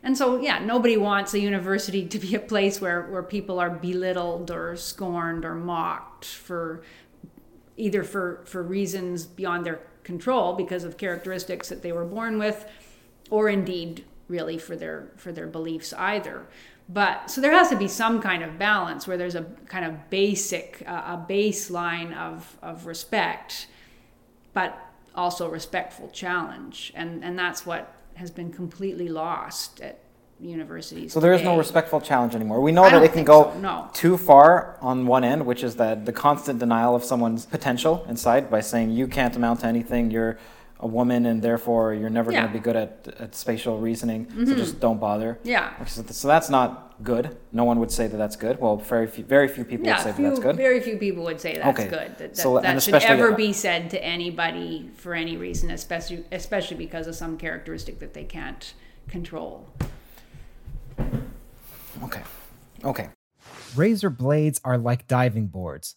And 0.02 0.16
so, 0.16 0.40
yeah, 0.40 0.60
nobody 0.60 0.96
wants 0.96 1.34
a 1.34 1.40
university 1.40 2.06
to 2.06 2.18
be 2.20 2.36
a 2.36 2.38
place 2.38 2.80
where, 2.80 3.02
where 3.10 3.24
people 3.24 3.58
are 3.58 3.70
belittled 3.70 4.52
or 4.52 4.76
scorned 4.76 5.44
or 5.44 5.54
mocked 5.54 6.24
for 6.24 6.82
either 7.76 8.04
for, 8.04 8.42
for 8.46 8.62
reasons 8.62 9.26
beyond 9.26 9.66
their 9.66 9.80
control 10.04 10.54
because 10.54 10.84
of 10.84 10.96
characteristics 10.96 11.68
that 11.68 11.82
they 11.82 11.90
were 11.90 12.04
born 12.04 12.38
with, 12.38 12.64
or 13.30 13.48
indeed 13.48 14.04
really 14.28 14.58
for 14.58 14.76
their 14.76 15.08
for 15.16 15.32
their 15.32 15.46
beliefs 15.46 15.92
either. 15.94 16.46
But 16.88 17.30
so 17.30 17.40
there 17.40 17.52
has 17.52 17.68
to 17.70 17.76
be 17.76 17.88
some 17.88 18.20
kind 18.20 18.44
of 18.44 18.58
balance 18.58 19.08
where 19.08 19.16
there's 19.16 19.34
a 19.34 19.44
kind 19.66 19.84
of 19.84 20.08
basic 20.08 20.82
uh, 20.86 20.90
a 20.90 21.26
baseline 21.28 22.16
of 22.16 22.56
of 22.62 22.86
respect, 22.86 23.66
but 24.52 24.78
also 25.14 25.48
respectful 25.48 26.08
challenge, 26.10 26.92
and 26.94 27.24
and 27.24 27.38
that's 27.38 27.66
what 27.66 27.92
has 28.14 28.30
been 28.30 28.52
completely 28.52 29.08
lost 29.08 29.80
at 29.80 29.98
universities. 30.40 31.12
So 31.12 31.20
there 31.20 31.32
is 31.32 31.42
no 31.42 31.56
respectful 31.56 32.00
challenge 32.00 32.34
anymore. 32.34 32.60
We 32.60 32.72
know 32.72 32.84
I 32.84 32.90
that 32.90 33.02
it 33.02 33.12
can 33.12 33.24
go 33.24 33.52
so, 33.52 33.58
no. 33.58 33.90
too 33.92 34.16
far 34.16 34.76
on 34.80 35.06
one 35.06 35.24
end, 35.24 35.46
which 35.46 35.64
is 35.64 35.76
that 35.76 36.04
the 36.04 36.12
constant 36.12 36.58
denial 36.58 36.94
of 36.94 37.02
someone's 37.02 37.46
potential 37.46 38.04
inside 38.08 38.50
by 38.50 38.60
saying 38.60 38.90
you 38.90 39.06
can't 39.06 39.34
amount 39.34 39.60
to 39.60 39.66
anything, 39.66 40.10
you're 40.10 40.38
a 40.80 40.86
woman, 40.86 41.24
and 41.26 41.40
therefore 41.42 41.94
you're 41.94 42.10
never 42.10 42.30
going 42.30 42.42
Yeah. 42.42 42.48
Mm-hmm. 42.48 42.52
to 42.54 42.58
be 42.58 42.62
good 42.64 42.76
at, 42.76 43.14
at 43.18 43.34
spatial 43.34 43.78
reasoning. 43.78 44.28
So 44.46 44.54
just 44.54 44.78
don't 44.78 45.00
bother. 45.00 45.38
Yeah. 45.42 45.84
So, 45.86 46.02
so 46.02 46.28
that's 46.28 46.50
not 46.50 47.02
good. 47.02 47.36
No 47.52 47.64
one 47.64 47.80
would 47.80 47.90
say 47.90 48.06
that 48.08 48.16
that's 48.16 48.36
good. 48.36 48.60
Well, 48.60 48.76
very 48.76 49.06
few, 49.06 49.24
very 49.24 49.48
few 49.48 49.64
people 49.64 49.86
would 49.86 49.98
say 50.00 50.12
few, 50.12 50.24
that 50.24 50.30
that's 50.30 50.40
good. 50.40 50.56
Very 50.56 50.80
few 50.80 50.98
people 50.98 51.24
would 51.24 51.40
say 51.40 51.54
that's 51.54 51.78
Okay. 51.78 51.88
good. 51.88 52.08
That, 52.18 52.18
that, 52.18 52.36
So, 52.36 52.56
and 52.58 52.64
that 52.64 52.82
should 52.82 52.94
especially- 52.94 53.22
ever 53.22 53.32
be 53.32 53.52
said 53.52 53.88
to 53.90 54.04
anybody 54.04 54.90
for 54.96 55.14
any 55.14 55.36
reason, 55.36 55.70
especially 55.70 56.24
especially 56.30 56.76
because 56.76 57.06
of 57.06 57.14
some 57.14 57.38
characteristic 57.38 57.98
that 58.00 58.12
they 58.12 58.24
can't 58.24 58.74
control. 59.08 59.68
Okay. 62.02 62.22
Okay. 62.84 63.08
Razor 63.74 64.10
blades 64.10 64.60
are 64.64 64.78
like 64.78 65.06
diving 65.06 65.46
boards. 65.46 65.96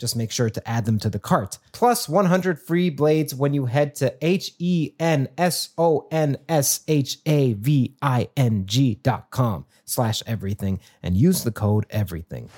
Just 0.00 0.16
make 0.16 0.32
sure 0.32 0.48
to 0.48 0.68
add 0.68 0.86
them 0.86 0.98
to 1.00 1.10
the 1.10 1.18
cart. 1.18 1.58
Plus 1.72 2.08
100 2.08 2.58
free 2.58 2.88
blades 2.88 3.34
when 3.34 3.52
you 3.52 3.66
head 3.66 3.94
to 3.96 4.16
H 4.22 4.52
E 4.58 4.92
N 4.98 5.28
S 5.36 5.68
O 5.76 6.08
N 6.10 6.38
S 6.48 6.80
H 6.88 7.18
A 7.26 7.52
V 7.52 7.94
I 8.00 8.30
N 8.34 8.64
G 8.64 8.94
dot 8.94 9.30
com 9.30 9.66
slash 9.84 10.22
everything 10.26 10.80
and 11.02 11.16
use 11.16 11.44
the 11.44 11.52
code 11.52 11.84
everything. 11.90 12.48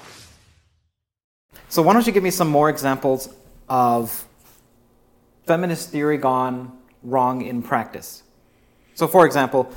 So 1.69 1.83
why 1.83 1.95
don't 1.95 2.07
you 2.07 2.13
give 2.13 2.23
me 2.23 2.31
some 2.31 2.49
more 2.49 2.71
examples 2.71 3.29
of 3.69 4.25
feminist 5.47 5.91
theory 5.91 6.19
gone 6.19 6.79
wrong 7.03 7.43
in 7.43 7.61
practice? 7.61 8.23
So 8.95 9.09
for 9.09 9.27
example, 9.27 9.75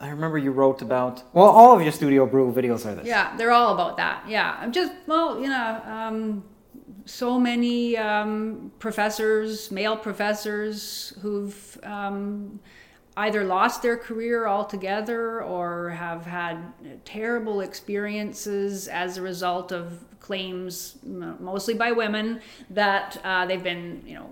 I 0.00 0.08
remember 0.08 0.36
you 0.36 0.50
wrote 0.50 0.82
about 0.82 1.22
well, 1.32 1.46
all 1.46 1.74
of 1.76 1.82
your 1.82 1.92
Studio 1.92 2.26
Brulé 2.26 2.52
videos 2.52 2.84
are 2.84 2.94
this. 2.94 3.06
Yeah, 3.06 3.36
they're 3.36 3.52
all 3.52 3.72
about 3.74 3.96
that. 3.98 4.28
Yeah, 4.28 4.56
I'm 4.60 4.72
just 4.72 4.92
well, 5.06 5.40
you 5.40 5.48
know, 5.48 5.82
um, 5.86 6.44
so 7.10 7.38
many 7.38 7.96
um, 7.96 8.70
professors, 8.78 9.70
male 9.70 9.96
professors, 9.96 11.12
who've 11.20 11.78
um, 11.82 12.60
either 13.16 13.44
lost 13.44 13.82
their 13.82 13.96
career 13.96 14.46
altogether 14.46 15.42
or 15.42 15.90
have 15.90 16.24
had 16.24 16.72
terrible 17.04 17.60
experiences 17.60 18.86
as 18.88 19.16
a 19.16 19.22
result 19.22 19.72
of 19.72 20.04
claims, 20.20 20.98
mostly 21.02 21.74
by 21.74 21.90
women, 21.90 22.40
that 22.70 23.20
uh, 23.24 23.44
they've 23.44 23.64
been, 23.64 24.02
you 24.06 24.14
know, 24.14 24.30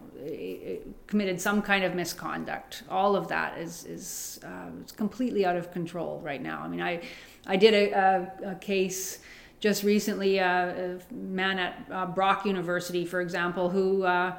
committed 1.06 1.40
some 1.40 1.60
kind 1.60 1.84
of 1.84 1.94
misconduct. 1.94 2.84
All 2.88 3.16
of 3.16 3.28
that 3.28 3.58
is 3.58 3.84
is 3.84 4.40
uh, 4.44 4.70
completely 4.96 5.44
out 5.44 5.56
of 5.56 5.72
control 5.72 6.20
right 6.22 6.42
now. 6.42 6.60
I 6.62 6.68
mean, 6.68 6.82
I 6.82 7.02
I 7.46 7.56
did 7.56 7.74
a, 7.74 7.90
a, 7.92 8.52
a 8.52 8.54
case 8.56 9.18
just 9.60 9.82
recently, 9.82 10.38
uh, 10.40 10.46
a 10.46 10.98
man 11.12 11.58
at 11.58 11.86
uh, 11.90 12.06
Brock 12.06 12.46
University, 12.46 13.04
for 13.04 13.20
example, 13.20 13.70
who 13.70 14.04
uh, 14.04 14.36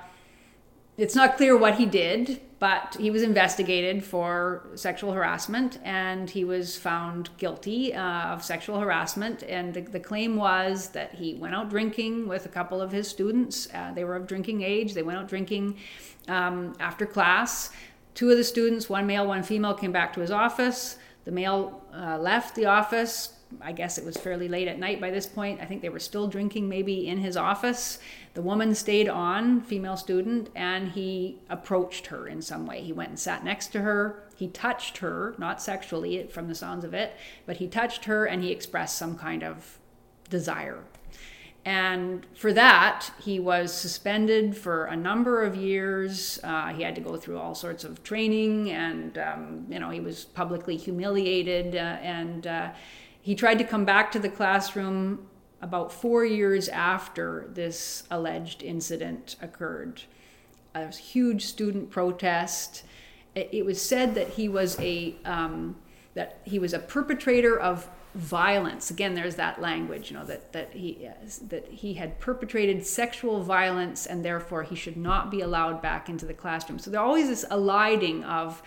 it's 0.98 1.16
not 1.16 1.38
clear 1.38 1.58
what 1.58 1.76
he 1.76 1.86
did, 1.86 2.42
but 2.60 2.98
he 3.00 3.10
was 3.10 3.24
investigated 3.24 4.04
for 4.04 4.68
sexual 4.76 5.14
harassment 5.14 5.80
and 5.86 6.30
he 6.30 6.44
was 6.44 6.78
found 6.78 7.30
guilty 7.38 7.94
uh, 7.94 8.34
of 8.34 8.44
sexual 8.44 8.80
harassment. 8.80 9.44
And 9.44 9.74
the, 9.74 9.80
the, 9.80 10.00
claim 10.00 10.36
was 10.36 10.90
that 10.90 11.16
he 11.16 11.36
went 11.36 11.56
out 11.56 11.70
drinking 11.70 12.28
with 12.28 12.46
a 12.46 12.50
couple 12.50 12.82
of 12.82 12.92
his 12.92 13.08
students. 13.08 13.70
Uh, 13.74 13.94
they 13.94 14.04
were 14.04 14.18
of 14.18 14.28
drinking 14.28 14.62
age. 14.62 14.94
They 14.94 15.04
went 15.04 15.18
out 15.18 15.30
drinking 15.30 15.78
um, 16.28 16.76
after 16.82 17.06
class. 17.06 17.72
Two 18.14 18.30
of 18.30 18.36
the 18.36 18.44
students, 18.44 18.90
one 18.90 19.08
male, 19.08 19.26
one 19.26 19.44
female, 19.44 19.74
came 19.74 19.94
back 19.94 20.12
to 20.14 20.20
his 20.20 20.32
office. 20.32 20.98
The 21.24 21.32
male 21.32 21.82
uh, 21.96 22.18
left 22.18 22.56
the 22.56 22.66
office, 22.66 23.39
I 23.62 23.72
guess 23.72 23.98
it 23.98 24.06
was 24.06 24.16
fairly 24.16 24.48
late 24.48 24.68
at 24.68 24.80
night 24.80 25.02
by 25.02 25.10
this 25.10 25.26
point. 25.26 25.60
I 25.60 25.66
think 25.66 25.82
they 25.82 25.90
were 25.90 26.00
still 26.00 26.28
drinking 26.28 26.70
maybe 26.70 27.08
in 27.08 27.18
his 27.18 27.36
office. 27.36 28.00
The 28.36 28.42
woman 28.42 28.76
stayed 28.76 29.10
on, 29.10 29.62
female 29.62 29.98
student, 29.98 30.50
and 30.56 30.90
he 30.90 31.40
approached 31.50 32.08
her 32.08 32.28
in 32.28 32.42
some 32.42 32.68
way. 32.68 32.82
He 32.82 32.94
went 32.94 33.10
and 33.10 33.20
sat 33.20 33.44
next 33.44 33.68
to 33.70 33.82
her. 33.82 34.24
He 34.36 34.48
touched 34.48 35.00
her, 35.00 35.36
not 35.38 35.62
sexually 35.62 36.28
from 36.28 36.48
the 36.48 36.56
sounds 36.56 36.86
of 36.86 36.94
it, 36.94 37.16
but 37.46 37.58
he 37.58 37.68
touched 37.68 38.06
her 38.06 38.26
and 38.26 38.44
he 38.44 38.52
expressed 38.52 38.98
some 38.98 39.18
kind 39.18 39.44
of 39.44 39.80
desire. 40.30 40.84
And 41.66 42.26
for 42.36 42.54
that, 42.54 43.12
he 43.22 43.40
was 43.40 43.74
suspended 43.74 44.56
for 44.56 44.86
a 44.86 44.96
number 44.96 45.44
of 45.44 45.56
years. 45.56 46.40
Uh, 46.44 46.68
he 46.68 46.84
had 46.84 46.96
to 46.96 47.02
go 47.02 47.18
through 47.18 47.38
all 47.38 47.54
sorts 47.54 47.84
of 47.84 48.02
training, 48.04 48.72
and 48.72 49.18
um, 49.18 49.66
you 49.70 49.78
know 49.78 49.90
he 49.90 50.00
was 50.00 50.24
publicly 50.24 50.78
humiliated. 50.78 51.76
Uh, 51.76 51.98
and 52.02 52.48
uh, 52.48 52.70
he 53.30 53.36
tried 53.36 53.60
to 53.60 53.64
come 53.64 53.86
back 53.86 54.12
to 54.12 54.18
the 54.18 54.28
classroom 54.28 55.28
about 55.62 55.94
four 55.94 56.26
years 56.26 56.68
after 56.68 57.48
this 57.54 58.02
alleged 58.10 58.64
incident 58.64 59.36
occurred. 59.40 60.02
A 60.74 60.88
huge 60.88 61.46
student 61.46 61.92
protest. 61.92 62.82
It, 63.36 63.64
was 63.64 63.80
said 63.80 64.16
that 64.16 64.30
he 64.30 64.50
was 64.50 64.80
a 64.80 65.16
um, 65.26 65.76
that 66.16 66.40
he 66.44 66.58
was 66.58 66.74
a 66.74 66.80
perpetrator 66.80 67.56
of 67.56 67.88
violence. 68.16 68.90
Again, 68.90 69.14
there's 69.14 69.36
that 69.36 69.62
language, 69.62 70.10
you 70.10 70.18
know, 70.18 70.26
that 70.26 70.52
that 70.54 70.74
he 70.74 71.08
that 71.50 71.68
he 71.68 71.94
had 71.94 72.20
perpetrated 72.20 72.84
sexual 72.84 73.44
violence, 73.44 74.08
and 74.08 74.26
therefore 74.26 74.64
he 74.64 74.74
should 74.74 74.98
not 74.98 75.30
be 75.30 75.42
allowed 75.42 75.84
back 75.84 76.10
into 76.10 76.26
the 76.26 76.34
classroom. 76.34 76.80
So 76.80 76.90
there's 76.90 77.00
always 77.00 77.28
this 77.28 77.46
eliding 77.52 78.24
of 78.24 78.64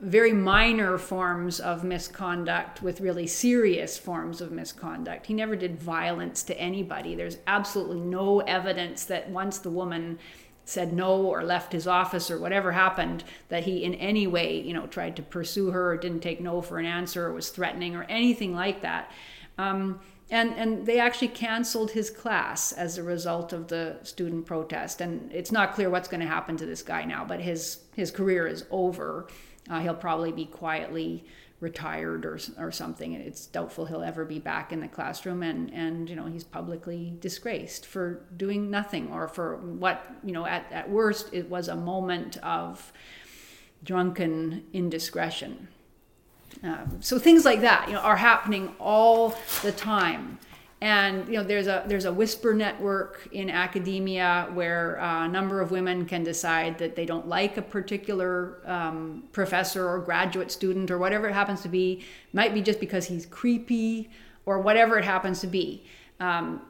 very 0.00 0.32
minor 0.32 0.96
forms 0.96 1.60
of 1.60 1.84
misconduct 1.84 2.82
with 2.82 3.00
really 3.00 3.26
serious 3.26 3.98
forms 3.98 4.40
of 4.40 4.50
misconduct. 4.50 5.26
He 5.26 5.34
never 5.34 5.54
did 5.56 5.78
violence 5.78 6.42
to 6.44 6.58
anybody. 6.58 7.14
There's 7.14 7.36
absolutely 7.46 8.00
no 8.00 8.40
evidence 8.40 9.04
that 9.04 9.28
once 9.28 9.58
the 9.58 9.70
woman 9.70 10.18
said 10.64 10.92
no 10.92 11.26
or 11.26 11.42
left 11.42 11.72
his 11.72 11.86
office 11.86 12.30
or 12.30 12.38
whatever 12.38 12.72
happened 12.72 13.24
that 13.48 13.64
he 13.64 13.84
in 13.84 13.94
any 13.94 14.26
way, 14.26 14.60
you 14.60 14.72
know, 14.72 14.86
tried 14.86 15.16
to 15.16 15.22
pursue 15.22 15.70
her 15.70 15.92
or 15.92 15.96
didn't 15.96 16.20
take 16.20 16.40
no 16.40 16.62
for 16.62 16.78
an 16.78 16.86
answer 16.86 17.26
or 17.26 17.32
was 17.32 17.50
threatening 17.50 17.94
or 17.94 18.04
anything 18.04 18.54
like 18.54 18.80
that. 18.82 19.10
Um, 19.58 20.00
and 20.30 20.54
and 20.54 20.86
they 20.86 21.00
actually 21.00 21.28
canceled 21.28 21.90
his 21.90 22.08
class 22.08 22.72
as 22.72 22.96
a 22.96 23.02
result 23.02 23.52
of 23.52 23.68
the 23.68 23.98
student 24.04 24.46
protest 24.46 25.00
and 25.00 25.30
it's 25.32 25.50
not 25.50 25.74
clear 25.74 25.90
what's 25.90 26.08
going 26.08 26.20
to 26.20 26.26
happen 26.26 26.56
to 26.56 26.66
this 26.66 26.82
guy 26.82 27.04
now 27.04 27.24
but 27.24 27.40
his 27.40 27.80
his 27.96 28.10
career 28.10 28.46
is 28.46 28.64
over 28.70 29.26
uh, 29.70 29.80
he'll 29.80 29.94
probably 29.94 30.32
be 30.32 30.44
quietly 30.44 31.24
retired 31.60 32.24
or, 32.24 32.38
or 32.58 32.72
something. 32.72 33.12
It's 33.12 33.46
doubtful 33.46 33.86
he'll 33.86 34.02
ever 34.02 34.24
be 34.24 34.38
back 34.38 34.72
in 34.72 34.80
the 34.80 34.88
classroom, 34.88 35.42
and, 35.42 35.72
and 35.72 36.08
you 36.08 36.16
know 36.16 36.26
he's 36.26 36.44
publicly 36.44 37.14
disgraced 37.20 37.86
for 37.86 38.22
doing 38.36 38.70
nothing 38.70 39.12
or 39.12 39.28
for 39.28 39.56
what 39.56 40.04
you 40.24 40.32
know 40.32 40.46
at, 40.46 40.66
at 40.72 40.90
worst 40.90 41.28
it 41.32 41.48
was 41.48 41.68
a 41.68 41.76
moment 41.76 42.38
of 42.38 42.92
drunken 43.84 44.64
indiscretion. 44.72 45.68
Um, 46.62 46.98
so 47.00 47.18
things 47.18 47.44
like 47.44 47.60
that 47.60 47.86
you 47.86 47.94
know 47.94 48.00
are 48.00 48.16
happening 48.16 48.74
all 48.78 49.36
the 49.62 49.72
time 49.72 50.38
and 50.82 51.28
you 51.28 51.34
know 51.34 51.44
there's 51.44 51.66
a 51.66 51.84
there's 51.86 52.06
a 52.06 52.12
whisper 52.12 52.54
network 52.54 53.28
in 53.32 53.50
academia 53.50 54.48
where 54.54 54.98
uh, 55.00 55.26
a 55.26 55.28
number 55.28 55.60
of 55.60 55.70
women 55.70 56.06
can 56.06 56.22
decide 56.22 56.78
that 56.78 56.96
they 56.96 57.04
don't 57.04 57.28
like 57.28 57.58
a 57.58 57.62
particular 57.62 58.62
um, 58.64 59.24
professor 59.32 59.86
or 59.86 59.98
graduate 59.98 60.50
student 60.50 60.90
or 60.90 60.96
whatever 60.96 61.28
it 61.28 61.34
happens 61.34 61.60
to 61.60 61.68
be. 61.68 62.02
Might 62.32 62.54
be 62.54 62.62
just 62.62 62.80
because 62.80 63.06
he's 63.06 63.26
creepy 63.26 64.08
or 64.46 64.60
whatever 64.60 64.96
it 64.98 65.04
happens 65.04 65.40
to 65.40 65.46
be. 65.46 65.84
Um, 66.18 66.62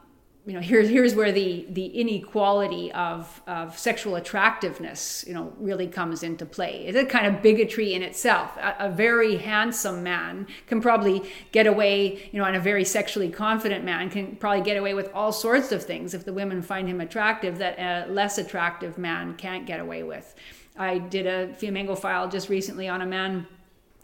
you 0.47 0.55
know 0.55 0.61
here's 0.61 0.89
here's 0.89 1.15
where 1.15 1.33
the 1.33 1.67
the 1.69 1.87
inequality 1.87 2.91
of 2.93 3.43
of 3.47 3.79
sexual 3.79 4.17
attractiveness 4.17 5.25
you 5.29 5.35
know 5.35 5.53
really 5.59 5.87
comes 5.87 6.23
into 6.23 6.47
play. 6.47 6.87
It's 6.87 6.97
a 6.97 7.05
kind 7.05 7.27
of 7.27 7.43
bigotry 7.43 7.93
in 7.93 8.03
itself. 8.03 8.57
A, 8.57 8.87
a, 8.87 8.91
very 8.91 9.37
handsome 9.37 10.03
man 10.03 10.47
can 10.67 10.81
probably 10.81 11.31
get 11.53 11.67
away 11.67 12.31
you 12.33 12.39
know 12.39 12.45
and 12.47 12.57
a 12.57 12.61
very 12.61 12.85
sexually 12.85 13.29
confident 13.29 13.85
man 13.85 14.09
can 14.09 14.37
probably 14.37 14.63
get 14.63 14.79
away 14.79 14.95
with 14.95 15.11
all 15.15 15.31
sorts 15.33 15.73
of 15.73 15.85
things 15.85 16.15
if 16.15 16.25
the 16.25 16.33
women 16.33 16.63
find 16.63 16.89
him 16.89 17.01
attractive 17.01 17.59
that 17.59 17.79
a 17.79 18.11
less 18.11 18.39
attractive 18.39 18.97
man 18.97 19.35
can't 19.37 19.67
get 19.67 19.79
away 19.79 20.03
with. 20.03 20.35
I 20.77 20.99
did 20.99 21.27
a 21.27 21.49
Fiamengo 21.49 21.99
file 21.99 22.29
just 22.29 22.49
recently 22.49 22.89
on 22.89 23.03
a 23.03 23.07
man 23.07 23.47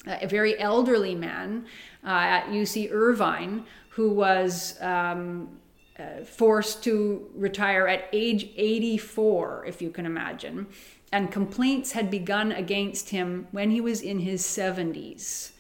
a 0.07 0.27
very 0.29 0.59
elderly 0.61 1.15
man 1.15 1.67
uh, 2.05 2.11
at 2.11 2.47
uc 2.47 2.93
irvine 2.93 3.65
who 3.91 4.11
was 4.11 4.81
um, 4.83 5.59
uh, 5.99 6.25
forced 6.25 6.85
to 6.85 7.31
retire 7.35 7.89
at 7.89 8.09
age 8.13 8.51
84, 8.57 9.65
if 9.67 9.81
you 9.81 9.91
can 9.91 10.05
imagine. 10.05 10.67
And 11.11 11.33
complaints 11.33 11.93
had 11.93 12.11
begun 12.11 12.53
against 12.53 13.11
him 13.11 13.49
when 13.51 13.71
he 13.71 13.81
was 13.81 14.03
in 14.03 14.19
his 14.19 14.43
70s. 14.43 15.53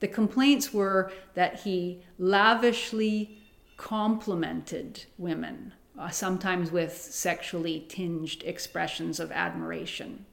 The 0.00 0.08
complaints 0.08 0.72
were 0.72 1.12
that 1.34 1.60
he 1.60 2.02
lavishly 2.18 3.38
complimented 3.76 5.04
women, 5.18 5.72
uh, 5.98 6.10
sometimes 6.10 6.70
with 6.70 6.96
sexually 6.96 7.84
tinged 7.88 8.42
expressions 8.44 9.20
of 9.20 9.32
admiration. 9.32 10.24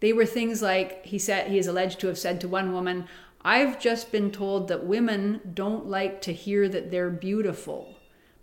They 0.00 0.12
were 0.12 0.26
things 0.26 0.62
like 0.62 1.04
he 1.04 1.18
said 1.18 1.48
he 1.48 1.58
is 1.58 1.66
alleged 1.66 2.00
to 2.00 2.06
have 2.06 2.18
said 2.18 2.40
to 2.40 2.48
one 2.48 2.72
woman, 2.72 3.08
"I've 3.42 3.80
just 3.80 4.12
been 4.12 4.30
told 4.30 4.68
that 4.68 4.84
women 4.84 5.40
don't 5.54 5.86
like 5.86 6.20
to 6.22 6.32
hear 6.32 6.68
that 6.68 6.90
they're 6.90 7.10
beautiful." 7.10 7.97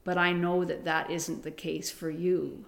But 0.05 0.17
I 0.17 0.31
know 0.31 0.63
that 0.63 0.85
that 0.85 1.11
isn't 1.11 1.43
the 1.43 1.51
case 1.51 1.91
for 1.91 2.09
you. 2.09 2.63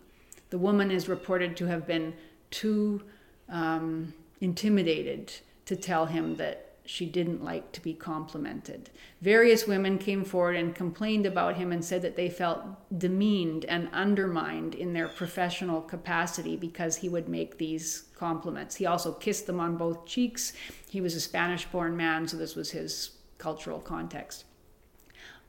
The 0.50 0.58
woman 0.58 0.92
is 0.92 1.08
reported 1.08 1.56
to 1.58 1.68
have 1.68 1.88
been 1.88 2.14
too 2.52 3.04
um, 3.48 4.14
intimidated 4.42 5.32
to 5.66 5.78
tell 5.78 6.08
him 6.08 6.36
that 6.36 6.68
she 6.88 7.06
didn't 7.06 7.44
like 7.44 7.74
to 7.74 7.82
be 7.82 7.94
complimented. 7.94 8.90
Various 9.22 9.68
women 9.68 9.98
came 9.98 10.24
forward 10.24 10.56
and 10.56 10.74
complained 10.74 11.26
about 11.26 11.58
him 11.58 11.74
and 11.74 11.84
said 11.84 12.02
that 12.02 12.16
they 12.16 12.30
felt 12.30 12.62
demeaned 12.98 13.66
and 13.66 13.90
undermined 13.92 14.74
in 14.74 14.94
their 14.94 15.10
professional 15.10 15.82
capacity 15.82 16.56
because 16.56 16.96
he 16.96 17.10
would 17.10 17.28
make 17.28 17.58
these 17.58 18.06
compliments. 18.16 18.76
He 18.76 18.86
also 18.86 19.12
kissed 19.12 19.48
them 19.48 19.60
on 19.60 19.76
both 19.76 20.06
cheeks. 20.06 20.54
He 20.90 21.02
was 21.02 21.14
a 21.14 21.22
Spanish 21.22 21.66
born 21.66 21.98
man, 21.98 22.26
so 22.26 22.38
this 22.38 22.56
was 22.56 22.72
his 22.72 23.12
cultural 23.38 23.82
context. 23.82 24.46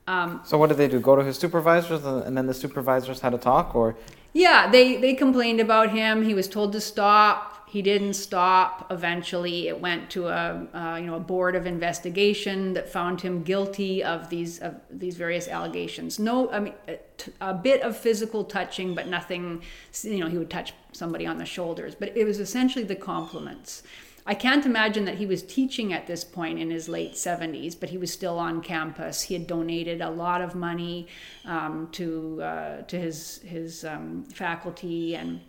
Um, 0.08 0.40
so 0.44 0.56
what 0.58 0.68
did 0.68 0.78
they 0.78 0.88
do? 0.88 1.00
Go 1.00 1.16
to 1.16 1.24
his 1.24 1.38
supervisors, 1.38 2.04
and 2.04 2.36
then 2.36 2.46
the 2.46 2.54
supervisors 2.54 3.20
had 3.20 3.34
a 3.34 3.38
talk, 3.38 3.74
or? 3.74 3.96
Yeah, 4.32 4.70
they 4.70 4.96
they 4.96 5.14
complained 5.14 5.60
about 5.60 5.90
him. 5.90 6.24
He 6.24 6.34
was 6.34 6.48
told 6.48 6.72
to 6.72 6.80
stop 6.80 7.58
he 7.68 7.82
didn't 7.82 8.14
stop. 8.14 8.86
Eventually, 8.90 9.68
it 9.68 9.78
went 9.78 10.08
to 10.10 10.28
a 10.28 10.66
uh, 10.72 10.96
you 10.96 11.06
know 11.06 11.16
a 11.16 11.20
board 11.20 11.54
of 11.54 11.66
investigation 11.66 12.72
that 12.72 12.88
found 12.88 13.20
him 13.20 13.42
guilty 13.42 14.02
of 14.02 14.30
these 14.30 14.58
of 14.60 14.74
these 14.90 15.16
various 15.16 15.48
allegations. 15.48 16.18
No, 16.18 16.50
I 16.50 16.60
mean 16.60 16.74
a, 16.88 16.98
a 17.42 17.54
bit 17.54 17.82
of 17.82 17.96
physical 17.96 18.44
touching, 18.44 18.94
but 18.94 19.06
nothing. 19.06 19.62
You 20.02 20.20
know, 20.20 20.28
he 20.28 20.38
would 20.38 20.50
touch 20.50 20.72
somebody 20.92 21.26
on 21.26 21.36
the 21.36 21.44
shoulders, 21.44 21.94
but 21.94 22.16
it 22.16 22.24
was 22.24 22.40
essentially 22.40 22.84
the 22.84 22.96
compliments. 22.96 23.82
I 24.28 24.34
can't 24.34 24.66
imagine 24.66 25.06
that 25.06 25.14
he 25.14 25.24
was 25.24 25.42
teaching 25.42 25.94
at 25.94 26.06
this 26.06 26.22
point 26.22 26.58
in 26.58 26.70
his 26.70 26.86
late 26.86 27.14
70s, 27.14 27.80
but 27.80 27.88
he 27.88 27.96
was 27.96 28.12
still 28.12 28.38
on 28.38 28.60
campus. 28.60 29.22
He 29.22 29.32
had 29.32 29.46
donated 29.46 30.02
a 30.02 30.10
lot 30.10 30.42
of 30.42 30.54
money 30.54 31.06
um, 31.46 31.88
to 31.92 32.42
uh, 32.42 32.82
to 32.82 32.98
his 32.98 33.38
his 33.38 33.86
um, 33.86 34.24
faculty 34.24 35.16
and 35.16 35.40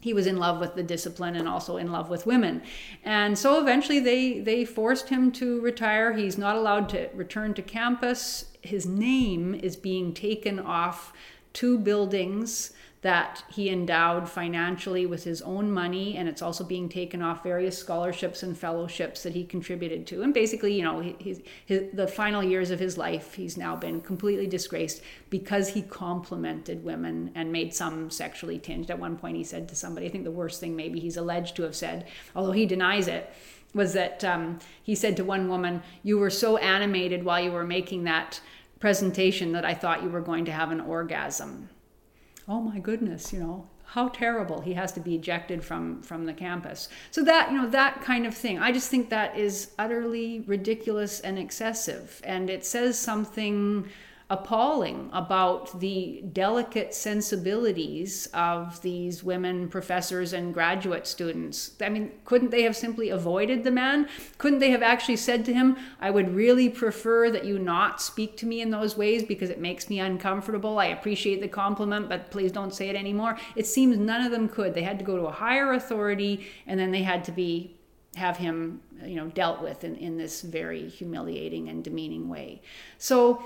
he 0.00 0.12
was 0.12 0.26
in 0.26 0.36
love 0.38 0.60
with 0.60 0.74
the 0.74 0.82
discipline 0.82 1.36
and 1.36 1.48
also 1.48 1.76
in 1.76 1.90
love 1.90 2.10
with 2.10 2.26
women. 2.26 2.62
And 3.04 3.38
so 3.38 3.60
eventually 3.60 3.98
they, 3.98 4.40
they 4.40 4.64
forced 4.64 5.08
him 5.08 5.32
to 5.32 5.60
retire. 5.60 6.12
He's 6.12 6.36
not 6.36 6.54
allowed 6.54 6.88
to 6.90 7.08
return 7.14 7.54
to 7.54 7.62
campus. 7.62 8.44
His 8.60 8.86
name 8.86 9.54
is 9.54 9.74
being 9.74 10.12
taken 10.12 10.60
off 10.60 11.12
two 11.52 11.78
buildings 11.78 12.72
that 13.06 13.44
he 13.48 13.70
endowed 13.70 14.28
financially 14.28 15.06
with 15.06 15.22
his 15.22 15.40
own 15.42 15.70
money, 15.70 16.16
and 16.16 16.28
it's 16.28 16.42
also 16.42 16.64
being 16.64 16.88
taken 16.88 17.22
off 17.22 17.44
various 17.44 17.78
scholarships 17.78 18.42
and 18.42 18.58
fellowships 18.58 19.22
that 19.22 19.32
he 19.32 19.44
contributed 19.44 20.08
to. 20.08 20.22
And 20.22 20.34
basically, 20.34 20.74
you 20.74 20.82
know, 20.82 20.98
he, 20.98 21.44
his, 21.66 21.84
the 21.92 22.08
final 22.08 22.42
years 22.42 22.72
of 22.72 22.80
his 22.80 22.98
life, 22.98 23.34
he's 23.34 23.56
now 23.56 23.76
been 23.76 24.00
completely 24.00 24.48
disgraced 24.48 25.02
because 25.30 25.68
he 25.68 25.82
complimented 25.82 26.82
women 26.82 27.30
and 27.36 27.52
made 27.52 27.72
some 27.72 28.10
sexually 28.10 28.58
tinged. 28.58 28.90
At 28.90 28.98
one 28.98 29.16
point, 29.16 29.36
he 29.36 29.44
said 29.44 29.68
to 29.68 29.76
somebody, 29.76 30.06
I 30.06 30.08
think 30.08 30.24
the 30.24 30.32
worst 30.32 30.58
thing 30.58 30.74
maybe 30.74 30.98
he's 30.98 31.16
alleged 31.16 31.54
to 31.56 31.62
have 31.62 31.76
said, 31.76 32.08
although 32.34 32.50
he 32.50 32.66
denies 32.66 33.06
it, 33.06 33.32
was 33.72 33.92
that 33.92 34.24
um, 34.24 34.58
he 34.82 34.96
said 34.96 35.16
to 35.18 35.24
one 35.24 35.48
woman, 35.48 35.80
You 36.02 36.18
were 36.18 36.28
so 36.28 36.56
animated 36.56 37.24
while 37.24 37.40
you 37.40 37.52
were 37.52 37.62
making 37.62 38.02
that 38.02 38.40
presentation 38.80 39.52
that 39.52 39.64
I 39.64 39.74
thought 39.74 40.02
you 40.02 40.08
were 40.08 40.20
going 40.20 40.44
to 40.46 40.52
have 40.52 40.72
an 40.72 40.80
orgasm 40.80 41.68
oh 42.48 42.60
my 42.60 42.78
goodness, 42.78 43.32
you 43.32 43.40
know, 43.40 43.66
how 43.84 44.08
terrible 44.08 44.60
he 44.60 44.74
has 44.74 44.92
to 44.92 45.00
be 45.00 45.14
ejected 45.14 45.64
from 45.64 46.02
from 46.02 46.26
the 46.26 46.32
campus. 46.32 46.88
So 47.10 47.22
that 47.24 47.50
you 47.50 47.58
know 47.58 47.68
that 47.70 48.02
kind 48.02 48.26
of 48.26 48.34
thing. 48.34 48.58
I 48.58 48.72
just 48.72 48.90
think 48.90 49.10
that 49.10 49.36
is 49.36 49.72
utterly 49.78 50.40
ridiculous 50.40 51.20
and 51.20 51.38
excessive. 51.38 52.20
And 52.24 52.50
it 52.50 52.66
says 52.66 52.98
something 52.98 53.88
appalling 54.28 55.08
about 55.12 55.78
the 55.78 56.20
delicate 56.32 56.92
sensibilities 56.92 58.26
of 58.34 58.82
these 58.82 59.22
women 59.22 59.68
professors 59.68 60.32
and 60.32 60.52
graduate 60.52 61.06
students. 61.06 61.76
I 61.80 61.88
mean, 61.90 62.10
couldn't 62.24 62.50
they 62.50 62.62
have 62.62 62.74
simply 62.74 63.10
avoided 63.10 63.62
the 63.62 63.70
man? 63.70 64.08
Couldn't 64.38 64.58
they 64.58 64.70
have 64.70 64.82
actually 64.82 65.16
said 65.16 65.44
to 65.44 65.54
him, 65.54 65.76
I 66.00 66.10
would 66.10 66.34
really 66.34 66.68
prefer 66.68 67.30
that 67.30 67.44
you 67.44 67.60
not 67.60 68.02
speak 68.02 68.36
to 68.38 68.46
me 68.46 68.62
in 68.62 68.70
those 68.70 68.96
ways 68.96 69.22
because 69.22 69.48
it 69.48 69.60
makes 69.60 69.88
me 69.88 70.00
uncomfortable. 70.00 70.80
I 70.80 70.86
appreciate 70.86 71.40
the 71.40 71.48
compliment, 71.48 72.08
but 72.08 72.32
please 72.32 72.50
don't 72.50 72.74
say 72.74 72.88
it 72.88 72.96
anymore. 72.96 73.38
It 73.54 73.66
seems 73.66 73.96
none 73.96 74.22
of 74.22 74.32
them 74.32 74.48
could. 74.48 74.74
They 74.74 74.82
had 74.82 74.98
to 74.98 75.04
go 75.04 75.16
to 75.16 75.26
a 75.26 75.32
higher 75.32 75.74
authority 75.74 76.48
and 76.66 76.80
then 76.80 76.90
they 76.90 77.02
had 77.02 77.22
to 77.24 77.32
be 77.32 77.76
have 78.16 78.38
him 78.38 78.80
you 79.04 79.14
know 79.14 79.26
dealt 79.28 79.60
with 79.62 79.84
in, 79.84 79.94
in 79.96 80.16
this 80.16 80.40
very 80.40 80.88
humiliating 80.88 81.68
and 81.68 81.84
demeaning 81.84 82.28
way 82.28 82.62
so 82.98 83.44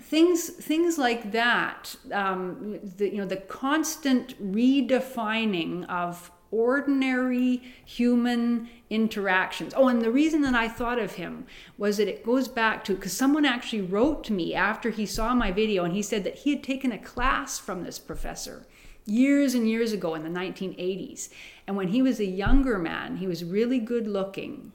things 0.00 0.48
things 0.48 0.98
like 0.98 1.32
that 1.32 1.96
um, 2.12 2.78
the, 2.96 3.08
you 3.10 3.18
know 3.18 3.26
the 3.26 3.36
constant 3.36 4.40
redefining 4.52 5.88
of 5.88 6.30
ordinary 6.50 7.56
human 7.84 8.68
interactions. 8.88 9.74
Oh 9.76 9.88
and 9.88 10.00
the 10.00 10.12
reason 10.12 10.42
that 10.42 10.54
i 10.54 10.68
thought 10.68 10.98
of 10.98 11.12
him 11.12 11.46
was 11.76 11.96
that 11.96 12.08
it 12.08 12.24
goes 12.24 12.46
back 12.46 12.84
to 12.84 12.94
because 12.94 13.12
someone 13.12 13.44
actually 13.44 13.82
wrote 13.82 14.22
to 14.24 14.32
me 14.32 14.54
after 14.54 14.90
he 14.90 15.06
saw 15.06 15.34
my 15.34 15.50
video 15.50 15.84
and 15.84 15.94
he 15.94 16.02
said 16.02 16.22
that 16.24 16.36
he 16.36 16.50
had 16.54 16.62
taken 16.62 16.92
a 16.92 16.98
class 16.98 17.58
from 17.58 17.82
this 17.82 17.98
professor 17.98 18.64
years 19.04 19.54
and 19.54 19.68
years 19.68 19.92
ago 19.92 20.14
in 20.14 20.22
the 20.22 20.40
1980s 20.40 21.30
and 21.66 21.76
when 21.76 21.88
he 21.88 22.00
was 22.00 22.20
a 22.20 22.24
younger 22.24 22.78
man 22.78 23.16
he 23.16 23.26
was 23.26 23.42
really 23.42 23.80
good 23.80 24.06
looking 24.06 24.72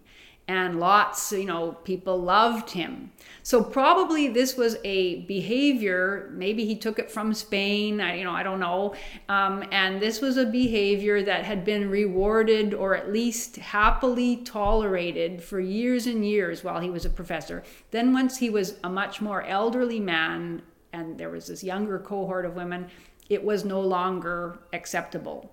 and 0.47 0.79
lots 0.79 1.31
you 1.31 1.45
know 1.45 1.71
people 1.83 2.21
loved 2.21 2.71
him 2.71 3.11
so 3.43 3.63
probably 3.63 4.27
this 4.27 4.55
was 4.55 4.77
a 4.83 5.21
behavior 5.21 6.29
maybe 6.33 6.65
he 6.65 6.75
took 6.75 6.99
it 6.99 7.09
from 7.09 7.33
spain 7.33 7.99
I, 7.99 8.17
you 8.17 8.23
know 8.23 8.31
i 8.31 8.43
don't 8.43 8.61
know. 8.61 8.95
Um, 9.27 9.65
and 9.71 10.01
this 10.01 10.21
was 10.21 10.37
a 10.37 10.45
behavior 10.45 11.21
that 11.23 11.43
had 11.43 11.65
been 11.65 11.89
rewarded 11.89 12.73
or 12.73 12.95
at 12.95 13.11
least 13.11 13.57
happily 13.57 14.37
tolerated 14.37 15.43
for 15.43 15.59
years 15.59 16.07
and 16.07 16.25
years 16.25 16.63
while 16.63 16.79
he 16.79 16.89
was 16.89 17.05
a 17.05 17.09
professor. 17.09 17.63
Then 17.91 18.13
once 18.13 18.37
he 18.37 18.49
was 18.49 18.75
a 18.83 18.89
much 18.89 19.21
more 19.21 19.43
elderly 19.43 19.99
man 19.99 20.61
and 20.93 21.17
there 21.17 21.29
was 21.29 21.47
this 21.47 21.63
younger 21.63 21.99
cohort 21.99 22.45
of 22.45 22.55
women 22.55 22.87
it 23.29 23.43
was 23.43 23.63
no 23.63 23.79
longer 23.81 24.59
acceptable. 24.73 25.51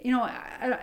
You 0.00 0.12
know 0.12 0.24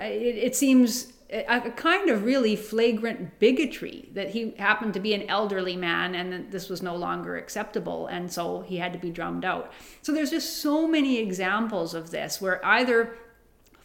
it, 0.01 0.35
it 0.37 0.55
seems 0.55 1.13
a 1.31 1.71
kind 1.71 2.09
of 2.09 2.25
really 2.25 2.55
flagrant 2.55 3.39
bigotry 3.39 4.09
that 4.13 4.31
he 4.31 4.53
happened 4.57 4.93
to 4.93 4.99
be 4.99 5.13
an 5.13 5.23
elderly 5.29 5.77
man 5.77 6.13
and 6.13 6.33
that 6.33 6.51
this 6.51 6.67
was 6.67 6.81
no 6.81 6.95
longer 6.95 7.37
acceptable 7.37 8.07
and 8.07 8.31
so 8.31 8.61
he 8.61 8.77
had 8.77 8.91
to 8.91 8.99
be 8.99 9.09
drummed 9.09 9.45
out. 9.45 9.71
So 10.01 10.11
there's 10.11 10.31
just 10.31 10.61
so 10.61 10.87
many 10.87 11.19
examples 11.19 11.93
of 11.93 12.11
this 12.11 12.41
where 12.41 12.63
either 12.65 13.17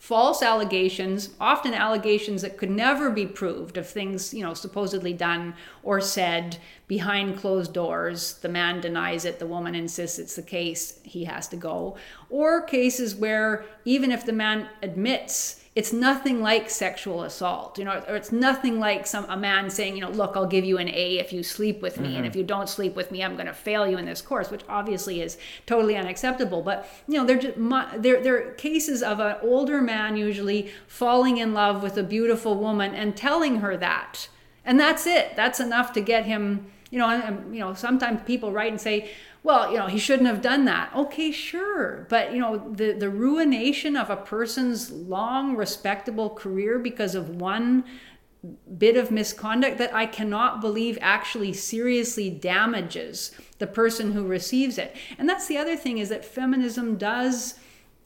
false 0.07 0.43
allegations, 0.43 1.31
often 1.41 1.73
allegations 1.73 2.43
that 2.43 2.57
could 2.57 2.71
never 2.71 3.11
be 3.11 3.27
proved 3.27 3.77
of 3.77 3.89
things, 3.89 4.35
you 4.35 4.43
know, 4.43 4.55
supposedly 4.55 5.13
done 5.13 5.55
or 5.83 6.01
said 6.01 6.59
behind 6.89 7.39
closed 7.39 7.73
doors. 7.73 8.35
The 8.35 8.49
man 8.49 8.81
denies 8.81 9.25
it, 9.25 9.39
the 9.39 9.47
woman 9.47 9.75
insists 9.75 10.19
it's 10.19 10.37
the 10.37 10.43
case, 10.43 11.01
he 11.03 11.25
has 11.25 11.49
to 11.49 11.57
go. 11.57 11.97
Or 12.29 12.63
cases 12.63 13.15
where 13.15 13.65
even 13.85 14.11
if 14.11 14.25
the 14.25 14.33
man 14.33 14.69
admits 14.83 15.63
it's 15.77 15.93
nothing 15.93 16.41
like 16.41 16.71
sexual 16.71 17.23
assault, 17.23 17.79
you 17.79 17.85
know, 17.85 18.03
or 18.09 18.17
it's 18.17 18.33
nothing 18.33 18.81
like 18.81 19.07
some 19.07 19.27
a 19.29 19.37
man 19.37 19.69
saying, 19.69 19.95
you 19.95 20.01
know, 20.01 20.09
look, 20.09 20.33
I'll 20.35 20.47
give 20.47 20.65
you 20.65 20.79
an 20.79 20.89
A 20.89 21.19
if 21.19 21.35
you 21.35 21.43
sleep 21.43 21.83
with 21.83 22.01
me, 22.01 22.09
mm-hmm. 22.09 22.17
and 22.17 22.27
if 22.27 22.35
you 22.35 22.43
don't 22.43 22.67
sleep 22.67 22.97
with 22.97 23.11
me, 23.11 23.23
I'm 23.23 23.35
going 23.35 23.47
to 23.47 23.53
fail 23.53 23.87
you 23.87 23.99
in 23.99 24.07
this 24.07 24.23
course, 24.23 24.51
which 24.51 24.63
obviously 24.71 25.21
is 25.21 25.37
totally 25.67 25.95
unacceptable. 25.95 26.63
But 26.63 26.89
you 27.07 27.19
know, 27.19 27.27
they're 27.27 27.39
just 27.39 27.59
they're 28.03 28.23
they're 28.23 28.53
cases 28.53 29.03
of 29.03 29.21
an 29.21 29.37
older 29.43 29.83
man 29.83 30.17
usually 30.17 30.71
falling 30.87 31.37
in 31.37 31.53
love 31.53 31.83
with 31.83 31.99
a 31.99 32.03
beautiful 32.03 32.57
woman 32.57 32.95
and 32.95 33.15
telling 33.15 33.57
her 33.57 33.77
that, 33.77 34.29
and 34.65 34.81
that's 34.81 35.07
it. 35.07 35.37
That's 35.37 35.61
enough 35.61 35.93
to 35.93 36.01
get 36.01 36.25
him. 36.25 36.73
You 36.89 37.01
know, 37.01 37.09
and, 37.11 37.53
you 37.53 37.61
know, 37.61 37.75
sometimes 37.75 38.21
people 38.25 38.53
write 38.53 38.71
and 38.71 38.81
say, 38.81 39.11
well, 39.47 39.71
you 39.71 39.79
know, 39.79 39.87
he 39.87 39.97
shouldn't 39.97 40.27
have 40.27 40.43
done 40.43 40.65
that. 40.65 40.91
Okay, 40.93 41.31
sure. 41.31 42.05
But, 42.11 42.33
you 42.33 42.41
know, 42.41 42.69
the, 42.75 42.91
the 42.91 43.09
ruination 43.09 43.95
of 43.95 44.11
a 44.11 44.17
person's 44.17 44.91
long, 44.91 45.55
respectable 45.55 46.31
career 46.31 46.81
because 46.81 47.15
of 47.15 47.29
one 47.31 47.85
bit 48.77 48.97
of 48.97 49.13
misconduct 49.13 49.79
that 49.79 49.95
I 49.95 50.07
cannot 50.07 50.61
believe 50.61 50.99
actually 51.01 51.53
seriously 51.53 52.29
damages 52.29 53.31
the 53.59 53.69
person 53.69 54.11
who 54.11 54.27
receives 54.27 54.79
it. 54.79 54.97
And 55.17 55.29
that's 55.29 55.47
the 55.47 55.59
other 55.59 55.77
thing 55.77 55.99
is 55.99 56.09
that 56.09 56.25
feminism 56.25 56.97
does 56.97 57.55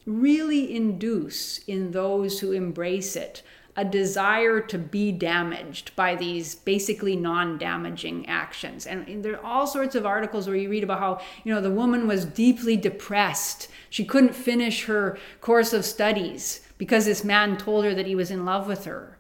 really 0.05 0.77
induce 0.77 1.57
in 1.61 1.93
those 1.93 2.41
who 2.41 2.53
embrace 2.53 3.17
it 3.17 3.43
a 3.77 3.85
desire 3.85 4.61
to 4.61 4.79
be 4.79 5.13
damaged 5.13 5.95
by 5.97 6.15
these 6.15 6.55
basically 6.55 7.17
non-damaging 7.17 8.27
actions. 8.27 8.87
And 8.87 9.25
there 9.25 9.35
are 9.35 9.45
all 9.45 9.67
sorts 9.67 9.95
of 9.95 10.05
articles 10.05 10.47
where 10.47 10.57
you 10.57 10.69
read 10.69 10.85
about 10.85 10.99
how 10.99 11.21
you 11.45 11.55
know 11.55 11.61
the 11.61 11.71
woman 11.71 12.07
was 12.07 12.25
deeply 12.25 12.77
depressed. 12.77 13.69
She 13.89 14.05
couldn't 14.05 14.35
finish 14.35 14.85
her 14.85 15.19
course 15.41 15.73
of 15.73 15.85
studies 15.85 16.61
because 16.79 17.05
this 17.05 17.25
man 17.25 17.57
told 17.57 17.85
her 17.85 17.95
that 17.95 18.07
he 18.07 18.15
was 18.15 18.31
in 18.31 18.45
love 18.45 18.67
with 18.67 18.85
her. 18.85 19.19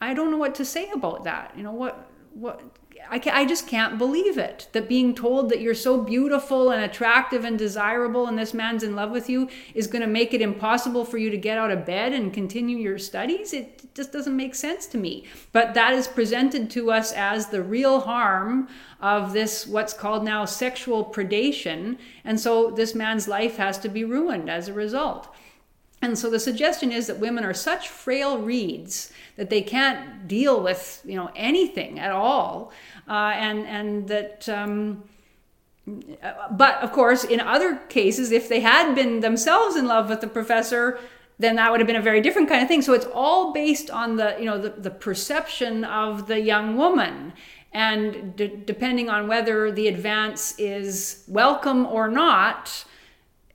I 0.00 0.14
don't 0.14 0.30
know 0.30 0.38
what 0.38 0.54
to 0.56 0.64
say 0.64 0.90
about 0.90 1.24
that. 1.24 1.52
You 1.56 1.62
know 1.62 1.72
what 1.72 2.10
what 2.34 2.60
I, 3.10 3.18
can, 3.18 3.34
I 3.34 3.44
just 3.44 3.66
can't 3.66 3.98
believe 3.98 4.38
it 4.38 4.68
that 4.72 4.88
being 4.88 5.14
told 5.14 5.48
that 5.50 5.60
you're 5.60 5.74
so 5.74 6.02
beautiful 6.02 6.70
and 6.70 6.82
attractive 6.82 7.44
and 7.44 7.58
desirable 7.58 8.26
and 8.26 8.38
this 8.38 8.54
man's 8.54 8.82
in 8.82 8.96
love 8.96 9.10
with 9.10 9.28
you 9.28 9.48
is 9.74 9.86
going 9.86 10.02
to 10.02 10.08
make 10.08 10.34
it 10.34 10.40
impossible 10.40 11.04
for 11.04 11.18
you 11.18 11.30
to 11.30 11.36
get 11.36 11.58
out 11.58 11.70
of 11.70 11.84
bed 11.84 12.12
and 12.12 12.32
continue 12.32 12.76
your 12.76 12.98
studies. 12.98 13.52
It 13.52 13.94
just 13.94 14.12
doesn't 14.12 14.36
make 14.36 14.54
sense 14.54 14.86
to 14.86 14.98
me. 14.98 15.24
But 15.52 15.74
that 15.74 15.92
is 15.92 16.08
presented 16.08 16.70
to 16.70 16.90
us 16.90 17.12
as 17.12 17.48
the 17.48 17.62
real 17.62 18.00
harm 18.00 18.68
of 19.00 19.32
this, 19.32 19.66
what's 19.66 19.92
called 19.92 20.24
now 20.24 20.44
sexual 20.44 21.04
predation. 21.04 21.98
And 22.24 22.40
so 22.40 22.70
this 22.70 22.94
man's 22.94 23.28
life 23.28 23.56
has 23.56 23.78
to 23.78 23.88
be 23.88 24.04
ruined 24.04 24.48
as 24.48 24.68
a 24.68 24.72
result. 24.72 25.34
And 26.04 26.18
so 26.18 26.28
the 26.28 26.38
suggestion 26.38 26.92
is 26.92 27.06
that 27.06 27.18
women 27.18 27.44
are 27.44 27.54
such 27.54 27.88
frail 27.88 28.38
reeds 28.38 29.10
that 29.36 29.48
they 29.48 29.62
can't 29.62 30.28
deal 30.28 30.62
with 30.62 31.02
you 31.04 31.16
know 31.16 31.30
anything 31.34 31.98
at 31.98 32.12
all, 32.12 32.72
uh, 33.08 33.32
and 33.34 33.66
and 33.66 34.08
that. 34.08 34.46
Um, 34.48 35.04
but 36.50 36.76
of 36.82 36.92
course, 36.92 37.24
in 37.24 37.40
other 37.40 37.76
cases, 37.88 38.32
if 38.32 38.48
they 38.48 38.60
had 38.60 38.94
been 38.94 39.20
themselves 39.20 39.76
in 39.76 39.86
love 39.86 40.08
with 40.08 40.22
the 40.22 40.26
professor, 40.26 40.98
then 41.38 41.56
that 41.56 41.70
would 41.70 41.80
have 41.80 41.86
been 41.86 41.96
a 41.96 42.08
very 42.10 42.22
different 42.22 42.48
kind 42.48 42.62
of 42.62 42.68
thing. 42.68 42.80
So 42.80 42.94
it's 42.94 43.08
all 43.12 43.52
based 43.52 43.90
on 43.90 44.16
the 44.16 44.36
you 44.38 44.44
know 44.44 44.58
the, 44.58 44.70
the 44.70 44.90
perception 44.90 45.84
of 45.84 46.26
the 46.26 46.38
young 46.38 46.76
woman, 46.76 47.32
and 47.72 48.36
depending 48.66 49.08
on 49.08 49.26
whether 49.26 49.72
the 49.72 49.88
advance 49.88 50.54
is 50.58 51.24
welcome 51.28 51.86
or 51.86 52.08
not, 52.08 52.84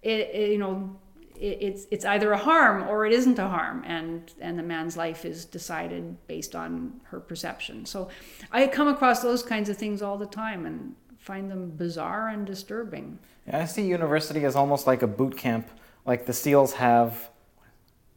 it, 0.01 0.29
it, 0.33 0.51
you 0.51 0.57
know 0.57 0.95
it's 1.39 1.87
it's 1.89 2.05
either 2.05 2.31
a 2.31 2.37
harm 2.37 2.87
or 2.87 3.05
it 3.05 3.13
isn't 3.13 3.39
a 3.39 3.47
harm 3.47 3.83
and 3.85 4.33
and 4.41 4.59
the 4.59 4.63
man's 4.63 4.97
life 4.97 5.23
is 5.25 5.45
decided 5.45 6.15
based 6.27 6.55
on 6.55 6.99
her 7.03 7.19
perception. 7.19 7.85
So 7.85 8.09
i 8.51 8.67
come 8.67 8.87
across 8.87 9.21
those 9.21 9.41
kinds 9.41 9.69
of 9.69 9.77
things 9.77 10.01
all 10.01 10.17
the 10.17 10.25
time 10.25 10.65
and 10.65 10.95
find 11.17 11.49
them 11.49 11.71
bizarre 11.71 12.29
and 12.29 12.45
disturbing. 12.45 13.19
Yeah, 13.47 13.59
i 13.59 13.65
see 13.65 13.83
university 13.83 14.43
as 14.45 14.55
almost 14.55 14.85
like 14.85 15.01
a 15.01 15.07
boot 15.07 15.37
camp. 15.37 15.69
Like 16.05 16.25
the 16.25 16.33
seals 16.33 16.73
have 16.73 17.29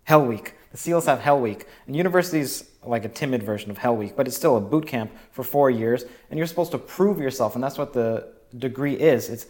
hell 0.05 0.25
week. 0.27 0.55
The 0.73 0.79
seals 0.79 1.07
have 1.07 1.21
hell 1.21 1.41
week. 1.41 1.67
And 1.87 1.95
university's 1.95 2.69
like 2.85 3.05
a 3.05 3.09
timid 3.09 3.43
version 3.45 3.71
of 3.71 3.79
hell 3.79 3.97
week 3.97 4.17
but 4.17 4.27
it's 4.27 4.37
still 4.37 4.57
a 4.57 4.61
boot 4.61 4.87
camp 4.87 5.13
for 5.31 5.45
four 5.45 5.71
years 5.71 6.05
and 6.29 6.39
you're 6.39 6.49
supposed 6.49 6.73
to 6.73 6.79
prove 6.79 7.21
yourself 7.21 7.55
and 7.55 7.63
that's 7.63 7.79
what 7.79 7.93
the 7.93 8.33
degree 8.59 8.95
is. 8.95 9.29
It's 9.29 9.47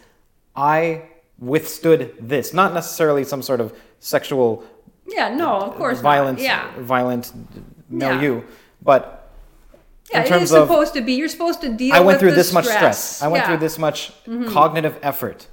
i 0.54 1.08
withstood 1.38 2.14
this. 2.20 2.52
Not 2.52 2.74
necessarily 2.74 3.24
some 3.24 3.42
sort 3.42 3.60
of 3.60 3.76
sexual. 4.00 4.64
Yeah, 5.06 5.34
no, 5.34 5.60
of 5.60 5.74
course, 5.74 6.00
Violence, 6.00 6.38
not. 6.38 6.44
yeah, 6.44 6.70
violent 6.78 7.32
milieu, 7.88 8.36
yeah. 8.36 8.42
but. 8.80 9.18
Yeah, 10.10 10.22
in 10.22 10.28
terms 10.28 10.40
it 10.40 10.44
is 10.44 10.50
supposed 10.50 10.96
of, 10.96 11.00
to 11.00 11.06
be. 11.06 11.14
You're 11.14 11.28
supposed 11.28 11.60
to 11.62 11.70
deal. 11.70 11.94
I 11.94 12.00
went 12.00 12.20
through 12.20 12.32
this 12.32 12.48
stress. 12.48 12.66
much 12.66 12.74
stress. 12.74 13.22
I 13.22 13.28
went 13.28 13.42
yeah. 13.42 13.48
through 13.48 13.56
this 13.58 13.78
much 13.78 14.12
mm-hmm. 14.24 14.48
cognitive 14.48 14.98
effort, 15.02 15.46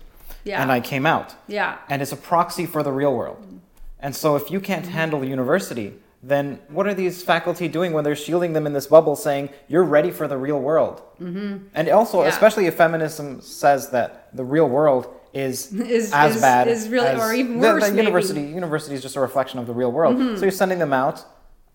yeah. 0.43 0.61
and 0.61 0.71
I 0.71 0.81
came 0.81 1.05
out. 1.05 1.33
Yeah, 1.47 1.77
and 1.87 2.01
it's 2.01 2.11
a 2.11 2.17
proxy 2.17 2.65
for 2.65 2.83
the 2.83 2.91
real 2.91 3.15
world. 3.15 3.61
And 3.99 4.15
so, 4.15 4.35
if 4.35 4.51
you 4.51 4.59
can't 4.59 4.83
mm-hmm. 4.83 4.93
handle 4.93 5.23
university, 5.23 5.93
then 6.21 6.59
what 6.67 6.87
are 6.87 6.93
these 6.93 7.23
faculty 7.23 7.67
doing 7.67 7.93
when 7.93 8.03
they're 8.03 8.15
shielding 8.15 8.53
them 8.53 8.65
in 8.65 8.73
this 8.73 8.87
bubble, 8.87 9.15
saying 9.15 9.49
you're 9.67 9.83
ready 9.83 10.11
for 10.11 10.27
the 10.27 10.37
real 10.37 10.59
world? 10.59 11.01
Mm-hmm. 11.21 11.67
And 11.73 11.89
also, 11.89 12.21
yeah. 12.21 12.29
especially 12.29 12.65
if 12.65 12.75
feminism 12.75 13.41
says 13.41 13.89
that 13.91 14.35
the 14.35 14.43
real 14.43 14.67
world 14.67 15.13
is, 15.39 15.73
is 15.73 16.11
as 16.13 16.35
is, 16.35 16.41
bad 16.41 16.67
is 16.67 16.89
really 16.89 17.07
as 17.07 17.21
or 17.21 17.33
even 17.33 17.59
worse. 17.59 17.85
The, 17.85 17.91
the 17.91 17.97
university 17.97 18.41
university 18.41 18.95
is 18.95 19.01
just 19.01 19.15
a 19.15 19.21
reflection 19.21 19.59
of 19.59 19.67
the 19.67 19.73
real 19.73 19.91
world. 19.91 20.17
Mm-hmm. 20.17 20.35
So 20.37 20.43
you're 20.43 20.51
sending 20.51 20.79
them 20.79 20.93
out 20.93 21.25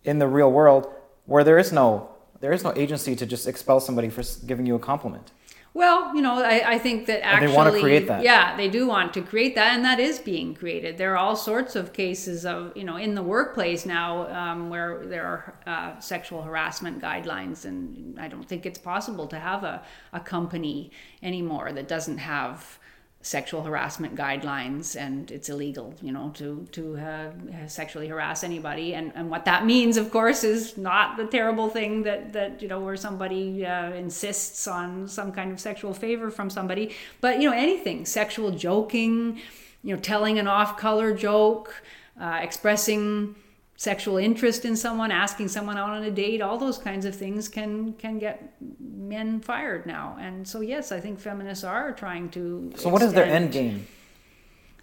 in 0.04 0.18
the 0.18 0.28
real 0.28 0.52
world 0.52 0.92
where 1.26 1.44
there 1.44 1.58
is 1.58 1.72
no 1.72 2.10
there 2.40 2.52
is 2.52 2.62
no 2.62 2.72
agency 2.76 3.16
to 3.16 3.26
just 3.26 3.48
expel 3.48 3.80
somebody 3.80 4.10
for 4.10 4.22
giving 4.46 4.66
you 4.66 4.74
a 4.74 4.78
compliment. 4.78 5.30
Well, 5.74 6.14
you 6.14 6.22
know, 6.22 6.40
I, 6.40 6.74
I 6.74 6.78
think 6.78 7.06
that 7.06 7.24
actually, 7.24 7.46
and 7.46 7.52
they 7.52 7.56
want 7.56 7.74
to 7.74 7.80
create 7.80 8.06
that. 8.06 8.22
Yeah, 8.22 8.56
they 8.56 8.68
do 8.68 8.86
want 8.86 9.12
to 9.14 9.22
create 9.22 9.56
that, 9.56 9.74
and 9.74 9.84
that 9.84 9.98
is 9.98 10.20
being 10.20 10.54
created. 10.54 10.98
There 10.98 11.12
are 11.14 11.16
all 11.16 11.34
sorts 11.34 11.74
of 11.74 11.92
cases 11.92 12.46
of, 12.46 12.76
you 12.76 12.84
know, 12.84 12.96
in 12.96 13.16
the 13.16 13.24
workplace 13.24 13.84
now 13.84 14.28
um, 14.28 14.70
where 14.70 15.04
there 15.04 15.26
are 15.26 15.58
uh, 15.66 15.98
sexual 15.98 16.42
harassment 16.42 17.02
guidelines, 17.02 17.64
and 17.64 18.20
I 18.20 18.28
don't 18.28 18.48
think 18.48 18.66
it's 18.66 18.78
possible 18.78 19.26
to 19.26 19.38
have 19.38 19.64
a, 19.64 19.82
a 20.12 20.20
company 20.20 20.92
anymore 21.24 21.72
that 21.72 21.88
doesn't 21.88 22.18
have 22.18 22.78
sexual 23.24 23.62
harassment 23.62 24.14
guidelines 24.14 25.00
and 25.00 25.30
it's 25.30 25.48
illegal 25.48 25.94
you 26.02 26.12
know 26.12 26.30
to 26.34 26.66
to 26.72 26.94
uh, 26.98 27.30
sexually 27.66 28.06
harass 28.06 28.44
anybody. 28.44 28.94
And 28.94 29.12
and 29.14 29.30
what 29.30 29.46
that 29.46 29.64
means 29.64 29.96
of 29.96 30.10
course 30.10 30.44
is 30.44 30.76
not 30.76 31.16
the 31.16 31.26
terrible 31.26 31.70
thing 31.70 32.02
that 32.02 32.34
that 32.34 32.60
you 32.60 32.68
know 32.68 32.80
where 32.80 32.96
somebody 32.96 33.64
uh, 33.64 33.92
insists 33.92 34.68
on 34.68 35.08
some 35.08 35.32
kind 35.32 35.50
of 35.50 35.58
sexual 35.58 35.94
favor 35.94 36.30
from 36.30 36.50
somebody. 36.50 36.94
But 37.22 37.40
you 37.40 37.48
know 37.48 37.56
anything 37.56 38.04
sexual 38.04 38.50
joking 38.50 39.40
you 39.82 39.94
know 39.94 40.00
telling 40.00 40.38
an 40.38 40.46
off 40.46 40.76
color 40.76 41.14
joke 41.16 41.82
uh, 42.20 42.40
expressing 42.42 43.34
sexual 43.76 44.16
interest 44.16 44.64
in 44.64 44.76
someone, 44.76 45.10
asking 45.10 45.48
someone 45.48 45.76
out 45.76 45.90
on 45.90 46.04
a 46.04 46.10
date, 46.10 46.40
all 46.40 46.58
those 46.58 46.78
kinds 46.78 47.04
of 47.04 47.14
things 47.14 47.48
can 47.48 47.92
can 47.94 48.18
get 48.18 48.54
men 48.80 49.40
fired 49.40 49.86
now. 49.86 50.16
And 50.20 50.46
so 50.46 50.60
yes, 50.60 50.92
I 50.92 51.00
think 51.00 51.18
feminists 51.18 51.64
are 51.64 51.92
trying 51.92 52.28
to. 52.30 52.72
So 52.76 52.88
what 52.88 53.02
is 53.02 53.12
their 53.12 53.24
end 53.24 53.52
game? 53.52 53.86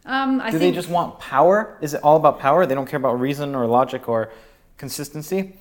Um, 0.06 0.42
I 0.42 0.50
Do 0.50 0.58
think, 0.58 0.74
they 0.74 0.76
just 0.76 0.90
want 0.90 1.20
power? 1.20 1.78
Is 1.82 1.94
it 1.94 2.02
all 2.04 2.18
about 2.18 2.40
power? 2.40 2.66
They 2.66 2.74
don't 2.74 2.88
care 2.88 2.98
about 2.98 3.20
reason 3.20 3.54
or 3.54 3.68
logic 3.68 4.10
or 4.10 4.32
consistency. 4.78 5.54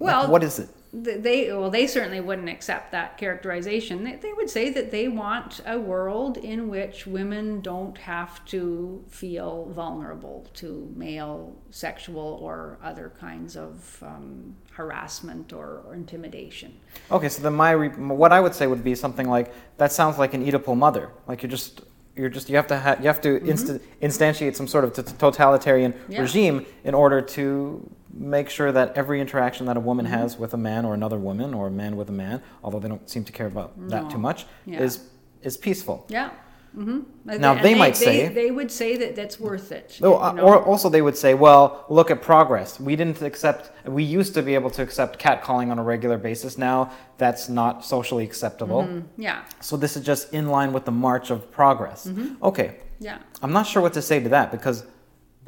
Well, 0.00 0.28
what 0.28 0.42
is 0.42 0.58
it? 0.58 0.68
They 0.92 1.52
well 1.52 1.70
they 1.70 1.86
certainly 1.86 2.20
wouldn't 2.20 2.48
accept 2.48 2.92
that 2.92 3.18
characterization 3.18 4.04
they, 4.04 4.16
they 4.16 4.32
would 4.32 4.48
say 4.48 4.70
that 4.70 4.90
they 4.90 5.06
want 5.06 5.60
a 5.66 5.78
world 5.78 6.38
in 6.38 6.68
which 6.68 7.06
women 7.06 7.60
don't 7.60 7.98
have 7.98 8.42
to 8.46 9.04
feel 9.08 9.70
vulnerable 9.74 10.46
to 10.54 10.90
male 10.96 11.54
sexual 11.70 12.38
or 12.40 12.78
other 12.82 13.12
kinds 13.20 13.54
of 13.54 14.02
um, 14.02 14.56
harassment 14.70 15.52
or, 15.52 15.82
or, 15.86 15.94
intimidation 15.94 16.72
okay 17.10 17.28
so 17.28 17.42
then 17.42 17.54
my 17.54 17.72
re- 17.72 17.88
what 17.88 18.32
i 18.32 18.40
would 18.40 18.54
say 18.54 18.66
would 18.66 18.84
be 18.84 18.94
something 18.94 19.28
like 19.28 19.52
that 19.76 19.92
sounds 19.92 20.18
like 20.18 20.32
an 20.32 20.44
oedipal 20.44 20.76
mother 20.76 21.10
like 21.26 21.42
you're 21.42 21.50
just 21.50 21.82
you're 22.16 22.30
just 22.30 22.48
you 22.48 22.56
have 22.56 22.66
to 22.66 22.78
ha- 22.78 22.96
you 22.98 23.06
have 23.06 23.20
to 23.20 23.40
mm-hmm. 23.40 24.04
instantiate 24.04 24.56
some 24.56 24.66
sort 24.66 24.84
of 24.84 24.92
t- 24.94 25.02
totalitarian 25.18 25.92
yeah. 26.08 26.20
regime 26.20 26.64
in 26.84 26.94
order 26.94 27.20
to 27.20 27.88
make 28.18 28.50
sure 28.50 28.72
that 28.72 28.96
every 28.96 29.20
interaction 29.20 29.66
that 29.66 29.76
a 29.76 29.80
woman 29.80 30.06
mm-hmm. 30.06 30.14
has 30.14 30.36
with 30.36 30.54
a 30.54 30.56
man 30.56 30.84
or 30.84 30.94
another 30.94 31.18
woman 31.18 31.54
or 31.54 31.68
a 31.68 31.70
man 31.70 31.96
with 31.96 32.08
a 32.08 32.12
man, 32.12 32.42
although 32.62 32.80
they 32.80 32.88
don't 32.88 33.08
seem 33.08 33.24
to 33.24 33.32
care 33.32 33.46
about 33.46 33.78
no. 33.78 33.88
that 33.88 34.10
too 34.10 34.18
much, 34.18 34.46
yeah. 34.66 34.80
is 34.80 35.08
is 35.42 35.56
peaceful. 35.56 36.04
Yeah. 36.08 36.30
Mm-hmm. 36.76 37.40
Now 37.40 37.54
they, 37.54 37.62
they, 37.62 37.74
might 37.74 37.94
they, 37.94 38.04
say 38.04 38.28
they 38.28 38.50
would 38.50 38.70
say 38.70 38.96
that 38.98 39.16
that's 39.16 39.40
worth 39.40 39.72
it. 39.72 39.98
Oh, 40.02 40.28
you 40.28 40.36
know? 40.36 40.42
Or 40.42 40.62
also 40.62 40.88
they 40.88 41.00
would 41.00 41.16
say, 41.16 41.34
well, 41.34 41.86
look 41.88 42.10
at 42.10 42.20
progress. 42.20 42.78
We 42.78 42.94
didn't 42.94 43.22
accept. 43.22 43.72
We 43.86 44.04
used 44.04 44.34
to 44.34 44.42
be 44.42 44.54
able 44.54 44.70
to 44.70 44.82
accept 44.82 45.18
catcalling 45.18 45.70
on 45.70 45.78
a 45.78 45.82
regular 45.82 46.18
basis. 46.18 46.58
Now 46.58 46.92
that's 47.16 47.48
not 47.48 47.84
socially 47.84 48.24
acceptable. 48.24 48.82
Mm-hmm. 48.82 49.22
Yeah. 49.22 49.44
So 49.60 49.76
this 49.76 49.96
is 49.96 50.04
just 50.04 50.32
in 50.34 50.48
line 50.48 50.72
with 50.72 50.84
the 50.84 50.92
march 50.92 51.30
of 51.30 51.50
progress. 51.50 52.06
Mm-hmm. 52.06 52.44
Okay. 52.44 52.76
Yeah. 53.00 53.18
I'm 53.42 53.52
not 53.52 53.66
sure 53.66 53.80
what 53.80 53.94
to 53.94 54.02
say 54.02 54.20
to 54.20 54.28
that 54.28 54.50
because 54.50 54.84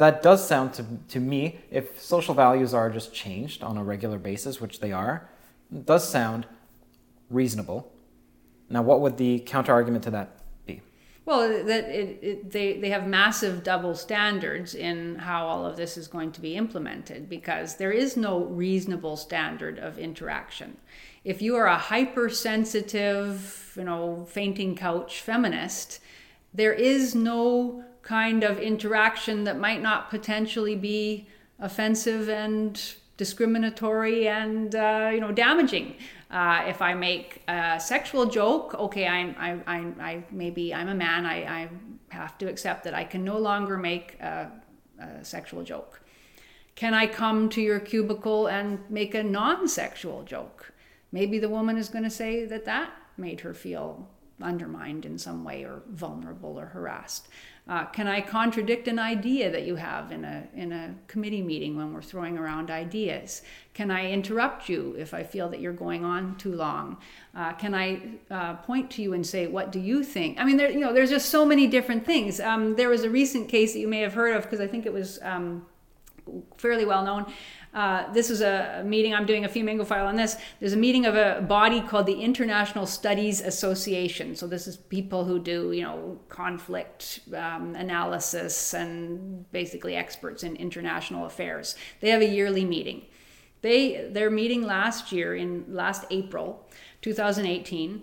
that 0.00 0.22
does 0.22 0.46
sound 0.46 0.72
to, 0.74 0.84
to 1.08 1.20
me, 1.20 1.60
if 1.70 2.00
social 2.00 2.34
values 2.34 2.72
are 2.72 2.88
just 2.88 3.12
changed 3.12 3.62
on 3.62 3.76
a 3.76 3.84
regular 3.84 4.18
basis, 4.18 4.58
which 4.60 4.80
they 4.80 4.92
are, 4.92 5.28
does 5.84 6.08
sound 6.08 6.46
reasonable. 7.28 7.92
Now, 8.70 8.80
what 8.80 9.00
would 9.02 9.18
the 9.18 9.40
counter 9.40 9.72
argument 9.72 10.04
to 10.04 10.10
that 10.12 10.38
be? 10.64 10.80
Well, 11.26 11.64
that 11.66 11.84
it, 11.84 12.18
it, 12.22 12.50
they, 12.50 12.78
they 12.78 12.88
have 12.88 13.06
massive 13.06 13.62
double 13.62 13.94
standards 13.94 14.74
in 14.74 15.16
how 15.16 15.46
all 15.46 15.66
of 15.66 15.76
this 15.76 15.98
is 15.98 16.08
going 16.08 16.32
to 16.32 16.40
be 16.40 16.56
implemented 16.56 17.28
because 17.28 17.76
there 17.76 17.92
is 17.92 18.16
no 18.16 18.44
reasonable 18.44 19.18
standard 19.18 19.78
of 19.78 19.98
interaction. 19.98 20.78
If 21.24 21.42
you 21.42 21.56
are 21.56 21.66
a 21.66 21.76
hypersensitive, 21.76 23.74
you 23.76 23.84
know, 23.84 24.26
fainting 24.30 24.76
couch 24.76 25.20
feminist, 25.20 26.00
there 26.54 26.72
is 26.72 27.14
no 27.14 27.84
kind 28.10 28.42
of 28.42 28.58
interaction 28.58 29.44
that 29.44 29.56
might 29.56 29.80
not 29.80 30.10
potentially 30.10 30.74
be 30.74 31.28
offensive 31.60 32.28
and 32.28 32.94
discriminatory 33.16 34.26
and 34.26 34.74
uh, 34.74 35.08
you 35.14 35.20
know 35.20 35.30
damaging. 35.30 35.94
Uh, 36.28 36.64
if 36.66 36.82
I 36.82 36.92
make 36.94 37.42
a 37.46 37.78
sexual 37.78 38.26
joke, 38.26 38.74
okay, 38.86 39.06
I'm, 39.06 39.36
I, 39.38 39.50
I, 39.74 39.78
I 40.08 40.24
maybe 40.32 40.74
I'm 40.74 40.88
a 40.88 40.94
man. 40.94 41.24
I, 41.24 41.36
I 41.58 41.68
have 42.08 42.36
to 42.38 42.46
accept 42.48 42.82
that 42.84 42.94
I 42.94 43.04
can 43.04 43.22
no 43.24 43.38
longer 43.38 43.76
make 43.76 44.18
a, 44.20 44.50
a 44.98 45.24
sexual 45.24 45.62
joke. 45.62 46.00
Can 46.74 46.94
I 46.94 47.06
come 47.06 47.48
to 47.50 47.60
your 47.60 47.78
cubicle 47.78 48.48
and 48.48 48.78
make 48.90 49.14
a 49.14 49.22
non-sexual 49.22 50.24
joke? 50.24 50.72
Maybe 51.12 51.38
the 51.38 51.48
woman 51.48 51.76
is 51.76 51.88
going 51.88 52.04
to 52.04 52.16
say 52.22 52.44
that 52.46 52.64
that 52.64 52.90
made 53.16 53.40
her 53.40 53.54
feel 53.54 54.08
undermined 54.42 55.04
in 55.04 55.18
some 55.18 55.44
way 55.44 55.64
or 55.64 55.82
vulnerable 55.88 56.58
or 56.58 56.66
harassed? 56.66 57.28
Uh, 57.70 57.84
can 57.84 58.08
I 58.08 58.20
contradict 58.20 58.88
an 58.88 58.98
idea 58.98 59.48
that 59.48 59.62
you 59.62 59.76
have 59.76 60.10
in 60.10 60.24
a 60.24 60.42
in 60.56 60.72
a 60.72 60.92
committee 61.06 61.40
meeting 61.40 61.76
when 61.76 61.94
we're 61.94 62.02
throwing 62.02 62.36
around 62.36 62.68
ideas? 62.68 63.42
Can 63.74 63.92
I 63.92 64.10
interrupt 64.10 64.68
you 64.68 64.96
if 64.98 65.14
I 65.14 65.22
feel 65.22 65.48
that 65.50 65.60
you're 65.60 65.72
going 65.72 66.04
on 66.04 66.34
too 66.34 66.52
long? 66.52 66.96
Uh, 67.32 67.52
can 67.52 67.72
I 67.72 68.00
uh, 68.28 68.54
point 68.54 68.90
to 68.92 69.02
you 69.02 69.12
and 69.12 69.24
say, 69.24 69.46
"What 69.46 69.70
do 69.70 69.78
you 69.78 70.02
think?" 70.02 70.40
I 70.40 70.44
mean, 70.44 70.56
there 70.56 70.68
you 70.68 70.80
know, 70.80 70.92
there's 70.92 71.10
just 71.10 71.30
so 71.30 71.46
many 71.46 71.68
different 71.68 72.04
things. 72.04 72.40
Um, 72.40 72.74
there 72.74 72.88
was 72.88 73.04
a 73.04 73.10
recent 73.10 73.48
case 73.48 73.72
that 73.74 73.78
you 73.78 73.86
may 73.86 74.00
have 74.00 74.14
heard 74.14 74.34
of 74.34 74.42
because 74.42 74.60
I 74.60 74.66
think 74.66 74.84
it 74.84 74.92
was 74.92 75.20
um, 75.22 75.64
fairly 76.56 76.84
well 76.84 77.04
known. 77.04 77.32
Uh, 77.72 78.12
this 78.12 78.30
is 78.30 78.40
a 78.40 78.82
meeting, 78.84 79.14
I'm 79.14 79.26
doing 79.26 79.44
a 79.44 79.48
Fiamengo 79.48 79.86
file 79.86 80.06
on 80.06 80.16
this. 80.16 80.36
There's 80.58 80.72
a 80.72 80.76
meeting 80.76 81.06
of 81.06 81.14
a 81.14 81.40
body 81.42 81.80
called 81.80 82.06
the 82.06 82.20
International 82.20 82.84
Studies 82.84 83.40
Association. 83.40 84.34
So 84.34 84.48
this 84.48 84.66
is 84.66 84.76
people 84.76 85.24
who 85.24 85.38
do, 85.38 85.70
you 85.70 85.82
know, 85.82 86.18
conflict 86.28 87.20
um, 87.32 87.76
analysis 87.76 88.74
and 88.74 89.50
basically 89.52 89.94
experts 89.94 90.42
in 90.42 90.56
international 90.56 91.26
affairs. 91.26 91.76
They 92.00 92.10
have 92.10 92.22
a 92.22 92.28
yearly 92.28 92.64
meeting. 92.64 93.02
They, 93.62 94.08
their 94.10 94.30
meeting 94.30 94.62
last 94.62 95.12
year, 95.12 95.36
in 95.36 95.64
last 95.68 96.06
April 96.10 96.66
2018, 97.02 98.02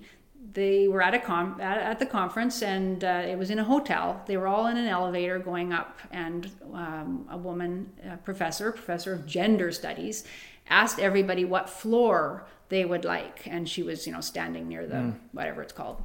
they 0.57 0.87
were 0.87 1.03
at 1.03 1.13
a 1.13 1.19
com- 1.19 1.61
at, 1.61 1.77
at 1.77 1.99
the 1.99 2.05
conference 2.05 2.63
and 2.63 3.03
uh, 3.03 3.21
it 3.23 3.37
was 3.37 3.51
in 3.51 3.59
a 3.59 3.63
hotel. 3.63 4.19
They 4.25 4.37
were 4.37 4.47
all 4.47 4.65
in 4.65 4.75
an 4.75 4.87
elevator 4.87 5.37
going 5.37 5.71
up 5.71 5.99
and 6.09 6.49
um, 6.73 7.27
a 7.29 7.37
woman 7.37 7.93
a 8.03 8.17
professor 8.17 8.71
professor 8.71 9.13
of 9.13 9.27
gender 9.27 9.71
studies 9.71 10.23
asked 10.67 10.97
everybody 10.97 11.45
what 11.45 11.69
floor 11.69 12.47
they 12.69 12.85
would 12.85 13.05
like 13.05 13.45
and 13.45 13.69
she 13.69 13.83
was 13.83 14.07
you 14.07 14.13
know 14.13 14.19
standing 14.19 14.67
near 14.67 14.87
the 14.87 14.95
mm. 14.95 15.19
whatever 15.31 15.61
it's 15.61 15.73
called. 15.73 16.03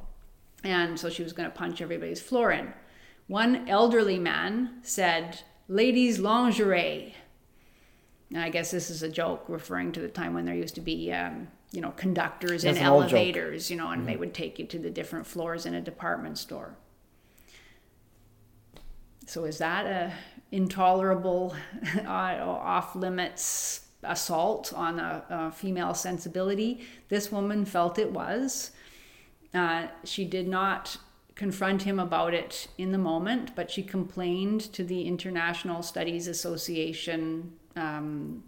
And 0.63 0.99
so 0.99 1.09
she 1.09 1.23
was 1.23 1.33
going 1.33 1.49
to 1.49 1.57
punch 1.57 1.81
everybody's 1.81 2.21
floor 2.21 2.51
in. 2.51 2.71
One 3.25 3.67
elderly 3.67 4.19
man 4.19 4.81
said 4.83 5.41
ladies 5.67 6.19
lingerie. 6.19 7.15
And 8.31 8.43
i 8.43 8.49
guess 8.49 8.69
this 8.69 8.91
is 8.91 9.01
a 9.01 9.09
joke 9.09 9.45
referring 9.47 9.93
to 9.93 9.99
the 9.99 10.09
time 10.09 10.35
when 10.35 10.45
there 10.45 10.53
used 10.53 10.75
to 10.75 10.81
be 10.81 11.11
um, 11.11 11.47
you 11.73 11.81
know 11.81 11.91
conductors 11.91 12.63
in 12.63 12.77
elevators 12.77 13.69
you 13.69 13.75
know 13.75 13.89
and 13.89 14.01
mm-hmm. 14.01 14.11
they 14.11 14.15
would 14.15 14.33
take 14.33 14.59
you 14.59 14.65
to 14.65 14.79
the 14.79 14.91
different 14.91 15.27
floors 15.27 15.65
in 15.65 15.73
a 15.73 15.81
department 15.81 16.37
store. 16.37 16.75
So 19.25 19.45
is 19.45 19.57
that 19.57 19.85
a 19.85 20.13
intolerable 20.51 21.55
uh, 22.05 22.07
off 22.07 22.95
limits 22.95 23.87
assault 24.03 24.71
on 24.73 24.99
a, 24.99 25.23
a, 25.29 25.51
female 25.51 25.93
sensibility? 25.93 26.85
This 27.09 27.31
woman 27.31 27.65
felt 27.65 27.97
it 27.97 28.11
was. 28.11 28.71
Uh, 29.53 29.87
she 30.03 30.25
did 30.25 30.47
not 30.47 30.97
confront 31.35 31.81
him 31.83 31.99
about 31.99 32.33
it 32.35 32.67
in 32.77 32.91
the 32.91 32.97
moment 32.97 33.55
but 33.55 33.71
she 33.71 33.81
complained 33.81 34.61
to 34.61 34.83
the 34.83 35.07
international 35.07 35.81
studies 35.81 36.27
association 36.27 37.51
um, 37.75 38.43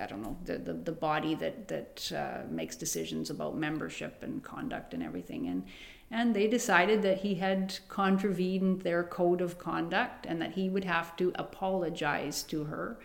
I 0.00 0.06
don't 0.06 0.22
know 0.22 0.36
the 0.44 0.58
the, 0.58 0.72
the 0.72 0.92
body 0.92 1.34
that 1.36 1.68
that 1.68 2.12
uh, 2.14 2.50
makes 2.50 2.76
decisions 2.76 3.30
about 3.30 3.56
membership 3.56 4.22
and 4.22 4.42
conduct 4.42 4.94
and 4.94 5.02
everything 5.02 5.48
and 5.48 5.64
and 6.10 6.36
they 6.36 6.46
decided 6.46 7.02
that 7.02 7.18
he 7.18 7.34
had 7.34 7.78
contravened 7.88 8.82
their 8.82 9.02
code 9.02 9.40
of 9.40 9.58
conduct 9.58 10.24
and 10.24 10.40
that 10.40 10.52
he 10.52 10.68
would 10.68 10.84
have 10.84 11.16
to 11.16 11.32
apologize 11.34 12.44
to 12.44 12.64
her. 12.64 12.96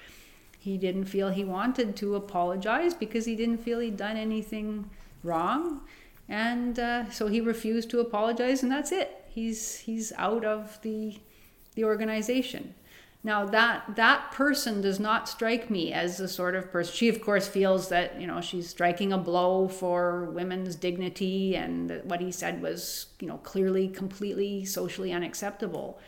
He 0.60 0.78
didn't 0.78 1.06
feel 1.06 1.30
he 1.30 1.44
wanted 1.44 1.96
to 1.98 2.16
apologize 2.16 2.94
because 2.94 3.26
he 3.26 3.36
didn't 3.36 3.58
feel 3.58 3.80
he'd 3.80 3.98
done 3.98 4.18
anything 4.18 4.92
wrong, 5.24 5.82
and 6.30 6.78
uh, 6.78 7.10
so 7.10 7.28
he 7.28 7.42
refused 7.42 7.90
to 7.90 8.00
apologize, 8.00 8.62
and 8.62 8.72
that's 8.72 8.92
it. 8.92 9.26
He's 9.28 9.80
he's 9.80 10.14
out 10.18 10.46
of 10.46 10.80
the 10.84 11.20
the 11.74 11.84
organization. 11.84 12.76
Now 13.24 13.46
that 13.46 13.96
that 13.96 14.32
person 14.32 14.82
does 14.82 15.00
not 15.00 15.30
strike 15.30 15.70
me 15.70 15.94
as 15.94 16.18
the 16.18 16.28
sort 16.28 16.56
of 16.56 16.72
person. 16.72 16.94
She 16.94 17.08
of 17.08 17.22
course 17.22 17.48
feels 17.48 17.90
that 17.90 18.20
you 18.20 18.26
know 18.26 18.42
she's 18.42 18.70
striking 18.70 19.14
a 19.14 19.18
blow 19.18 19.68
for 19.68 20.26
women's 20.26 20.76
dignity, 20.76 21.56
and 21.56 22.02
what 22.04 22.20
he 22.20 22.32
said 22.32 22.62
was 22.62 23.08
you 23.20 23.28
know 23.28 23.38
clearly 23.38 23.88
completely 23.88 24.66
socially 24.66 25.12
unacceptable. 25.12 26.00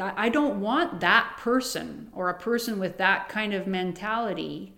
I 0.00 0.30
don't 0.30 0.62
want 0.62 1.00
that 1.00 1.36
person 1.36 2.08
or 2.14 2.30
a 2.30 2.38
person 2.38 2.78
with 2.78 2.96
that 2.96 3.28
kind 3.28 3.52
of 3.52 3.66
mentality 3.66 4.72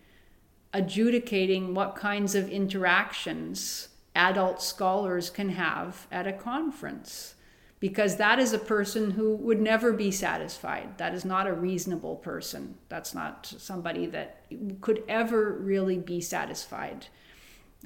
adjudicating 0.72 1.74
what 1.74 1.94
kinds 1.94 2.34
of 2.34 2.48
interactions 2.48 3.88
adult 4.16 4.60
scholars 4.60 5.30
can 5.30 5.50
have 5.50 6.08
at 6.10 6.26
a 6.26 6.32
conference 6.32 7.35
because 7.78 8.16
that 8.16 8.38
is 8.38 8.52
a 8.52 8.58
person 8.58 9.10
who 9.12 9.34
would 9.36 9.60
never 9.60 9.92
be 9.92 10.10
satisfied. 10.10 10.96
That 10.98 11.14
is 11.14 11.24
not 11.24 11.46
a 11.46 11.52
reasonable 11.52 12.16
person. 12.16 12.76
That's 12.88 13.14
not 13.14 13.46
somebody 13.58 14.06
that 14.06 14.44
could 14.80 15.02
ever 15.08 15.52
really 15.52 15.98
be 15.98 16.20
satisfied. 16.20 17.06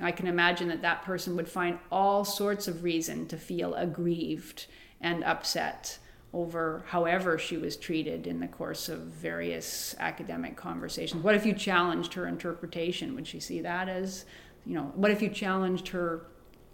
I 0.00 0.12
can 0.12 0.28
imagine 0.28 0.68
that 0.68 0.82
that 0.82 1.02
person 1.02 1.34
would 1.36 1.48
find 1.48 1.78
all 1.90 2.24
sorts 2.24 2.68
of 2.68 2.84
reason 2.84 3.26
to 3.28 3.36
feel 3.36 3.74
aggrieved 3.74 4.66
and 5.00 5.24
upset 5.24 5.98
over 6.32 6.84
however 6.86 7.36
she 7.36 7.56
was 7.56 7.76
treated 7.76 8.26
in 8.26 8.38
the 8.38 8.46
course 8.46 8.88
of 8.88 9.00
various 9.00 9.96
academic 9.98 10.56
conversations. 10.56 11.24
What 11.24 11.34
if 11.34 11.44
you 11.44 11.52
challenged 11.52 12.14
her 12.14 12.28
interpretation? 12.28 13.16
Would 13.16 13.26
she 13.26 13.40
see 13.40 13.60
that 13.62 13.88
as, 13.88 14.24
you 14.64 14.74
know, 14.74 14.92
what 14.94 15.10
if 15.10 15.20
you 15.20 15.28
challenged 15.28 15.88
her 15.88 16.26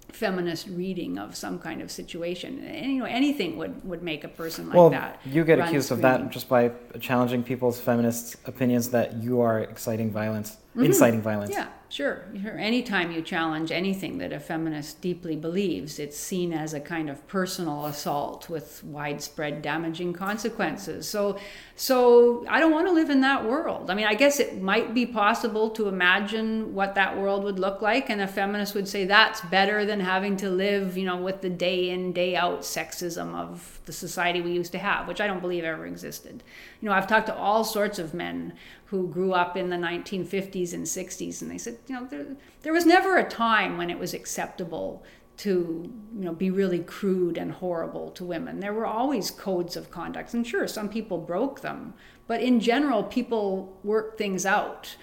feminist 0.09 0.69
reading 0.69 1.19
of 1.19 1.37
some 1.37 1.59
kind 1.59 1.83
of 1.83 1.91
situation. 1.91 2.65
And, 2.65 2.93
you 2.93 2.99
know, 3.01 3.05
anything 3.05 3.57
would, 3.59 3.85
would 3.85 4.03
make 4.03 4.25
a 4.25 4.29
person 4.29 4.67
like 4.69 4.77
well, 4.77 4.91
that. 4.91 5.21
You 5.25 5.45
get 5.45 5.59
accused 5.59 5.87
screaming. 5.87 6.05
of 6.05 6.21
that 6.21 6.31
just 6.31 6.49
by 6.49 6.73
challenging 7.01 7.43
people's 7.43 7.81
feminist 7.81 8.37
opinions 8.47 8.91
that 8.91 9.15
you 9.17 9.41
are 9.41 9.61
exciting 9.61 10.11
violence, 10.11 10.57
mm-hmm. 10.77 10.85
inciting 10.85 11.23
violence. 11.23 11.51
Yeah, 11.51 11.69
Sure. 11.89 12.25
Anytime 12.59 13.13
you 13.13 13.23
challenge 13.23 13.71
anything 13.71 14.19
that 14.19 14.33
a 14.33 14.41
feminist 14.41 15.01
deeply 15.01 15.37
believes, 15.37 16.01
it's 16.01 16.17
seen 16.17 16.53
as 16.53 16.75
a 16.75 16.81
kind 16.81 17.09
of 17.09 17.27
personal 17.29 17.87
assault 17.87 18.49
with 18.49 18.83
widespread 18.83 19.63
damaging 19.63 20.13
consequences. 20.13 21.09
So, 21.09 21.39
so 21.77 22.45
I 22.49 22.59
don't 22.59 22.73
want 22.73 22.89
to 22.89 22.93
live 22.93 23.09
in 23.09 23.21
that 23.21 23.45
world. 23.45 23.89
I 23.89 23.95
mean, 23.95 24.07
I 24.07 24.15
guess 24.15 24.41
it 24.41 24.61
might 24.61 24.95
be 24.95 25.07
possible 25.07 25.71
to 25.71 25.87
imagine 25.87 26.75
what 26.75 26.97
that 26.97 27.17
world 27.17 27.45
would 27.45 27.61
look 27.61 27.81
like, 27.83 28.11
and 28.11 28.21
a 28.21 28.27
feminist 28.27 28.75
would 28.75 28.89
say 28.89 29.05
that's 29.05 29.41
better 29.43 29.85
than 29.85 30.01
having 30.01 30.37
to 30.39 30.51
live, 30.51 30.97
you 30.97 31.05
know, 31.05 31.17
with 31.17 31.41
the 31.41 31.51
day 31.51 31.91
in, 31.91 32.13
day 32.13 32.35
out 32.35 32.63
sexism 32.63 33.33
of 33.37 33.81
the 33.87 33.93
society 33.93 34.41
we 34.41 34.51
used 34.51 34.73
to 34.73 34.79
have, 34.79 35.07
which 35.07 35.21
I 35.21 35.29
don't 35.29 35.41
believe 35.41 35.63
ever 35.63 35.87
existed. 35.87 36.43
You 36.81 36.89
know, 36.89 36.95
I've 36.95 37.07
talked 37.07 37.27
to 37.27 37.37
all 37.37 37.63
sorts 37.63 38.01
of 38.01 38.13
men 38.13 38.55
who 38.87 39.09
grew 39.09 39.33
up 39.33 39.57
in 39.57 39.69
the 39.69 39.77
1950s 39.77 40.73
and 40.73 40.85
60s, 40.85 41.43
and 41.43 41.51
they 41.51 41.59
said, 41.59 41.79
you 41.89 41.95
know, 41.95 42.07
there, 42.07 42.27
there 42.63 42.73
was 42.73 42.87
never 42.87 43.17
a 43.17 43.29
time 43.29 43.77
when 43.77 43.91
it 43.91 43.99
was 43.99 44.15
acceptable 44.15 45.05
to 45.37 45.93
you 46.17 46.25
know 46.25 46.33
be 46.33 46.51
really 46.51 46.79
crude 46.79 47.37
and 47.37 47.53
horrible 47.53 48.11
to 48.11 48.25
women. 48.25 48.61
There 48.61 48.73
were 48.73 48.87
always 48.87 49.31
codes 49.31 49.77
of 49.77 49.91
conduct 49.91 50.35
and 50.35 50.47
sure 50.47 50.67
some 50.67 50.89
people 50.89 51.19
broke 51.19 51.61
them 51.61 51.95
but 52.27 52.41
in 52.41 52.59
general 52.59 53.03
people 53.03 53.79
work 53.85 54.19
things 54.19 54.47
out. 54.47 54.97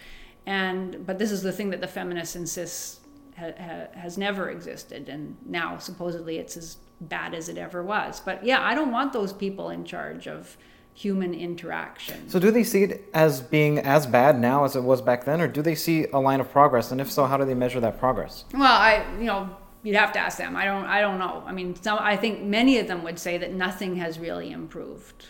And 0.46 1.06
but 1.06 1.20
this 1.20 1.32
is 1.32 1.44
the 1.44 1.52
thing 1.52 1.70
that 1.70 1.82
the 1.82 1.88
feminists 1.88 2.36
insist 2.36 3.02
ha, 3.38 3.52
ha, 3.58 3.88
has 3.94 4.18
never 4.18 4.50
existed 4.50 5.08
and 5.08 5.38
now 5.46 5.78
supposedly 5.78 6.38
it's 6.38 6.58
as 6.58 6.78
bad 7.00 7.34
as 7.34 7.48
it 7.48 7.58
ever 7.58 7.84
was. 7.84 8.20
But 8.20 8.44
yeah 8.44 8.62
i 8.62 8.74
don't 8.74 8.92
want 8.92 9.14
those 9.14 9.34
people 9.34 9.70
in 9.70 9.86
charge 9.86 10.28
of 10.28 10.58
human 10.94 11.34
interaction. 11.34 12.30
So, 12.30 12.40
do 12.40 12.52
they 12.52 12.64
see 12.64 12.84
it 12.84 13.10
as 13.14 13.42
being 13.42 13.80
as 13.80 14.06
bad 14.08 14.40
now 14.40 14.64
as 14.64 14.76
it 14.76 14.84
was 14.84 15.02
back 15.02 15.26
then, 15.26 15.42
or 15.42 15.48
do 15.48 15.62
they 15.62 15.76
see 15.76 16.08
a 16.08 16.20
line 16.20 16.40
of 16.40 16.52
progress? 16.52 16.92
And 16.92 17.02
if 17.02 17.12
so, 17.12 17.26
how 17.26 17.38
do 17.38 17.46
they 17.46 17.54
measure 17.54 17.80
that 17.80 18.00
progress? 18.00 18.46
Well, 18.54 18.64
I, 18.64 19.06
you 19.18 19.26
know, 19.26 19.56
you'd 19.84 19.96
have 19.96 20.12
to 20.14 20.20
ask 20.20 20.38
them. 20.38 20.56
I 20.56 20.66
don't, 20.66 20.86
I 20.86 21.02
don't 21.02 21.20
know. 21.20 21.44
I 21.46 21.52
mean, 21.52 21.76
some, 21.76 21.98
I 22.00 22.16
think 22.16 22.42
many 22.42 22.78
of 22.80 22.88
them 22.88 23.04
would 23.04 23.20
say 23.20 23.38
that 23.38 23.54
nothing 23.54 23.96
has 23.98 24.20
really 24.20 24.52
improved, 24.52 25.28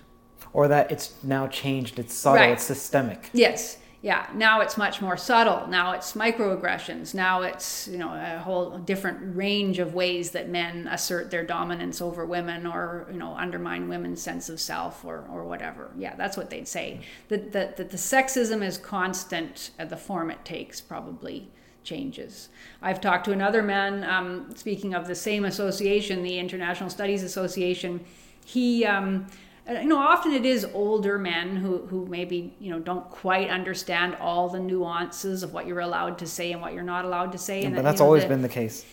or 0.51 0.67
that 0.67 0.91
it's 0.91 1.15
now 1.23 1.47
changed. 1.47 1.99
It's 1.99 2.13
subtle. 2.13 2.41
Right. 2.41 2.51
It's 2.51 2.63
systemic. 2.63 3.29
Yes 3.33 3.77
yeah 4.03 4.27
now 4.35 4.59
it's 4.59 4.77
much 4.77 5.01
more 5.01 5.17
subtle. 5.17 5.65
Now 5.67 5.93
it's 5.93 6.13
microaggressions. 6.13 7.15
Now 7.15 7.41
it's 7.41 7.87
you 7.87 7.97
know 7.97 8.13
a 8.13 8.37
whole 8.37 8.77
different 8.77 9.35
range 9.35 9.79
of 9.79 9.95
ways 9.95 10.31
that 10.31 10.49
men 10.49 10.87
assert 10.87 11.31
their 11.31 11.43
dominance 11.43 12.01
over 12.01 12.25
women 12.25 12.67
or 12.67 13.07
you 13.11 13.17
know 13.17 13.33
undermine 13.33 13.87
women's 13.87 14.21
sense 14.21 14.49
of 14.49 14.59
self 14.59 15.03
or, 15.05 15.25
or 15.31 15.45
whatever. 15.45 15.89
Yeah 15.97 16.15
that's 16.15 16.37
what 16.37 16.51
they'd 16.51 16.67
say. 16.67 16.99
That 17.29 17.53
the, 17.53 17.73
the, 17.77 17.83
the 17.85 17.97
sexism 17.97 18.61
is 18.61 18.77
constant 18.77 19.71
and 19.79 19.89
the 19.89 19.97
form 19.97 20.29
it 20.29 20.43
takes 20.45 20.81
probably 20.81 21.49
changes. 21.85 22.49
I've 22.81 22.99
talked 22.99 23.25
to 23.25 23.31
another 23.31 23.61
man 23.61 24.03
um, 24.03 24.53
speaking 24.55 24.93
of 24.93 25.07
the 25.07 25.15
same 25.15 25.45
association 25.45 26.23
the 26.23 26.37
international 26.39 26.89
studies 26.89 27.23
association. 27.23 28.03
He 28.45 28.85
um, 28.85 29.27
you 29.67 29.85
know 29.85 29.97
often 29.97 30.33
it 30.33 30.45
is 30.45 30.65
older 30.73 31.17
men 31.17 31.55
who 31.55 31.85
who 31.87 32.05
maybe 32.07 32.53
you 32.59 32.69
know 32.69 32.79
don't 32.79 33.09
quite 33.09 33.49
understand 33.49 34.15
all 34.15 34.49
the 34.49 34.59
nuances 34.59 35.43
of 35.43 35.53
what 35.53 35.65
you're 35.65 35.79
allowed 35.79 36.17
to 36.17 36.25
say 36.27 36.51
and 36.51 36.61
what 36.61 36.73
you're 36.73 36.83
not 36.83 37.05
allowed 37.05 37.31
to 37.31 37.37
say 37.37 37.61
yeah, 37.61 37.67
and 37.67 37.75
but 37.75 37.81
that's 37.81 37.99
you 37.99 38.03
know, 38.03 38.07
always 38.07 38.23
the, 38.23 38.29
been 38.29 38.41
the 38.41 38.49
case 38.49 38.85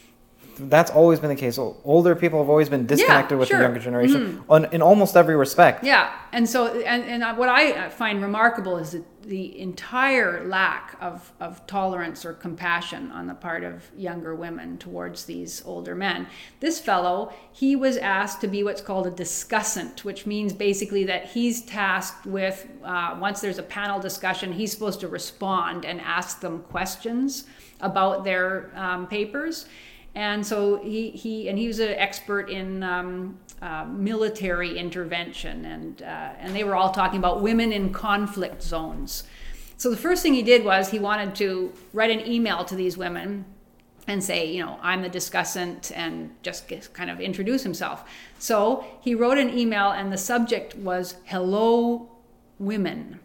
that's 0.68 0.90
always 0.90 1.20
been 1.20 1.30
the 1.30 1.36
case. 1.36 1.58
Older 1.58 2.14
people 2.14 2.38
have 2.40 2.50
always 2.50 2.68
been 2.68 2.86
disconnected 2.86 3.38
with 3.38 3.48
sure. 3.48 3.58
the 3.58 3.64
younger 3.64 3.80
generation 3.80 4.34
mm-hmm. 4.34 4.52
on, 4.52 4.66
in 4.66 4.82
almost 4.82 5.16
every 5.16 5.36
respect. 5.36 5.84
Yeah, 5.84 6.12
and 6.32 6.48
so 6.48 6.66
and 6.82 7.04
and 7.04 7.38
what 7.38 7.48
I 7.48 7.88
find 7.88 8.20
remarkable 8.20 8.76
is 8.76 8.92
that 8.92 9.04
the 9.22 9.58
entire 9.58 10.46
lack 10.46 10.96
of 11.00 11.32
of 11.40 11.66
tolerance 11.66 12.24
or 12.24 12.32
compassion 12.32 13.10
on 13.12 13.26
the 13.26 13.34
part 13.34 13.64
of 13.64 13.90
younger 13.96 14.34
women 14.34 14.78
towards 14.78 15.24
these 15.24 15.62
older 15.64 15.94
men. 15.94 16.26
This 16.60 16.80
fellow, 16.80 17.32
he 17.52 17.76
was 17.76 17.96
asked 17.96 18.40
to 18.40 18.48
be 18.48 18.62
what's 18.62 18.80
called 18.80 19.06
a 19.06 19.10
discussant, 19.10 20.04
which 20.04 20.26
means 20.26 20.52
basically 20.52 21.04
that 21.04 21.26
he's 21.26 21.62
tasked 21.62 22.26
with 22.26 22.66
uh, 22.84 23.16
once 23.20 23.40
there's 23.40 23.58
a 23.58 23.62
panel 23.62 24.00
discussion, 24.00 24.52
he's 24.52 24.72
supposed 24.72 25.00
to 25.00 25.08
respond 25.08 25.84
and 25.84 26.00
ask 26.00 26.40
them 26.40 26.62
questions 26.62 27.44
about 27.80 28.24
their 28.24 28.70
um, 28.74 29.06
papers. 29.06 29.66
And 30.14 30.44
so 30.44 30.82
he, 30.82 31.10
he 31.10 31.48
and 31.48 31.58
he 31.58 31.68
was 31.68 31.78
an 31.78 31.90
expert 31.90 32.50
in 32.50 32.82
um, 32.82 33.38
uh, 33.62 33.84
military 33.84 34.76
intervention, 34.76 35.64
and 35.64 36.02
uh, 36.02 36.32
and 36.38 36.54
they 36.54 36.64
were 36.64 36.74
all 36.74 36.90
talking 36.90 37.18
about 37.18 37.42
women 37.42 37.72
in 37.72 37.92
conflict 37.92 38.62
zones. 38.62 39.24
So 39.76 39.88
the 39.88 39.96
first 39.96 40.22
thing 40.22 40.34
he 40.34 40.42
did 40.42 40.64
was 40.64 40.90
he 40.90 40.98
wanted 40.98 41.34
to 41.36 41.72
write 41.92 42.10
an 42.10 42.26
email 42.26 42.64
to 42.64 42.74
these 42.74 42.98
women 42.98 43.44
and 44.08 44.22
say, 44.22 44.52
you 44.52 44.64
know, 44.64 44.78
I'm 44.82 45.02
the 45.02 45.08
discussant, 45.08 45.92
and 45.94 46.34
just 46.42 46.68
kind 46.92 47.08
of 47.10 47.20
introduce 47.20 47.62
himself. 47.62 48.08
So 48.38 48.84
he 49.00 49.14
wrote 49.14 49.38
an 49.38 49.56
email, 49.56 49.90
and 49.90 50.12
the 50.12 50.18
subject 50.18 50.74
was 50.74 51.16
"Hello, 51.24 52.10
women." 52.58 53.20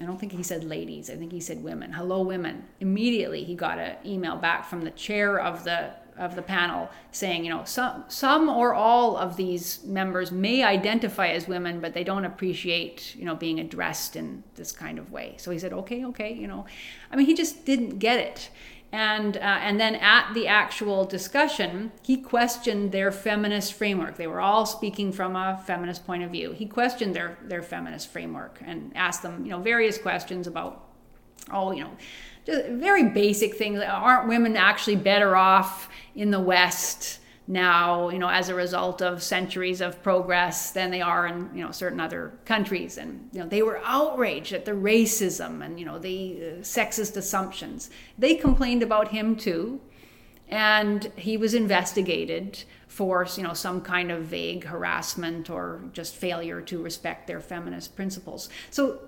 I 0.00 0.04
don't 0.04 0.18
think 0.18 0.32
he 0.32 0.42
said 0.42 0.64
ladies. 0.64 1.08
I 1.08 1.16
think 1.16 1.32
he 1.32 1.40
said 1.40 1.62
women. 1.62 1.92
Hello, 1.92 2.22
women. 2.22 2.64
Immediately, 2.80 3.44
he 3.44 3.54
got 3.54 3.78
an 3.78 3.96
email 4.04 4.36
back 4.36 4.66
from 4.68 4.82
the 4.82 4.90
chair 4.90 5.38
of 5.40 5.64
the 5.64 5.94
of 6.18 6.34
the 6.34 6.42
panel 6.42 6.88
saying, 7.12 7.44
you 7.44 7.50
know, 7.50 7.62
some 7.64 8.04
some 8.08 8.48
or 8.48 8.74
all 8.74 9.16
of 9.16 9.36
these 9.36 9.84
members 9.84 10.32
may 10.32 10.62
identify 10.62 11.28
as 11.28 11.46
women, 11.46 11.80
but 11.80 11.94
they 11.94 12.04
don't 12.04 12.24
appreciate, 12.24 13.14
you 13.16 13.24
know, 13.24 13.34
being 13.34 13.60
addressed 13.60 14.16
in 14.16 14.42
this 14.54 14.72
kind 14.72 14.98
of 14.98 15.12
way. 15.12 15.34
So 15.38 15.50
he 15.50 15.58
said, 15.58 15.72
okay, 15.72 16.04
okay, 16.06 16.32
you 16.32 16.46
know, 16.46 16.64
I 17.10 17.16
mean, 17.16 17.26
he 17.26 17.34
just 17.34 17.64
didn't 17.64 17.98
get 17.98 18.18
it. 18.18 18.50
And, 18.96 19.36
uh, 19.36 19.40
and 19.40 19.78
then 19.78 19.94
at 19.96 20.32
the 20.32 20.48
actual 20.48 21.04
discussion, 21.04 21.92
he 22.02 22.16
questioned 22.16 22.92
their 22.92 23.12
feminist 23.12 23.74
framework. 23.74 24.16
They 24.16 24.26
were 24.26 24.40
all 24.40 24.64
speaking 24.64 25.12
from 25.12 25.36
a 25.36 25.62
feminist 25.66 26.06
point 26.06 26.22
of 26.22 26.30
view. 26.30 26.52
He 26.52 26.64
questioned 26.64 27.14
their, 27.14 27.36
their 27.42 27.62
feminist 27.62 28.08
framework 28.08 28.58
and 28.64 28.92
asked 28.94 29.20
them, 29.20 29.44
you 29.44 29.50
know, 29.50 29.60
various 29.60 29.98
questions 29.98 30.46
about, 30.46 30.88
oh, 31.52 31.72
you 31.72 31.84
know, 31.84 31.90
just 32.46 32.68
very 32.68 33.10
basic 33.10 33.56
things. 33.56 33.80
Aren't 33.80 34.28
women 34.28 34.56
actually 34.56 34.96
better 34.96 35.36
off 35.36 35.90
in 36.14 36.30
the 36.30 36.40
West 36.40 37.20
now, 37.48 38.08
you 38.08 38.18
know, 38.18 38.28
as 38.28 38.48
a 38.48 38.54
result 38.54 39.00
of 39.02 39.22
centuries 39.22 39.80
of 39.80 40.02
progress 40.02 40.72
than 40.72 40.90
they 40.90 41.00
are 41.00 41.26
in, 41.26 41.50
you 41.54 41.64
know, 41.64 41.70
certain 41.70 42.00
other 42.00 42.32
countries? 42.44 42.98
And, 42.98 43.28
you 43.32 43.40
know, 43.40 43.46
they 43.46 43.62
were 43.62 43.80
outraged 43.84 44.52
at 44.52 44.64
the 44.64 44.72
racism 44.72 45.64
and, 45.64 45.78
you 45.78 45.86
know, 45.86 45.98
the 45.98 46.36
uh, 46.36 46.46
sexist 46.62 47.16
assumptions. 47.16 47.90
They 48.18 48.34
complained 48.34 48.82
about 48.82 49.08
him 49.08 49.36
too. 49.36 49.80
And 50.48 51.10
he 51.16 51.36
was 51.36 51.54
investigated 51.54 52.64
for, 52.88 53.26
you 53.36 53.42
know, 53.42 53.52
some 53.52 53.80
kind 53.80 54.10
of 54.10 54.24
vague 54.24 54.64
harassment 54.64 55.50
or 55.50 55.82
just 55.92 56.14
failure 56.14 56.60
to 56.62 56.82
respect 56.82 57.26
their 57.26 57.40
feminist 57.40 57.96
principles. 57.96 58.48
So 58.70 59.00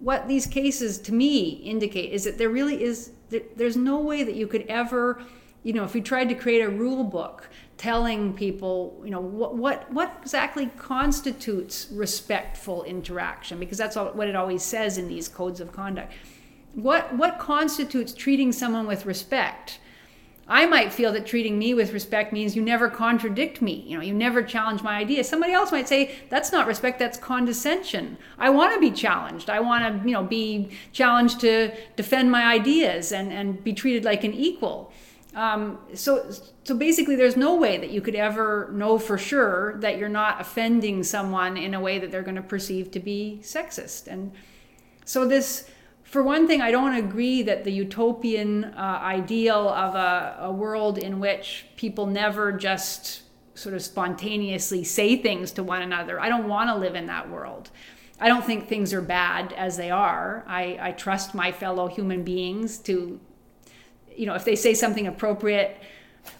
what 0.00 0.28
these 0.28 0.46
cases 0.46 0.98
to 0.98 1.12
me 1.12 1.48
indicate 1.48 2.12
is 2.12 2.24
that 2.24 2.38
there 2.38 2.50
really 2.50 2.82
is 2.82 3.12
there's 3.56 3.76
no 3.76 3.98
way 3.98 4.22
that 4.22 4.34
you 4.34 4.46
could 4.46 4.64
ever 4.68 5.22
you 5.62 5.72
know 5.72 5.84
if 5.84 5.94
you 5.94 6.02
tried 6.02 6.28
to 6.28 6.34
create 6.34 6.60
a 6.60 6.68
rule 6.68 7.02
book 7.02 7.48
telling 7.78 8.32
people 8.32 9.00
you 9.04 9.10
know 9.10 9.20
what 9.20 9.54
what 9.54 9.92
what 9.92 10.18
exactly 10.22 10.66
constitutes 10.78 11.88
respectful 11.92 12.82
interaction 12.84 13.58
because 13.58 13.76
that's 13.76 13.96
what 13.96 14.28
it 14.28 14.34
always 14.34 14.62
says 14.62 14.96
in 14.96 15.08
these 15.08 15.28
codes 15.28 15.60
of 15.60 15.72
conduct 15.72 16.12
what 16.74 17.14
what 17.16 17.38
constitutes 17.38 18.14
treating 18.14 18.50
someone 18.50 18.86
with 18.86 19.04
respect 19.04 19.78
I 20.48 20.64
might 20.66 20.92
feel 20.92 21.12
that 21.12 21.26
treating 21.26 21.58
me 21.58 21.74
with 21.74 21.92
respect 21.92 22.32
means 22.32 22.54
you 22.54 22.62
never 22.62 22.88
contradict 22.88 23.60
me. 23.60 23.84
You 23.86 23.96
know, 23.98 24.04
you 24.04 24.14
never 24.14 24.44
challenge 24.44 24.80
my 24.80 24.96
ideas. 24.96 25.28
Somebody 25.28 25.52
else 25.52 25.72
might 25.72 25.88
say 25.88 26.14
that's 26.30 26.52
not 26.52 26.68
respect, 26.68 27.00
that's 27.00 27.18
condescension. 27.18 28.16
I 28.38 28.50
want 28.50 28.72
to 28.72 28.80
be 28.80 28.92
challenged. 28.92 29.50
I 29.50 29.58
want 29.58 30.02
to, 30.02 30.08
you 30.08 30.14
know, 30.14 30.22
be 30.22 30.70
challenged 30.92 31.40
to 31.40 31.72
defend 31.96 32.30
my 32.30 32.44
ideas 32.44 33.10
and, 33.10 33.32
and 33.32 33.62
be 33.64 33.72
treated 33.72 34.04
like 34.04 34.22
an 34.22 34.32
equal. 34.32 34.92
Um, 35.36 35.78
so, 35.94 36.28
so 36.64 36.74
basically, 36.74 37.14
there's 37.14 37.36
no 37.36 37.54
way 37.54 37.76
that 37.76 37.90
you 37.90 38.00
could 38.00 38.16
ever 38.16 38.70
know 38.72 38.98
for 38.98 39.18
sure 39.18 39.76
that 39.80 39.98
you're 39.98 40.08
not 40.08 40.40
offending 40.40 41.04
someone 41.04 41.56
in 41.56 41.74
a 41.74 41.80
way 41.80 41.98
that 41.98 42.10
they're 42.10 42.22
going 42.22 42.36
to 42.36 42.42
perceive 42.42 42.90
to 42.92 43.00
be 43.00 43.38
sexist. 43.42 44.08
And 44.08 44.32
so 45.04 45.28
this 45.28 45.70
for 46.06 46.22
one 46.22 46.46
thing, 46.46 46.62
I 46.62 46.70
don't 46.70 46.94
agree 46.94 47.42
that 47.42 47.64
the 47.64 47.72
utopian 47.72 48.64
uh, 48.64 49.00
ideal 49.02 49.68
of 49.68 49.96
a, 49.96 50.36
a 50.40 50.52
world 50.52 50.98
in 50.98 51.18
which 51.18 51.66
people 51.76 52.06
never 52.06 52.52
just 52.52 53.22
sort 53.54 53.74
of 53.74 53.82
spontaneously 53.82 54.84
say 54.84 55.16
things 55.16 55.50
to 55.52 55.64
one 55.64 55.82
another. 55.82 56.20
I 56.20 56.28
don't 56.28 56.46
want 56.46 56.70
to 56.70 56.76
live 56.76 56.94
in 56.94 57.06
that 57.06 57.28
world. 57.28 57.70
I 58.20 58.28
don't 58.28 58.44
think 58.44 58.68
things 58.68 58.92
are 58.94 59.02
bad 59.02 59.52
as 59.54 59.76
they 59.76 59.90
are. 59.90 60.44
I, 60.46 60.78
I 60.80 60.92
trust 60.92 61.34
my 61.34 61.50
fellow 61.50 61.88
human 61.88 62.22
beings 62.22 62.78
to, 62.78 63.20
you 64.16 64.26
know, 64.26 64.34
if 64.34 64.44
they 64.44 64.56
say 64.56 64.74
something 64.74 65.06
appropriate, 65.06 65.80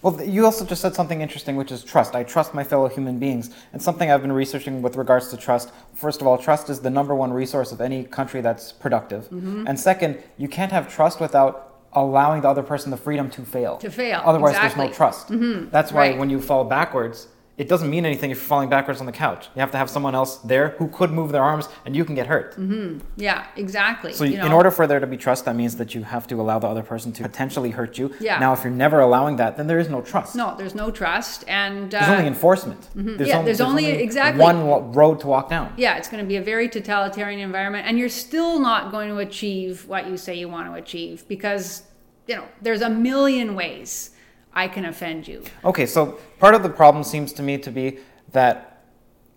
well, 0.01 0.21
you 0.21 0.45
also 0.45 0.65
just 0.65 0.81
said 0.81 0.95
something 0.95 1.21
interesting, 1.21 1.55
which 1.55 1.71
is 1.71 1.83
trust. 1.83 2.13
I 2.13 2.23
trust 2.23 2.53
my 2.53 2.63
fellow 2.63 2.87
human 2.87 3.19
beings. 3.19 3.51
And 3.73 3.81
something 3.81 4.11
I've 4.11 4.21
been 4.21 4.31
researching 4.31 4.81
with 4.81 4.95
regards 4.95 5.29
to 5.29 5.37
trust 5.37 5.71
first 5.95 6.21
of 6.21 6.27
all, 6.27 6.37
trust 6.37 6.69
is 6.69 6.79
the 6.79 6.89
number 6.89 7.15
one 7.15 7.33
resource 7.33 7.71
of 7.71 7.81
any 7.81 8.03
country 8.03 8.41
that's 8.41 8.71
productive. 8.71 9.25
Mm-hmm. 9.25 9.65
And 9.67 9.79
second, 9.79 10.21
you 10.37 10.47
can't 10.47 10.71
have 10.71 10.93
trust 10.93 11.19
without 11.19 11.79
allowing 11.93 12.41
the 12.41 12.49
other 12.49 12.63
person 12.63 12.91
the 12.91 12.97
freedom 12.97 13.29
to 13.31 13.41
fail. 13.41 13.77
To 13.77 13.89
fail. 13.89 14.21
Otherwise, 14.23 14.51
exactly. 14.51 14.85
there's 14.85 14.91
no 14.91 14.95
trust. 14.95 15.27
Mm-hmm. 15.29 15.69
That's 15.71 15.91
why 15.91 16.09
right. 16.09 16.17
when 16.17 16.29
you 16.29 16.39
fall 16.39 16.63
backwards, 16.63 17.27
it 17.57 17.67
doesn't 17.67 17.89
mean 17.89 18.05
anything 18.05 18.29
if 18.29 18.37
you're 18.37 18.45
falling 18.45 18.69
backwards 18.69 18.99
on 18.99 19.07
the 19.07 19.11
couch. 19.11 19.47
You 19.55 19.61
have 19.61 19.71
to 19.71 19.79
have 19.79 19.89
someone 19.89 20.13
else 20.13 20.37
there 20.37 20.69
who 20.77 20.87
could 20.89 21.11
move 21.11 21.31
their 21.31 21.41
arms 21.41 21.67
and 21.85 21.95
you 21.95 22.05
can 22.05 22.13
get 22.13 22.27
hurt. 22.27 22.51
Mm-hmm. 22.51 22.99
Yeah, 23.15 23.47
exactly. 23.55 24.13
So, 24.13 24.25
you 24.25 24.39
in 24.39 24.51
order 24.51 24.69
for 24.69 24.85
there 24.85 24.99
to 24.99 25.07
be 25.07 25.17
trust, 25.17 25.45
that 25.45 25.55
means 25.55 25.75
that 25.77 25.95
you 25.95 26.03
have 26.03 26.27
to 26.27 26.39
allow 26.39 26.59
the 26.59 26.67
other 26.67 26.83
person 26.83 27.11
to 27.13 27.23
potentially 27.23 27.71
hurt 27.71 27.97
you. 27.97 28.13
Yeah. 28.19 28.37
Now, 28.37 28.53
if 28.53 28.63
you're 28.63 28.71
never 28.71 28.99
allowing 28.99 29.37
that, 29.37 29.57
then 29.57 29.65
there 29.65 29.79
is 29.79 29.89
no 29.89 30.01
trust. 30.01 30.35
No, 30.35 30.55
there's 30.55 30.75
no 30.75 30.91
trust. 30.91 31.45
And 31.47 31.95
uh, 31.95 31.99
there's 31.99 32.11
only 32.11 32.27
enforcement. 32.27 32.81
Mm-hmm. 32.81 33.17
There's, 33.17 33.29
yeah, 33.29 33.37
only, 33.39 33.45
there's, 33.45 33.57
there's 33.57 33.69
only, 33.69 33.87
only, 33.87 34.03
exactly 34.03 34.43
one 34.43 34.93
road 34.93 35.19
to 35.21 35.27
walk 35.27 35.49
down. 35.49 35.73
Yeah, 35.77 35.97
it's 35.97 36.09
going 36.09 36.23
to 36.23 36.27
be 36.27 36.35
a 36.35 36.43
very 36.43 36.69
totalitarian 36.69 37.39
environment. 37.39 37.87
And 37.87 37.97
you're 37.97 38.07
still 38.07 38.59
not 38.59 38.91
going 38.91 39.09
to 39.09 39.17
achieve 39.17 39.87
what 39.87 40.07
you 40.07 40.15
say 40.17 40.35
you 40.35 40.47
want 40.47 40.67
to 40.67 40.75
achieve 40.75 41.27
because, 41.27 41.81
you 42.27 42.35
know, 42.35 42.45
there's 42.61 42.83
a 42.83 42.89
million 42.89 43.55
ways 43.55 44.11
I 44.57 44.67
can 44.67 44.85
offend 44.85 45.27
you. 45.27 45.43
Okay, 45.63 45.85
so 45.85 46.17
part 46.39 46.55
of 46.55 46.63
the 46.63 46.69
problem 46.69 47.03
seems 47.03 47.31
to 47.33 47.43
me 47.43 47.59
to 47.59 47.69
be 47.69 47.99
that 48.31 48.81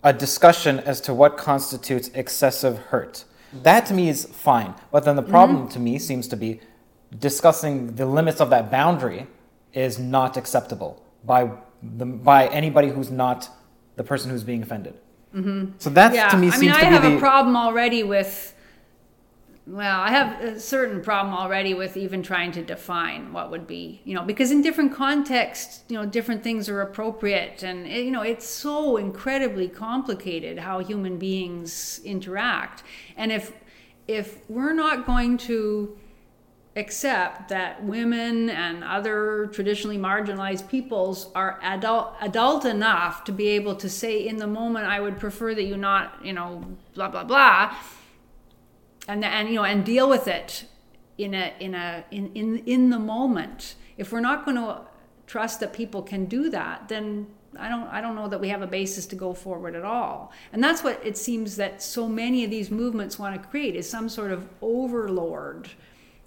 a 0.02 0.14
discussion 0.14 0.78
as 0.80 0.98
to 1.02 1.12
what 1.12 1.36
constitutes 1.36 2.08
excessive 2.14 2.78
hurt. 2.90 3.24
That 3.52 3.84
to 3.86 3.94
me 3.94 4.08
is 4.08 4.24
fine. 4.24 4.72
But 4.90 5.04
then 5.04 5.16
the 5.16 5.22
problem 5.22 5.58
mm-hmm. 5.58 5.74
to 5.74 5.78
me 5.78 5.98
seems 5.98 6.26
to 6.28 6.36
be 6.36 6.60
discussing 7.18 7.96
the 7.96 8.06
limits 8.06 8.40
of 8.40 8.48
that 8.48 8.70
boundary 8.70 9.26
is 9.74 9.98
not 9.98 10.38
acceptable 10.38 11.04
by 11.24 11.50
the, 11.82 12.06
by 12.06 12.46
anybody 12.46 12.88
who's 12.88 13.10
not 13.10 13.50
the 13.96 14.04
person 14.04 14.30
who's 14.30 14.44
being 14.44 14.62
offended. 14.62 14.94
Mm-hmm. 15.34 15.72
So 15.78 15.90
that 15.90 16.14
yeah. 16.14 16.30
to 16.30 16.38
me 16.38 16.46
I 16.46 16.50
seems 16.50 16.60
mean, 16.62 16.70
to 16.70 16.76
be. 16.80 16.86
I 16.86 16.88
be 16.88 16.94
have 16.94 17.02
the, 17.02 17.16
a 17.16 17.20
problem 17.20 17.56
already 17.56 18.04
with 18.04 18.54
well, 19.70 20.00
I 20.00 20.10
have 20.10 20.40
a 20.40 20.58
certain 20.58 21.00
problem 21.00 21.32
already 21.32 21.74
with 21.74 21.96
even 21.96 22.24
trying 22.24 22.50
to 22.52 22.62
define 22.62 23.32
what 23.32 23.52
would 23.52 23.68
be, 23.68 24.00
you 24.04 24.14
know, 24.14 24.24
because 24.24 24.50
in 24.50 24.62
different 24.62 24.92
contexts, 24.92 25.84
you 25.88 25.96
know, 25.96 26.04
different 26.04 26.42
things 26.42 26.68
are 26.68 26.80
appropriate. 26.80 27.62
And, 27.62 27.86
eh, 27.86 27.98
you 27.98 28.10
know, 28.10 28.22
it's 28.22 28.48
so 28.48 28.96
incredibly 28.96 29.68
complicated 29.68 30.58
how 30.58 30.80
human 30.80 31.18
beings 31.18 32.00
interact. 32.04 32.82
And 33.16 33.30
if, 33.30 33.52
if 34.08 34.38
we're 34.50 34.72
not 34.72 35.06
going 35.06 35.38
to 35.38 35.96
accept 36.74 37.48
that 37.50 37.84
women 37.84 38.50
and 38.50 38.82
other 38.82 39.50
traditionally 39.52 39.98
marginalized 39.98 40.68
peoples 40.68 41.30
are 41.34 41.60
adult 41.62 42.14
adult 42.20 42.64
enough 42.64 43.24
to 43.24 43.32
be 43.32 43.48
able 43.48 43.74
to 43.74 43.88
say 43.88 44.26
in 44.26 44.36
the 44.36 44.46
moment 44.46 44.86
I 44.86 45.00
would 45.00 45.18
prefer 45.18 45.52
that 45.52 45.64
you 45.64 45.76
not 45.76 46.24
you 46.24 46.32
know 46.32 46.64
blah 46.94 47.08
blah 47.08 47.24
blah 47.24 47.74
and 49.10 49.24
and 49.24 49.48
you 49.48 49.56
know 49.56 49.64
and 49.64 49.84
deal 49.84 50.08
with 50.08 50.26
it 50.28 50.64
in 51.18 51.34
a 51.34 51.52
in 51.60 51.74
a 51.74 52.04
in 52.10 52.32
in 52.34 52.58
in 52.66 52.90
the 52.90 52.98
moment 52.98 53.74
if 53.96 54.12
we're 54.12 54.20
not 54.20 54.44
going 54.44 54.56
to 54.56 54.80
trust 55.26 55.60
that 55.60 55.72
people 55.72 56.02
can 56.02 56.24
do 56.24 56.48
that 56.50 56.88
then 56.88 57.26
I 57.58 57.68
don't 57.68 57.88
I 57.88 58.00
don't 58.00 58.14
know 58.14 58.28
that 58.28 58.40
we 58.40 58.48
have 58.48 58.62
a 58.62 58.66
basis 58.66 59.06
to 59.06 59.16
go 59.16 59.34
forward 59.34 59.74
at 59.74 59.84
all. 59.84 60.32
And 60.52 60.62
that's 60.62 60.84
what 60.84 61.00
it 61.04 61.16
seems 61.16 61.56
that 61.56 61.82
so 61.82 62.08
many 62.08 62.44
of 62.44 62.50
these 62.50 62.70
movements 62.70 63.18
want 63.18 63.40
to 63.40 63.48
create 63.48 63.74
is 63.74 63.88
some 63.88 64.08
sort 64.08 64.30
of 64.30 64.48
overlord, 64.62 65.68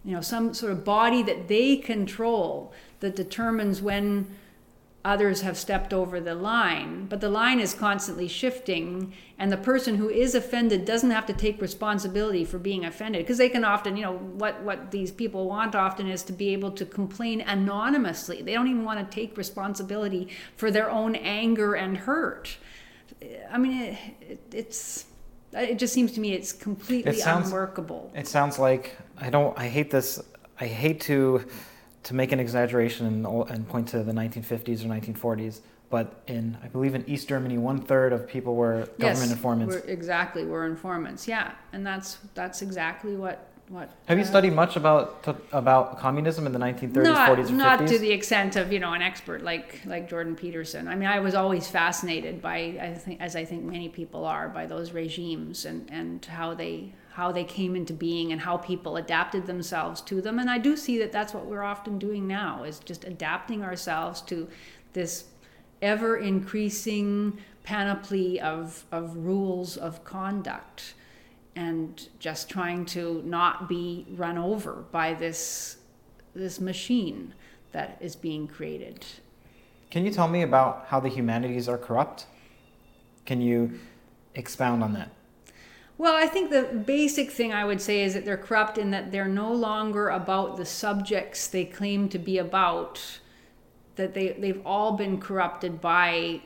you 0.04 0.12
know, 0.12 0.22
some 0.22 0.54
sort 0.54 0.74
of 0.74 0.84
body 0.84 1.24
that 1.24 1.48
they 1.48 1.78
control 1.78 2.74
that 3.00 3.16
determines 3.16 3.82
when 3.82 4.36
others 5.06 5.42
have 5.42 5.58
stepped 5.58 5.94
over 5.94 6.22
the 6.22 6.34
line, 6.34 7.06
but 7.08 7.20
the 7.20 7.30
line 7.30 7.60
is 7.60 7.74
constantly 7.74 8.28
shifting, 8.28 9.14
and 9.38 9.52
the 9.52 9.58
person 9.58 9.96
who 9.96 10.10
is 10.10 10.34
offended 10.34 10.86
doesn't 10.86 11.12
have 11.12 11.26
to 11.26 11.34
take 11.34 11.62
responsibility 11.62 12.46
for 12.46 12.58
being 12.58 12.86
offended 12.86 13.22
because 13.24 13.38
they 13.38 13.50
can 13.50 13.66
often, 13.66 13.98
you 13.98 14.04
know, 14.04 14.14
what 14.18 14.62
what 14.62 14.92
these 14.92 15.12
people 15.12 15.48
want 15.48 15.76
often 15.76 16.08
is 16.08 16.24
to 16.24 16.32
be 16.34 16.50
able 16.54 16.72
to 16.72 16.86
complain 16.86 17.42
anonymously. 17.42 18.42
They 18.42 18.54
don't 18.54 18.68
even 18.68 18.86
want 18.86 19.00
to 19.00 19.16
take 19.16 19.36
responsibility 19.38 20.30
for 20.56 20.72
their 20.72 20.90
own 20.90 21.16
anger 21.16 21.74
and 21.74 21.98
hurt. 21.98 22.58
I 23.52 23.58
mean, 23.58 23.82
it, 23.82 23.98
it, 24.22 24.40
it's 24.54 25.06
it 25.52 25.78
just 25.78 25.94
seems 25.94 26.14
to 26.14 26.20
me 26.22 26.34
it's 26.34 26.52
completely 26.54 27.12
It 27.12 27.20
sounds- 27.20 27.48
unworkable. 27.48 28.12
It 28.16 28.28
sounds 28.28 28.58
like 28.58 28.98
I 29.20 29.30
don't. 29.30 29.58
I 29.60 29.68
hate 29.68 29.92
this. 29.92 30.22
I 30.60 30.68
hate 30.68 31.02
to 31.02 31.46
to 32.04 32.14
make 32.14 32.32
an 32.32 32.40
exaggeration 32.40 33.06
and, 33.08 33.26
and 33.50 33.68
point 33.68 33.88
to 33.90 34.04
the 34.04 34.12
1950s 34.12 34.84
or 34.84 34.90
1940s. 34.90 35.62
But 35.90 36.24
in 36.26 36.58
I 36.64 36.68
believe 36.68 36.96
in 36.96 37.08
East 37.08 37.30
Germany, 37.30 37.58
one 37.60 37.80
third 37.80 38.14
of 38.14 38.28
people 38.28 38.56
were 38.56 38.88
government 38.98 39.32
informants. 39.32 39.76
We're, 39.76 39.92
exactly, 39.92 40.44
we're 40.44 40.66
informants. 40.66 41.28
Yeah, 41.28 41.52
and 41.72 41.86
that's 41.86 42.18
that's 42.34 42.64
exactly 42.64 43.16
what 43.16 43.48
what. 43.70 43.92
Have 44.06 44.18
you 44.18 44.24
uh, 44.24 44.28
studied 44.28 44.54
much 44.54 44.76
about 44.76 45.24
about 45.52 46.00
communism 46.00 46.48
in 46.48 46.52
the 46.52 46.58
1930s, 46.58 47.04
not, 47.04 47.38
40s, 47.38 47.50
or 47.50 47.54
not 47.54 47.80
50s? 47.82 47.90
to 47.90 48.00
the 48.00 48.12
extent 48.12 48.56
of 48.56 48.74
you 48.74 48.80
know 48.80 48.94
an 48.94 49.04
expert 49.04 49.44
like 49.44 49.82
like 49.86 50.10
Jordan 50.10 50.36
Peterson. 50.36 50.88
I 50.88 50.96
mean, 50.96 51.10
I 51.10 51.20
was 51.20 51.36
always 51.36 51.68
fascinated 51.68 52.42
by 52.42 52.56
I 52.82 52.96
think 52.96 53.22
as 53.22 53.36
I 53.36 53.46
think 53.46 53.64
many 53.64 53.88
people 53.88 54.26
are 54.26 54.50
by 54.50 54.66
those 54.66 54.94
regimes 54.94 55.66
and 55.66 55.88
and 55.92 56.26
how 56.26 56.56
they 56.56 56.94
how 57.14 57.32
they 57.32 57.44
came 57.44 57.76
into 57.76 57.94
being 57.94 58.32
and 58.32 58.42
how 58.42 58.58
people 58.58 58.98
adapted 58.98 59.46
themselves 59.46 60.02
to 60.02 60.20
them. 60.20 60.40
And 60.40 60.50
I 60.50 60.58
do 60.58 60.76
see 60.76 60.98
that 60.98 61.12
that's 61.12 61.32
what 61.32 61.46
we're 61.46 61.62
often 61.62 62.00
doing 62.00 62.28
now 62.28 62.64
is 62.64 62.80
just 62.80 63.04
adapting 63.04 63.64
ourselves 63.64 64.20
to 64.24 64.48
this 64.94 65.26
ever 65.84 66.18
increasing 66.18 67.38
panoply 67.64 68.42
of 68.42 68.86
of 68.92 69.16
rules 69.16 69.78
of 69.78 70.04
conduct 70.04 70.96
and 71.56 72.10
just 72.18 72.50
trying 72.50 72.84
to 72.84 73.22
not 73.26 73.70
be 73.70 74.08
run 74.16 74.38
over 74.40 74.86
by 74.92 75.14
this 75.14 75.78
this 76.34 76.60
machine 76.60 77.32
that 77.74 77.96
is 78.02 78.16
being 78.16 78.48
created. 78.48 79.06
Can 79.92 80.04
you 80.04 80.12
tell 80.12 80.28
me 80.28 80.42
about 80.42 80.86
how 80.88 81.00
the 81.00 81.10
humanities 81.10 81.70
are 81.70 81.78
corrupt? 81.78 82.26
Can 83.28 83.40
you 83.40 83.80
expound 84.34 84.84
on 84.84 84.94
that? 84.94 85.12
Well, 85.98 86.16
I 86.16 86.28
think 86.28 86.50
the 86.50 86.64
basic 86.64 87.32
thing 87.32 87.54
I 87.54 87.66
would 87.66 87.82
say 87.82 88.04
is 88.04 88.14
that 88.14 88.26
they're 88.26 88.38
corrupt 88.38 88.78
in 88.78 88.92
that 88.92 89.12
they're 89.12 89.28
no 89.28 89.52
longer 89.52 90.10
about 90.10 90.58
the 90.58 90.66
subjects 90.66 91.48
they 91.48 91.66
claim 91.66 92.10
to 92.10 92.20
be 92.20 92.40
about, 92.40 93.20
that 93.96 94.14
they, 94.14 94.30
they've 94.30 94.62
all 94.66 94.94
been 94.94 95.20
corrupted 95.20 95.80
by 95.80 96.42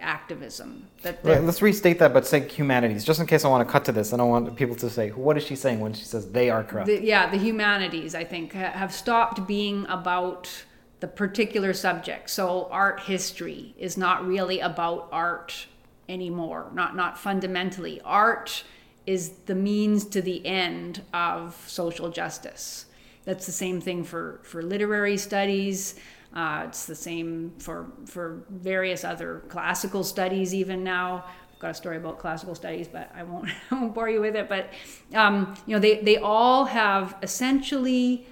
activism. 0.00 0.88
That 1.02 1.20
Right, 1.22 1.42
let's 1.42 1.62
restate 1.62 1.98
that, 2.00 2.12
but 2.12 2.26
say 2.26 2.48
humanities, 2.48 3.04
just 3.04 3.20
in 3.20 3.26
case 3.26 3.44
I 3.44 3.48
want 3.48 3.66
to 3.66 3.70
cut 3.70 3.84
to 3.84 3.92
this. 3.92 4.12
I 4.12 4.16
don't 4.16 4.30
want 4.30 4.56
people 4.56 4.74
to 4.76 4.90
say, 4.90 5.10
"What 5.10 5.36
is 5.36 5.44
she 5.44 5.56
saying?" 5.56 5.80
when 5.80 5.92
she 5.92 6.04
says 6.04 6.30
they 6.32 6.50
are 6.50 6.64
corrupt. 6.64 6.86
the, 6.88 7.02
yeah, 7.02 7.30
the 7.30 7.36
humanities, 7.36 8.14
I 8.14 8.24
think, 8.24 8.52
have 8.52 8.92
stopped 8.92 9.46
being 9.46 9.86
about 9.88 10.64
the 11.00 11.08
particular 11.08 11.72
subject. 11.72 12.30
So 12.30 12.68
art 12.70 13.00
history 13.00 13.74
is 13.78 13.96
not 13.96 14.26
really 14.26 14.60
about 14.60 15.08
art 15.12 15.66
anymore, 16.08 16.70
not 16.74 16.96
not 16.96 17.18
fundamentally. 17.18 18.00
Art 18.04 18.64
is 19.06 19.30
the 19.46 19.54
means 19.54 20.04
to 20.06 20.22
the 20.22 20.44
end 20.46 21.02
of 21.12 21.62
social 21.66 22.10
justice. 22.10 22.86
That's 23.24 23.46
the 23.46 23.52
same 23.52 23.80
thing 23.80 24.04
for, 24.04 24.40
for 24.44 24.62
literary 24.62 25.16
studies. 25.16 25.96
Uh, 26.34 26.64
it's 26.68 26.86
the 26.86 26.94
same 26.94 27.52
for 27.58 27.90
for 28.06 28.44
various 28.48 29.02
other 29.04 29.42
classical 29.48 30.04
studies 30.04 30.54
even 30.54 30.84
now. 30.84 31.24
I've 31.52 31.58
got 31.58 31.70
a 31.72 31.74
story 31.74 31.96
about 31.96 32.18
classical 32.18 32.54
studies, 32.54 32.86
but 32.86 33.10
I 33.14 33.24
won't, 33.24 33.48
I 33.70 33.74
won't 33.74 33.94
bore 33.94 34.08
you 34.08 34.20
with 34.20 34.36
it. 34.36 34.48
But 34.48 34.70
um, 35.14 35.56
you 35.66 35.74
know, 35.74 35.80
they, 35.80 36.00
they 36.00 36.18
all 36.18 36.66
have 36.66 37.16
essentially, 37.22 38.26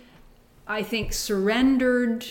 I 0.66 0.82
think, 0.84 1.12
surrendered 1.12 2.24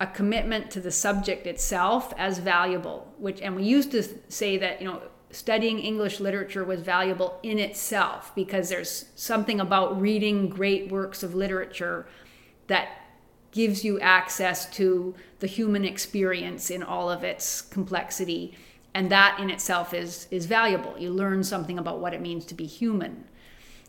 a 0.00 0.06
commitment 0.06 0.70
to 0.72 0.80
the 0.80 0.90
subject 0.92 1.46
itself 1.46 2.14
as 2.16 2.38
valuable. 2.38 3.12
Which 3.18 3.40
and 3.42 3.56
we 3.56 3.64
used 3.64 3.90
to 3.90 4.04
say 4.28 4.56
that 4.58 4.80
you 4.80 4.86
know 4.86 5.02
studying 5.32 5.78
English 5.80 6.20
literature 6.20 6.64
was 6.64 6.80
valuable 6.80 7.38
in 7.42 7.58
itself 7.58 8.32
because 8.34 8.68
there's 8.68 9.06
something 9.16 9.60
about 9.60 10.00
reading 10.00 10.48
great 10.48 10.90
works 10.90 11.22
of 11.22 11.34
literature 11.34 12.06
that 12.68 12.88
gives 13.50 13.84
you 13.84 13.98
access 14.00 14.70
to 14.74 15.14
the 15.40 15.46
human 15.46 15.84
experience 15.84 16.70
in 16.70 16.82
all 16.82 17.10
of 17.10 17.24
its 17.24 17.62
complexity. 17.62 18.54
And 18.94 19.10
that 19.10 19.38
in 19.40 19.50
itself 19.50 19.94
is 19.94 20.28
is 20.30 20.46
valuable. 20.46 20.94
You 20.98 21.10
learn 21.10 21.42
something 21.42 21.78
about 21.78 21.98
what 21.98 22.14
it 22.14 22.20
means 22.20 22.44
to 22.46 22.54
be 22.54 22.66
human 22.66 23.24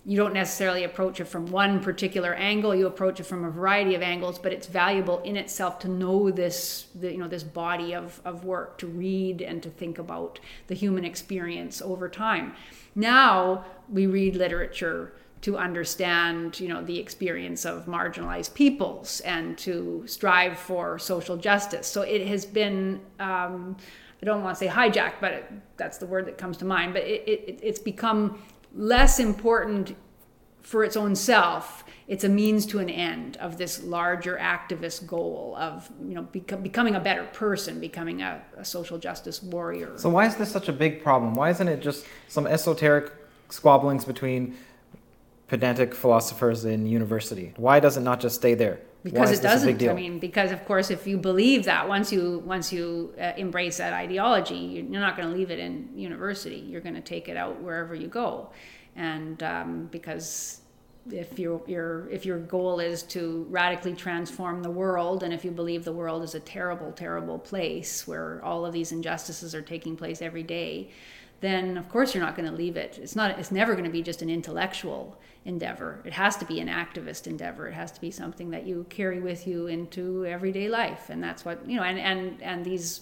you 0.06 0.18
don't 0.18 0.34
necessarily 0.34 0.84
approach 0.84 1.22
it 1.22 1.26
from 1.26 1.46
one 1.46 1.80
particular 1.80 2.34
angle 2.34 2.76
you 2.76 2.88
approach 2.88 3.20
it 3.20 3.24
from 3.24 3.46
a 3.46 3.50
variety 3.50 3.96
of 3.96 4.02
angles 4.02 4.38
but 4.38 4.52
it's 4.52 4.68
valuable 4.68 5.20
in 5.20 5.38
itself 5.38 5.80
to 5.80 5.88
know 5.88 6.30
this 6.30 6.88
the, 6.96 7.12
you 7.12 7.18
know 7.18 7.28
this 7.28 7.44
body 7.44 7.94
of, 7.94 8.22
of 8.26 8.44
work 8.44 8.78
to 8.78 8.88
read 8.88 9.42
and 9.42 9.64
to 9.64 9.70
think 9.70 9.98
about 9.98 10.40
the 10.68 10.76
human 10.76 11.06
experience 11.06 11.82
over 11.82 12.10
time. 12.10 12.54
Now 12.96 13.66
we 13.90 14.06
read 14.08 14.36
literature 14.36 15.14
to 15.42 15.58
understand 15.58 16.60
you 16.60 16.68
know 16.68 16.84
the 16.84 17.00
experience 17.00 17.66
of 17.66 17.86
marginalized 17.86 18.54
peoples 18.54 19.22
and 19.22 19.58
to 19.60 20.04
strive 20.06 20.58
for 20.58 21.00
social 21.00 21.38
justice. 21.38 21.88
So 21.88 22.02
it 22.02 22.28
has 22.28 22.46
been 22.46 23.02
um, 23.20 23.78
i 24.22 24.26
don't 24.26 24.42
want 24.42 24.58
to 24.58 24.66
say 24.66 24.72
hijacked 24.72 25.16
but 25.20 25.34
it, 25.34 25.52
that's 25.76 25.98
the 25.98 26.06
word 26.06 26.26
that 26.26 26.38
comes 26.38 26.56
to 26.56 26.64
mind 26.64 26.94
but 26.94 27.04
it, 27.04 27.28
it, 27.28 27.60
it's 27.62 27.80
become 27.80 28.42
less 28.74 29.20
important 29.20 29.96
for 30.62 30.84
its 30.84 30.96
own 30.96 31.16
self 31.16 31.84
it's 32.08 32.24
a 32.24 32.30
means 32.30 32.66
to 32.66 32.80
an 32.80 32.90
end 32.90 33.38
of 33.38 33.58
this 33.58 33.82
larger 33.84 34.38
activist 34.38 35.08
goal 35.08 35.56
of 35.58 35.90
you 36.06 36.14
know 36.14 36.24
beco- 36.34 36.62
becoming 36.62 36.96
a 36.96 37.00
better 37.00 37.24
person 37.26 37.80
becoming 37.80 38.22
a, 38.22 38.42
a 38.58 38.66
social 38.66 38.98
justice 38.98 39.42
warrior 39.42 39.98
So 39.98 40.10
why 40.10 40.26
is 40.26 40.36
this 40.36 40.52
such 40.52 40.70
a 40.70 40.74
big 40.74 41.04
problem? 41.04 41.34
Why 41.34 41.50
isn't 41.50 41.68
it 41.68 41.82
just 41.82 42.06
some 42.28 42.48
esoteric 42.48 43.12
squabblings 43.50 44.06
between 44.06 44.58
pedantic 45.48 45.94
philosophers 45.94 46.66
in 46.66 46.88
university? 46.88 47.54
Why 47.58 47.80
does 47.80 47.98
it 47.98 48.02
not 48.02 48.20
just 48.20 48.36
stay 48.36 48.56
there? 48.56 48.80
Because 49.04 49.32
it 49.32 49.42
this 49.42 49.64
a 49.64 49.66
big 49.66 49.78
doesn't 49.78 49.90
i 49.90 49.94
mean 49.94 50.20
because 50.20 50.52
of 50.52 50.64
course 50.66 50.90
if 50.90 51.06
you 51.06 51.18
believe 51.18 51.66
that 51.66 51.88
once 51.88 52.12
you 52.12 52.42
once 52.46 52.72
you 52.72 53.14
uh, 53.20 53.34
embrace 53.38 53.78
that 53.78 53.94
ideology 53.94 54.56
you're 54.56 55.02
not 55.02 55.18
going 55.18 55.28
to 55.28 55.36
leave 55.36 55.52
it 55.52 55.60
in 55.60 55.90
university. 55.96 56.58
You're 56.68 56.82
going 56.82 56.96
to 56.96 57.02
take 57.02 57.30
it 57.30 57.38
out 57.38 57.62
wherever 57.62 57.96
you 57.96 58.08
go. 58.08 58.50
And 58.96 59.42
um, 59.44 59.90
because 59.92 60.62
if 61.12 61.38
your 61.38 61.62
your 61.68 62.10
if 62.10 62.26
your 62.26 62.40
goal 62.40 62.80
is 62.80 63.04
to 63.04 63.46
radically 63.50 63.94
transform 63.94 64.64
the 64.64 64.70
world 64.70 65.22
and 65.24 65.34
if 65.34 65.44
you 65.44 65.52
believe 65.52 65.84
the 65.84 65.92
world 65.92 66.24
is 66.24 66.34
a 66.34 66.40
terrible 66.40 66.94
terrible 66.94 67.38
place 67.38 68.08
where 68.08 68.42
all 68.42 68.66
of 68.66 68.72
these 68.72 68.94
injustices 68.94 69.54
are 69.54 69.62
taking 69.62 69.98
place 69.98 70.22
every 70.22 70.44
day 70.44 70.90
then 71.44 71.78
of 71.78 71.90
course 71.90 72.14
you're 72.14 72.24
not 72.24 72.36
going 72.36 72.50
to 72.50 72.56
leave 72.56 72.78
it 72.78 72.98
it's 73.02 73.16
not 73.16 73.38
it's 73.38 73.52
never 73.52 73.74
going 73.74 73.84
to 73.84 73.92
be 73.92 74.02
just 74.02 74.22
an 74.22 74.30
intellectual 74.30 75.20
endeavor 75.46 76.02
it 76.06 76.14
has 76.14 76.38
to 76.38 76.46
be 76.46 76.60
an 76.60 76.70
activist 76.70 77.28
endeavor 77.28 77.68
it 77.68 77.74
has 77.74 77.92
to 77.92 78.00
be 78.00 78.10
something 78.10 78.50
that 78.50 78.66
you 78.66 78.86
carry 78.90 79.20
with 79.20 79.46
you 79.46 79.68
into 79.68 80.26
everyday 80.26 80.70
life 80.70 81.10
and 81.10 81.22
that's 81.22 81.44
what 81.44 81.68
you 81.70 81.76
know 81.76 81.84
and 81.84 82.00
and 82.00 82.42
and 82.42 82.64
these 82.64 83.02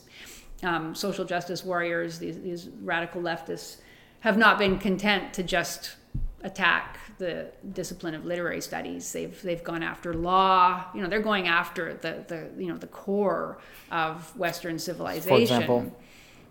um, 0.64 0.94
social 0.94 1.26
justice 1.26 1.64
warriors 1.64 2.20
these, 2.20 2.40
these 2.42 2.70
radical 2.82 3.22
leftists 3.22 3.78
have 4.22 4.38
not 4.38 4.58
been 4.58 4.78
content 4.80 5.34
to 5.34 5.44
just 5.44 5.96
attack 6.44 7.00
the 7.18 7.52
discipline 7.74 8.16
of 8.16 8.26
literary 8.26 8.62
studies. 8.62 9.12
They've 9.12 9.40
they've 9.42 9.64
gone 9.64 9.84
after 9.84 10.14
law. 10.14 10.86
You 10.94 11.02
know, 11.02 11.08
they're 11.08 11.22
going 11.22 11.48
after 11.48 11.94
the 11.94 12.26
the 12.28 12.50
you 12.62 12.68
know 12.68 12.78
the 12.78 12.88
core 12.88 13.60
of 13.92 14.36
Western 14.38 14.80
civilization. 14.80 15.30
For 15.30 15.42
example? 15.42 15.96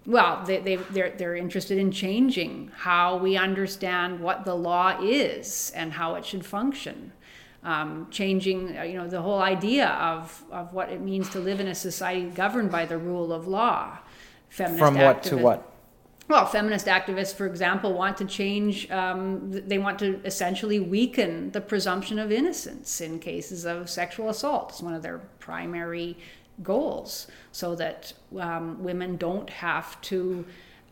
Well, 0.07 0.43
they, 0.47 0.59
they, 0.59 0.77
they're, 0.77 1.11
they're 1.11 1.37
interested 1.37 1.79
in 1.79 1.93
changing 1.93 2.71
how 2.75 3.19
we 3.19 3.37
understand 3.37 4.21
what 4.21 4.45
the 4.45 4.55
law 4.55 4.99
is 5.01 5.73
and 5.75 5.93
how 5.93 6.15
it 6.15 6.25
should 6.25 6.45
function. 6.45 7.13
Um, 7.63 8.09
changing, 8.11 8.79
uh, 8.79 8.83
you 8.85 8.95
know, 8.95 9.07
the 9.07 9.21
whole 9.21 9.41
idea 9.41 9.89
of, 9.89 10.43
of 10.51 10.73
what 10.73 10.89
it 10.89 11.03
means 11.03 11.29
to 11.31 11.41
live 11.41 11.61
in 11.61 11.69
a 11.69 11.75
society 11.75 12.31
governed 12.31 12.71
by 12.71 12.87
the 12.87 12.97
rule 12.97 13.33
of 13.33 13.47
law. 13.47 13.99
Feminist 14.49 14.79
From 14.79 14.95
what 14.97 15.23
to 15.25 15.37
what? 15.37 15.71
well, 16.31 16.47
feminist 16.47 16.87
activists, 16.87 17.35
for 17.35 17.47
example, 17.47 17.93
want 17.93 18.17
to 18.19 18.25
change, 18.25 18.89
um, 18.93 19.51
they 19.51 19.79
want 19.79 19.99
to 19.99 20.21
essentially 20.25 20.79
weaken 20.79 21.51
the 21.51 21.61
presumption 21.61 22.21
of 22.21 22.31
innocence 22.31 23.01
in 23.01 23.19
cases 23.19 23.67
of 23.67 23.91
sexual 23.91 24.31
assault. 24.31 24.71
It's 24.71 24.81
one 24.81 24.95
of 24.95 25.03
their 25.03 25.19
primary 25.41 26.17
goals, 26.63 27.27
so 27.53 27.75
that 27.75 28.13
um, 28.39 28.83
women 28.83 29.17
don't 29.17 29.51
have 29.51 30.01
to 30.03 30.45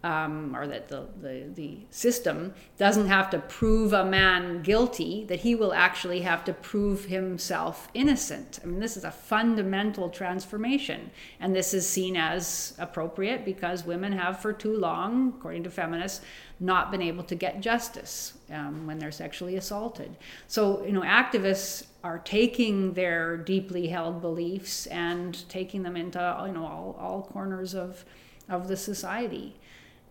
um, 0.05 0.55
or 0.55 0.67
that 0.67 0.89
the, 0.89 1.09
the, 1.21 1.45
the 1.55 1.79
system 1.91 2.55
doesn't 2.77 3.09
have 3.09 3.31
to 3.31 3.39
prove 3.41 3.93
a 3.93 4.05
man 4.05 4.63
guilty, 4.63 5.25
that 5.25 5.41
he 5.41 5.55
will 5.55 5.73
actually 5.73 6.21
have 6.21 6.45
to 6.45 6.53
prove 6.53 7.07
himself 7.07 7.89
innocent. 7.95 8.61
I 8.63 8.67
mean, 8.67 8.79
this 8.79 8.97
is 8.97 9.05
a 9.05 9.11
fundamental 9.11 10.09
transformation. 10.09 11.11
And 11.41 11.55
this 11.55 11.75
is 11.75 11.89
seen 11.89 12.17
as 12.17 12.75
appropriate 12.79 13.45
because 13.45 13.85
women 13.85 14.13
have, 14.13 14.41
for 14.41 14.53
too 14.53 14.77
long, 14.77 15.35
according 15.37 15.65
to 15.65 15.71
feminists, 15.71 16.25
not 16.61 16.91
been 16.91 17.03
able 17.03 17.23
to 17.25 17.35
get 17.35 17.61
justice 17.61 18.35
um, 18.53 18.87
when 18.87 18.99
they're 18.99 19.13
sexually 19.13 19.57
assaulted. 19.57 20.17
So, 20.47 20.85
you 20.85 20.93
know, 20.93 21.03
activists 21.03 21.87
are 22.03 22.19
taking 22.19 22.95
their 22.95 23.37
deeply 23.37 23.89
held 23.89 24.21
beliefs 24.21 24.87
and 24.87 25.49
taking 25.49 25.83
them 25.83 25.97
into, 25.97 26.19
you 26.47 26.53
know, 26.53 26.67
all, 26.67 26.97
all 26.99 27.23
corners 27.23 27.75
of, 27.75 28.05
of 28.49 28.69
the 28.69 28.77
society. 28.77 29.57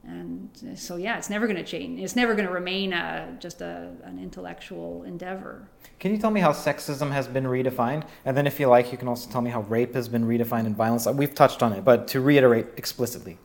And 0.04 0.50
so 0.76 0.96
yeah 0.96 1.18
it's 1.18 1.30
never 1.30 1.48
going 1.48 1.58
to 1.58 1.66
change 1.66 2.00
it's 2.00 2.16
never 2.16 2.34
going 2.34 2.48
to 2.48 2.54
remain 2.54 2.94
a, 2.94 3.36
just 3.40 3.60
a, 3.60 3.92
an 4.04 4.20
intellectual 4.20 5.04
endeavor. 5.04 5.68
Can 6.00 6.12
you 6.12 6.18
tell 6.18 6.32
me 6.32 6.40
how 6.40 6.54
sexism 6.54 7.12
has 7.12 7.28
been 7.28 7.44
redefined? 7.44 8.04
And 8.24 8.38
then 8.38 8.48
if 8.48 8.58
you 8.58 8.68
like 8.68 8.92
you 8.94 8.98
can 8.98 9.10
also 9.10 9.30
tell 9.30 9.42
me 9.42 9.50
how 9.50 9.62
rape 9.62 9.94
has 9.96 10.08
been 10.08 10.24
redefined 10.24 10.66
and 10.66 10.78
violence. 10.78 11.08
We've 11.08 11.34
touched 11.34 11.62
on 11.62 11.74
it 11.74 11.84
but 11.84 12.08
to 12.10 12.22
reiterate 12.22 12.68
explicitly 12.78 13.38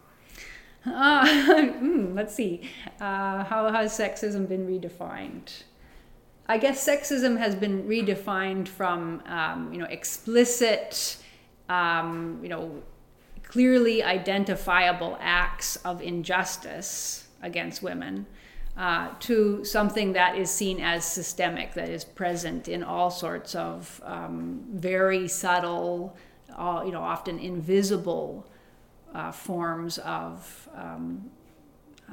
uh, 0.87 1.27
mm, 1.27 2.15
let's 2.15 2.35
see. 2.35 2.69
Uh, 3.01 3.45
how 3.45 3.71
has 3.73 3.97
sexism 3.97 4.49
been 4.49 4.67
redefined? 4.67 5.63
I 6.47 6.59
guess 6.59 6.87
sexism 6.87 7.39
has 7.39 7.55
been 7.55 7.85
redefined 7.85 8.69
from 8.69 9.23
um, 9.27 9.73
you 9.73 9.79
know 9.79 9.87
explicit 9.87 11.17
um, 11.69 12.41
you 12.43 12.49
know 12.49 12.83
clearly 13.43 14.03
identifiable 14.03 15.17
acts 15.21 15.77
of 15.77 16.01
injustice 16.03 17.29
against 17.43 17.83
women 17.83 18.27
uh, 18.77 19.11
to 19.21 19.65
something 19.65 20.15
that 20.15 20.37
is 20.37 20.51
seen 20.51 20.81
as 20.81 21.05
systemic, 21.05 21.75
that 21.75 21.89
is 21.89 22.05
present 22.05 22.69
in 22.69 22.83
all 22.83 23.11
sorts 23.11 23.55
of 23.55 24.01
um, 24.05 24.65
very 24.73 25.29
subtle, 25.29 26.17
uh, 26.57 26.83
you 26.85 26.93
know, 26.93 27.03
often 27.03 27.39
invisible 27.39 28.47
uh, 29.15 29.33
forms 29.33 29.99
of 29.99 30.69
um, 30.75 31.31
uh, 32.09 32.13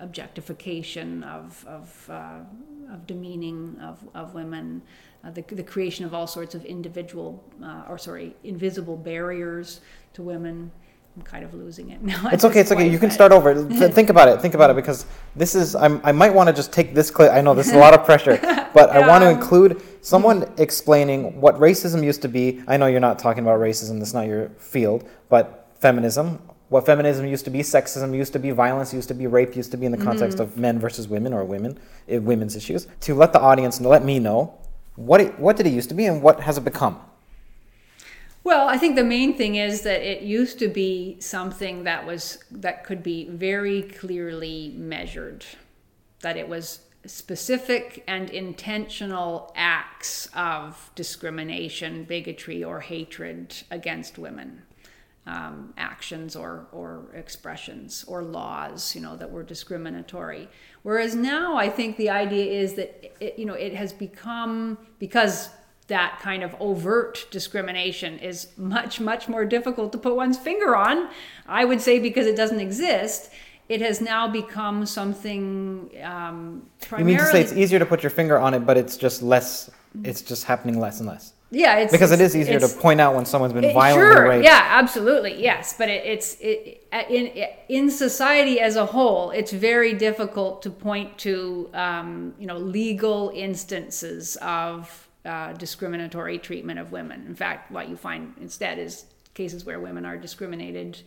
objectification, 0.00 1.24
of, 1.24 1.64
of, 1.66 2.10
uh, 2.10 2.92
of 2.92 3.06
demeaning 3.06 3.76
of, 3.82 4.06
of 4.14 4.34
women, 4.34 4.82
uh, 5.24 5.30
the, 5.30 5.42
the 5.42 5.62
creation 5.62 6.04
of 6.04 6.14
all 6.14 6.26
sorts 6.26 6.54
of 6.54 6.64
individual, 6.64 7.42
or 7.88 7.98
sorry, 7.98 8.36
invisible 8.44 8.96
barriers 8.96 9.80
to 10.12 10.22
women. 10.22 10.70
I'm 11.16 11.22
kind 11.22 11.44
of 11.44 11.52
losing 11.52 11.90
it 11.90 12.00
now. 12.14 12.28
It's 12.32 12.44
okay. 12.44 12.60
It's 12.60 12.70
okay. 12.70 12.88
You 12.88 12.98
can 12.98 13.10
start 13.10 13.32
over. 13.32 13.64
think 13.88 14.08
about 14.08 14.28
it. 14.28 14.40
Think 14.40 14.54
about 14.54 14.70
it 14.70 14.76
because 14.76 15.04
this 15.34 15.56
is. 15.56 15.74
I'm, 15.74 16.00
i 16.04 16.12
might 16.12 16.32
want 16.32 16.48
to 16.48 16.52
just 16.52 16.72
take 16.72 16.94
this 16.94 17.10
clip. 17.10 17.32
I 17.32 17.40
know 17.40 17.54
this 17.54 17.66
is 17.66 17.72
a 17.72 17.78
lot 17.78 17.92
of 17.92 18.04
pressure, 18.04 18.38
but 18.74 18.90
yeah. 18.90 19.00
I 19.00 19.08
want 19.08 19.24
to 19.24 19.30
include 19.30 19.82
someone 20.00 20.48
explaining 20.58 21.40
what 21.40 21.56
racism 21.56 22.04
used 22.04 22.22
to 22.22 22.28
be. 22.28 22.62
I 22.68 22.76
know 22.76 22.86
you're 22.86 23.00
not 23.00 23.18
talking 23.18 23.42
about 23.42 23.58
racism. 23.58 23.98
That's 23.98 24.14
not 24.14 24.28
your 24.28 24.50
field, 24.50 25.08
but 25.28 25.67
feminism. 25.80 26.40
What 26.68 26.84
feminism 26.84 27.26
used 27.26 27.44
to 27.46 27.50
be, 27.50 27.60
sexism 27.60 28.14
used 28.14 28.32
to 28.34 28.38
be, 28.38 28.50
violence 28.50 28.92
used 28.92 29.08
to 29.08 29.14
be, 29.14 29.26
rape 29.26 29.56
used 29.56 29.70
to 29.70 29.76
be 29.76 29.86
in 29.86 29.92
the 29.92 29.98
context 29.98 30.38
mm-hmm. 30.38 30.52
of 30.52 30.58
men 30.58 30.78
versus 30.78 31.08
women 31.08 31.32
or 31.32 31.44
women, 31.44 31.78
eh, 32.08 32.18
women's 32.18 32.56
issues. 32.56 32.86
To 33.00 33.14
let 33.14 33.32
the 33.32 33.40
audience 33.40 33.80
know, 33.80 33.88
let 33.88 34.04
me 34.04 34.18
know 34.18 34.58
what 34.96 35.20
it, 35.20 35.38
what 35.38 35.56
did 35.56 35.66
it 35.66 35.72
used 35.72 35.88
to 35.88 35.94
be 35.94 36.04
and 36.04 36.20
what 36.20 36.40
has 36.40 36.58
it 36.58 36.64
become. 36.64 37.00
Well, 38.44 38.68
I 38.68 38.78
think 38.78 38.96
the 38.96 39.04
main 39.04 39.36
thing 39.36 39.56
is 39.56 39.82
that 39.82 40.00
it 40.00 40.22
used 40.22 40.58
to 40.60 40.68
be 40.68 41.18
something 41.20 41.84
that 41.84 42.06
was 42.06 42.42
that 42.50 42.84
could 42.84 43.02
be 43.02 43.28
very 43.28 43.82
clearly 43.82 44.74
measured. 44.76 45.44
That 46.20 46.36
it 46.36 46.48
was 46.48 46.80
specific 47.04 48.04
and 48.06 48.30
intentional 48.30 49.52
acts 49.54 50.28
of 50.34 50.90
discrimination, 50.94 52.04
bigotry, 52.04 52.64
or 52.64 52.80
hatred 52.80 53.54
against 53.70 54.18
women. 54.18 54.62
Um, 55.36 55.74
actions 55.76 56.36
or, 56.36 56.68
or 56.72 56.88
expressions 57.12 58.02
or 58.08 58.22
laws, 58.22 58.94
you 58.94 59.02
know, 59.02 59.14
that 59.20 59.30
were 59.30 59.42
discriminatory. 59.42 60.48
Whereas 60.84 61.14
now, 61.14 61.46
I 61.64 61.68
think 61.68 61.98
the 61.98 62.08
idea 62.08 62.46
is 62.62 62.68
that 62.78 62.88
it, 63.20 63.38
you 63.38 63.44
know 63.44 63.52
it 63.52 63.74
has 63.74 63.92
become 63.92 64.78
because 64.98 65.50
that 65.88 66.18
kind 66.22 66.42
of 66.42 66.54
overt 66.60 67.26
discrimination 67.30 68.18
is 68.20 68.48
much, 68.56 69.00
much 69.00 69.28
more 69.28 69.44
difficult 69.44 69.92
to 69.92 69.98
put 69.98 70.16
one's 70.16 70.38
finger 70.38 70.74
on. 70.74 71.10
I 71.46 71.66
would 71.66 71.82
say 71.82 71.98
because 71.98 72.26
it 72.26 72.36
doesn't 72.36 72.60
exist, 72.60 73.30
it 73.68 73.80
has 73.82 74.00
now 74.00 74.28
become 74.28 74.86
something 74.86 75.90
um, 76.02 76.62
primarily. 76.80 77.12
You 77.12 77.18
mean 77.18 77.26
to 77.26 77.32
say 77.32 77.40
it's 77.42 77.52
easier 77.52 77.78
to 77.78 77.86
put 77.86 78.02
your 78.02 78.14
finger 78.20 78.38
on 78.38 78.54
it, 78.54 78.60
but 78.60 78.78
it's 78.78 78.96
just 78.96 79.22
less, 79.22 79.70
it's 80.04 80.22
just 80.22 80.44
happening 80.44 80.78
less 80.80 81.00
and 81.00 81.08
less? 81.08 81.34
Yeah, 81.50 81.78
it's 81.78 81.92
because 81.92 82.12
it 82.12 82.20
is 82.20 82.36
easier 82.36 82.60
to 82.60 82.68
point 82.68 83.00
out 83.00 83.14
when 83.14 83.24
someone's 83.24 83.54
been 83.54 83.64
it, 83.64 83.72
violently 83.72 84.14
sure, 84.14 84.28
raped. 84.28 84.44
Yeah, 84.44 84.60
absolutely, 84.62 85.42
yes. 85.42 85.74
But 85.78 85.88
it, 85.88 86.04
it's 86.04 86.36
it, 86.40 86.86
in 87.08 87.46
in 87.68 87.90
society 87.90 88.60
as 88.60 88.76
a 88.76 88.84
whole, 88.84 89.30
it's 89.30 89.52
very 89.52 89.94
difficult 89.94 90.62
to 90.62 90.70
point 90.70 91.16
to 91.18 91.70
um, 91.72 92.34
you 92.38 92.46
know 92.46 92.58
legal 92.58 93.32
instances 93.34 94.36
of 94.42 95.08
uh, 95.24 95.54
discriminatory 95.54 96.38
treatment 96.38 96.78
of 96.78 96.92
women. 96.92 97.24
In 97.26 97.34
fact, 97.34 97.70
what 97.70 97.88
you 97.88 97.96
find 97.96 98.34
instead 98.40 98.78
is 98.78 99.06
cases 99.32 99.64
where 99.64 99.80
women 99.80 100.04
are 100.04 100.18
discriminated 100.18 100.98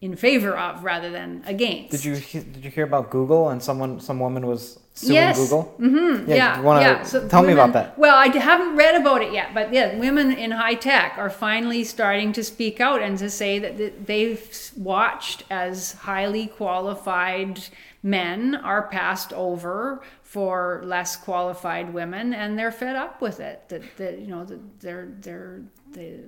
in 0.00 0.14
favor 0.14 0.56
of 0.56 0.84
rather 0.84 1.10
than 1.10 1.42
against. 1.46 1.90
Did 1.90 2.04
you 2.04 2.16
did 2.16 2.64
you 2.64 2.70
hear 2.70 2.84
about 2.84 3.10
Google 3.10 3.48
and 3.48 3.62
someone 3.62 3.98
some 4.00 4.20
woman 4.20 4.46
was 4.46 4.78
suing 4.94 5.14
yes. 5.14 5.38
Google? 5.38 5.74
Mm-hmm. 5.78 6.30
Yeah, 6.30 6.36
yeah. 6.36 6.60
Wanna, 6.60 6.80
yeah. 6.80 7.02
So 7.02 7.26
tell 7.28 7.40
women, 7.40 7.56
me 7.56 7.60
about 7.62 7.72
that. 7.72 7.98
Well, 7.98 8.14
I 8.14 8.28
haven't 8.28 8.76
read 8.76 9.00
about 9.00 9.22
it 9.22 9.32
yet, 9.32 9.54
but 9.54 9.72
yeah, 9.72 9.96
women 9.96 10.32
in 10.32 10.50
high 10.50 10.74
tech 10.74 11.16
are 11.16 11.30
finally 11.30 11.82
starting 11.82 12.32
to 12.34 12.44
speak 12.44 12.80
out 12.80 13.00
and 13.00 13.16
to 13.18 13.30
say 13.30 13.58
that 13.58 14.06
they've 14.06 14.70
watched 14.76 15.44
as 15.50 15.92
highly 15.92 16.46
qualified 16.46 17.62
men 18.02 18.54
are 18.54 18.88
passed 18.88 19.32
over 19.32 20.02
for 20.22 20.82
less 20.84 21.16
qualified 21.16 21.92
women 21.92 22.34
and 22.34 22.58
they're 22.58 22.70
fed 22.70 22.94
up 22.94 23.20
with 23.22 23.40
it 23.40 23.68
that, 23.68 23.82
that 23.96 24.18
you 24.18 24.26
know 24.26 24.44
that 24.44 24.80
they're 24.80 25.08
they're 25.20 25.62
they, 25.92 26.20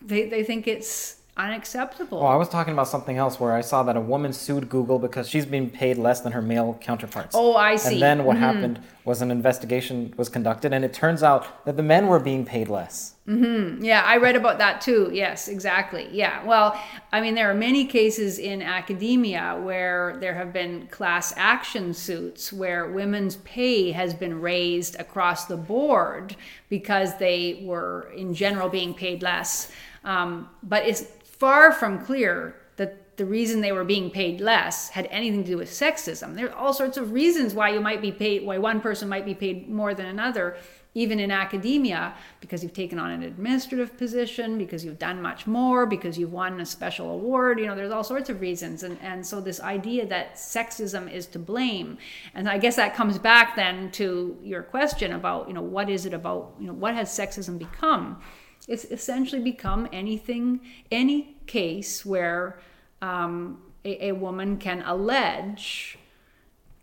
they 0.00 0.28
they 0.28 0.44
think 0.44 0.66
it's 0.66 1.17
unacceptable. 1.38 2.18
Oh, 2.18 2.26
I 2.26 2.36
was 2.36 2.48
talking 2.48 2.72
about 2.72 2.88
something 2.88 3.16
else 3.16 3.38
where 3.38 3.52
I 3.52 3.60
saw 3.60 3.82
that 3.84 3.96
a 3.96 4.00
woman 4.00 4.32
sued 4.32 4.68
Google 4.68 4.98
because 4.98 5.28
she's 5.28 5.46
being 5.46 5.70
paid 5.70 5.96
less 5.96 6.20
than 6.20 6.32
her 6.32 6.42
male 6.42 6.76
counterparts. 6.80 7.34
Oh, 7.34 7.54
I 7.54 7.76
see. 7.76 7.94
And 7.94 8.02
then 8.02 8.24
what 8.24 8.34
mm-hmm. 8.34 8.44
happened 8.44 8.80
was 9.04 9.22
an 9.22 9.30
investigation 9.30 10.12
was 10.16 10.28
conducted, 10.28 10.72
and 10.72 10.84
it 10.84 10.92
turns 10.92 11.22
out 11.22 11.64
that 11.64 11.76
the 11.76 11.82
men 11.82 12.08
were 12.08 12.18
being 12.18 12.44
paid 12.44 12.68
less. 12.68 13.14
Mm-hmm. 13.28 13.84
Yeah, 13.84 14.02
I 14.04 14.16
read 14.16 14.36
about 14.36 14.58
that 14.58 14.80
too. 14.80 15.10
Yes, 15.12 15.48
exactly. 15.48 16.08
Yeah. 16.10 16.44
Well, 16.44 16.80
I 17.12 17.20
mean, 17.20 17.34
there 17.34 17.50
are 17.50 17.54
many 17.54 17.86
cases 17.86 18.38
in 18.38 18.60
academia 18.62 19.60
where 19.62 20.16
there 20.20 20.34
have 20.34 20.52
been 20.52 20.88
class 20.88 21.32
action 21.36 21.94
suits 21.94 22.52
where 22.52 22.90
women's 22.90 23.36
pay 23.36 23.92
has 23.92 24.14
been 24.14 24.40
raised 24.40 24.96
across 24.98 25.44
the 25.44 25.58
board 25.58 26.36
because 26.68 27.18
they 27.18 27.62
were, 27.64 28.10
in 28.16 28.34
general, 28.34 28.68
being 28.68 28.94
paid 28.94 29.22
less. 29.22 29.70
Um, 30.04 30.48
but 30.62 30.86
it's 30.86 31.04
far 31.38 31.72
from 31.72 32.04
clear 32.04 32.56
that 32.76 33.16
the 33.16 33.24
reason 33.24 33.60
they 33.60 33.72
were 33.72 33.84
being 33.84 34.10
paid 34.10 34.40
less 34.40 34.90
had 34.90 35.06
anything 35.10 35.42
to 35.42 35.50
do 35.50 35.56
with 35.56 35.70
sexism. 35.70 36.34
There 36.34 36.48
are 36.50 36.54
all 36.54 36.72
sorts 36.72 36.96
of 36.96 37.12
reasons 37.12 37.54
why 37.54 37.70
you 37.70 37.80
might 37.80 38.00
be 38.00 38.12
paid, 38.12 38.44
why 38.44 38.58
one 38.58 38.80
person 38.80 39.08
might 39.08 39.24
be 39.24 39.34
paid 39.34 39.68
more 39.68 39.94
than 39.94 40.06
another, 40.06 40.56
even 40.94 41.20
in 41.20 41.30
academia, 41.30 42.14
because 42.40 42.62
you've 42.62 42.72
taken 42.72 42.98
on 42.98 43.10
an 43.10 43.22
administrative 43.22 43.96
position, 43.96 44.58
because 44.58 44.84
you've 44.84 44.98
done 44.98 45.20
much 45.20 45.46
more, 45.46 45.86
because 45.86 46.18
you've 46.18 46.32
won 46.32 46.60
a 46.60 46.66
special 46.66 47.10
award. 47.10 47.58
You 47.58 47.66
know, 47.66 47.76
there's 47.76 47.92
all 47.92 48.04
sorts 48.04 48.30
of 48.30 48.40
reasons. 48.40 48.82
And, 48.82 48.98
and 49.00 49.24
so 49.24 49.40
this 49.40 49.60
idea 49.60 50.06
that 50.06 50.34
sexism 50.34 51.12
is 51.12 51.26
to 51.26 51.38
blame. 51.38 51.98
And 52.34 52.48
I 52.48 52.58
guess 52.58 52.76
that 52.76 52.94
comes 52.94 53.18
back 53.18 53.54
then 53.54 53.90
to 53.92 54.38
your 54.42 54.62
question 54.62 55.12
about, 55.12 55.46
you 55.46 55.54
know, 55.54 55.62
what 55.62 55.90
is 55.90 56.06
it 56.06 56.14
about, 56.14 56.54
you 56.58 56.66
know, 56.66 56.72
what 56.72 56.94
has 56.94 57.10
sexism 57.10 57.58
become? 57.58 58.20
It's 58.68 58.84
essentially 58.84 59.42
become 59.42 59.88
anything, 59.92 60.60
any 60.92 61.36
case 61.46 62.04
where 62.06 62.60
um, 63.02 63.62
a, 63.84 64.08
a 64.08 64.12
woman 64.12 64.58
can 64.58 64.82
allege 64.82 65.98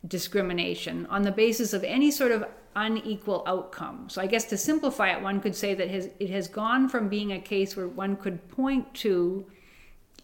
discrimination 0.08 1.06
on 1.08 1.22
the 1.22 1.32
basis 1.32 1.74
of 1.74 1.84
any 1.84 2.12
sort 2.12 2.32
of 2.32 2.46
unequal 2.76 3.44
outcome. 3.48 4.10
So 4.10 4.22
I 4.22 4.28
guess 4.28 4.46
to 4.46 4.58
simplify 4.58 5.12
it, 5.12 5.22
one 5.22 5.40
could 5.40 5.56
say 5.56 5.74
that 5.76 5.90
his, 5.90 6.10
it 6.20 6.30
has 6.30 6.48
gone 6.48 6.90
from 6.90 7.08
being 7.08 7.32
a 7.32 7.40
case 7.40 7.76
where 7.78 7.88
one 7.88 8.18
could 8.18 8.50
point 8.50 8.94
to 8.96 9.46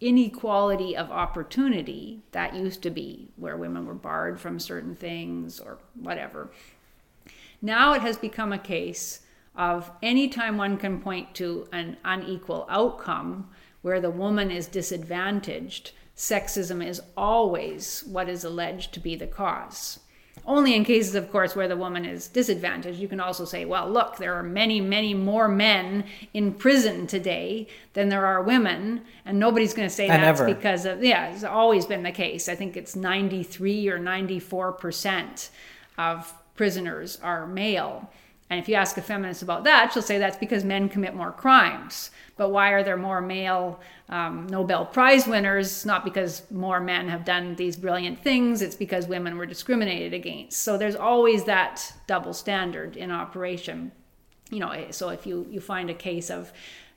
inequality 0.01 0.97
of 0.97 1.11
opportunity 1.11 2.23
that 2.31 2.55
used 2.55 2.81
to 2.81 2.89
be 2.89 3.29
where 3.37 3.55
women 3.55 3.85
were 3.85 3.93
barred 3.93 4.39
from 4.39 4.59
certain 4.59 4.95
things 4.95 5.59
or 5.59 5.77
whatever. 5.93 6.49
Now 7.61 7.93
it 7.93 8.01
has 8.01 8.17
become 8.17 8.51
a 8.51 8.57
case 8.57 9.21
of 9.55 9.91
any 10.01 10.27
time 10.27 10.57
one 10.57 10.77
can 10.77 11.01
point 11.01 11.35
to 11.35 11.67
an 11.71 11.97
unequal 12.05 12.65
outcome 12.69 13.49
where 13.81 13.99
the 13.99 14.11
woman 14.11 14.51
is 14.51 14.67
disadvantaged, 14.67 15.91
sexism 16.15 16.85
is 16.85 17.01
always 17.17 18.03
what 18.07 18.29
is 18.29 18.43
alleged 18.43 18.93
to 18.93 18.99
be 18.99 19.15
the 19.15 19.27
cause. 19.27 19.99
Only 20.45 20.75
in 20.75 20.85
cases, 20.85 21.13
of 21.13 21.31
course, 21.31 21.55
where 21.55 21.67
the 21.67 21.77
woman 21.77 22.05
is 22.05 22.27
disadvantaged. 22.27 22.99
You 22.99 23.07
can 23.07 23.19
also 23.19 23.45
say, 23.45 23.65
well, 23.65 23.87
look, 23.87 24.17
there 24.17 24.33
are 24.33 24.43
many, 24.43 24.81
many 24.81 25.13
more 25.13 25.47
men 25.47 26.05
in 26.33 26.53
prison 26.53 27.05
today 27.05 27.67
than 27.93 28.09
there 28.09 28.25
are 28.25 28.41
women. 28.41 29.01
And 29.25 29.37
nobody's 29.37 29.73
going 29.73 29.87
to 29.87 29.93
say 29.93 30.07
And 30.07 30.23
that's 30.23 30.39
ever. 30.41 30.51
because 30.51 30.85
of, 30.85 31.03
yeah, 31.03 31.31
it's 31.31 31.43
always 31.43 31.85
been 31.85 32.01
the 32.01 32.11
case. 32.11 32.49
I 32.49 32.55
think 32.55 32.75
it's 32.75 32.95
93 32.95 33.89
or 33.89 33.99
94% 33.99 35.49
of 35.97 36.33
prisoners 36.55 37.19
are 37.21 37.45
male. 37.45 38.09
And 38.51 38.59
if 38.59 38.67
you 38.67 38.75
ask 38.75 38.97
a 38.97 39.01
feminist 39.01 39.41
about 39.41 39.63
that, 39.63 39.93
she'll 39.93 40.03
say 40.03 40.17
that's 40.17 40.35
because 40.35 40.65
men 40.65 40.89
commit 40.89 41.15
more 41.15 41.31
crimes. 41.31 42.11
But 42.35 42.49
why 42.49 42.71
are 42.71 42.83
there 42.83 42.97
more 42.97 43.21
male 43.21 43.79
um, 44.09 44.45
Nobel 44.47 44.85
Prize 44.85 45.25
winners? 45.25 45.85
Not 45.85 46.03
because 46.03 46.43
more 46.51 46.81
men 46.81 47.07
have 47.07 47.23
done 47.23 47.55
these 47.55 47.77
brilliant 47.77 48.21
things, 48.21 48.61
it's 48.61 48.75
because 48.75 49.07
women 49.07 49.37
were 49.37 49.45
discriminated 49.45 50.13
against. 50.13 50.63
So 50.63 50.77
there's 50.77 50.97
always 50.97 51.45
that 51.45 51.93
double 52.07 52.33
standard 52.33 52.97
in 52.97 53.09
operation. 53.09 53.93
You 54.49 54.59
know, 54.59 54.87
so 54.91 55.07
if 55.09 55.25
you, 55.25 55.47
you 55.49 55.61
find 55.61 55.89
a 55.89 55.93
case 55.93 56.29
of 56.29 56.51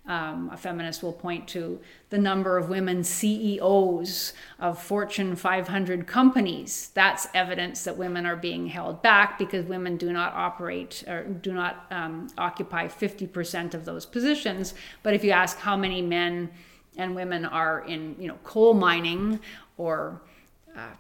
um, 0.07 0.51
a 0.53 0.57
feminist 0.57 1.03
will 1.03 1.15
point 1.15 1.49
to 1.49 1.81
the 2.11 2.19
number 2.19 2.59
of 2.59 2.69
women 2.69 3.03
CEOs 3.03 4.35
of 4.59 4.83
Fortune 4.83 5.35
500 5.35 6.07
companies. 6.07 6.91
That's 6.93 7.27
evidence 7.33 7.85
that 7.85 7.97
women 7.97 8.27
are 8.27 8.37
being 8.37 8.67
held 8.67 9.01
back 9.01 9.39
because 9.39 9.65
women 9.65 9.97
do 9.97 10.13
not 10.13 10.35
operate 10.35 11.05
or 11.09 11.25
do 11.25 11.55
not 11.55 11.87
um, 11.91 12.29
occupy 12.37 12.87
50% 12.87 13.73
of 13.73 13.87
those 13.87 14.05
positions. 14.05 14.75
But 15.03 15.15
if 15.15 15.25
you 15.25 15.31
ask 15.31 15.59
how 15.59 15.77
many 15.77 16.03
men 16.03 16.51
and 16.97 17.15
women 17.15 17.47
are 17.47 17.81
in, 17.87 18.15
you 18.19 18.29
know, 18.29 18.39
coal 18.45 18.75
mining 18.75 19.41
or 19.79 20.21
uh, 20.77 20.91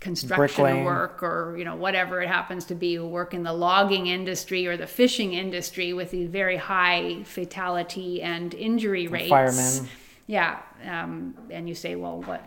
construction 0.00 0.82
work 0.84 1.22
or 1.22 1.54
you 1.58 1.64
know 1.64 1.76
whatever 1.76 2.22
it 2.22 2.28
happens 2.28 2.64
to 2.64 2.74
be 2.74 2.94
who 2.94 3.06
work 3.06 3.34
in 3.34 3.42
the 3.42 3.52
logging 3.52 4.06
industry 4.06 4.66
or 4.66 4.76
the 4.76 4.86
fishing 4.86 5.34
industry 5.34 5.92
with 5.92 6.10
these 6.10 6.28
very 6.28 6.56
high 6.56 7.22
fatality 7.24 8.22
and 8.22 8.54
injury 8.54 9.06
rates. 9.06 9.28
firemen. 9.28 9.88
yeah 10.26 10.60
um, 10.88 11.34
and 11.50 11.68
you 11.68 11.74
say 11.74 11.96
well 11.96 12.22
what 12.22 12.42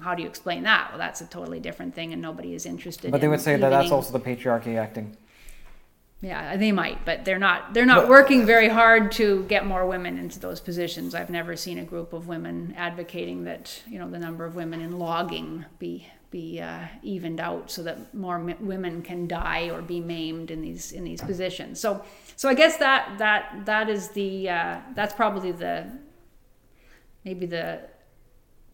how 0.00 0.16
do 0.16 0.22
you 0.22 0.28
explain 0.28 0.64
that? 0.64 0.88
Well 0.90 0.98
that's 0.98 1.20
a 1.20 1.26
totally 1.26 1.60
different 1.60 1.94
thing 1.94 2.12
and 2.12 2.20
nobody 2.20 2.54
is 2.54 2.66
interested 2.66 3.12
But 3.12 3.20
they 3.20 3.26
in 3.26 3.30
would 3.30 3.40
say 3.40 3.56
that 3.56 3.70
that's 3.70 3.92
also 3.92 4.18
the 4.18 4.24
patriarchy 4.24 4.76
acting. 4.78 5.14
yeah 6.22 6.56
they 6.56 6.72
might 6.72 7.04
but 7.04 7.26
they're 7.26 7.38
not 7.38 7.74
they're 7.74 7.84
not 7.86 8.08
working 8.08 8.46
very 8.46 8.68
hard 8.70 9.12
to 9.12 9.44
get 9.44 9.66
more 9.66 9.86
women 9.86 10.18
into 10.18 10.40
those 10.40 10.60
positions. 10.60 11.14
I've 11.14 11.28
never 11.28 11.56
seen 11.56 11.76
a 11.78 11.84
group 11.84 12.14
of 12.14 12.26
women 12.26 12.74
advocating 12.74 13.44
that 13.44 13.82
you 13.86 13.98
know 13.98 14.08
the 14.08 14.18
number 14.18 14.46
of 14.46 14.56
women 14.56 14.80
in 14.80 14.98
logging 14.98 15.66
be 15.78 16.08
be 16.36 16.60
uh, 16.60 16.86
evened 17.02 17.40
out 17.40 17.70
so 17.70 17.82
that 17.82 17.96
more 18.14 18.36
m- 18.36 18.66
women 18.72 19.00
can 19.00 19.26
die 19.26 19.70
or 19.70 19.80
be 19.80 20.00
maimed 20.00 20.50
in 20.50 20.60
these 20.60 20.92
in 20.92 21.02
these 21.04 21.22
positions. 21.22 21.80
So 21.80 22.02
so 22.36 22.48
i 22.48 22.54
guess 22.54 22.76
that 22.76 23.16
that 23.18 23.64
that 23.64 23.88
is 23.88 24.08
the 24.10 24.48
uh, 24.48 24.80
that's 24.94 25.14
probably 25.14 25.52
the 25.52 25.90
maybe 27.24 27.46
the 27.46 27.80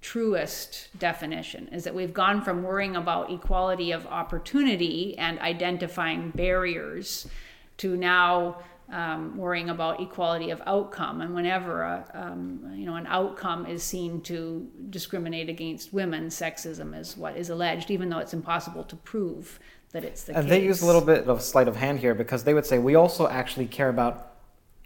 truest 0.01 0.89
definition 0.99 1.69
is 1.69 1.85
that 1.85 1.95
we've 1.95 2.13
gone 2.13 2.43
from 2.43 2.65
worrying 2.65 2.97
about 2.97 3.31
equality 3.31 3.93
of 3.93 4.05
opportunity 4.09 5.17
and 5.17 5.39
identifying 5.39 6.31
barriers 6.31 7.29
to 7.77 7.97
now 7.97 8.59
um, 8.93 9.37
worrying 9.37 9.71
about 9.71 10.01
equality 10.01 10.51
of 10.51 10.63
outcome 10.67 11.21
and 11.23 11.35
whenever 11.35 11.83
a, 11.83 12.05
um, 12.15 12.73
you 12.77 12.87
know 12.87 12.95
an 12.95 13.07
outcome 13.07 13.67
is 13.67 13.83
seen 13.83 14.21
to 14.21 14.69
discriminate 14.91 15.49
against 15.49 15.93
women 15.93 16.29
sexism 16.29 16.97
is 16.99 17.17
what 17.17 17.37
is 17.37 17.49
alleged 17.51 17.91
even 17.91 18.09
though 18.11 18.19
it's 18.19 18.35
impossible 18.35 18.85
to 18.85 18.95
prove 18.97 19.59
that 19.93 20.05
it's 20.05 20.25
the 20.25 20.37
And 20.37 20.45
case 20.45 20.51
they 20.51 20.65
use 20.65 20.83
a 20.83 20.87
little 20.87 21.01
bit 21.01 21.29
of 21.29 21.43
sleight 21.43 21.69
of 21.69 21.77
hand 21.77 22.01
here 22.01 22.15
because 22.15 22.45
they 22.45 22.55
would 22.55 22.67
say 22.67 22.79
we 22.79 22.95
also 22.95 23.29
actually 23.29 23.67
care 23.67 23.89
about 23.89 24.33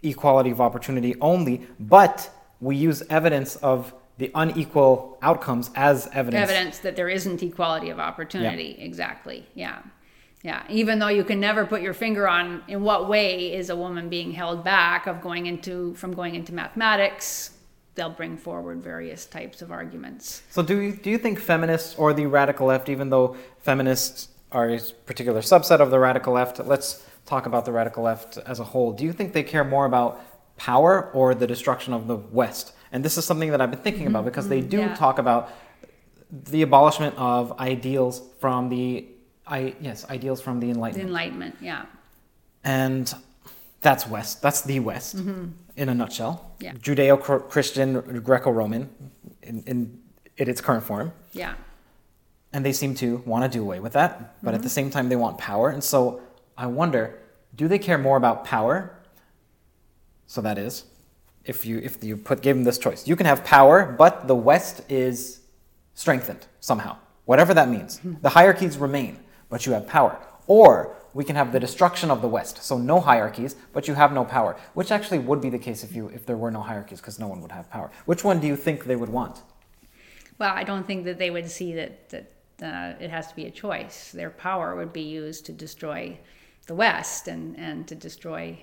equality 0.03 0.51
of 0.51 0.61
opportunity 0.61 1.15
only, 1.21 1.67
but 1.79 2.29
we 2.59 2.75
use 2.75 3.03
evidence 3.09 3.55
of 3.57 3.93
the 4.17 4.31
unequal 4.35 5.17
outcomes 5.21 5.69
as 5.75 6.07
evidence. 6.07 6.49
evidence 6.49 6.79
that 6.79 6.95
there 6.95 7.09
isn't 7.09 7.41
equality 7.43 7.89
of 7.89 7.99
opportunity. 7.99 8.75
Exactly. 8.79 9.45
Yeah. 9.53 9.81
Yeah. 10.47 10.63
Even 10.69 10.99
though 10.99 11.09
you 11.09 11.25
can 11.25 11.41
never 11.41 11.65
put 11.65 11.81
your 11.81 11.93
finger 11.93 12.25
on 12.25 12.63
in 12.69 12.81
what 12.81 13.09
way 13.09 13.53
is 13.53 13.69
a 13.69 13.75
woman 13.75 14.07
being 14.07 14.31
held 14.31 14.63
back 14.63 15.05
of 15.05 15.19
going 15.19 15.45
into 15.45 15.93
from 15.95 16.13
going 16.13 16.35
into 16.35 16.53
mathematics, 16.53 17.51
they'll 17.95 18.17
bring 18.21 18.37
forward 18.37 18.81
various 18.81 19.25
types 19.25 19.61
of 19.61 19.73
arguments. 19.73 20.43
So 20.49 20.61
do 20.63 20.79
you, 20.79 20.93
do 20.93 21.09
you 21.09 21.17
think 21.17 21.37
feminists 21.37 21.95
or 21.95 22.13
the 22.13 22.27
radical 22.27 22.67
left, 22.67 22.87
even 22.87 23.09
though 23.09 23.35
feminists 23.59 24.29
are 24.53 24.69
a 24.69 24.79
particular 25.05 25.41
subset 25.41 25.81
of 25.81 25.91
the 25.91 25.99
radical 25.99 26.31
left, 26.31 26.65
let's 26.65 27.05
talk 27.25 27.45
about 27.45 27.65
the 27.65 27.73
radical 27.73 28.03
left 28.03 28.37
as 28.37 28.61
a 28.61 28.63
whole. 28.63 28.93
Do 28.93 29.03
you 29.03 29.11
think 29.11 29.33
they 29.33 29.43
care 29.43 29.65
more 29.65 29.85
about 29.85 30.21
power 30.55 31.11
or 31.11 31.35
the 31.35 31.45
destruction 31.45 31.91
of 31.93 32.07
the 32.07 32.15
West? 32.15 32.71
And 32.93 33.03
this 33.03 33.17
is 33.17 33.25
something 33.25 33.51
that 33.51 33.59
I've 33.59 33.71
been 33.71 33.81
thinking 33.81 34.07
about 34.07 34.19
mm-hmm. 34.19 34.29
because 34.29 34.47
they 34.47 34.61
mm-hmm. 34.61 34.69
do 34.69 34.77
Yeah. 34.77 34.95
talk 34.95 35.19
about 35.19 35.51
the 36.31 36.61
abolishment 36.61 37.15
of 37.17 37.59
ideals 37.59 38.21
from 38.39 38.69
the 38.69 39.07
I 39.47 39.75
yes 39.81 40.05
ideals 40.09 40.41
from 40.41 40.59
the 40.59 40.67
The 40.67 40.71
Enlightenment, 40.73 41.07
Enlightenment. 41.09 41.55
Yeah. 41.61 41.85
and 42.63 43.13
that's 43.81 44.07
West. 44.07 44.41
That's 44.41 44.61
the 44.61 44.79
West 44.79 45.13
in 45.15 45.89
a 45.89 45.93
nutshell. 45.93 46.33
Mm-hmm. 46.59 46.63
Yeah. 46.65 46.73
Judeo-Christian, 46.73 48.21
Greco-Roman, 48.23 48.89
in, 49.43 49.63
in 49.67 49.99
in 50.37 50.49
its 50.49 50.61
current 50.61 50.83
form 50.83 51.13
Yeah. 51.31 51.53
and 52.53 52.65
they 52.65 52.73
seem 52.73 52.93
to 52.95 53.17
want 53.25 53.43
to 53.51 53.57
do 53.57 53.61
away 53.63 53.79
with 53.79 53.93
that 53.93 54.11
but 54.43 54.53
at 54.53 54.61
the 54.61 54.69
same 54.69 54.89
time 54.91 55.09
they 55.09 55.15
want 55.15 55.37
power 55.37 55.69
and 55.69 55.83
so 55.83 56.21
i 56.57 56.67
wonder 56.67 57.17
do 57.55 57.67
they 57.67 57.79
care 57.79 57.97
more 57.97 58.17
about 58.17 58.43
power 58.45 58.75
so 60.27 60.41
that 60.41 60.57
is 60.57 60.83
if 61.45 61.65
you 61.65 61.79
if 61.79 62.03
you 62.03 62.15
put 62.17 62.41
give 62.41 62.55
them 62.55 62.63
this 62.65 62.77
choice 62.77 63.07
you 63.07 63.15
can 63.15 63.25
have 63.25 63.43
power 63.43 63.77
but 64.03 64.27
the 64.27 64.35
west 64.35 64.81
is 64.89 65.39
strengthened 65.95 66.45
somehow 66.59 66.95
whatever 67.25 67.53
that 67.53 67.67
means 67.69 67.99
the 68.21 68.29
hierarchies 68.29 68.77
remain 68.77 69.17
but 69.49 69.65
you 69.65 69.73
have 69.73 69.87
power 69.87 70.19
or 70.47 70.95
we 71.13 71.23
can 71.23 71.35
have 71.35 71.51
the 71.51 71.59
destruction 71.59 72.11
of 72.11 72.21
the 72.21 72.27
west 72.27 72.63
so 72.63 72.77
no 72.77 72.99
hierarchies 72.99 73.55
but 73.73 73.87
you 73.87 73.93
have 73.93 74.11
no 74.13 74.23
power 74.23 74.55
which 74.73 74.91
actually 74.91 75.19
would 75.19 75.41
be 75.41 75.49
the 75.49 75.59
case 75.59 75.83
if 75.83 75.95
you 75.95 76.07
if 76.09 76.25
there 76.25 76.37
were 76.37 76.51
no 76.51 76.61
hierarchies 76.61 76.99
because 76.99 77.19
no 77.19 77.27
one 77.27 77.41
would 77.41 77.51
have 77.51 77.69
power 77.69 77.89
which 78.05 78.23
one 78.23 78.39
do 78.39 78.47
you 78.47 78.55
think 78.55 78.85
they 78.85 78.95
would 78.95 79.09
want 79.09 79.41
Well, 80.39 80.53
I 80.53 80.63
don't 80.63 80.85
think 80.85 81.05
that 81.05 81.17
they 81.17 81.31
would 81.31 81.49
see 81.49 81.73
that 81.73 82.09
that 82.09 82.25
uh, 82.61 82.93
it 82.99 83.09
has 83.09 83.27
to 83.27 83.35
be 83.35 83.45
a 83.45 83.51
choice. 83.51 84.11
Their 84.11 84.29
power 84.29 84.75
would 84.75 84.91
be 84.93 85.01
used 85.01 85.45
to 85.45 85.51
destroy 85.51 86.17
the 86.65 86.75
West 86.75 87.27
and 87.27 87.57
and 87.57 87.87
to 87.87 87.95
destroy 87.95 88.57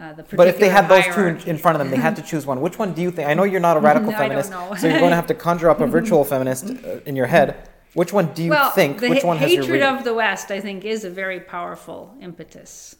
uh, 0.00 0.12
the. 0.14 0.22
But 0.36 0.48
if 0.48 0.58
they 0.58 0.68
had 0.68 0.88
those 0.88 1.04
two 1.04 1.12
hierarchy. 1.12 1.50
in, 1.50 1.56
in 1.56 1.58
front 1.58 1.76
of 1.76 1.78
them, 1.80 1.90
they 1.90 2.02
had 2.02 2.16
to 2.16 2.22
choose 2.22 2.46
one. 2.46 2.60
Which 2.60 2.78
one 2.78 2.92
do 2.94 3.02
you 3.02 3.10
think? 3.10 3.28
I 3.28 3.34
know 3.34 3.44
you're 3.44 3.60
not 3.60 3.76
a 3.76 3.80
radical 3.80 4.10
No, 4.12 4.16
I 4.16 4.20
don't 4.20 4.28
feminist, 4.28 4.50
know. 4.50 4.74
so 4.76 4.88
you're 4.88 4.98
going 4.98 5.10
to 5.10 5.16
have 5.16 5.26
to 5.28 5.34
conjure 5.46 5.70
up 5.70 5.80
a 5.80 5.86
virtual 5.86 6.24
feminist 6.24 6.70
uh, 6.70 7.00
in 7.06 7.16
your 7.16 7.26
head. 7.26 7.67
Which 7.94 8.12
one 8.12 8.32
do 8.34 8.42
you 8.44 8.50
well, 8.50 8.70
think? 8.70 9.00
the 9.00 9.08
Which 9.10 9.24
one 9.24 9.38
has 9.38 9.52
your 9.52 9.62
hatred 9.62 9.82
of 9.82 10.04
the 10.04 10.14
West, 10.14 10.50
I 10.50 10.60
think, 10.60 10.84
is 10.84 11.04
a 11.04 11.10
very 11.10 11.40
powerful 11.40 12.14
impetus. 12.20 12.96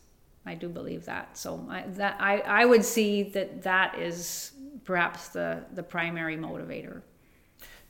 I 0.47 0.55
do 0.55 0.69
believe 0.69 1.05
that. 1.05 1.37
So 1.37 1.67
I, 1.69 1.83
that 1.83 2.17
I, 2.21 2.39
I 2.41 2.65
would 2.65 2.85
see 2.85 3.23
that 3.31 3.63
that 3.63 3.99
is 3.99 4.53
perhaps 4.85 5.29
the 5.29 5.65
the 5.75 5.83
primary 5.83 6.37
motivator. 6.37 7.03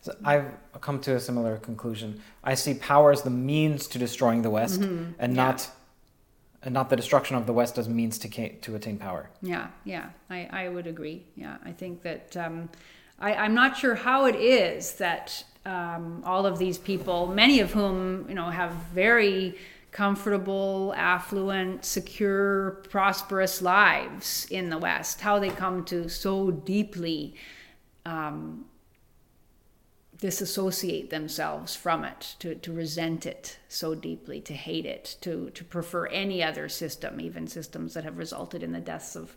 So 0.00 0.14
I've 0.24 0.46
come 0.80 1.00
to 1.00 1.14
a 1.16 1.20
similar 1.20 1.56
conclusion. 1.58 2.20
I 2.42 2.54
see 2.54 2.74
power 2.74 3.12
as 3.12 3.22
the 3.22 3.30
means 3.30 3.86
to 3.88 3.98
destroying 3.98 4.42
the 4.42 4.50
West, 4.50 4.80
Mm-hmm. 4.80 5.12
and 5.18 5.34
not 5.34 5.70
and 6.62 6.74
not 6.74 6.90
the 6.90 6.96
destruction 6.96 7.36
of 7.36 7.46
the 7.46 7.52
West 7.52 7.78
as 7.78 7.88
means 7.88 8.18
to 8.18 8.28
to 8.48 8.74
attain 8.74 8.98
power. 8.98 9.30
Yeah, 9.40 9.68
yeah, 9.84 10.10
I, 10.28 10.48
I 10.50 10.68
would 10.68 10.86
agree. 10.88 11.22
Yeah, 11.36 11.56
I 11.64 11.72
think 11.72 12.02
that 12.02 12.36
um, 12.36 12.68
I, 13.20 13.34
I'm 13.34 13.54
not 13.54 13.76
sure 13.76 13.94
how 13.94 14.26
it 14.26 14.34
is 14.34 14.94
that 14.94 15.44
um, 15.68 16.22
all 16.24 16.46
of 16.46 16.58
these 16.58 16.78
people, 16.78 17.26
many 17.26 17.60
of 17.60 17.72
whom 17.72 18.26
you 18.28 18.34
know 18.34 18.48
have 18.50 18.72
very 18.94 19.56
comfortable, 19.90 20.94
affluent, 20.96 21.84
secure, 21.84 22.82
prosperous 22.90 23.60
lives 23.62 24.46
in 24.50 24.70
the 24.70 24.78
West, 24.78 25.20
how 25.20 25.38
they 25.38 25.50
come 25.50 25.84
to 25.84 26.08
so 26.08 26.50
deeply 26.50 27.34
um, 28.04 28.66
disassociate 30.18 31.10
themselves 31.10 31.74
from 31.74 32.04
it, 32.04 32.36
to, 32.38 32.54
to 32.56 32.72
resent 32.72 33.24
it 33.24 33.58
so 33.68 33.94
deeply, 33.94 34.40
to 34.40 34.52
hate 34.52 34.84
it, 34.84 35.16
to, 35.20 35.50
to 35.50 35.64
prefer 35.64 36.06
any 36.06 36.42
other 36.42 36.68
system, 36.68 37.20
even 37.20 37.46
systems 37.46 37.94
that 37.94 38.04
have 38.04 38.18
resulted 38.18 38.62
in 38.62 38.72
the 38.72 38.80
deaths 38.80 39.16
of 39.16 39.36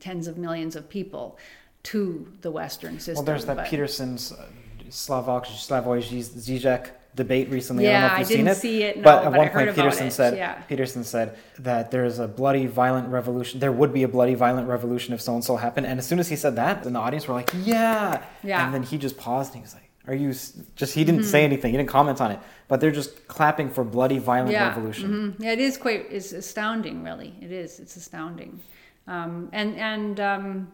tens 0.00 0.26
of 0.26 0.36
millions 0.36 0.76
of 0.76 0.88
people, 0.88 1.38
to 1.82 2.32
the 2.42 2.50
Western 2.50 3.00
system. 3.00 3.16
Well, 3.16 3.24
there's 3.24 3.46
that 3.46 3.56
But- 3.56 3.66
Peterson's 3.66 4.32
uh, 4.32 4.46
Slavoj 4.92 5.46
Slavoj 5.46 6.02
Zizek 6.46 6.90
debate 7.14 7.48
recently. 7.50 7.86
I 7.86 7.90
Yeah, 7.90 8.00
don't 8.00 8.00
know 8.00 8.06
if 8.06 8.12
I 8.12 8.18
you've 8.20 8.28
didn't 8.28 8.38
seen 8.38 8.46
it. 8.46 8.56
see 8.56 8.82
it, 8.84 8.96
no, 8.96 9.02
but 9.02 9.18
at 9.18 9.30
but 9.32 9.38
one 9.38 9.48
point, 9.50 9.74
Peterson 9.74 10.10
said 10.10 10.36
yeah. 10.36 10.54
Peterson 10.62 11.04
said 11.04 11.36
that 11.58 11.90
there 11.90 12.04
is 12.04 12.18
a 12.18 12.28
bloody, 12.28 12.66
violent 12.66 13.08
revolution. 13.08 13.60
There 13.60 13.72
would 13.72 13.92
be 13.92 14.02
a 14.02 14.08
bloody, 14.08 14.34
violent 14.34 14.68
revolution 14.68 15.12
if 15.14 15.20
so 15.20 15.34
and 15.34 15.44
so 15.44 15.56
happened. 15.56 15.86
And 15.86 15.98
as 15.98 16.06
soon 16.06 16.18
as 16.18 16.28
he 16.28 16.36
said 16.36 16.56
that, 16.56 16.84
then 16.84 16.92
the 16.94 16.98
audience 17.00 17.28
were 17.28 17.34
like, 17.34 17.50
"Yeah." 17.64 18.22
Yeah. 18.42 18.64
And 18.64 18.74
then 18.74 18.82
he 18.82 18.96
just 18.98 19.16
paused 19.16 19.52
and 19.52 19.60
he 19.60 19.62
was 19.62 19.74
like, 19.74 19.90
Are 20.06 20.14
you 20.14 20.30
just? 20.76 20.94
He 20.94 21.04
didn't 21.04 21.20
mm-hmm. 21.22 21.30
say 21.30 21.44
anything. 21.44 21.72
He 21.72 21.76
didn't 21.76 21.90
comment 21.90 22.20
on 22.20 22.30
it. 22.32 22.40
But 22.68 22.80
they're 22.80 22.90
just 23.02 23.28
clapping 23.28 23.68
for 23.70 23.84
bloody, 23.84 24.18
violent 24.18 24.52
yeah. 24.52 24.68
revolution. 24.68 25.10
Mm-hmm. 25.10 25.42
Yeah, 25.42 25.52
it 25.52 25.58
is 25.60 25.76
quite. 25.76 26.06
It's 26.10 26.32
astounding, 26.32 27.02
really. 27.04 27.34
It 27.40 27.52
is. 27.52 27.80
It's 27.80 27.96
astounding. 27.96 28.60
Um, 29.06 29.48
and 29.52 29.76
and 29.76 30.20
um, 30.20 30.72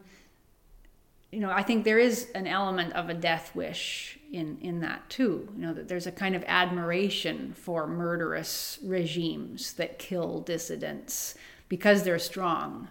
you 1.30 1.40
know, 1.40 1.50
I 1.50 1.62
think 1.62 1.84
there 1.84 1.98
is 1.98 2.28
an 2.34 2.46
element 2.46 2.94
of 2.94 3.10
a 3.10 3.14
death 3.14 3.54
wish 3.54 4.18
in 4.32 4.58
in 4.60 4.80
that 4.80 5.08
too. 5.10 5.48
You 5.54 5.66
know, 5.66 5.74
that 5.74 5.88
there's 5.88 6.06
a 6.06 6.12
kind 6.12 6.34
of 6.34 6.44
admiration 6.46 7.52
for 7.54 7.86
murderous 7.86 8.78
regimes 8.82 9.74
that 9.74 9.98
kill 9.98 10.40
dissidents 10.40 11.34
because 11.68 12.02
they're 12.02 12.18
strong. 12.18 12.88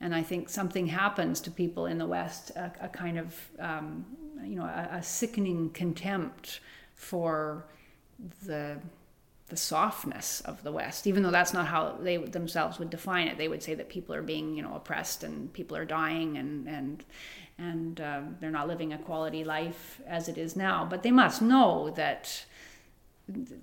And 0.00 0.14
I 0.14 0.22
think 0.22 0.48
something 0.48 0.86
happens 0.86 1.40
to 1.40 1.50
people 1.50 1.86
in 1.86 1.98
the 1.98 2.06
West, 2.06 2.50
a, 2.50 2.72
a 2.80 2.88
kind 2.88 3.18
of 3.18 3.34
um, 3.58 4.04
you 4.44 4.56
know, 4.56 4.64
a, 4.64 4.96
a 4.96 5.02
sickening 5.02 5.70
contempt 5.70 6.60
for 6.94 7.64
the 8.44 8.78
the 9.48 9.56
softness 9.56 10.42
of 10.42 10.62
the 10.62 10.70
West, 10.70 11.06
even 11.06 11.22
though 11.22 11.30
that's 11.30 11.54
not 11.54 11.66
how 11.66 11.96
they 12.00 12.18
themselves 12.18 12.78
would 12.78 12.90
define 12.90 13.28
it. 13.28 13.38
They 13.38 13.48
would 13.48 13.62
say 13.62 13.74
that 13.74 13.88
people 13.88 14.14
are 14.14 14.22
being, 14.22 14.54
you 14.54 14.62
know, 14.62 14.74
oppressed 14.74 15.24
and 15.24 15.50
people 15.52 15.76
are 15.76 15.86
dying 15.86 16.36
and 16.36 16.68
and 16.68 17.04
and 17.58 18.00
uh, 18.00 18.20
they're 18.40 18.50
not 18.50 18.68
living 18.68 18.92
a 18.92 18.98
quality 18.98 19.44
life 19.44 20.00
as 20.06 20.28
it 20.28 20.38
is 20.38 20.54
now. 20.54 20.86
But 20.88 21.02
they 21.02 21.10
must 21.10 21.42
know 21.42 21.90
that, 21.90 22.44
you 23.26 23.60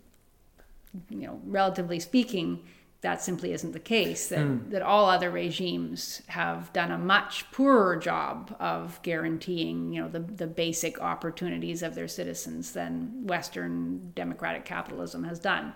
know, 1.10 1.40
relatively 1.46 2.00
speaking, 2.00 2.60
that 3.02 3.22
simply 3.22 3.54
isn't 3.54 3.72
the 3.72 3.80
case. 3.80 4.28
That, 4.28 4.40
mm. 4.40 4.72
that 4.72 4.82
all 4.82 5.10
other 5.10 5.30
regimes 5.30 6.24
have 6.28 6.74
done 6.74 6.92
a 6.92 6.98
much 6.98 7.50
poorer 7.52 7.96
job 7.96 8.56
of 8.60 9.00
guaranteeing, 9.04 9.94
you 9.94 10.02
know, 10.02 10.10
the, 10.10 10.20
the 10.20 10.48
basic 10.48 11.00
opportunities 11.00 11.84
of 11.84 11.96
their 11.96 12.08
citizens 12.08 12.72
than 12.72 13.26
Western 13.28 14.12
democratic 14.16 14.66
capitalism 14.66 15.24
has 15.24 15.40
done. 15.40 15.74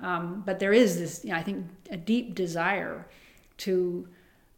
Um, 0.00 0.42
but 0.44 0.58
there 0.58 0.72
is 0.72 0.98
this, 0.98 1.24
you 1.24 1.30
know, 1.30 1.36
I 1.36 1.42
think, 1.42 1.66
a 1.90 1.96
deep 1.96 2.34
desire 2.34 3.06
to, 3.58 4.08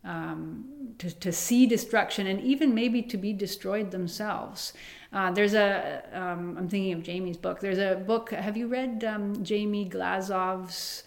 um, 0.04 0.64
to 0.98 1.10
to 1.10 1.32
see 1.32 1.66
destruction 1.66 2.26
and 2.26 2.40
even 2.40 2.74
maybe 2.74 3.02
to 3.02 3.16
be 3.16 3.32
destroyed 3.32 3.90
themselves. 3.90 4.72
Uh, 5.12 5.30
there's 5.30 5.54
a, 5.54 6.02
am 6.12 6.58
um, 6.58 6.68
thinking 6.68 6.92
of 6.92 7.02
Jamie's 7.02 7.36
book. 7.36 7.60
There's 7.60 7.78
a 7.78 7.94
book. 7.94 8.30
Have 8.30 8.56
you 8.56 8.66
read 8.66 9.04
um, 9.04 9.44
Jamie 9.44 9.88
Glazov's? 9.88 11.04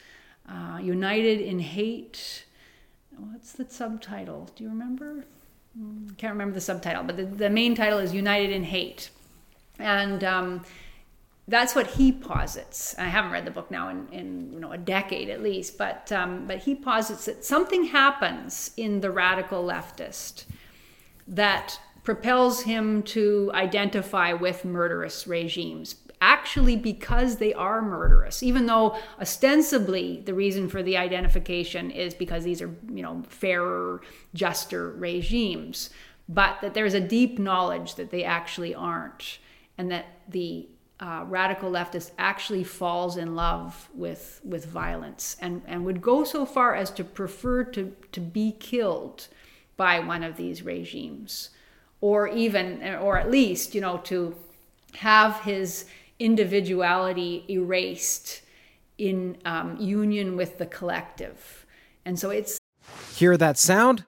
uh, 0.49 0.79
United 0.81 1.41
in 1.41 1.59
Hate. 1.59 2.45
What's 3.17 3.53
the 3.53 3.65
subtitle? 3.69 4.49
Do 4.55 4.63
you 4.63 4.69
remember? 4.69 5.25
Hmm, 5.77 6.09
can't 6.17 6.33
remember 6.33 6.53
the 6.53 6.61
subtitle, 6.61 7.03
but 7.03 7.17
the, 7.17 7.25
the 7.25 7.49
main 7.49 7.75
title 7.75 7.99
is 7.99 8.13
United 8.13 8.51
in 8.51 8.63
Hate. 8.63 9.09
And 9.79 10.23
um, 10.23 10.63
that's 11.47 11.75
what 11.75 11.87
he 11.87 12.11
posits. 12.11 12.93
I 12.97 13.05
haven't 13.05 13.31
read 13.31 13.45
the 13.45 13.51
book 13.51 13.71
now 13.71 13.89
in, 13.89 14.07
in 14.11 14.53
you 14.53 14.59
know 14.59 14.71
a 14.71 14.77
decade 14.77 15.29
at 15.29 15.41
least, 15.41 15.77
but 15.77 16.11
um, 16.11 16.45
but 16.45 16.59
he 16.59 16.75
posits 16.75 17.25
that 17.25 17.45
something 17.45 17.85
happens 17.85 18.71
in 18.77 19.01
the 19.01 19.11
radical 19.11 19.63
leftist 19.63 20.45
that 21.27 21.79
propels 22.03 22.63
him 22.63 23.03
to 23.03 23.51
identify 23.53 24.33
with 24.33 24.63
murderous 24.63 25.27
regimes 25.27 25.95
actually 26.21 26.75
because 26.75 27.37
they 27.37 27.53
are 27.53 27.81
murderous, 27.81 28.41
even 28.41 28.65
though 28.65 28.97
ostensibly 29.21 30.21
the 30.25 30.33
reason 30.33 30.67
for 30.67 30.81
the 30.81 30.97
identification 30.97 31.91
is 31.91 32.13
because 32.13 32.43
these 32.43 32.61
are, 32.61 32.73
you 32.91 33.03
know, 33.03 33.23
fairer, 33.29 34.01
juster 34.33 34.91
regimes, 34.91 35.89
but 36.27 36.59
that 36.61 36.73
there's 36.73 36.93
a 36.93 36.99
deep 36.99 37.37
knowledge 37.37 37.95
that 37.95 38.09
they 38.09 38.23
actually 38.23 38.73
aren't, 38.73 39.37
and 39.77 39.91
that 39.91 40.05
the 40.27 40.67
uh, 40.99 41.23
radical 41.27 41.71
leftist 41.71 42.11
actually 42.17 42.63
falls 42.63 43.17
in 43.17 43.35
love 43.35 43.89
with 43.93 44.41
with 44.43 44.65
violence 44.65 45.37
and 45.39 45.61
and 45.67 45.85
would 45.85 46.01
go 46.01 46.23
so 46.23 46.45
far 46.45 46.75
as 46.75 46.89
to 46.91 47.03
prefer 47.03 47.63
to 47.63 47.95
to 48.11 48.19
be 48.19 48.51
killed 48.59 49.27
by 49.75 49.99
one 49.99 50.23
of 50.23 50.37
these 50.37 50.63
regimes 50.63 51.51
or 52.01 52.27
even 52.27 52.83
or 52.95 53.17
at 53.17 53.29
least 53.29 53.75
you 53.75 53.81
know 53.81 53.97
to 53.97 54.35
have 54.95 55.41
his 55.41 55.85
individuality 56.19 57.45
erased 57.49 58.41
in 58.97 59.37
um, 59.45 59.77
union 59.77 60.35
with 60.35 60.57
the 60.57 60.65
collective. 60.65 61.65
And 62.05 62.19
so 62.19 62.29
it's. 62.29 62.57
Hear 63.13 63.37
that 63.37 63.57
sound? 63.57 64.05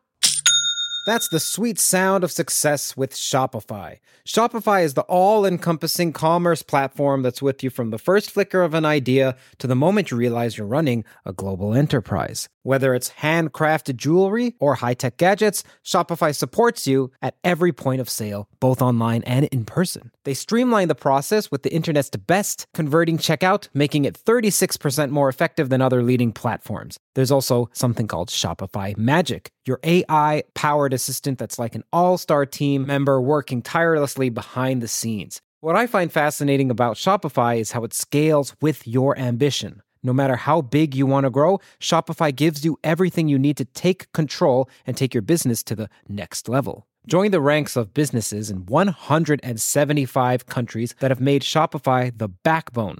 That's 1.06 1.28
the 1.30 1.40
sweet 1.40 1.80
sound 1.80 2.24
of 2.24 2.32
success 2.32 2.96
with 2.96 3.14
Shopify. 3.14 4.00
Shopify 4.30 4.84
is 4.84 4.94
the 4.94 5.02
all 5.02 5.44
encompassing 5.44 6.14
commerce 6.14 6.62
platform 6.62 7.24
that's 7.24 7.42
with 7.42 7.64
you 7.64 7.72
from 7.72 7.90
the 7.90 7.98
first 7.98 8.30
flicker 8.30 8.62
of 8.62 8.76
an 8.76 8.86
idea 8.86 9.36
to 9.58 9.66
the 9.66 9.74
moment 9.74 10.12
you 10.12 10.18
realize 10.18 10.56
you're 10.56 10.68
running 10.68 11.04
a 11.26 11.34
global 11.34 11.74
enterprise. 11.74 12.48
Whether 12.62 12.94
it's 12.94 13.10
handcrafted 13.10 13.96
jewelry 13.96 14.54
or 14.60 14.76
high 14.76 14.94
tech 14.94 15.18
gadgets, 15.18 15.64
Shopify 15.84 16.36
supports 16.36 16.86
you 16.86 17.12
at 17.24 17.38
every 17.44 17.72
point 17.72 18.02
of 18.02 18.10
sale, 18.10 18.48
both 18.60 18.84
online 18.84 19.24
and 19.24 19.46
in 19.46 19.66
person. 19.66 20.12
They 20.26 20.36
streamline 20.36 20.90
the 20.90 20.94
process 20.94 21.50
with 21.50 21.64
the 21.64 21.74
internet's 21.74 22.12
best 22.12 22.68
converting 22.76 23.18
checkout, 23.18 23.68
making 23.74 24.06
it 24.06 24.14
36% 24.14 25.10
more 25.10 25.30
effective 25.30 25.70
than 25.70 25.82
other 25.82 26.04
leading 26.04 26.34
platforms. 26.34 27.00
There's 27.16 27.32
also 27.32 27.70
something 27.74 28.06
called 28.06 28.30
Shopify 28.30 28.96
Magic, 28.96 29.50
your 29.66 29.80
AI 29.84 30.44
powered 30.54 30.94
assistant 30.94 31.40
that's 31.40 31.60
like 31.60 31.76
an 31.76 31.84
all 31.94 32.18
star 32.18 32.46
team 32.46 32.86
member 32.86 33.22
working 33.22 33.62
tirelessly 33.62 34.19
behind 34.28 34.82
the 34.82 34.90
scenes. 34.90 35.40
What 35.62 35.78
I 35.78 35.88
find 35.88 36.12
fascinating 36.12 36.70
about 36.70 36.98
Shopify 36.98 37.58
is 37.58 37.72
how 37.72 37.86
it 37.86 37.94
scales 37.94 38.54
with 38.62 38.86
your 38.86 39.18
ambition. 39.18 39.82
No 40.04 40.12
matter 40.12 40.36
how 40.36 40.62
big 40.62 40.96
you 40.96 41.06
want 41.06 41.26
to 41.26 41.30
grow, 41.30 41.60
Shopify 41.80 42.36
gives 42.36 42.66
you 42.66 42.78
everything 42.84 43.30
you 43.30 43.40
need 43.40 43.56
to 43.58 43.66
take 43.66 44.12
control 44.12 44.70
and 44.86 44.98
take 44.98 45.14
your 45.14 45.22
business 45.22 45.64
to 45.64 45.76
the 45.76 45.90
next 46.10 46.50
level. 46.50 46.88
Join 47.08 47.32
the 47.32 47.42
ranks 47.42 47.76
of 47.76 47.94
businesses 47.94 48.50
in 48.50 48.66
175 48.66 50.46
countries 50.46 50.96
that 51.00 51.12
have 51.12 51.22
made 51.22 51.42
Shopify 51.42 52.18
the 52.18 52.28
backbone 52.28 53.00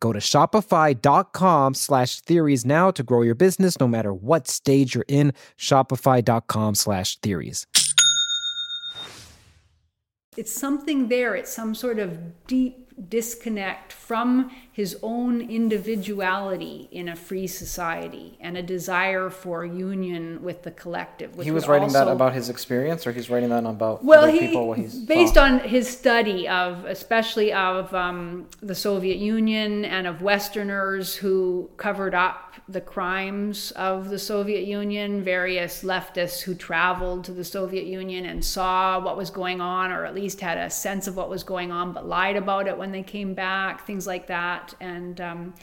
Go 0.00 0.12
to 0.12 0.18
shopify.com 0.18 1.74
slash 1.74 2.20
theories 2.20 2.64
now 2.66 2.90
to 2.90 3.02
grow 3.02 3.22
your 3.22 3.34
business 3.34 3.80
no 3.80 3.88
matter 3.88 4.12
what 4.12 4.48
stage 4.48 4.94
you're 4.94 5.04
in. 5.08 5.32
Shopify.com 5.58 6.74
slash 6.74 7.18
theories. 7.20 7.66
It's 10.36 10.52
something 10.52 11.08
there. 11.08 11.36
It's 11.36 11.52
some 11.52 11.74
sort 11.74 11.98
of 11.98 12.18
deep 12.46 12.83
disconnect 13.08 13.92
from 13.92 14.50
his 14.70 14.96
own 15.02 15.40
individuality 15.40 16.88
in 16.92 17.08
a 17.08 17.16
free 17.16 17.46
society 17.46 18.36
and 18.40 18.56
a 18.56 18.62
desire 18.62 19.30
for 19.30 19.64
union 19.64 20.42
with 20.42 20.62
the 20.62 20.70
collective. 20.70 21.34
He 21.42 21.50
was 21.50 21.66
writing 21.66 21.88
also, 21.88 22.04
that 22.04 22.10
about 22.10 22.34
his 22.34 22.48
experience, 22.48 23.06
or 23.06 23.12
he's 23.12 23.28
writing 23.28 23.48
that 23.50 23.64
about 23.64 24.04
well, 24.04 24.26
he, 24.26 24.38
people. 24.40 24.68
What 24.68 24.78
he's 24.78 24.94
based 24.94 25.36
on 25.36 25.60
his 25.60 25.88
study 25.88 26.48
of, 26.48 26.84
especially 26.84 27.52
of 27.52 27.92
um, 27.94 28.46
the 28.60 28.74
Soviet 28.74 29.18
Union 29.18 29.84
and 29.84 30.06
of 30.06 30.22
Westerners 30.22 31.16
who 31.16 31.70
covered 31.76 32.14
up 32.14 32.54
the 32.68 32.80
crimes 32.80 33.72
of 33.72 34.08
the 34.08 34.18
Soviet 34.18 34.64
Union, 34.66 35.22
various 35.22 35.82
leftists 35.82 36.40
who 36.40 36.54
traveled 36.54 37.24
to 37.24 37.32
the 37.32 37.44
Soviet 37.44 37.84
Union 37.84 38.24
and 38.24 38.42
saw 38.42 38.98
what 38.98 39.16
was 39.16 39.28
going 39.30 39.60
on, 39.60 39.92
or 39.92 40.06
at 40.06 40.14
least 40.14 40.40
had 40.40 40.56
a 40.56 40.70
sense 40.70 41.06
of 41.06 41.16
what 41.16 41.28
was 41.28 41.44
going 41.44 41.70
on, 41.70 41.92
but 41.92 42.06
lied 42.06 42.36
about 42.36 42.66
it 42.66 42.78
when 42.84 42.92
they 42.92 43.02
came 43.02 43.32
back, 43.32 43.86
things 43.86 44.06
like 44.06 44.26
that. 44.26 44.74
And 44.78 45.18
um, 45.18 45.54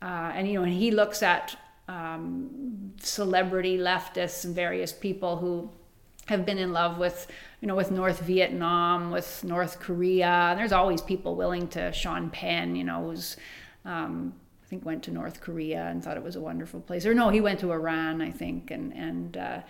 uh, 0.00 0.32
and 0.34 0.48
you 0.48 0.54
know, 0.54 0.62
and 0.62 0.72
he 0.72 0.90
looks 0.90 1.22
at 1.22 1.54
um, 1.86 2.94
celebrity 2.98 3.76
leftists 3.76 4.46
and 4.46 4.54
various 4.54 4.90
people 4.90 5.36
who 5.36 5.70
have 6.28 6.46
been 6.46 6.56
in 6.56 6.72
love 6.72 6.96
with 6.96 7.30
you 7.60 7.68
know 7.68 7.76
with 7.76 7.90
North 7.90 8.20
Vietnam, 8.20 9.10
with 9.10 9.44
North 9.44 9.80
Korea. 9.80 10.48
And 10.50 10.58
there's 10.58 10.72
always 10.72 11.02
people 11.02 11.36
willing 11.36 11.68
to 11.68 11.92
Sean 11.92 12.30
Penn, 12.30 12.74
you 12.74 12.84
know, 12.84 13.10
who's 13.10 13.36
um, 13.84 14.32
I 14.64 14.66
think 14.66 14.86
went 14.86 15.02
to 15.04 15.10
North 15.10 15.42
Korea 15.42 15.84
and 15.88 16.02
thought 16.02 16.16
it 16.16 16.22
was 16.22 16.36
a 16.36 16.40
wonderful 16.40 16.80
place. 16.80 17.04
Or 17.04 17.12
no, 17.12 17.28
he 17.28 17.42
went 17.42 17.60
to 17.60 17.70
Iran, 17.70 18.22
I 18.22 18.30
think, 18.30 18.70
and 18.70 18.94
and 18.94 19.36
uh, 19.36 19.60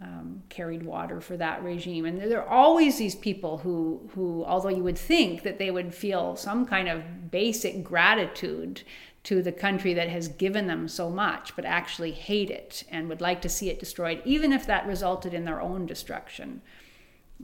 um, 0.00 0.42
carried 0.48 0.84
water 0.84 1.20
for 1.20 1.36
that 1.36 1.62
regime. 1.62 2.04
And 2.04 2.20
there 2.20 2.42
are 2.42 2.48
always 2.48 2.98
these 2.98 3.16
people 3.16 3.58
who 3.58 4.08
who, 4.14 4.44
although 4.44 4.68
you 4.68 4.82
would 4.82 4.98
think 4.98 5.42
that 5.42 5.58
they 5.58 5.70
would 5.70 5.94
feel 5.94 6.36
some 6.36 6.66
kind 6.66 6.88
of 6.88 7.30
basic 7.30 7.82
gratitude 7.82 8.82
to 9.24 9.42
the 9.42 9.52
country 9.52 9.92
that 9.94 10.08
has 10.08 10.28
given 10.28 10.68
them 10.68 10.88
so 10.88 11.10
much, 11.10 11.54
but 11.56 11.64
actually 11.64 12.12
hate 12.12 12.50
it 12.50 12.84
and 12.90 13.08
would 13.08 13.20
like 13.20 13.42
to 13.42 13.48
see 13.48 13.68
it 13.68 13.80
destroyed, 13.80 14.22
even 14.24 14.52
if 14.52 14.66
that 14.66 14.86
resulted 14.86 15.34
in 15.34 15.44
their 15.44 15.60
own 15.60 15.84
destruction. 15.84 16.62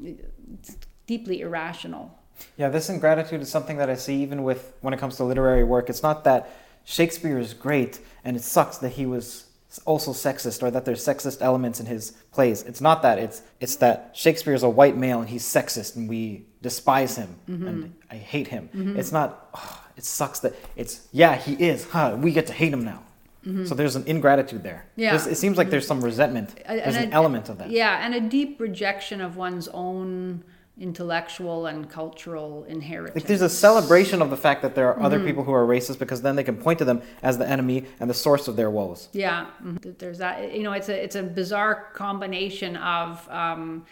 It's 0.02 0.76
deeply 1.06 1.40
irrational. 1.40 2.18
Yeah, 2.56 2.68
this 2.68 2.88
ingratitude 2.88 3.42
is 3.42 3.50
something 3.50 3.76
that 3.76 3.90
I 3.90 3.96
see 3.96 4.22
even 4.22 4.44
with 4.44 4.72
when 4.80 4.94
it 4.94 5.00
comes 5.00 5.16
to 5.16 5.24
literary 5.24 5.64
work. 5.64 5.90
It's 5.90 6.02
not 6.02 6.24
that 6.24 6.50
Shakespeare 6.84 7.38
is 7.38 7.52
great 7.52 8.00
and 8.24 8.36
it 8.36 8.42
sucks 8.42 8.78
that 8.78 8.90
he 8.90 9.06
was 9.06 9.46
also 9.80 10.12
sexist 10.12 10.62
or 10.62 10.70
that 10.70 10.84
there's 10.84 11.04
sexist 11.04 11.40
elements 11.40 11.80
in 11.80 11.86
his 11.86 12.12
plays. 12.32 12.62
It's 12.62 12.80
not 12.80 13.02
that. 13.02 13.18
It's 13.18 13.42
it's 13.60 13.76
that 13.76 14.10
Shakespeare 14.14 14.54
is 14.54 14.62
a 14.62 14.68
white 14.68 14.96
male 14.96 15.20
and 15.20 15.28
he's 15.28 15.44
sexist 15.44 15.96
and 15.96 16.08
we 16.08 16.46
despise 16.62 17.16
him 17.16 17.36
mm-hmm. 17.48 17.66
and 17.66 17.94
I 18.10 18.16
hate 18.16 18.48
him. 18.48 18.68
Mm-hmm. 18.74 18.98
It's 18.98 19.12
not. 19.12 19.48
Oh, 19.54 19.80
it 19.96 20.04
sucks 20.04 20.40
that 20.40 20.54
it's 20.76 21.06
yeah 21.12 21.36
he 21.36 21.54
is. 21.54 21.84
Huh? 21.84 22.16
We 22.18 22.32
get 22.32 22.46
to 22.48 22.52
hate 22.52 22.72
him 22.72 22.84
now. 22.84 23.02
Mm-hmm. 23.46 23.66
So 23.66 23.74
there's 23.74 23.96
an 23.96 24.04
ingratitude 24.06 24.62
there. 24.62 24.86
Yeah. 24.96 25.10
There's, 25.10 25.26
it 25.26 25.36
seems 25.36 25.58
like 25.58 25.68
there's 25.68 25.86
some 25.86 26.02
resentment. 26.02 26.58
There's 26.66 26.96
an 26.96 27.12
element 27.12 27.50
of 27.50 27.58
that. 27.58 27.70
Yeah, 27.70 28.04
and 28.04 28.14
a 28.14 28.20
deep 28.20 28.58
rejection 28.58 29.20
of 29.20 29.36
one's 29.36 29.68
own 29.68 30.44
intellectual 30.78 31.66
and 31.66 31.88
cultural 31.88 32.64
inheritance. 32.64 33.14
Like 33.14 33.26
there's 33.26 33.42
a 33.42 33.48
celebration 33.48 34.20
of 34.20 34.30
the 34.30 34.36
fact 34.36 34.62
that 34.62 34.74
there 34.74 34.88
are 34.88 34.94
mm-hmm. 34.94 35.04
other 35.04 35.24
people 35.24 35.44
who 35.44 35.52
are 35.52 35.64
racist 35.64 35.98
because 35.98 36.22
then 36.22 36.34
they 36.34 36.42
can 36.42 36.56
point 36.56 36.80
to 36.80 36.84
them 36.84 37.00
as 37.22 37.38
the 37.38 37.48
enemy 37.48 37.84
and 38.00 38.10
the 38.10 38.14
source 38.14 38.48
of 38.48 38.56
their 38.56 38.70
woes. 38.70 39.08
Yeah, 39.12 39.46
mm-hmm. 39.62 39.90
there's 39.98 40.18
that. 40.18 40.54
You 40.54 40.64
know, 40.64 40.72
it's 40.72 40.88
a 40.88 41.02
it's 41.02 41.16
a 41.16 41.22
bizarre 41.22 41.90
combination 41.94 42.76
of. 42.76 43.28
Um, 43.30 43.86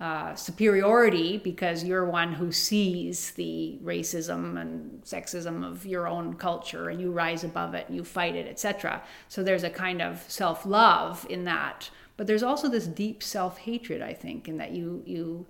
uh, 0.00 0.34
superiority 0.34 1.36
because 1.36 1.84
you're 1.84 2.06
one 2.06 2.32
who 2.32 2.50
sees 2.50 3.32
the 3.32 3.78
racism 3.84 4.58
and 4.58 5.02
sexism 5.02 5.62
of 5.62 5.84
your 5.84 6.08
own 6.08 6.32
culture 6.32 6.88
and 6.88 7.02
you 7.02 7.10
rise 7.12 7.44
above 7.44 7.74
it 7.74 7.86
and 7.86 7.94
you 7.94 8.02
fight 8.02 8.34
it 8.34 8.46
etc 8.48 9.02
so 9.28 9.42
there's 9.42 9.62
a 9.62 9.68
kind 9.68 10.00
of 10.00 10.24
self-love 10.26 11.26
in 11.28 11.44
that 11.44 11.90
but 12.16 12.26
there's 12.26 12.42
also 12.42 12.66
this 12.66 12.86
deep 12.86 13.22
self-hatred 13.22 14.00
i 14.00 14.14
think 14.14 14.48
in 14.48 14.56
that 14.56 14.70
you 14.70 15.02
you 15.04 15.44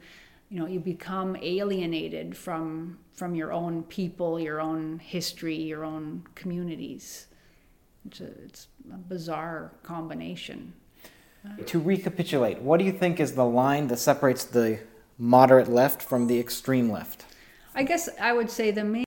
you 0.50 0.58
know 0.58 0.66
you 0.66 0.80
become 0.80 1.36
alienated 1.40 2.36
from 2.36 2.98
from 3.14 3.34
your 3.34 3.52
own 3.52 3.84
people 3.84 4.38
your 4.38 4.60
own 4.60 4.98
history 4.98 5.56
your 5.56 5.84
own 5.84 6.26
communities. 6.34 7.26
It's 8.06 8.20
a, 8.20 8.26
it's 8.44 8.66
a 8.92 8.96
bizarre 8.96 9.72
combination. 9.82 10.72
Uh, 11.44 11.62
to 11.64 11.78
recapitulate 11.78 12.60
what 12.60 12.78
do 12.78 12.84
you 12.84 12.92
think 12.92 13.18
is 13.20 13.34
the 13.34 13.44
line 13.46 13.86
that 13.88 13.98
separates 13.98 14.44
the 14.44 14.80
moderate 15.16 15.68
left 15.68 16.02
from 16.02 16.26
the 16.26 16.38
extreme 16.38 16.90
left? 16.90 17.24
I 17.74 17.84
guess 17.84 18.08
i 18.20 18.32
would 18.32 18.50
say 18.50 18.70
the 18.72 18.84
main 18.84 19.04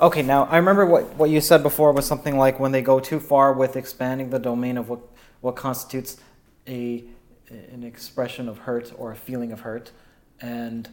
Okay, 0.00 0.22
now 0.22 0.44
I 0.46 0.56
remember 0.56 0.84
what, 0.84 1.14
what 1.14 1.30
you 1.30 1.40
said 1.40 1.62
before 1.62 1.92
was 1.92 2.06
something 2.06 2.36
like 2.36 2.58
when 2.58 2.72
they 2.72 2.82
go 2.82 2.98
too 2.98 3.20
far 3.20 3.52
with 3.52 3.76
expanding 3.76 4.30
the 4.30 4.38
domain 4.38 4.76
of 4.76 4.88
what 4.88 5.00
what 5.44 5.56
constitutes 5.56 6.16
a 6.66 7.04
an 7.50 7.84
expression 7.84 8.48
of 8.48 8.56
hurt 8.58 8.90
or 8.96 9.12
a 9.12 9.16
feeling 9.16 9.52
of 9.52 9.60
hurt. 9.60 9.90
And 10.40 10.88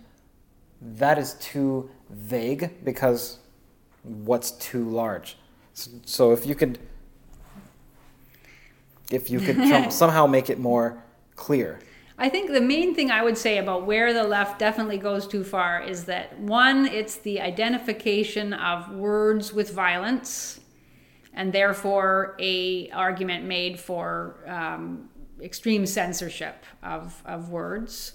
that 0.81 1.17
is 1.17 1.35
too 1.35 1.89
vague 2.09 2.83
because 2.83 3.39
what's 4.03 4.51
too 4.51 4.83
large? 4.89 5.37
So, 5.73 6.33
if 6.33 6.45
you 6.45 6.53
could 6.53 6.79
if 9.09 9.29
you 9.29 9.39
could 9.39 9.91
somehow 9.93 10.27
make 10.27 10.49
it 10.49 10.59
more 10.59 11.01
clear. 11.35 11.79
I 12.17 12.27
think 12.27 12.51
the 12.51 12.61
main 12.61 12.93
thing 12.93 13.09
I 13.09 13.23
would 13.23 13.37
say 13.37 13.57
about 13.57 13.85
where 13.85 14.13
the 14.13 14.23
left 14.23 14.59
definitely 14.59 14.97
goes 14.97 15.27
too 15.27 15.43
far 15.43 15.81
is 15.81 16.03
that 16.05 16.37
one, 16.39 16.85
it's 16.85 17.15
the 17.15 17.41
identification 17.41 18.53
of 18.53 18.91
words 18.91 19.53
with 19.53 19.71
violence 19.73 20.60
and 21.33 21.53
therefore 21.53 22.35
a 22.39 22.89
argument 22.91 23.45
made 23.45 23.79
for 23.79 24.43
um, 24.47 25.09
extreme 25.41 25.85
censorship 25.85 26.65
of, 26.83 27.21
of 27.25 27.49
words. 27.49 28.13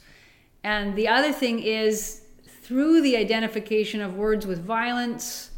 And 0.62 0.96
the 0.96 1.08
other 1.08 1.32
thing 1.32 1.62
is 1.62 2.22
through 2.62 3.00
the 3.02 3.16
identification 3.16 4.00
of 4.00 4.16
words 4.16 4.46
with 4.46 4.64
violence, 4.64 5.50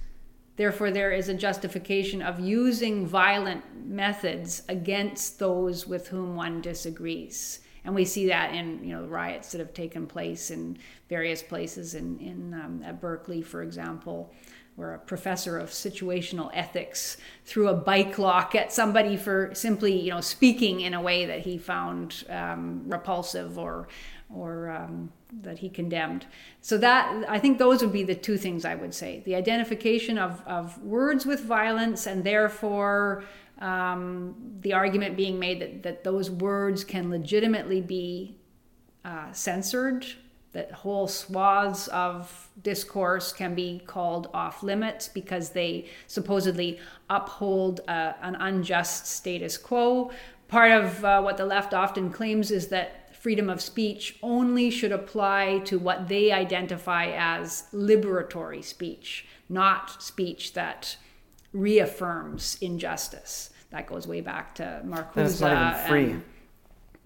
therefore 0.56 0.90
there 0.90 1.12
is 1.12 1.28
a 1.28 1.34
justification 1.34 2.22
of 2.22 2.40
using 2.40 3.06
violent 3.06 3.64
methods 3.86 4.62
against 4.68 5.38
those 5.38 5.86
with 5.86 6.08
whom 6.08 6.36
one 6.36 6.60
disagrees. 6.60 7.60
And 7.84 7.94
we 7.94 8.04
see 8.04 8.28
that 8.28 8.54
in 8.54 8.84
you 8.84 8.94
know 8.94 9.06
riots 9.06 9.52
that 9.52 9.58
have 9.58 9.72
taken 9.72 10.06
place 10.06 10.50
in 10.50 10.76
various 11.08 11.42
places 11.42 11.94
in, 11.94 12.18
in 12.18 12.52
um, 12.52 12.82
at 12.84 13.00
Berkeley, 13.00 13.40
for 13.40 13.62
example 13.62 14.32
or 14.78 14.94
a 14.94 14.98
professor 14.98 15.58
of 15.58 15.70
situational 15.70 16.50
ethics 16.54 17.16
threw 17.44 17.68
a 17.68 17.74
bike 17.74 18.18
lock 18.18 18.54
at 18.54 18.72
somebody 18.72 19.16
for 19.16 19.50
simply, 19.52 19.98
you 19.98 20.10
know, 20.10 20.20
speaking 20.20 20.80
in 20.80 20.94
a 20.94 21.00
way 21.00 21.26
that 21.26 21.40
he 21.40 21.58
found 21.58 22.24
um, 22.30 22.82
repulsive 22.86 23.58
or 23.58 23.88
or 24.34 24.70
um, 24.70 25.10
that 25.42 25.58
he 25.58 25.68
condemned. 25.70 26.26
So 26.60 26.78
that 26.78 27.24
I 27.28 27.38
think 27.38 27.58
those 27.58 27.80
would 27.80 27.92
be 27.92 28.04
the 28.04 28.14
two 28.14 28.36
things 28.36 28.64
I 28.64 28.74
would 28.74 28.94
say: 28.94 29.22
the 29.24 29.34
identification 29.34 30.16
of 30.18 30.42
of 30.46 30.80
words 30.82 31.26
with 31.26 31.40
violence, 31.40 32.06
and 32.06 32.22
therefore 32.22 33.24
um, 33.60 34.36
the 34.60 34.74
argument 34.74 35.16
being 35.16 35.38
made 35.38 35.60
that 35.60 35.82
that 35.82 36.04
those 36.04 36.30
words 36.30 36.84
can 36.84 37.10
legitimately 37.10 37.80
be 37.80 38.36
uh, 39.04 39.32
censored 39.32 40.06
that 40.52 40.72
whole 40.72 41.06
swaths 41.06 41.88
of 41.88 42.48
discourse 42.62 43.32
can 43.32 43.54
be 43.54 43.82
called 43.86 44.30
off 44.32 44.62
limits 44.62 45.08
because 45.08 45.50
they 45.50 45.86
supposedly 46.06 46.78
uphold 47.10 47.80
uh, 47.86 48.14
an 48.22 48.34
unjust 48.36 49.06
status 49.06 49.58
quo. 49.58 50.10
Part 50.48 50.72
of 50.72 51.04
uh, 51.04 51.20
what 51.20 51.36
the 51.36 51.44
left 51.44 51.74
often 51.74 52.10
claims 52.10 52.50
is 52.50 52.68
that 52.68 53.14
freedom 53.14 53.50
of 53.50 53.60
speech 53.60 54.16
only 54.22 54.70
should 54.70 54.92
apply 54.92 55.60
to 55.64 55.78
what 55.78 56.08
they 56.08 56.32
identify 56.32 57.10
as 57.10 57.64
liberatory 57.74 58.64
speech, 58.64 59.26
not 59.48 60.02
speech 60.02 60.54
that 60.54 60.96
reaffirms 61.52 62.56
injustice. 62.60 63.50
That 63.70 63.86
goes 63.86 64.06
way 64.06 64.22
back 64.22 64.54
to 64.56 64.82
Marcuse. 64.86 65.14
That's 65.14 65.40
not 65.40 65.74
even 65.74 65.88
free. 65.88 66.10
And, 66.12 66.22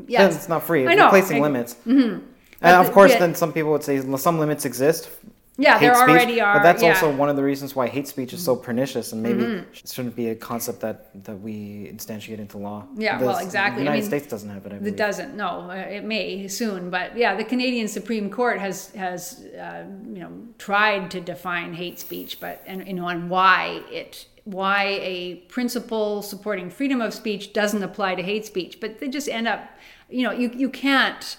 yes, 0.07 0.37
it's 0.37 0.49
not 0.49 0.63
free. 0.63 0.83
It's 0.83 0.93
I 0.93 0.95
know. 0.95 1.07
Replacing 1.07 1.43
limits. 1.43 1.75
Mm-hmm. 1.87 2.27
And 2.63 2.77
of 2.77 2.93
course, 2.93 3.13
yeah. 3.13 3.19
then 3.19 3.35
some 3.35 3.53
people 3.53 3.71
would 3.73 3.85
say 3.85 4.01
some 4.17 4.39
limits 4.39 4.65
exist. 4.65 5.11
Yeah, 5.59 5.79
there 5.79 5.95
speech, 5.95 6.09
already 6.09 6.41
are. 6.41 6.55
But 6.55 6.63
that's 6.63 6.83
yeah. 6.83 6.95
also 6.95 7.15
one 7.15 7.29
of 7.29 7.37
the 7.37 7.43
reasons 7.43 7.77
why 7.77 7.87
hate 7.87 8.09
speech 8.09 8.33
is 8.33 8.43
so 8.43 8.57
pernicious, 8.57 9.13
and 9.13 9.23
maybe 9.23 9.43
mm-hmm. 9.43 9.71
it 9.71 9.87
shouldn't 9.87 10.17
be 10.17 10.31
a 10.31 10.35
concept 10.35 10.81
that, 10.81 11.25
that 11.25 11.37
we 11.37 11.91
instantiate 11.93 12.39
into 12.39 12.57
law. 12.57 12.87
Yeah, 12.97 13.21
well, 13.21 13.37
exactly. 13.37 13.81
The 13.81 13.91
United 13.91 13.99
I 13.99 14.01
mean, 14.01 14.09
States 14.09 14.27
doesn't 14.29 14.49
have 14.49 14.65
it. 14.65 14.87
It 14.87 14.97
doesn't. 14.97 15.37
No, 15.37 15.71
uh, 15.71 15.75
it 15.75 16.05
may 16.05 16.49
soon, 16.49 16.89
but 16.89 17.17
yeah, 17.17 17.35
the 17.35 17.45
Canadian 17.45 17.87
Supreme 17.87 18.31
Court 18.31 18.61
has 18.61 18.93
has 18.95 19.45
uh, 19.59 19.85
you 20.07 20.21
know 20.21 20.33
tried 20.57 21.11
to 21.11 21.21
define 21.21 21.75
hate 21.75 22.01
speech, 22.01 22.41
but 22.41 22.63
and 22.67 22.87
you 22.87 22.95
know 22.95 23.07
on 23.07 23.29
why 23.29 23.83
it 23.91 24.27
why 24.45 24.99
a 25.03 25.37
principle 25.49 26.23
supporting 26.23 26.71
freedom 26.71 27.01
of 27.01 27.13
speech 27.13 27.53
doesn't 27.53 27.83
apply 27.83 28.15
to 28.15 28.23
hate 28.23 28.47
speech, 28.47 28.81
but 28.81 28.99
they 28.99 29.09
just 29.09 29.29
end 29.29 29.47
up, 29.47 29.69
you 30.09 30.23
know, 30.23 30.33
you 30.33 30.51
you 30.55 30.71
can't 30.71 31.37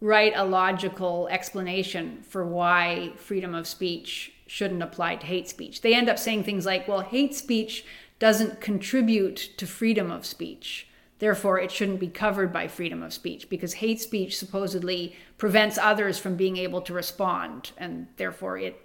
write 0.00 0.32
a 0.36 0.44
logical 0.44 1.28
explanation 1.28 2.22
for 2.22 2.44
why 2.44 3.12
freedom 3.16 3.54
of 3.54 3.66
speech 3.66 4.32
shouldn't 4.46 4.82
apply 4.82 5.16
to 5.16 5.26
hate 5.26 5.48
speech. 5.48 5.80
They 5.80 5.94
end 5.94 6.08
up 6.08 6.18
saying 6.18 6.44
things 6.44 6.66
like, 6.66 6.86
well, 6.86 7.00
hate 7.00 7.34
speech 7.34 7.84
doesn't 8.18 8.60
contribute 8.60 9.36
to 9.56 9.66
freedom 9.66 10.10
of 10.10 10.24
speech. 10.24 10.88
Therefore, 11.18 11.58
it 11.58 11.72
shouldn't 11.72 12.00
be 12.00 12.08
covered 12.08 12.52
by 12.52 12.68
freedom 12.68 13.02
of 13.02 13.12
speech 13.12 13.48
because 13.48 13.74
hate 13.74 14.00
speech 14.00 14.36
supposedly 14.36 15.16
prevents 15.38 15.78
others 15.78 16.18
from 16.18 16.36
being 16.36 16.58
able 16.58 16.82
to 16.82 16.92
respond. 16.92 17.72
And 17.78 18.06
therefore, 18.16 18.58
it, 18.58 18.78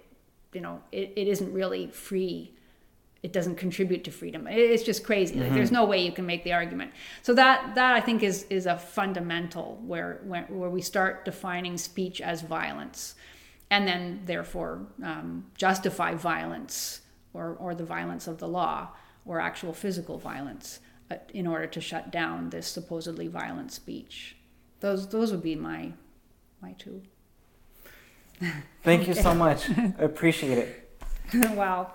you 0.52 0.62
know, 0.62 0.80
it, 0.92 1.12
it 1.14 1.28
isn't 1.28 1.52
really 1.52 1.88
free 1.88 2.54
it 3.22 3.32
doesn't 3.32 3.54
contribute 3.54 4.02
to 4.04 4.10
freedom. 4.10 4.48
It's 4.48 4.82
just 4.82 5.04
crazy. 5.04 5.34
Mm-hmm. 5.34 5.42
Like, 5.44 5.52
there's 5.54 5.70
no 5.70 5.84
way 5.84 6.04
you 6.04 6.10
can 6.10 6.26
make 6.26 6.42
the 6.42 6.52
argument. 6.52 6.92
So 7.22 7.34
that 7.34 7.74
that 7.76 7.94
I 7.94 8.00
think 8.00 8.22
is 8.22 8.44
is 8.50 8.66
a 8.66 8.76
fundamental 8.76 9.80
where 9.86 10.20
where, 10.24 10.44
where 10.48 10.70
we 10.70 10.82
start 10.82 11.24
defining 11.24 11.78
speech 11.78 12.20
as 12.20 12.42
violence, 12.42 13.14
and 13.70 13.86
then 13.86 14.22
therefore 14.26 14.86
um, 15.02 15.46
justify 15.56 16.14
violence 16.14 17.02
or 17.32 17.56
or 17.60 17.74
the 17.74 17.84
violence 17.84 18.26
of 18.26 18.38
the 18.38 18.48
law 18.48 18.88
or 19.24 19.40
actual 19.40 19.72
physical 19.72 20.18
violence 20.18 20.80
uh, 21.10 21.16
in 21.32 21.46
order 21.46 21.66
to 21.66 21.80
shut 21.80 22.10
down 22.10 22.50
this 22.50 22.66
supposedly 22.66 23.28
violent 23.28 23.72
speech. 23.72 24.36
Those 24.80 25.06
those 25.08 25.30
would 25.30 25.44
be 25.44 25.54
my 25.54 25.92
my 26.60 26.72
two. 26.72 27.02
Thank 28.82 29.06
you 29.06 29.14
so 29.14 29.32
much. 29.32 29.70
I 29.78 29.92
appreciate 29.98 30.58
it. 30.58 30.98
wow. 31.50 31.92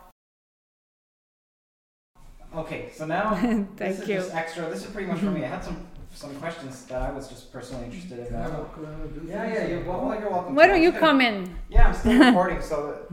Okay, 2.57 2.89
so 2.91 3.05
now 3.05 3.35
Thank 3.35 3.77
this 3.77 3.99
is 4.01 4.09
you. 4.09 4.15
just 4.15 4.33
extra. 4.33 4.69
This 4.69 4.83
is 4.83 4.89
pretty 4.91 5.07
much 5.07 5.19
for 5.19 5.31
me. 5.31 5.43
I 5.43 5.47
had 5.47 5.63
some 5.63 5.85
some 6.13 6.33
questions 6.37 6.85
that 6.85 7.01
I 7.03 7.11
was 7.11 7.27
just 7.27 7.53
personally 7.53 7.85
interested 7.85 8.17
in. 8.17 8.33
Yeah, 8.33 8.49
walk 8.57 8.75
around 8.79 9.01
and 9.01 9.13
do 9.21 9.29
yeah, 9.29 9.53
yeah, 9.53 9.67
you're, 9.67 9.83
well, 9.83 10.17
you're 10.19 10.31
welcome. 10.31 10.55
Why 10.55 10.65
don't 10.65 10.81
you 10.81 10.89
just 10.89 10.99
come 10.99 11.21
in? 11.21 11.55
Yeah, 11.69 11.87
I'm 11.89 11.93
still 11.93 12.17
recording, 12.17 12.59
so 12.59 13.05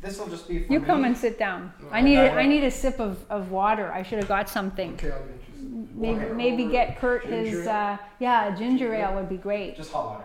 this 0.00 0.18
will 0.18 0.28
just 0.28 0.48
be 0.48 0.64
for 0.64 0.72
You 0.72 0.80
me. 0.80 0.86
come 0.86 1.04
and 1.04 1.14
sit 1.14 1.38
down. 1.38 1.74
I 1.92 2.00
need, 2.00 2.16
okay. 2.16 2.34
a, 2.34 2.38
I 2.40 2.46
need 2.46 2.64
a 2.64 2.70
sip 2.70 2.98
of, 2.98 3.18
of 3.28 3.50
water. 3.50 3.92
I 3.92 4.02
should 4.02 4.18
have 4.18 4.28
got 4.28 4.48
something. 4.48 4.94
Okay, 4.94 5.10
I'll 5.10 5.18
get 5.24 5.34
you 5.34 5.54
some. 5.58 5.88
Maybe, 6.00 6.20
Okay. 6.20 6.32
maybe 6.32 6.64
get 6.64 6.98
Kurt 6.98 7.26
his, 7.26 7.66
uh, 7.66 7.98
yeah, 8.20 8.56
ginger 8.56 8.94
ale 8.94 9.14
would 9.16 9.28
be 9.28 9.36
great. 9.36 9.76
Just 9.76 9.92
hot 9.92 10.06
water. 10.06 10.24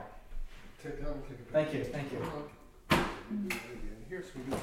Take, 0.81 1.03
I'll 1.05 1.13
take 1.27 1.51
Thank 1.51 1.73
you, 1.73 1.83
thank 1.83 2.13
you. 2.13 2.19
Here's 4.07 4.31
sweetie. 4.31 4.55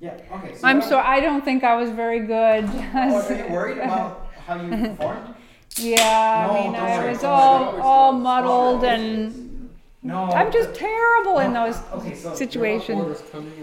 Yeah, 0.00 0.14
okay. 0.32 0.54
So 0.54 0.66
I'm 0.68 0.80
so, 0.82 0.98
I 0.98 1.20
don't 1.20 1.44
think 1.44 1.64
I 1.64 1.74
was 1.76 1.90
very 1.90 2.20
good. 2.20 2.64
Oh, 2.94 3.24
are 3.28 3.34
you 3.34 3.44
worried 3.52 3.78
about 3.78 4.30
how 4.46 4.60
you 4.60 4.70
performed? 4.70 5.34
Yeah, 5.76 6.46
No, 6.46 6.52
I 6.58 6.62
mean, 6.64 6.74
I 6.76 7.10
was 7.10 7.24
all, 7.24 7.80
all 7.80 8.12
muddled 8.12 8.84
and 8.84 9.70
No. 10.02 10.24
I'm 10.24 10.52
just 10.52 10.74
terrible 10.74 11.38
in 11.38 11.52
those 11.52 11.80
Okay, 11.94 12.14
so 12.14 12.34
situations. 12.34 13.20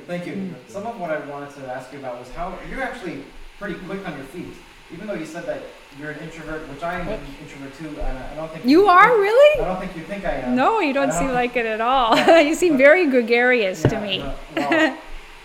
Thank 0.07 0.25
you. 0.25 0.55
Some 0.67 0.87
of 0.87 0.99
what 0.99 1.11
I 1.11 1.19
wanted 1.27 1.51
to 1.55 1.71
ask 1.71 1.93
you 1.93 1.99
about 1.99 2.19
was 2.19 2.29
how 2.31 2.57
you're 2.69 2.81
actually 2.81 3.23
pretty 3.59 3.75
quick 3.85 4.05
on 4.07 4.15
your 4.17 4.25
feet. 4.27 4.53
Even 4.91 5.05
though 5.05 5.13
you 5.13 5.25
said 5.25 5.45
that 5.45 5.61
you're 5.99 6.09
an 6.11 6.19
introvert, 6.19 6.67
which 6.67 6.81
I 6.81 6.99
am 6.99 7.07
an 7.07 7.19
introvert 7.39 7.75
too, 7.77 7.89
and 8.01 8.17
I 8.17 8.33
don't 8.35 8.51
think 8.51 8.65
You 8.65 8.87
are 8.87 8.99
I 9.03 9.07
really? 9.13 9.61
I 9.61 9.65
don't 9.67 9.79
think 9.79 9.95
you 9.95 10.01
think 10.03 10.25
I 10.25 10.31
am. 10.31 10.55
No, 10.55 10.79
you 10.79 10.93
don't 10.93 11.11
seem 11.13 11.27
don't- 11.27 11.35
like 11.35 11.55
it 11.55 11.67
at 11.67 11.79
all. 11.91 12.17
you 12.41 12.55
seem 12.55 12.75
very 12.75 13.05
gregarious 13.07 13.83
to 13.83 14.01
me 14.01 14.17
no, 14.19 14.33
well, 14.55 14.97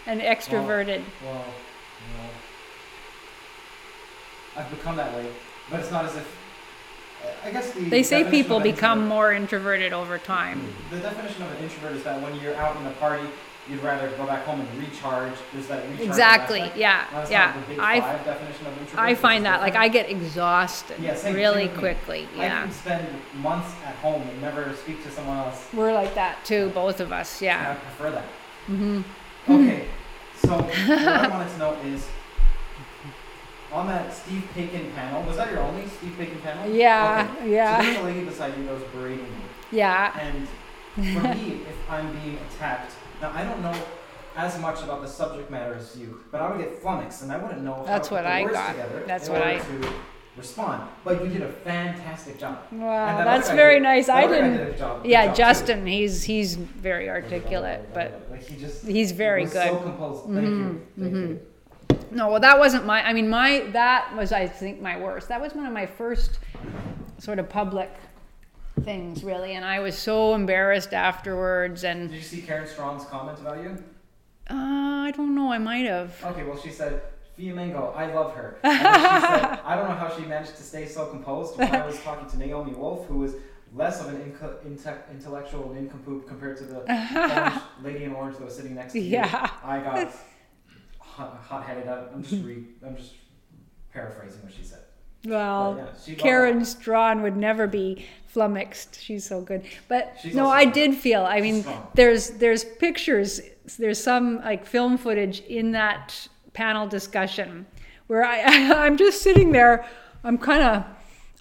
and 0.06 0.20
extroverted. 0.20 1.02
well, 1.24 1.44
no. 2.16 2.24
I've 4.56 4.70
become 4.70 4.96
that 4.96 5.12
way, 5.14 5.26
but 5.70 5.80
it's 5.80 5.90
not 5.90 6.04
as 6.04 6.16
if. 6.16 6.36
I 7.44 7.50
guess 7.50 7.72
the. 7.72 7.88
They 7.88 8.02
say 8.02 8.24
people 8.30 8.60
become 8.60 9.08
more 9.08 9.32
introverted 9.32 9.92
over 9.92 10.18
time. 10.18 10.72
The 10.90 10.98
definition 10.98 11.42
of 11.42 11.50
an 11.52 11.58
introvert 11.64 11.92
is 11.92 12.04
that 12.04 12.20
when 12.20 12.38
you're 12.40 12.54
out 12.56 12.76
in 12.76 12.86
a 12.86 12.90
party, 12.92 13.26
you'd 13.68 13.82
rather 13.82 14.08
go 14.10 14.26
back 14.26 14.44
home 14.44 14.60
and 14.60 14.78
recharge. 14.78 15.32
There's 15.52 15.66
that 15.68 15.82
recharge. 15.88 16.06
Exactly. 16.06 16.60
aspect. 16.60 16.78
Yeah. 16.78 17.06
That's 17.12 17.30
Yeah. 17.30 17.46
not 17.46 17.54
the 17.54 17.74
big 17.74 17.78
I 17.80 18.00
five 18.00 18.24
definition 18.26 18.66
of 18.66 18.78
introvert. 18.78 19.00
I 19.00 19.14
find 19.14 19.44
that 19.46 19.60
like. 19.62 19.74
I 19.74 19.88
get 19.88 20.10
exhausted 20.10 20.96
Yeah, 21.00 21.12
really 21.12 21.16
same 21.16 21.34
with 21.68 21.72
me. 21.72 21.78
quickly. 21.78 22.28
I 22.36 22.44
Yeah. 22.44 22.62
can 22.62 22.72
spend 22.72 23.08
months 23.36 23.72
at 23.86 23.94
home 23.96 24.22
and 24.22 24.42
never 24.42 24.72
speak 24.76 25.02
to 25.04 25.10
someone 25.10 25.38
else. 25.38 25.66
We're 25.72 25.94
like 25.94 26.14
that 26.14 26.44
too, 26.44 26.70
both 26.74 27.00
of 27.00 27.10
us. 27.10 27.40
and 27.42 27.50
I 27.68 27.74
prefer 27.74 28.10
that. 28.12 28.24
hmm 28.66 29.00
Hmm. 29.46 29.52
Okay, 29.68 29.86
so 30.36 30.48
what 30.56 31.08
I 31.08 31.28
wanted 31.28 31.52
to 31.52 31.58
know 31.58 31.72
is 31.84 32.06
on 33.72 33.88
that 33.88 34.12
Steve 34.14 34.42
Paikin 34.54 34.94
panel, 34.94 35.22
was 35.24 35.36
that 35.36 35.50
your 35.50 35.60
only 35.60 35.86
Steve 35.88 36.12
Paikin 36.18 36.40
panel? 36.42 36.70
Yeah. 36.72 37.28
Okay. 37.38 37.40
So 37.40 37.46
Yeah. 37.46 37.82
there's 37.82 37.96
a 37.98 38.02
lady 38.02 38.24
beside 38.24 38.56
you 38.56 38.64
that 38.66 38.74
was 38.74 38.82
berating 38.84 39.24
me. 39.24 39.44
Yeah. 39.72 40.18
And 40.18 40.48
for 40.94 41.28
me, 41.34 41.62
if 41.68 41.90
I'm 41.90 42.12
being 42.20 42.38
attacked, 42.50 42.92
now 43.20 43.32
I 43.34 43.42
don't 43.44 43.62
know 43.62 43.74
as 44.36 44.58
much 44.60 44.82
about 44.82 45.02
the 45.02 45.08
subject 45.08 45.50
matter 45.50 45.74
as 45.74 45.96
you, 45.96 46.20
but 46.30 46.40
I 46.40 46.50
would 46.50 46.58
get 46.58 46.80
flummoxed 46.80 47.22
and 47.22 47.32
I 47.32 47.38
wouldn't 47.38 47.62
know 47.62 47.82
That's 47.86 48.10
what 48.10 48.24
I 48.26 48.44
got. 48.44 48.70
together 48.72 49.02
That's 49.06 49.28
what 49.28 49.42
I- 49.42 49.58
to 49.58 49.92
respond. 50.36 50.88
But 51.04 51.22
you 51.24 51.30
did 51.30 51.42
a 51.42 51.48
fantastic 51.48 52.38
job. 52.38 52.58
Wow, 52.72 53.18
that 53.18 53.24
that's 53.24 53.50
very 53.50 53.74
did- 53.76 53.82
nice. 53.84 54.08
I 54.08 54.26
didn't. 54.26 54.76
job- 54.78 55.04
Yeah, 55.06 55.26
job, 55.26 55.34
too. 55.34 55.42
Justin, 55.42 55.86
he's 55.86 56.22
he's 56.24 56.56
very 56.56 57.08
articulate, 57.08 57.92
but 57.94 58.26
like 58.30 58.42
he 58.44 58.56
just 58.56 58.86
he's 58.86 59.12
very 59.12 59.44
good. 59.44 59.52
So 59.68 59.76
composed. 59.78 60.24
Thank 60.24 60.46
you. 60.46 60.86
Thank 60.98 61.14
you. 61.14 61.40
No, 62.10 62.28
well, 62.28 62.40
that 62.40 62.58
wasn't 62.58 62.84
my. 62.86 63.06
I 63.06 63.12
mean, 63.12 63.28
my 63.28 63.60
that 63.72 64.14
was 64.16 64.32
I 64.32 64.46
think 64.46 64.80
my 64.80 64.98
worst. 65.00 65.28
That 65.28 65.40
was 65.40 65.54
one 65.54 65.66
of 65.66 65.72
my 65.72 65.86
first 65.86 66.38
sort 67.18 67.38
of 67.38 67.48
public 67.48 67.90
things, 68.82 69.22
really, 69.24 69.52
and 69.54 69.64
I 69.64 69.78
was 69.80 69.96
so 69.96 70.34
embarrassed 70.34 70.92
afterwards. 70.92 71.84
And 71.84 72.08
Did 72.10 72.16
you 72.16 72.22
see 72.22 72.42
Karen 72.42 72.66
Straughan's 72.66 73.04
comment 73.04 73.38
about 73.40 73.62
you? 73.62 73.82
uh, 74.50 74.54
I 75.08 75.12
don't 75.16 75.34
know. 75.34 75.50
I 75.52 75.58
might 75.58 75.86
have. 75.86 76.22
Okay, 76.24 76.42
well, 76.44 76.56
she 76.58 76.70
said, 76.70 77.00
Fiamengo, 77.38 77.76
oh, 77.76 77.92
I 77.96 78.12
love 78.12 78.32
her. 78.34 78.58
Said, 78.62 78.70
I 79.64 79.74
don't 79.76 79.88
know 79.88 79.94
how 79.94 80.08
she 80.16 80.24
managed 80.24 80.56
to 80.56 80.62
stay 80.62 80.86
so 80.86 81.06
composed 81.06 81.58
when 81.58 81.74
I 81.74 81.84
was 81.84 82.00
talking 82.02 82.28
to 82.30 82.38
Naomi 82.38 82.72
Wolf, 82.72 83.06
who 83.08 83.18
was 83.18 83.34
less 83.74 84.00
of 84.00 84.08
an 84.08 84.16
inco- 84.20 84.58
inte- 84.64 85.10
intellectual 85.10 85.72
nincompoop 85.74 86.28
compared 86.28 86.56
to 86.58 86.64
the 86.64 87.60
lady 87.82 88.04
in 88.04 88.12
orange 88.12 88.36
that 88.36 88.44
was 88.44 88.54
sitting 88.56 88.74
next 88.76 88.92
to 88.92 89.00
me. 89.00 89.08
Yeah. 89.08 89.50
I 89.64 89.80
got 89.80 90.14
hot- 91.00 91.40
hot-headed. 91.42 91.88
I'm 91.88 92.22
just 92.22 92.44
re- 92.44 92.66
I'm 92.86 92.96
just 92.96 93.14
paraphrasing 93.92 94.42
what 94.42 94.52
she 94.52 94.62
said. 94.62 94.80
Well, 95.26 95.76
yeah, 95.78 95.86
she 96.04 96.14
Karen 96.16 96.60
Straughan 96.60 97.22
would 97.22 97.36
never 97.36 97.66
be 97.66 98.04
flummoxed. 98.26 99.00
She's 99.00 99.24
so 99.26 99.40
good. 99.40 99.62
But 99.88 100.16
She's 100.20 100.34
no, 100.34 100.50
I 100.50 100.66
did 100.66 100.94
feel. 100.94 101.24
I 101.24 101.40
mean, 101.40 101.62
strong. 101.62 101.86
there's 101.94 102.30
there's 102.30 102.62
pictures. 102.62 103.40
There's 103.78 103.98
some 104.02 104.36
like 104.40 104.66
film 104.66 104.98
footage 104.98 105.40
in 105.40 105.72
that 105.72 106.28
panel 106.54 106.86
discussion 106.86 107.66
where 108.06 108.24
I 108.24 108.40
I'm 108.86 108.96
just 108.96 109.20
sitting 109.22 109.52
there. 109.52 109.84
I'm 110.24 110.38
kind 110.38 110.62
of 110.62 110.84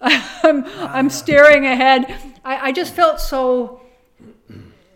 I'm 0.44 0.64
I'm 0.78 1.08
staring 1.10 1.64
ahead. 1.64 2.14
I, 2.44 2.68
I 2.68 2.72
just 2.72 2.92
felt 2.94 3.20
so. 3.20 3.80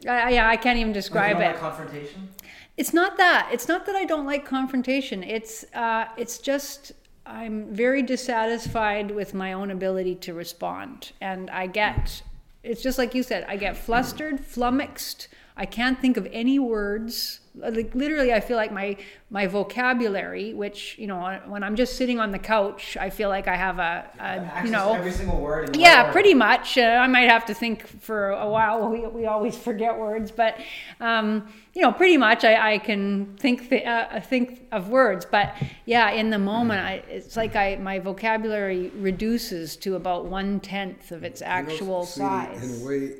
I, 0.07 0.21
I- 0.21 0.31
yeah, 0.31 0.49
I 0.49 0.57
can't 0.57 0.79
even 0.79 0.93
describe 0.93 1.41
it. 1.41 1.57
confrontation? 1.57 2.29
It's 2.77 2.95
not 2.95 3.17
that. 3.17 3.49
It's 3.53 3.67
not 3.67 3.87
that 3.87 3.97
I 3.97 4.05
don't 4.05 4.27
like 4.27 4.45
confrontation. 4.45 5.23
It's 5.25 5.65
uh, 5.75 6.05
it's 6.17 6.39
just 6.39 6.93
I'm 7.27 7.75
very 7.75 8.03
dissatisfied 8.03 9.11
with 9.11 9.35
my 9.35 9.53
own 9.53 9.71
ability 9.71 10.15
to 10.17 10.35
respond, 10.35 11.13
and 11.21 11.51
I 11.51 11.67
get. 11.67 12.23
It's 12.63 12.83
just 12.83 12.99
like 12.99 13.15
you 13.15 13.23
said. 13.23 13.45
I 13.49 13.57
get 13.57 13.77
flustered, 13.77 14.41
flummoxed. 14.41 15.29
I 15.57 15.65
can't 15.67 15.99
think 16.01 16.17
of 16.17 16.29
any 16.33 16.59
words. 16.59 17.41
Like 17.59 17.95
literally, 17.95 18.33
I 18.33 18.41
feel 18.41 18.57
like 18.57 18.73
my 18.73 18.97
my 19.31 19.47
vocabulary, 19.47 20.55
which 20.55 20.97
you 20.99 21.07
know, 21.07 21.41
when 21.47 21.63
I'm 21.63 21.77
just 21.77 21.97
sitting 21.97 22.19
on 22.19 22.31
the 22.31 22.39
couch, 22.39 22.97
I 22.97 23.11
feel 23.11 23.29
like 23.29 23.49
I 23.49 23.57
have 23.57 23.79
a, 23.79 24.09
a 24.19 24.65
you 24.65 24.71
know 24.71 24.95
every 24.95 25.13
single 25.13 25.41
word. 25.41 25.75
in 25.75 25.81
yeah, 25.81 26.03
order. 26.03 26.13
pretty 26.13 26.35
much. 26.35 26.79
Uh, 26.79 26.83
I 26.83 27.07
might 27.07 27.29
have 27.29 27.45
to 27.47 27.55
think 27.55 27.87
for 27.87 28.31
a 28.31 28.49
while. 28.49 28.89
We, 28.89 29.07
we 29.07 29.27
always 29.27 29.57
forget 29.57 29.99
words, 29.99 30.31
but 30.31 30.59
um, 31.01 31.53
you 31.75 31.83
know, 31.83 31.93
pretty 31.93 32.17
much 32.17 32.45
I, 32.45 32.75
I 32.75 32.79
can 32.79 33.37
think 33.37 33.69
th- 33.69 33.85
uh, 33.87 34.21
think 34.21 34.67
of 34.73 34.89
words. 34.89 35.25
But 35.25 35.55
yeah, 35.85 36.11
in 36.11 36.31
the 36.31 36.39
moment, 36.39 36.81
I, 36.81 37.03
it's 37.09 37.37
like 37.37 37.57
I 37.57 37.77
my 37.77 37.99
vocabulary 37.99 38.91
reduces 38.97 39.77
to 39.79 39.97
about 39.97 40.27
one 40.27 40.61
tenth 40.61 41.13
of 41.13 41.25
its 41.25 41.41
You 41.41 41.47
know, 41.47 41.53
actual 41.53 42.05
size. 42.05 42.63
In 42.63 42.83
a 42.83 42.87
way, 42.89 43.15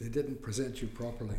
they 0.00 0.08
didn't 0.08 0.42
present 0.42 0.82
you 0.82 0.88
properly. 0.88 1.38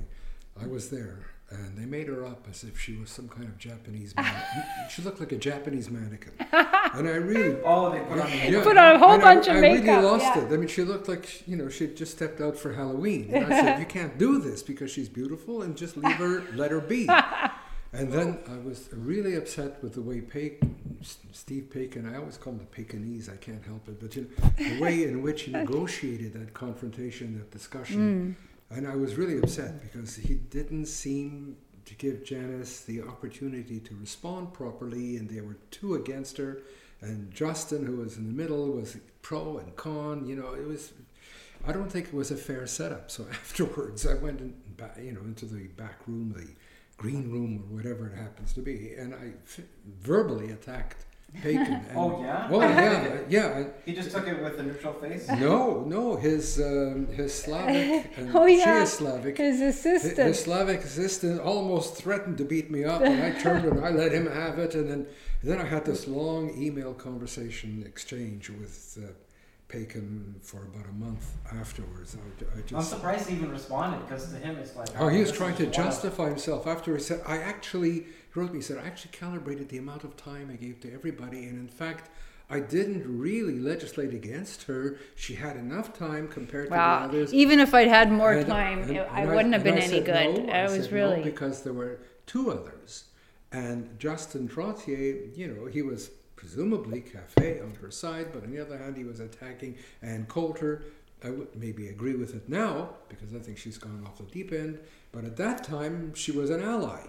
I 0.62 0.68
was 0.68 0.90
there, 0.90 1.20
and 1.58 1.78
they 1.78 1.86
made 1.86 2.08
her 2.08 2.26
up 2.26 2.48
as 2.50 2.64
if 2.64 2.80
she 2.80 2.96
was 2.96 3.10
some 3.10 3.28
kind 3.28 3.46
of 3.46 3.58
Japanese 3.58 4.16
man. 4.16 4.34
she 4.90 5.02
looked 5.02 5.20
like 5.20 5.32
a 5.32 5.38
Japanese 5.38 5.90
mannequin, 5.90 6.34
and 6.40 7.08
I 7.08 7.16
really. 7.16 7.58
Oh, 7.64 7.92
they 7.92 8.00
put 8.00 8.20
on 8.20 8.30
the 8.32 8.38
Yeah, 8.38 8.64
Put 8.64 8.78
on 8.78 8.96
a 8.96 9.00
whole 9.00 9.12
and 9.12 9.24
I- 9.24 9.36
bunch 9.36 9.48
of 9.48 9.56
I 9.58 9.62
makeup, 9.62 9.88
I 9.88 9.92
really 9.98 10.06
lost 10.06 10.26
yeah. 10.26 10.46
it. 10.46 10.54
I 10.54 10.58
mean, 10.58 10.68
she 10.68 10.84
looked 10.84 11.08
like 11.08 11.48
you 11.48 11.56
know 11.56 11.70
she'd 11.70 11.96
just 11.96 12.12
stepped 12.14 12.42
out 12.42 12.58
for 12.58 12.74
Halloween. 12.74 13.30
And 13.34 13.46
I 13.46 13.62
said, 13.62 13.80
"You 13.80 13.86
can't 13.86 14.18
do 14.18 14.40
this 14.40 14.64
because 14.64 14.92
she's 14.92 15.10
beautiful, 15.10 15.62
and 15.64 15.76
just 15.76 15.98
leave 15.98 16.16
her, 16.16 16.44
let 16.54 16.72
her 16.72 16.82
be." 16.82 17.10
And 17.98 18.12
then 18.12 18.40
I 18.52 18.58
was 18.58 18.90
really 18.92 19.36
upset 19.36 19.82
with 19.82 19.94
the 19.94 20.02
way 20.02 20.20
Pake, 20.20 20.62
Steve 21.32 21.70
Paikin, 21.74 22.12
I 22.14 22.18
always 22.18 22.36
call 22.36 22.52
him 22.52 22.60
the 22.60 22.66
Pekingese, 22.66 23.30
I 23.30 23.38
can't 23.38 23.64
help 23.66 23.88
it, 23.88 24.02
but 24.02 24.14
you 24.18 24.24
know, 24.24 24.50
the 24.58 24.82
way 24.82 25.06
in 25.06 25.22
which 25.22 25.44
he 25.44 25.54
negotiated 25.54 26.34
that 26.34 26.54
confrontation, 26.54 27.38
that 27.38 27.52
discussion. 27.52 28.36
Mm. 28.38 28.46
And 28.70 28.88
I 28.88 28.96
was 28.96 29.16
really 29.16 29.38
upset 29.38 29.82
because 29.82 30.16
he 30.16 30.36
didn't 30.36 30.88
seem 30.88 31.58
to 31.86 31.94
give 31.96 32.24
Janice 32.24 32.82
the 32.82 33.02
opportunity 33.02 33.80
to 33.80 33.96
respond 33.96 34.54
properly, 34.54 35.18
and 35.18 35.30
they 35.30 35.42
were 35.42 35.58
two 35.72 35.96
against 35.96 36.38
her. 36.38 36.64
And 37.02 37.32
Justin, 37.32 37.86
who 37.86 37.98
was 37.98 38.18
in 38.18 38.26
the 38.26 38.34
middle, 38.34 38.72
was 38.72 38.98
pro 39.22 39.60
and 39.60 39.76
con. 39.76 40.28
You 40.28 40.36
know, 40.36 40.54
it 40.54 40.68
was. 40.68 40.94
I 41.68 41.72
don't 41.72 41.92
think 41.92 42.08
it 42.08 42.14
was 42.14 42.32
a 42.32 42.36
fair 42.36 42.68
setup. 42.68 43.12
So 43.12 43.26
afterwards, 43.32 44.06
I 44.06 44.16
went 44.16 44.42
in, 44.42 44.56
you 45.02 45.12
know, 45.12 45.22
into 45.22 45.46
the 45.46 45.68
back 45.68 46.00
room, 46.08 46.34
the 46.36 46.48
green 46.98 47.32
room, 47.32 47.64
or 47.70 47.78
whatever 47.78 48.08
it 48.08 48.18
happens 48.18 48.54
to 48.54 48.62
be, 48.62 48.94
and 48.98 49.14
I 49.14 49.34
verbally 50.02 50.52
attacked 50.52 51.06
Paikin. 51.44 51.60
And, 51.68 51.86
Oh, 51.98 52.22
yeah? 52.22 52.48
Oh 52.52 52.62
yeah, 52.62 53.18
yeah. 53.30 53.64
He 53.86 53.94
just 53.94 54.12
took 54.12 54.28
it 54.28 54.42
with 54.42 54.60
a 54.60 54.64
neutral 54.64 54.94
face. 54.94 55.28
no, 55.30 55.84
no, 55.86 56.16
his 56.16 56.60
um, 56.60 57.08
his 57.08 57.34
Slavic 57.34 58.12
and 58.18 58.36
Oh, 58.36 58.48
she 58.48 58.58
yeah. 58.60 58.82
is 58.84 58.94
Slavic. 58.94 59.38
His 59.38 59.60
His 59.60 59.76
assistant. 59.86 60.36
Slavic 60.36 60.82
assistant 60.84 61.40
almost 61.42 61.96
threatened 61.96 62.38
to 62.38 62.46
beat 62.46 62.70
me 62.72 62.84
up, 62.84 63.02
and 63.02 63.22
I 63.24 63.32
turned 63.40 63.66
and 63.66 63.84
I 63.86 63.90
let 63.90 64.12
him 64.12 64.28
have 64.32 64.60
it. 64.60 64.76
And 64.76 64.90
then, 64.90 65.08
then 65.44 65.60
I 65.60 65.66
had 65.66 65.86
this 65.86 66.08
long 66.08 66.52
email 66.62 66.94
conversation 66.94 67.84
exchange 67.86 68.50
with 68.50 68.98
uh, 69.02 69.08
Paikin 69.76 70.36
for 70.42 70.64
about 70.64 70.86
a 70.90 70.94
month 70.94 71.36
afterwards. 71.52 72.16
I, 72.16 72.60
I 72.60 72.78
I'm 72.78 72.84
surprised 72.84 73.28
he 73.30 73.36
even 73.36 73.52
responded 73.52 74.08
because 74.08 74.32
to 74.32 74.38
him 74.38 74.56
it's 74.58 74.76
like. 74.76 74.88
oh, 75.00 75.10
he 75.10 75.20
was 75.20 75.32
trying 75.34 75.56
to 75.58 75.66
just 75.66 75.78
one 75.78 75.88
justify 75.88 76.30
himself. 76.30 76.66
After 76.66 76.96
he 76.96 77.02
said, 77.02 77.22
I 77.28 77.38
actually, 77.40 77.92
he 77.94 78.06
wrote 78.36 78.52
me, 78.52 78.60
he 78.60 78.62
said, 78.62 78.78
I 78.78 78.88
actually 78.88 79.12
calibrated 79.12 79.68
the 79.70 79.78
amount 79.78 80.06
of 80.06 80.16
time 80.16 80.50
I 80.52 80.56
gave 80.56 80.80
to 80.82 80.94
everybody, 80.94 81.46
and 81.46 81.60
in 81.60 81.68
fact, 81.68 82.10
I 82.50 82.60
didn't 82.60 83.04
really 83.20 83.60
legislate 83.60 84.14
against 84.14 84.64
her. 84.64 84.98
She 85.16 85.36
had 85.36 85.58
enough 85.58 85.98
time 85.98 86.28
compared 86.30 86.68
to 86.68 86.76
the 86.76 86.80
others. 86.80 87.34
even 87.34 87.60
if 87.60 87.74
I'd 87.74 87.88
had 87.90 88.12
more 88.12 88.32
And- 88.34 88.48
time, 88.48 88.84
and- 88.84 88.92
it- 88.92 89.10
I 89.12 89.26
wouldn't 89.26 89.54
have 89.54 89.64
been 89.64 89.78
any 89.80 90.00
good. 90.00 90.46
no. 90.48 90.54
I, 90.54 90.68
said 90.68 90.78
was 90.78 90.92
no 90.92 90.96
really. 90.96 91.24
because 91.24 91.64
there 91.64 91.74
were 91.74 92.00
two 92.28 92.52
others, 92.52 93.06
and 93.52 94.00
Justin 94.00 94.48
Trottier, 94.48 95.36
you 95.36 95.48
know, 95.50 95.66
he 95.66 95.82
was 95.82 96.12
presumably 96.46 97.02
cafe 97.02 97.60
on 97.60 97.74
her 97.82 97.90
side, 97.90 98.28
but 98.32 98.44
on 98.44 98.52
the 98.52 98.62
other 98.62 98.78
hand, 98.78 98.96
he 98.96 99.04
was 99.04 99.20
attacking 99.20 99.76
Ann 100.04 100.26
Coulter. 100.28 100.84
I 101.24 101.32
would 101.32 101.56
maybe 101.56 101.88
agree 101.88 102.14
with 102.16 102.36
it 102.36 102.48
now 102.48 102.90
because 103.10 103.34
I 103.34 103.40
think 103.40 103.58
she's 103.58 103.80
gone 103.80 104.04
off 104.06 104.18
the 104.18 104.24
deep 104.26 104.52
end, 104.52 104.78
but 105.12 105.26
at 105.26 105.38
that 105.38 105.64
time 105.64 106.14
she 106.14 106.32
was 106.32 106.52
an 106.52 106.62
ally, 106.62 107.02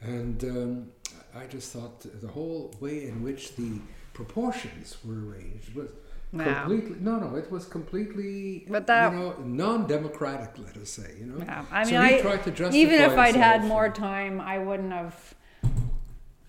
and 0.00 0.42
um, 0.44 0.86
I 1.34 1.44
just 1.46 1.70
thought 1.72 2.00
the 2.00 2.28
whole 2.28 2.74
way 2.80 3.04
in 3.08 3.22
which 3.22 3.56
the 3.56 3.72
proportions 4.14 4.96
were 5.04 5.20
arranged 5.26 5.74
was 5.74 5.90
Wow. 6.32 6.44
completely 6.64 6.96
no 7.00 7.18
no 7.18 7.36
it 7.36 7.50
was 7.50 7.66
completely 7.66 8.64
But 8.66 8.86
that- 8.86 9.12
you 9.12 9.18
know 9.18 9.36
non-democratic 9.44 10.52
let 10.66 10.78
us 10.78 10.88
say 10.88 11.10
you 11.20 11.26
know 11.26 11.44
Yeah, 11.44 11.66
I 11.70 11.84
mean, 11.84 11.92
so 11.92 12.00
I, 12.00 12.20
tried 12.22 12.42
to 12.44 12.50
justify 12.50 12.76
even 12.84 12.98
if 13.02 13.18
I'd 13.18 13.36
had 13.36 13.64
more 13.64 13.90
time, 13.90 14.40
I 14.40 14.56
wouldn't 14.58 14.92
have. 14.92 15.34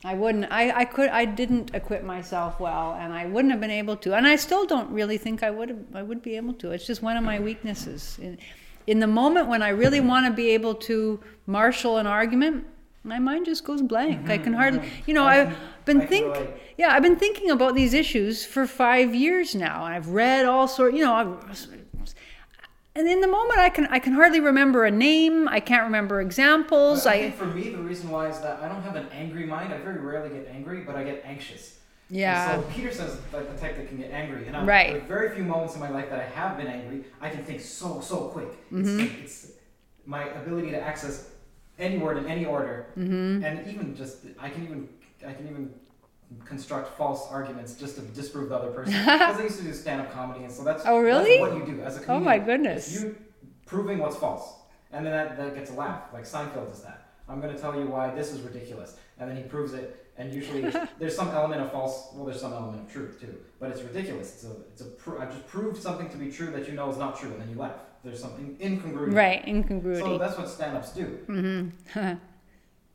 I 0.05 0.13
wouldn't. 0.15 0.51
I, 0.51 0.71
I 0.79 0.85
could. 0.85 1.09
I 1.09 1.25
didn't 1.25 1.73
equip 1.73 2.03
myself 2.03 2.59
well, 2.59 2.97
and 2.99 3.13
I 3.13 3.25
wouldn't 3.25 3.51
have 3.51 3.61
been 3.61 3.71
able 3.71 3.95
to. 3.97 4.13
And 4.13 4.27
I 4.27 4.35
still 4.35 4.65
don't 4.65 4.89
really 4.91 5.17
think 5.17 5.43
I 5.43 5.49
would. 5.49 5.69
Have, 5.69 5.79
I 5.95 6.03
would 6.03 6.21
be 6.21 6.35
able 6.35 6.53
to. 6.55 6.71
It's 6.71 6.85
just 6.85 7.01
one 7.01 7.15
of 7.15 7.23
my 7.23 7.39
weaknesses. 7.39 8.19
In, 8.21 8.37
in 8.85 8.99
the 8.99 9.07
moment 9.07 9.47
when 9.47 9.61
I 9.61 9.69
really 9.69 10.01
want 10.01 10.25
to 10.25 10.33
be 10.33 10.49
able 10.49 10.75
to 10.75 11.21
marshal 11.45 11.97
an 11.97 12.07
argument, 12.07 12.67
my 13.05 13.17
mind 13.17 13.45
just 13.45 13.63
goes 13.63 13.81
blank. 13.81 14.29
I 14.29 14.37
can 14.37 14.53
hardly. 14.53 14.79
Mm-hmm. 14.79 15.03
You 15.05 15.13
know, 15.13 15.23
I've 15.23 15.55
been 15.85 16.01
I 16.01 16.05
can 16.05 16.09
think. 16.09 16.49
Yeah, 16.77 16.89
I've 16.89 17.03
been 17.03 17.15
thinking 17.15 17.51
about 17.51 17.73
these 17.73 17.93
issues 17.93 18.45
for 18.45 18.67
five 18.67 19.15
years 19.15 19.55
now. 19.55 19.85
I've 19.85 20.09
read 20.09 20.45
all 20.45 20.67
sort. 20.67 20.95
You 20.95 21.05
know, 21.05 21.13
I've, 21.13 21.82
and 22.95 23.07
in 23.07 23.21
the 23.21 23.27
moment, 23.27 23.59
I 23.59 23.69
can 23.69 23.87
I 23.87 23.99
can 23.99 24.13
hardly 24.13 24.39
remember 24.39 24.85
a 24.85 24.91
name. 24.91 25.47
I 25.47 25.59
can't 25.59 25.83
remember 25.83 26.21
examples. 26.21 27.05
I 27.05 27.13
I 27.13 27.19
think 27.21 27.35
for 27.35 27.45
me, 27.45 27.69
the 27.69 27.77
reason 27.79 28.09
why 28.09 28.27
is 28.29 28.39
that 28.41 28.61
I 28.61 28.67
don't 28.67 28.83
have 28.83 28.95
an 28.95 29.07
angry 29.11 29.45
mind. 29.45 29.73
I 29.73 29.77
very 29.79 29.99
rarely 29.99 30.29
get 30.29 30.47
angry, 30.51 30.81
but 30.81 30.95
I 30.95 31.03
get 31.03 31.21
anxious. 31.25 31.79
yeah. 32.09 32.53
And 32.53 32.63
so 32.63 32.69
Peterson's 32.69 33.17
like 33.31 33.49
the 33.53 33.59
type 33.59 33.75
that 33.77 33.87
can 33.87 33.97
get 33.97 34.11
angry, 34.11 34.45
and 34.47 34.55
I'm, 34.55 34.67
Right. 34.67 34.91
there 34.93 35.01
are 35.01 35.07
very 35.19 35.35
few 35.35 35.43
moments 35.43 35.73
in 35.75 35.79
my 35.79 35.89
life 35.89 36.09
that 36.09 36.19
I 36.19 36.25
have 36.25 36.57
been 36.57 36.67
angry. 36.67 37.05
I 37.21 37.29
can 37.29 37.43
think 37.43 37.61
so 37.61 37.99
so 38.01 38.17
quick. 38.35 38.49
It's, 38.71 38.89
Mm-hmm. 38.89 38.99
like- 38.99 39.23
it's 39.23 39.51
my 40.05 40.23
ability 40.41 40.69
to 40.71 40.79
access 40.81 41.29
any 41.79 41.97
word 41.97 42.17
in 42.17 42.25
any 42.27 42.45
order, 42.45 42.87
Mm-hmm. 42.97 43.43
and 43.43 43.67
even 43.67 43.95
just 43.95 44.17
I 44.39 44.49
can 44.49 44.63
even 44.63 44.89
I 45.27 45.33
can 45.33 45.47
even 45.47 45.73
construct 46.45 46.97
false 46.97 47.27
arguments 47.31 47.73
just 47.75 47.95
to 47.95 48.01
disprove 48.01 48.49
the 48.49 48.55
other 48.55 48.71
person. 48.77 48.93
Because 48.93 49.39
I 49.39 49.43
used 49.43 49.57
to 49.59 49.63
do 49.63 49.73
stand 49.73 50.01
up 50.01 50.11
comedy, 50.13 50.43
and 50.43 50.51
so 50.53 50.63
that's 50.63 50.83
Oh, 50.85 50.99
really? 50.99 51.37
that's 51.39 51.41
what 51.41 51.55
you 51.67 51.73
do 51.75 51.81
as 51.81 51.95
a 51.97 51.99
comedian. 51.99 52.21
Oh 52.21 52.25
my 52.25 52.37
goodness. 52.39 53.01
You 53.01 53.15
proving 53.65 53.99
what's 53.99 54.15
false, 54.17 54.53
and 54.91 55.05
then 55.05 55.13
that, 55.13 55.37
that 55.37 55.55
gets 55.55 55.71
a 55.71 55.73
laugh. 55.73 56.11
Like 56.13 56.23
Seinfeld 56.25 56.67
does 56.69 56.83
that. 56.83 57.07
I'm 57.29 57.39
going 57.41 57.53
to 57.55 57.59
tell 57.59 57.79
you 57.79 57.87
why 57.87 58.13
this 58.13 58.31
is 58.31 58.41
ridiculous, 58.41 58.95
and 59.19 59.29
then 59.29 59.37
he 59.37 59.43
proves 59.43 59.73
it. 59.73 59.99
And 60.15 60.31
usually 60.31 60.61
there's 60.99 61.15
some 61.15 61.29
element 61.29 61.61
of 61.61 61.71
false. 61.71 62.09
Well, 62.13 62.25
there's 62.25 62.39
some 62.39 62.53
element 62.53 62.85
of 62.85 62.93
truth 62.93 63.19
too, 63.19 63.35
but 63.59 63.71
it's 63.71 63.81
ridiculous. 63.81 64.33
It's 64.35 64.43
a 64.43 64.51
it's 64.71 64.81
a. 64.81 64.85
Pro- 64.85 65.19
I 65.19 65.25
just 65.25 65.47
proved 65.47 65.81
something 65.81 66.07
to 66.09 66.17
be 66.17 66.29
true 66.31 66.51
that 66.51 66.67
you 66.67 66.73
know 66.75 66.89
is 66.91 66.97
not 66.97 67.17
true, 67.17 67.31
and 67.31 67.41
then 67.41 67.49
you 67.49 67.55
laugh. 67.55 67.77
There's 68.03 68.19
something 68.21 68.57
incongruity. 68.61 69.15
Right, 69.15 69.43
So 69.97 70.17
that's 70.17 70.37
what 70.37 70.49
stand-ups 70.49 70.91
do. 70.91 71.19
mm-hmm. 71.27 72.13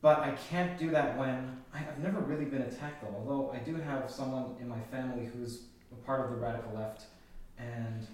But 0.01 0.19
I 0.19 0.31
can't 0.31 0.77
do 0.77 0.91
that 0.91 1.17
when 1.17 1.57
I, 1.73 1.79
I've 1.79 1.99
never 1.99 2.19
really 2.21 2.45
been 2.45 2.61
attacked 2.61 3.01
though. 3.01 3.13
Although 3.17 3.51
I 3.51 3.57
do 3.59 3.75
have 3.75 4.09
someone 4.09 4.55
in 4.61 4.67
my 4.69 4.79
family 4.91 5.25
who's 5.25 5.63
a 5.91 5.95
part 6.05 6.21
of 6.21 6.31
the 6.31 6.37
radical 6.37 6.73
left, 6.73 7.03
and 7.57 8.07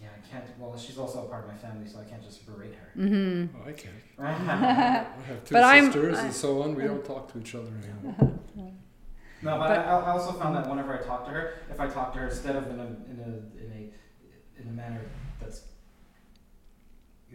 yeah, 0.00 0.08
I 0.16 0.26
can't. 0.28 0.44
Well, 0.58 0.76
she's 0.76 0.98
also 0.98 1.24
a 1.26 1.28
part 1.28 1.44
of 1.44 1.50
my 1.50 1.56
family, 1.56 1.86
so 1.86 2.00
I 2.00 2.04
can't 2.04 2.22
just 2.22 2.44
berate 2.46 2.74
her. 2.74 3.00
mm-hmm. 3.00 3.56
Oh, 3.56 3.68
I 3.68 3.72
can't. 3.72 3.94
no, 4.18 4.24
I 4.24 4.32
have 5.26 5.44
two 5.44 5.52
But 5.54 5.64
I'm- 5.64 5.84
sisters 5.86 6.18
I- 6.18 6.24
and 6.24 6.32
so 6.34 6.62
on. 6.62 6.74
We 6.74 6.84
don't 6.84 7.04
talk 7.04 7.30
to 7.32 7.38
each 7.38 7.54
other 7.54 7.68
anymore. 7.68 8.14
but, 9.42 9.58
But- 9.58 9.70
I, 9.70 9.82
I 9.84 10.10
also 10.12 10.32
found 10.32 10.56
that 10.56 10.68
whenever 10.68 10.98
I 10.98 11.02
talk 11.02 11.24
to 11.26 11.30
her, 11.30 11.54
if 11.70 11.78
I 11.78 11.86
talk 11.88 12.12
to 12.14 12.20
her 12.20 12.28
instead 12.28 12.56
of 12.56 12.66
in 12.70 12.78
a 12.80 12.84
in 12.84 13.18
a 13.20 13.62
in 13.62 13.70
a 13.72 14.60
in 14.62 14.68
a 14.68 14.72
manner 14.72 15.00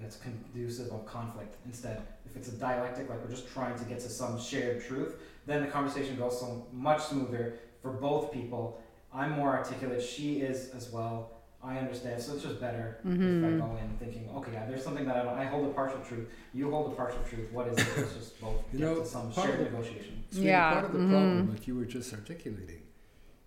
that's 0.02 0.16
that's 0.16 0.24
conducive 0.24 0.92
of 0.92 1.06
conflict 1.06 1.56
instead. 1.66 2.02
If 2.26 2.36
it's 2.36 2.50
a 2.50 2.54
dialectic, 2.54 3.10
like 3.10 3.24
we're 3.24 3.32
just 3.32 3.48
trying 3.52 3.78
to 3.78 3.84
get 3.86 4.00
to 4.02 4.10
some 4.10 4.40
shared 4.40 4.84
truth, 4.86 5.16
then 5.46 5.62
the 5.64 5.68
conversation 5.68 6.16
goes 6.18 6.40
so 6.40 6.68
much 6.72 7.02
smoother 7.04 7.54
for 7.82 7.92
both 7.92 8.32
people. 8.32 8.82
I'm 9.14 9.32
more 9.32 9.50
articulate, 9.56 10.02
she 10.04 10.42
is 10.42 10.70
as 10.72 10.92
well. 10.92 11.32
I 11.64 11.78
understand, 11.80 12.22
so 12.22 12.34
it's 12.34 12.44
just 12.44 12.60
better 12.62 13.00
if 13.04 13.10
I 13.10 13.10
Mhm. 13.10 13.60
go 13.60 13.78
in 13.78 13.98
thinking, 13.98 14.30
okay, 14.36 14.54
yeah, 14.54 14.66
there's 14.68 14.84
something 14.84 15.06
that 15.06 15.18
I 15.18 15.24
don't. 15.24 15.34
I 15.38 15.46
hold 15.46 15.68
a 15.68 15.74
partial 15.74 16.00
truth. 16.02 16.28
You 16.54 16.70
hold 16.70 16.94
a 16.94 16.96
partial 16.96 17.20
truth. 17.28 17.52
What 17.52 17.68
is 17.68 17.78
it? 17.80 17.88
Let's 17.98 18.14
just 18.14 18.40
both 18.40 18.64
You 18.72 18.80
get 18.80 18.86
know, 18.88 18.96
to 19.00 19.06
some 19.06 19.34
shared 19.34 19.60
the- 19.60 19.64
negotiation. 19.64 20.24
So 20.30 20.42
Yeah, 20.42 20.72
part 20.74 20.86
of 20.86 20.94
the 20.94 21.00
mhm. 21.00 21.10
problem 21.10 21.52
that 21.56 21.68
you 21.68 21.76
were 21.76 21.86
just 21.86 22.14
articulating 22.14 22.84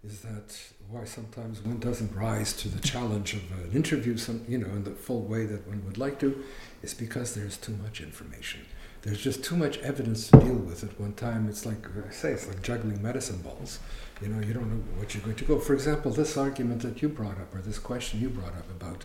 is 0.05 0.20
that 0.22 0.59
why 0.89 1.05
sometimes 1.05 1.60
one 1.60 1.78
doesn't 1.78 2.14
rise 2.14 2.55
to 2.55 2.68
the 2.68 2.81
challenge 2.81 3.35
of 3.35 3.43
an 3.64 3.72
interview, 3.72 4.16
some 4.16 4.44
you 4.48 4.59
know, 4.59 4.68
in 4.68 4.85
the 4.85 4.90
full 4.90 5.22
way 5.22 5.44
that 5.44 5.66
one 5.68 5.85
would 5.85 5.98
like 5.98 6.18
to, 6.20 6.43
is 6.82 6.94
because 6.94 7.35
there's 7.35 7.56
too 7.56 7.77
much 7.82 8.01
information. 8.01 8.60
There's 9.02 9.20
just 9.20 9.44
too 9.44 9.56
much 9.56 9.78
evidence 9.78 10.31
to 10.31 10.39
deal 10.39 10.55
with 10.55 10.85
at 10.85 10.98
one 11.01 11.14
time. 11.14 11.48
It's 11.48 11.64
like 11.64 11.86
I 12.06 12.10
say, 12.12 12.32
it's 12.32 12.47
like 12.47 12.62
juggling 12.62 13.02
medicine 13.02 13.39
balls. 13.39 13.78
You 14.20 14.28
know, 14.28 14.47
you 14.47 14.52
don't 14.52 14.68
know 14.68 14.82
what 14.98 15.14
you're 15.14 15.22
going 15.22 15.36
to 15.36 15.44
go. 15.44 15.59
For 15.59 15.74
example, 15.74 16.10
this 16.10 16.36
argument 16.36 16.82
that 16.82 17.01
you 17.01 17.09
brought 17.09 17.39
up, 17.39 17.55
or 17.55 17.60
this 17.60 17.78
question 17.78 18.20
you 18.20 18.28
brought 18.28 18.55
up 18.55 18.68
about, 18.70 19.05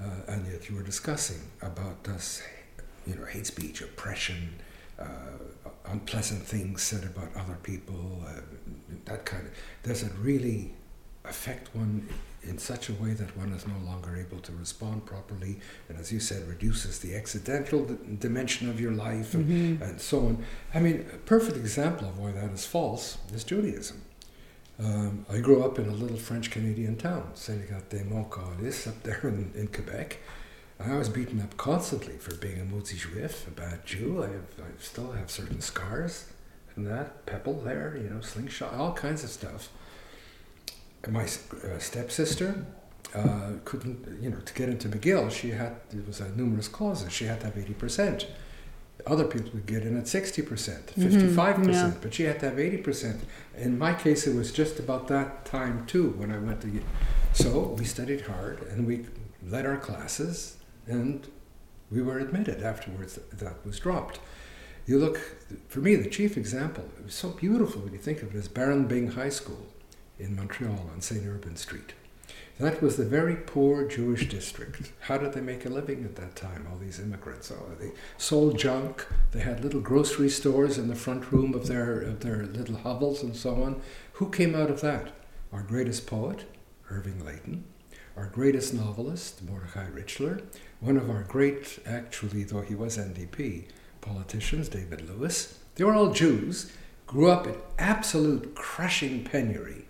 uh, 0.00 0.32
and 0.32 0.46
yet 0.46 0.68
you 0.68 0.76
were 0.76 0.82
discussing 0.82 1.40
about 1.62 2.04
this, 2.04 2.42
you 3.06 3.16
know, 3.16 3.24
hate 3.24 3.46
speech, 3.46 3.80
oppression, 3.80 4.60
uh, 4.98 5.04
unpleasant 5.86 6.42
things 6.42 6.82
said 6.82 7.04
about 7.04 7.34
other 7.36 7.58
people, 7.62 8.22
uh, 8.26 8.40
that 9.06 9.24
kind 9.24 9.46
of. 9.46 9.52
Does 9.82 10.02
it 10.02 10.12
really 10.20 10.72
affect 11.24 11.74
one 11.74 12.08
in 12.42 12.56
such 12.56 12.88
a 12.88 12.94
way 12.94 13.12
that 13.12 13.36
one 13.36 13.52
is 13.52 13.66
no 13.66 13.74
longer 13.84 14.16
able 14.16 14.38
to 14.40 14.52
respond 14.52 15.04
properly? 15.06 15.60
And 15.88 15.98
as 15.98 16.10
you 16.12 16.20
said, 16.20 16.48
reduces 16.48 16.98
the 17.00 17.14
accidental 17.14 17.84
d- 17.84 17.96
dimension 18.18 18.68
of 18.70 18.80
your 18.80 18.92
life 18.92 19.34
and, 19.34 19.46
Mm-hmm. 19.46 19.82
and 19.82 20.00
so 20.00 20.20
on. 20.20 20.44
I 20.74 20.80
mean, 20.80 21.06
a 21.12 21.16
perfect 21.18 21.56
example 21.58 22.08
of 22.08 22.18
why 22.18 22.32
that 22.32 22.50
is 22.50 22.64
false 22.66 23.18
is 23.34 23.44
Judaism. 23.44 24.02
Um, 24.78 25.26
I 25.28 25.38
grew 25.40 25.62
up 25.62 25.78
in 25.78 25.88
a 25.90 25.92
little 25.92 26.16
French 26.16 26.50
Canadian 26.50 26.96
town, 26.96 27.32
Sénégat 27.34 27.90
de 27.90 28.02
Montcallis, 28.04 28.86
up 28.86 29.02
there 29.02 29.20
in, 29.24 29.52
in 29.54 29.66
Quebec. 29.68 30.16
I 30.82 30.96
was 30.96 31.10
beaten 31.10 31.42
up 31.42 31.54
constantly 31.58 32.16
for 32.16 32.34
being 32.36 32.58
a 32.58 32.64
Mutzi 32.64 32.96
Juif, 32.96 33.46
a 33.46 33.50
bad 33.50 33.84
Jew. 33.84 34.22
I, 34.22 34.28
have, 34.28 34.46
I 34.58 34.70
still 34.82 35.12
have 35.12 35.30
certain 35.30 35.60
scars 35.60 36.24
and 36.76 36.86
that, 36.86 37.26
pebble 37.26 37.60
there, 37.60 37.98
you 38.00 38.08
know, 38.08 38.20
slingshot, 38.20 38.74
all 38.74 38.92
kinds 38.92 39.24
of 39.24 39.30
stuff. 39.30 39.68
And 41.02 41.12
my 41.12 41.24
uh, 41.24 41.78
stepsister 41.78 42.64
uh, 43.14 43.52
couldn't, 43.64 44.22
you 44.22 44.30
know, 44.30 44.40
to 44.40 44.54
get 44.54 44.68
into 44.68 44.88
McGill, 44.88 45.30
she 45.30 45.50
had, 45.50 45.76
it 45.92 46.06
was 46.06 46.20
a 46.20 46.28
numerus 46.30 46.68
clausus, 46.68 47.12
she 47.12 47.24
had 47.24 47.40
to 47.40 47.46
have 47.46 47.54
80%. 47.54 48.26
Other 49.06 49.24
people 49.24 49.50
would 49.54 49.66
get 49.66 49.82
in 49.82 49.96
at 49.96 50.04
60%, 50.04 50.44
55%, 50.94 51.72
yeah. 51.72 51.92
but 52.02 52.12
she 52.12 52.24
had 52.24 52.38
to 52.40 52.50
have 52.50 52.58
80%. 52.58 53.20
In 53.56 53.78
my 53.78 53.94
case, 53.94 54.26
it 54.26 54.36
was 54.36 54.52
just 54.52 54.78
about 54.78 55.08
that 55.08 55.46
time 55.46 55.86
too 55.86 56.10
when 56.10 56.30
I 56.30 56.38
went 56.38 56.60
to. 56.62 56.82
So 57.32 57.74
we 57.78 57.84
studied 57.84 58.22
hard 58.22 58.60
and 58.68 58.86
we 58.86 59.06
led 59.42 59.64
our 59.64 59.78
classes, 59.78 60.58
and 60.86 61.26
we 61.90 62.02
were 62.02 62.18
admitted 62.18 62.62
afterwards. 62.62 63.18
That 63.32 63.64
was 63.64 63.78
dropped. 63.78 64.20
You 64.86 64.98
look, 64.98 65.20
for 65.68 65.80
me, 65.80 65.94
the 65.94 66.08
chief 66.08 66.36
example. 66.36 66.84
It 66.98 67.04
was 67.04 67.14
so 67.14 67.30
beautiful 67.30 67.82
when 67.82 67.92
you 67.92 67.98
think 67.98 68.22
of 68.22 68.34
it 68.34 68.38
as 68.38 68.48
Baron 68.48 68.86
Byng 68.86 69.12
High 69.12 69.28
School 69.28 69.66
in 70.18 70.36
Montreal 70.36 70.90
on 70.92 71.00
St. 71.00 71.24
Urbain 71.24 71.56
Street. 71.56 71.94
That 72.58 72.82
was 72.82 72.98
the 72.98 73.06
very 73.06 73.36
poor 73.36 73.88
Jewish 73.88 74.28
district. 74.28 74.92
How 75.00 75.16
did 75.16 75.32
they 75.32 75.40
make 75.40 75.64
a 75.64 75.70
living 75.70 76.04
at 76.04 76.16
that 76.16 76.36
time? 76.36 76.66
All 76.70 76.76
these 76.76 77.00
immigrants. 77.00 77.50
Oh, 77.50 77.74
they 77.80 77.92
sold 78.18 78.58
junk. 78.58 79.06
They 79.32 79.40
had 79.40 79.64
little 79.64 79.80
grocery 79.80 80.28
stores 80.28 80.76
in 80.76 80.88
the 80.88 80.94
front 80.94 81.32
room 81.32 81.54
of 81.54 81.68
their 81.68 82.02
of 82.02 82.20
their 82.20 82.44
little 82.44 82.76
hovels 82.76 83.22
and 83.22 83.34
so 83.34 83.62
on. 83.62 83.80
Who 84.14 84.28
came 84.28 84.54
out 84.54 84.70
of 84.70 84.82
that? 84.82 85.12
Our 85.52 85.62
greatest 85.62 86.06
poet, 86.06 86.44
Irving 86.90 87.24
Layton. 87.24 87.64
Our 88.14 88.26
greatest 88.26 88.74
novelist, 88.74 89.42
Mordecai 89.42 89.88
Richler. 89.88 90.42
One 90.80 90.98
of 90.98 91.08
our 91.08 91.22
great, 91.22 91.78
actually, 91.86 92.44
though 92.44 92.60
he 92.60 92.74
was 92.74 92.98
NDP, 92.98 93.68
politicians, 94.00 94.68
David 94.68 95.08
Lewis. 95.08 95.58
They 95.74 95.84
were 95.84 95.94
all 95.94 96.12
Jews, 96.12 96.72
grew 97.06 97.30
up 97.30 97.46
in 97.46 97.56
absolute 97.78 98.54
crushing 98.54 99.24
penury, 99.24 99.86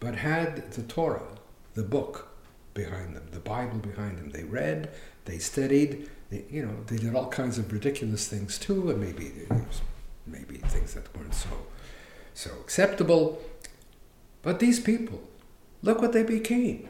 but 0.00 0.16
had 0.16 0.72
the 0.72 0.82
Torah, 0.82 1.38
the 1.74 1.82
book, 1.82 2.28
behind 2.74 3.16
them, 3.16 3.26
the 3.32 3.40
Bible 3.40 3.78
behind 3.78 4.18
them. 4.18 4.30
They 4.30 4.44
read, 4.44 4.90
they 5.24 5.38
studied, 5.38 6.08
they, 6.30 6.44
you 6.50 6.64
know, 6.64 6.76
they 6.86 6.96
did 6.96 7.14
all 7.14 7.28
kinds 7.28 7.58
of 7.58 7.72
ridiculous 7.72 8.28
things 8.28 8.58
too, 8.58 8.90
and 8.90 9.00
maybe 9.00 9.32
maybe 10.26 10.58
things 10.58 10.94
that 10.94 11.16
weren't 11.16 11.34
so 11.34 11.48
so 12.34 12.50
acceptable. 12.60 13.42
But 14.42 14.60
these 14.60 14.78
people, 14.78 15.22
look 15.82 16.00
what 16.00 16.12
they 16.12 16.22
became. 16.22 16.88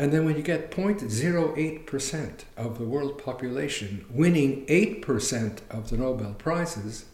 And 0.00 0.14
then 0.14 0.24
when 0.24 0.34
you 0.34 0.42
get 0.42 0.70
0.08% 0.70 2.44
of 2.56 2.78
the 2.78 2.84
world 2.86 3.22
population 3.22 4.06
winning 4.08 4.64
8% 4.64 5.60
of 5.68 5.90
the 5.90 5.98
Nobel 5.98 6.32
Prizes, 6.38 7.04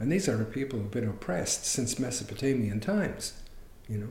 and 0.00 0.10
these 0.10 0.28
are 0.28 0.36
the 0.36 0.44
people 0.44 0.80
who've 0.80 0.90
been 0.90 1.08
oppressed 1.08 1.64
since 1.64 1.96
Mesopotamian 2.00 2.80
times, 2.80 3.34
you 3.88 3.98
know, 3.98 4.08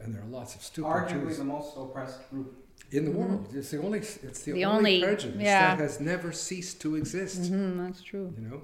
and 0.00 0.14
there 0.14 0.20
are 0.20 0.26
lots 0.26 0.54
of 0.54 0.60
stupid 0.62 0.86
Arguably 0.86 1.28
Jews 1.28 1.38
the 1.38 1.44
most 1.44 1.74
oppressed 1.78 2.28
group. 2.28 2.54
in 2.90 3.06
the 3.06 3.10
world. 3.10 3.48
It's 3.54 3.70
the 3.70 3.78
only, 3.80 4.00
it's 4.00 4.40
the, 4.42 4.52
The 4.52 4.66
only, 4.66 4.96
only- 4.96 5.02
prejudice 5.06 5.40
yeah. 5.40 5.74
that 5.74 5.82
has 5.82 5.98
never 5.98 6.30
ceased 6.30 6.82
to 6.82 6.96
exist. 6.96 7.48
hmm 7.50 7.78
that's 7.86 8.02
true. 8.02 8.34
You 8.36 8.48
know, 8.48 8.62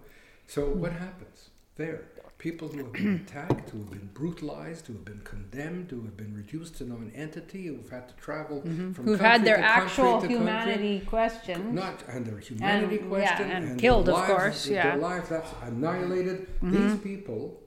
so 0.48 0.68
what 0.68 0.92
happens 0.92 1.48
there? 1.76 2.02
People 2.38 2.68
who 2.68 2.78
have 2.78 2.92
been 2.92 3.16
attacked, 3.28 3.70
who 3.70 3.78
have 3.78 3.90
been 3.90 4.10
brutalized, 4.14 4.86
who 4.86 4.92
have 4.92 5.04
been 5.04 5.20
condemned, 5.24 5.90
who 5.90 6.02
have 6.02 6.16
been 6.16 6.34
reduced 6.36 6.76
to 6.78 6.84
non-entity, 6.88 7.66
who've 7.66 7.90
had 7.90 8.08
to 8.08 8.14
travel 8.14 8.62
from 8.62 8.94
Who 8.94 9.14
Mm-hmm. 9.16 9.24
had 9.24 9.44
their 9.44 9.58
actual 9.58 10.20
humanity 10.20 11.00
questioned. 11.00 11.74
not 11.74 12.04
and 12.08 12.24
their 12.24 12.38
humanity 12.38 12.98
And- 12.98 13.08
question 13.08 13.48
yeah, 13.48 13.56
and 13.56 13.68
their 13.70 13.76
killed, 13.76 14.08
of 14.08 14.24
course, 14.24 14.66
their 14.66 14.74
yeah. 14.74 14.92
Mm-hmm. 14.92 15.02
lives 15.02 15.28
that's 15.30 15.50
annihilated. 15.62 16.46
These 16.62 16.96
people 16.98 17.60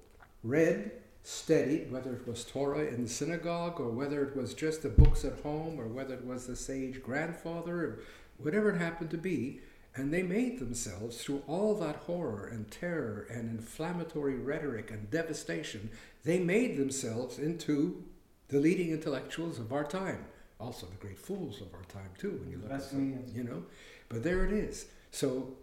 read, 0.44 0.92
studied, 1.24 1.92
whether 1.92 2.14
it 2.14 2.26
was 2.26 2.46
Torah 2.46 2.86
in 2.86 3.04
the 3.04 3.10
synagogue 3.10 3.80
or 3.82 3.90
whether 3.90 4.24
it 4.24 4.36
was 4.38 4.54
just 4.54 4.84
the 4.84 4.90
books 4.90 5.26
at 5.26 5.40
home 5.42 5.80
or 5.82 5.88
whether 5.88 6.14
it 6.14 6.26
was 6.26 6.48
the 6.48 6.56
sage 6.56 7.04
grandfather 7.04 7.76
or 7.78 8.00
whatever 8.38 8.70
it 8.72 8.78
happened 8.78 9.10
to 9.12 9.18
be, 9.18 9.60
and 9.96 10.14
they 10.14 10.24
made 10.24 10.60
themselves 10.60 11.22
through 11.22 11.44
all 11.48 11.76
that 11.76 11.98
horror 11.98 12.48
and 12.48 12.72
terror 12.72 13.28
and 13.30 13.50
inflammatory 13.50 14.36
rhetoric 14.36 14.90
and 14.90 15.12
devastation. 15.12 15.90
They 16.24 16.40
made 16.40 16.78
themselves 16.78 17.38
into 17.38 18.04
the 18.48 18.60
leading 18.60 18.92
intellectuals 18.92 19.60
of 19.60 19.74
our 19.74 19.84
time. 19.84 20.26
Also, 20.60 20.86
the 20.86 20.96
great 20.96 21.20
fools 21.20 21.60
of 21.60 21.74
our 21.74 21.84
time 21.86 22.12
too. 22.18 22.40
When 22.42 22.52
you 22.52 22.58
look 22.58 22.70
Best 22.70 22.94
at 22.94 23.00
them, 23.00 23.26
you 23.34 23.44
know, 23.44 23.64
but 24.08 24.24
there 24.24 24.46
it 24.46 24.54
is. 24.54 24.86
So 25.12 25.56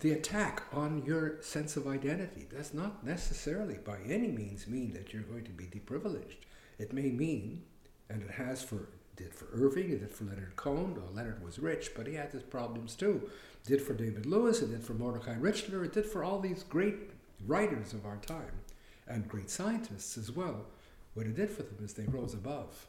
the 0.00 0.12
attack 0.12 0.64
on 0.72 1.04
your 1.06 1.40
sense 1.42 1.76
of 1.76 1.86
identity 1.86 2.46
does 2.50 2.74
not 2.74 3.04
necessarily 3.04 3.76
by 3.84 3.98
any 4.06 4.28
means 4.28 4.66
mean 4.66 4.92
that 4.94 5.12
you're 5.12 5.22
going 5.22 5.44
to 5.44 5.50
be 5.50 5.66
deprivileged. 5.66 6.46
It 6.78 6.92
may 6.92 7.10
mean, 7.10 7.62
and 8.08 8.22
it 8.22 8.30
has 8.30 8.62
for 8.62 8.88
did 9.16 9.34
for 9.34 9.46
Irving, 9.52 9.90
it 9.90 10.00
did 10.00 10.14
for 10.14 10.24
Leonard 10.24 10.56
Cohen, 10.56 10.94
though 10.94 11.14
Leonard 11.14 11.44
was 11.44 11.58
rich, 11.58 11.92
but 11.96 12.06
he 12.06 12.14
had 12.14 12.32
his 12.32 12.42
problems 12.42 12.94
too. 12.94 13.30
Did 13.66 13.80
for 13.80 13.94
David 13.94 14.26
Lewis, 14.26 14.60
it 14.62 14.70
did 14.70 14.84
for 14.84 14.94
Mordecai 14.94 15.34
Richler, 15.36 15.84
it 15.84 15.92
did 15.92 16.06
for 16.06 16.24
all 16.24 16.40
these 16.40 16.62
great 16.64 17.10
writers 17.46 17.92
of 17.92 18.06
our 18.06 18.18
time 18.18 18.60
and 19.06 19.28
great 19.28 19.50
scientists 19.50 20.16
as 20.16 20.30
well. 20.30 20.66
What 21.14 21.26
it 21.26 21.36
did 21.36 21.50
for 21.50 21.62
them 21.62 21.84
is 21.84 21.94
they 21.94 22.04
rose 22.04 22.34
above 22.34 22.86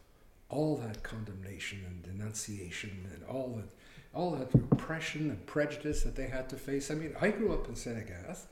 all 0.50 0.78
that 0.78 1.04
condemnation 1.04 1.84
and 1.88 2.04
denunciation 2.04 3.10
and 3.14 3.24
all 3.26 3.54
that 3.58 3.70
all 4.14 4.32
that 4.32 4.54
repression 4.54 5.30
and 5.30 5.46
prejudice 5.46 6.04
that 6.04 6.16
they 6.16 6.28
had 6.28 6.48
to 6.48 6.56
face. 6.56 6.90
I 6.90 6.96
mean, 6.96 7.14
I 7.20 7.32
grew 7.32 7.54
up 7.54 7.68
in 7.68 7.76
Sainte-Agathe. 7.76 8.46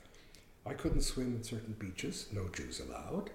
I 0.66 0.74
couldn't 0.74 1.00
swim 1.00 1.34
in 1.34 1.42
certain 1.42 1.74
beaches, 1.78 2.26
no 2.32 2.48
Jews 2.48 2.80
allowed. 2.80 3.30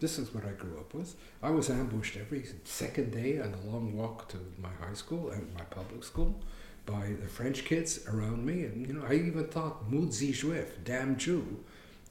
This 0.00 0.18
is 0.18 0.34
what 0.34 0.46
I 0.46 0.52
grew 0.52 0.78
up 0.78 0.94
with. 0.94 1.14
I 1.42 1.50
was 1.50 1.68
ambushed 1.68 2.16
every 2.16 2.46
second 2.64 3.12
day 3.12 3.38
on 3.38 3.52
a 3.54 3.70
long 3.70 3.94
walk 3.94 4.28
to 4.30 4.38
my 4.58 4.70
high 4.80 4.94
school 4.94 5.28
and 5.30 5.52
my 5.54 5.64
public 5.64 6.02
school 6.04 6.40
by 6.86 7.12
the 7.20 7.28
French 7.28 7.66
kids 7.66 8.06
around 8.08 8.44
me. 8.46 8.64
And, 8.64 8.86
you 8.86 8.94
know, 8.94 9.04
I 9.06 9.14
even 9.14 9.46
thought, 9.48 9.90
Moudzi 9.90 10.30
Juif, 10.30 10.68
damn 10.84 11.18
Jew. 11.18 11.62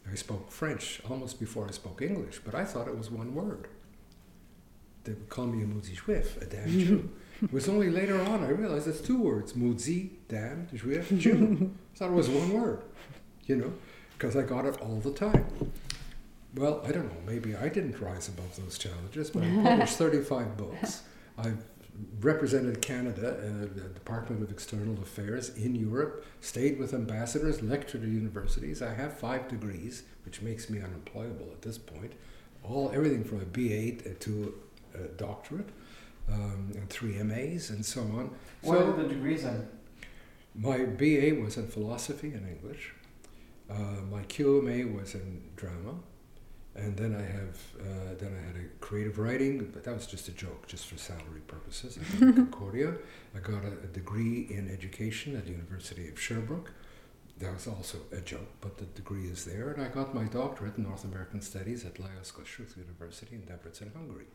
I 0.10 0.16
spoke 0.16 0.52
French 0.52 1.02
almost 1.10 1.40
before 1.40 1.68
I 1.68 1.72
spoke 1.72 2.04
English, 2.04 2.42
but 2.46 2.54
I 2.54 2.64
thought 2.64 2.88
it 2.88 2.98
was 2.98 3.10
one 3.10 3.34
word. 3.34 3.68
They 5.04 5.14
would 5.14 5.30
call 5.30 5.48
me 5.48 5.64
a 5.64 5.68
Moudzi 5.68 5.96
Juif, 5.98 6.40
a 6.42 6.46
damn 6.46 6.70
Jew. 6.70 7.10
It 7.42 7.54
was 7.54 7.70
only 7.70 7.90
later 7.90 8.20
on 8.20 8.44
I 8.44 8.50
realized 8.50 8.86
it's 8.86 9.00
two 9.00 9.18
words, 9.18 9.54
Moudzi, 9.54 10.10
damn, 10.28 10.68
Juif, 10.68 11.18
Jew. 11.18 11.72
I 11.96 11.98
thought 11.98 12.10
it 12.10 12.14
was 12.14 12.28
one 12.28 12.52
word, 12.52 12.84
you 13.46 13.56
know, 13.56 13.72
because 14.18 14.36
I 14.36 14.42
got 14.42 14.66
it 14.66 14.78
all 14.82 15.00
the 15.00 15.12
time. 15.14 15.46
Well, 16.56 16.82
I 16.86 16.92
don't 16.92 17.06
know, 17.06 17.22
maybe 17.32 17.56
I 17.56 17.70
didn't 17.70 18.00
rise 18.00 18.28
above 18.28 18.56
those 18.56 18.78
challenges, 18.78 19.30
but 19.30 19.44
I 19.44 19.50
published 19.64 19.98
35 19.98 20.58
books. 20.58 21.04
I've 21.38 21.64
represented 22.22 22.82
Canada, 22.82 23.38
uh, 23.38 23.68
the 23.74 23.90
Department 23.90 24.42
of 24.42 24.52
External 24.52 24.96
Affairs 25.02 25.50
in 25.56 25.76
Europe, 25.76 26.26
stayed 26.42 26.80
with 26.80 26.94
ambassadors, 26.94 27.62
lectured 27.62 28.04
at 28.04 28.10
universities. 28.10 28.82
I 28.82 28.94
have 28.94 29.18
five 29.18 29.48
degrees, 29.48 30.04
which 30.26 30.42
makes 30.42 30.70
me 30.70 30.80
unemployable 30.80 31.50
at 31.52 31.62
this 31.62 31.78
point. 31.78 32.14
All 32.64 32.92
everything 32.94 33.24
from 33.24 33.42
a 33.42 33.46
BA 33.46 34.14
to 34.14 34.54
a 34.96 35.08
doctorate, 35.18 35.70
um, 36.32 36.72
and 36.76 36.90
three 36.90 37.22
MAs, 37.24 37.70
and 37.70 37.86
so 37.86 38.02
on. 38.02 38.32
What 38.62 38.80
so 38.80 38.92
are 38.92 39.04
the 39.04 39.08
degrees 39.08 39.44
in? 39.44 39.68
my 40.56 40.80
BA 40.86 41.36
was 41.42 41.58
in 41.58 41.68
philosophy 41.68 42.32
and 42.34 42.48
English. 42.48 42.94
Uh, 43.70 44.02
my 44.12 44.24
QMA 44.24 44.94
was 44.94 45.14
in 45.14 45.42
drama, 45.56 45.96
and 46.82 46.98
then 46.98 47.16
I 47.16 47.22
have 47.22 47.58
uh, 47.80 48.16
then 48.18 48.32
I 48.38 48.48
had 48.48 48.56
a 48.56 48.68
creative 48.80 49.20
writing, 49.20 49.70
but 49.74 49.84
that 49.84 49.94
was 49.94 50.08
just 50.08 50.28
a 50.28 50.32
joke, 50.32 50.68
just 50.68 50.88
for 50.88 50.98
salary 50.98 51.42
purposes. 51.48 51.98
I 51.98 52.26
did 52.26 52.36
Concordia. 52.36 52.94
I 53.36 53.40
got 53.40 53.64
a, 53.64 53.74
a 53.84 53.88
degree 53.88 54.48
in 54.50 54.70
education 54.72 55.36
at 55.36 55.46
the 55.46 55.52
University 55.52 56.08
of 56.08 56.20
Sherbrooke. 56.20 56.72
That 57.38 57.54
was 57.54 57.68
also 57.68 58.00
a 58.12 58.20
joke, 58.22 58.50
but 58.60 58.78
the 58.78 58.86
degree 58.86 59.28
is 59.28 59.46
there. 59.46 59.72
And 59.72 59.82
I 59.82 59.88
got 59.88 60.14
my 60.14 60.26
doctorate 60.26 60.78
in 60.78 60.84
North 60.84 61.06
American 61.06 61.42
Studies 61.42 61.86
at 61.86 61.96
Lajos 61.96 62.34
Kossuth 62.34 62.76
University 62.78 63.36
in 63.36 63.44
Debrecen, 63.44 63.94
Hungary, 63.94 64.26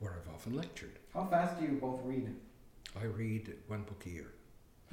where 0.00 0.12
I've 0.12 0.34
often 0.34 0.54
lectured. 0.54 0.98
How 1.14 1.24
fast 1.26 1.58
do 1.58 1.64
you 1.64 1.78
both 1.80 2.00
read? 2.04 2.34
I 3.00 3.04
read 3.04 3.54
one 3.68 3.82
book 3.82 4.02
a 4.06 4.10
year. 4.10 4.32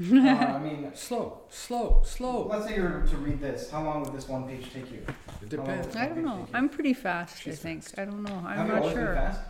Uh, 0.02 0.06
I 0.16 0.60
mean, 0.60 0.92
Slow, 0.96 1.42
slow, 1.50 2.02
slow. 2.06 2.48
let's 2.48 2.66
say 2.68 2.76
you 2.76 2.84
were 2.84 3.06
to 3.08 3.18
read 3.18 3.40
this. 3.40 3.70
How 3.70 3.84
long 3.84 4.04
would 4.04 4.14
this 4.14 4.28
one 4.28 4.48
page 4.48 4.72
take 4.74 4.92
you? 4.92 5.06
It 5.42 5.50
depends. 5.50 5.96
I 5.96 6.08
don't 6.08 6.24
know. 6.24 6.48
I'm 6.54 6.68
pretty 6.70 6.94
fast, 6.94 7.42
She's 7.42 7.60
I 7.60 7.64
think. 7.64 7.84
fast. 7.84 8.00
I 8.00 8.06
don't 8.06 8.24
know. 8.24 8.44
I'm 8.46 8.58
Have 8.58 8.68
you 8.68 8.74
not 8.74 8.82
always 8.82 8.94
sure. 8.96 9.06
been 9.06 9.16
fast? 9.16 9.42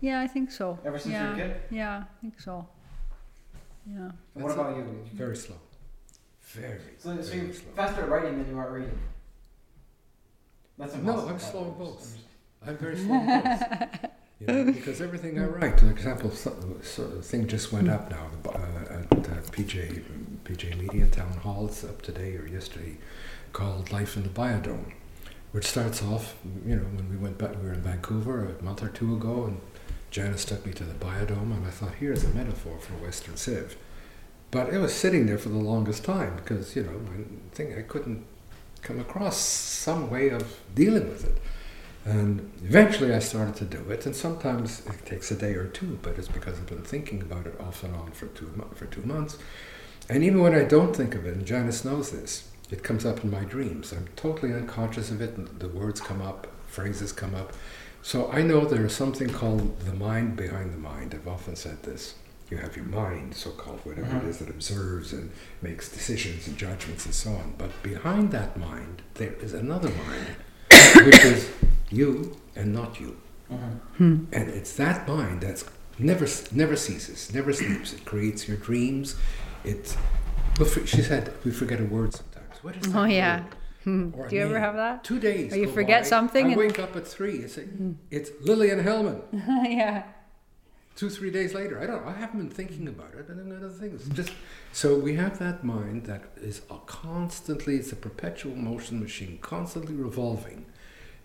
Yeah, 0.00 0.20
I 0.20 0.26
think 0.26 0.50
so. 0.50 0.78
Ever 0.84 0.98
since 0.98 1.12
yeah. 1.12 1.22
you 1.22 1.28
were 1.28 1.34
a 1.42 1.48
kid? 1.48 1.56
Yeah, 1.70 1.98
I 1.98 2.20
think 2.20 2.40
so. 2.40 2.66
Yeah. 3.86 4.10
And 4.34 4.44
what 4.44 4.50
it. 4.52 4.58
about 4.58 4.76
you? 4.76 4.84
Very 5.14 5.36
slow. 5.36 5.56
Very, 6.42 6.78
So, 6.98 7.20
so 7.22 7.34
you're 7.34 7.52
slow. 7.52 7.70
faster 7.76 8.02
at 8.02 8.08
writing 8.08 8.38
than 8.38 8.48
you 8.50 8.58
are 8.58 8.72
reading. 8.72 8.98
That's 10.78 10.94
impossible. 10.94 11.26
No. 11.26 11.32
I'm 11.34 11.38
slow 11.40 11.64
in 11.64 11.72
both. 11.74 12.16
I'm 12.66 12.76
very 12.78 12.96
slow. 12.96 13.14
in 13.14 13.26
both. 13.42 14.10
You 14.40 14.46
know, 14.46 14.64
because 14.72 15.00
everything 15.00 15.38
I 15.38 15.44
write, 15.44 15.80
for 15.80 15.90
example, 15.90 16.30
so, 16.30 16.54
so 16.82 17.06
thing 17.20 17.46
just 17.48 17.72
went 17.72 17.88
up 17.88 18.10
now 18.10 18.28
uh, 18.46 18.50
uh, 18.58 19.17
PJ 19.42 20.02
PJ 20.44 20.78
Media 20.78 21.06
Town 21.06 21.32
Hall. 21.32 21.66
It's 21.66 21.84
up 21.84 22.02
today 22.02 22.36
or 22.36 22.46
yesterday, 22.46 22.96
called 23.52 23.92
Life 23.92 24.16
in 24.16 24.22
the 24.24 24.28
Biodome, 24.28 24.92
which 25.52 25.66
starts 25.66 26.02
off, 26.02 26.36
you 26.66 26.76
know, 26.76 26.82
when 26.82 27.08
we 27.10 27.16
went 27.16 27.38
back, 27.38 27.56
we 27.56 27.68
were 27.68 27.74
in 27.74 27.80
Vancouver 27.80 28.56
a 28.58 28.62
month 28.62 28.82
or 28.82 28.88
two 28.88 29.14
ago, 29.14 29.44
and 29.44 29.60
Janice 30.10 30.44
took 30.44 30.64
me 30.64 30.72
to 30.72 30.84
the 30.84 30.94
biodome, 30.94 31.54
and 31.54 31.66
I 31.66 31.70
thought, 31.70 31.94
here's 31.94 32.24
a 32.24 32.28
metaphor 32.28 32.78
for 32.78 32.94
Western 32.94 33.36
Civ. 33.36 33.76
But 34.50 34.72
it 34.72 34.78
was 34.78 34.94
sitting 34.94 35.26
there 35.26 35.38
for 35.38 35.50
the 35.50 35.58
longest 35.58 36.04
time 36.04 36.36
because, 36.36 36.74
you 36.74 36.82
know, 36.82 37.00
I 37.12 37.54
think 37.54 37.76
I 37.76 37.82
couldn't 37.82 38.24
come 38.80 38.98
across 38.98 39.36
some 39.36 40.10
way 40.10 40.30
of 40.30 40.60
dealing 40.74 41.08
with 41.08 41.26
it. 41.26 41.36
And 42.08 42.50
eventually 42.64 43.12
I 43.12 43.18
started 43.18 43.54
to 43.56 43.64
do 43.66 43.90
it, 43.90 44.06
and 44.06 44.16
sometimes 44.16 44.80
it 44.86 45.04
takes 45.04 45.30
a 45.30 45.34
day 45.36 45.52
or 45.54 45.66
two, 45.66 45.98
but 46.00 46.16
it's 46.18 46.28
because 46.28 46.54
I've 46.54 46.66
been 46.66 46.82
thinking 46.82 47.20
about 47.20 47.46
it 47.46 47.60
off 47.60 47.84
and 47.84 47.94
on 47.94 48.12
for 48.12 48.26
two, 48.28 48.50
for 48.74 48.86
two 48.86 49.02
months. 49.02 49.36
And 50.08 50.24
even 50.24 50.40
when 50.40 50.54
I 50.54 50.64
don't 50.64 50.96
think 50.96 51.14
of 51.14 51.26
it, 51.26 51.34
and 51.34 51.44
Janice 51.44 51.84
knows 51.84 52.10
this, 52.10 52.48
it 52.70 52.82
comes 52.82 53.04
up 53.04 53.22
in 53.24 53.30
my 53.30 53.44
dreams. 53.44 53.92
I'm 53.92 54.08
totally 54.16 54.54
unconscious 54.54 55.10
of 55.10 55.20
it, 55.20 55.36
and 55.36 55.48
the 55.60 55.68
words 55.68 56.00
come 56.00 56.22
up, 56.22 56.46
phrases 56.66 57.12
come 57.12 57.34
up. 57.34 57.52
So 58.00 58.30
I 58.32 58.40
know 58.40 58.64
there 58.64 58.86
is 58.86 58.94
something 58.94 59.28
called 59.28 59.80
the 59.80 59.92
mind 59.92 60.36
behind 60.36 60.72
the 60.72 60.78
mind. 60.78 61.14
I've 61.14 61.28
often 61.28 61.56
said 61.56 61.82
this. 61.82 62.14
You 62.50 62.56
have 62.56 62.74
your 62.74 62.86
mind, 62.86 63.34
so 63.34 63.50
called, 63.50 63.80
whatever 63.84 64.12
Mhm. 64.12 64.24
it 64.24 64.28
is 64.30 64.38
that 64.38 64.48
observes 64.48 65.12
and 65.12 65.30
makes 65.60 65.90
decisions 65.90 66.46
and 66.46 66.56
judgments 66.56 67.04
and 67.04 67.14
so 67.14 67.32
on. 67.32 67.54
But 67.58 67.82
behind 67.82 68.30
that 68.30 68.56
mind, 68.56 69.02
there 69.14 69.34
is 69.42 69.52
another 69.52 69.90
mind, 69.90 71.04
which 71.04 71.22
is 71.22 71.48
you 71.90 72.36
and 72.56 72.72
not 72.72 73.00
you. 73.00 73.16
Mhm. 73.50 74.26
And 74.32 74.48
it's 74.50 74.74
that 74.76 75.08
mind 75.08 75.40
that's 75.40 75.64
never 75.98 76.26
never 76.52 76.76
ceases, 76.76 77.32
never 77.34 77.52
sleeps. 77.52 77.92
It 77.92 78.04
creates 78.04 78.46
your 78.48 78.56
dreams. 78.58 79.16
It. 79.64 79.96
She 80.86 81.02
said 81.02 81.32
we 81.44 81.50
forget 81.52 81.80
a 81.80 81.84
word 81.84 82.12
sometimes. 82.14 82.54
What 82.62 82.76
is 82.76 82.82
that 82.92 82.98
Oh, 82.98 83.04
yeah. 83.04 83.42
word? 83.44 83.54
Hmm. 83.84 84.10
Do 84.28 84.34
you 84.36 84.42
ever 84.42 84.58
have 84.58 84.74
that? 84.74 85.04
Two 85.04 85.20
days. 85.20 85.52
Or 85.52 85.56
you 85.56 85.68
forget 85.68 86.02
by, 86.02 86.08
something 86.08 86.46
I 86.46 86.48
and- 86.50 86.58
wake 86.58 86.78
up 86.80 86.94
at 86.96 87.06
three. 87.06 87.36
It's, 87.36 87.58
it's 88.10 88.30
Lillian 88.42 88.82
Hellman. 88.84 89.22
yeah. 89.32 90.02
Two 90.96 91.08
three 91.08 91.30
days 91.30 91.54
later, 91.54 91.80
I 91.80 91.86
don't. 91.86 92.04
I 92.04 92.12
haven't 92.12 92.40
been 92.40 92.50
thinking 92.50 92.88
about 92.88 93.14
it. 93.14 93.28
And 93.28 93.38
then 93.38 93.56
other 93.56 93.68
things. 93.72 94.08
Just 94.08 94.32
so 94.72 94.98
we 94.98 95.14
have 95.14 95.38
that 95.38 95.62
mind 95.62 96.06
that 96.06 96.24
is 96.36 96.60
a 96.70 96.78
constantly. 96.86 97.76
It's 97.76 97.92
a 97.92 97.96
perpetual 97.96 98.56
motion 98.56 98.98
machine, 99.00 99.38
constantly 99.40 99.94
revolving. 99.94 100.66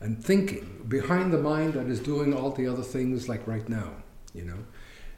And 0.03 0.21
thinking 0.21 0.85
behind 0.89 1.31
the 1.31 1.37
mind 1.37 1.73
that 1.73 1.87
is 1.87 2.01
doing 2.01 2.33
all 2.33 2.51
the 2.51 2.67
other 2.67 2.83
things 2.83 3.29
like 3.29 3.47
right 3.47 3.67
now, 3.69 3.91
you 4.33 4.43
know. 4.43 4.59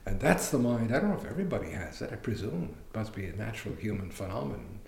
And 0.05 0.19
that's 0.19 0.51
the 0.51 0.59
mind. 0.59 0.95
I 0.95 0.99
don't 0.99 1.09
know 1.09 1.17
if 1.17 1.25
everybody 1.25 1.71
has 1.71 2.03
it. 2.03 2.11
I 2.13 2.17
presume 2.17 2.75
it 2.93 2.97
must 2.97 3.15
be 3.15 3.25
a 3.25 3.35
natural 3.35 3.73
human 3.75 4.11
phenomenon. 4.11 4.79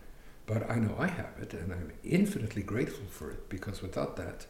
But 0.45 0.69
I 0.69 0.75
know 0.75 0.95
I 0.99 1.07
have 1.07 1.33
it, 1.41 1.53
and 1.53 1.73
I'm 1.73 1.91
infinitely 2.03 2.61
grateful 2.61 3.07
for 3.09 3.31
it 3.31 3.49
because 3.49 3.81
without 3.81 4.15
that, 4.17 4.45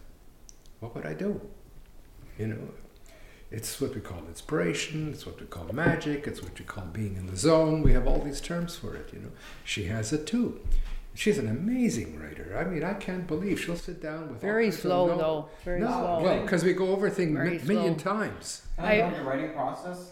what 0.81 0.93
would 0.93 1.05
I 1.05 1.13
do? 1.13 1.39
You 2.37 2.47
know, 2.47 2.69
it's 3.49 3.79
what 3.79 3.95
we 3.95 4.01
call 4.01 4.19
inspiration, 4.27 5.11
it's 5.13 5.25
what 5.25 5.39
we 5.39 5.47
call 5.47 5.71
magic, 5.71 6.27
it's 6.27 6.43
what 6.43 6.59
we 6.59 6.65
call 6.65 6.85
being 6.87 7.15
in 7.15 7.27
the 7.27 7.37
zone. 7.37 7.81
We 7.81 7.93
have 7.93 8.05
all 8.05 8.19
these 8.19 8.41
terms 8.41 8.75
for 8.75 8.95
it, 8.95 9.11
you 9.13 9.19
know. 9.19 9.31
She 9.63 9.85
has 9.85 10.11
it 10.11 10.27
too. 10.27 10.59
She's 11.17 11.39
an 11.39 11.47
amazing 11.47 12.19
writer. 12.19 12.55
I 12.55 12.63
mean, 12.69 12.83
I 12.83 12.93
can't 12.93 13.25
believe 13.25 13.59
she'll 13.59 13.75
sit 13.75 13.99
down 13.99 14.29
with 14.29 14.39
Very 14.39 14.67
all 14.67 14.71
slow, 14.71 15.07
no- 15.07 15.17
though. 15.17 15.49
Very 15.65 15.79
no, 15.79 15.87
slow. 15.87 16.19
Well, 16.21 16.41
because 16.43 16.63
we 16.63 16.73
go 16.73 16.89
over 16.89 17.09
things 17.09 17.35
Very 17.35 17.57
a 17.57 17.65
million 17.65 17.95
times. 17.95 18.61
Can 18.75 18.85
I 18.85 18.97
know 18.97 19.05
I- 19.05 19.15
your 19.15 19.23
writing 19.23 19.51
process? 19.53 20.11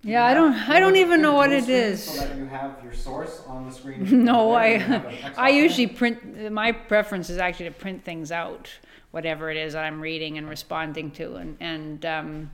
Yeah, 0.00 0.24
I 0.24 0.32
don't. 0.32 0.54
I 0.54 0.80
don't 0.80 0.96
even 0.96 1.20
know 1.20 1.34
what 1.34 1.52
it 1.52 1.68
is. 1.68 2.02
So 2.04 2.20
that 2.26 2.36
you 2.36 2.46
have 2.46 2.76
your 2.82 2.94
source 2.94 3.42
on 3.46 3.66
the 3.66 3.72
screen. 3.72 4.24
No, 4.24 4.52
I 4.52 4.68
you 4.68 4.78
have 4.80 5.04
a 5.04 5.16
text 5.16 5.38
I 5.38 5.50
usually 5.50 5.86
print. 5.86 6.50
My 6.50 6.72
preference 6.72 7.28
is 7.28 7.36
actually 7.36 7.66
to 7.66 7.74
print 7.74 8.04
things 8.04 8.32
out, 8.32 8.70
whatever 9.10 9.50
it 9.50 9.56
is 9.58 9.74
that 9.74 9.84
I'm 9.84 10.00
reading 10.00 10.38
and 10.38 10.48
responding 10.48 11.10
to, 11.12 11.36
and 11.36 11.56
and 11.60 12.06
um, 12.06 12.50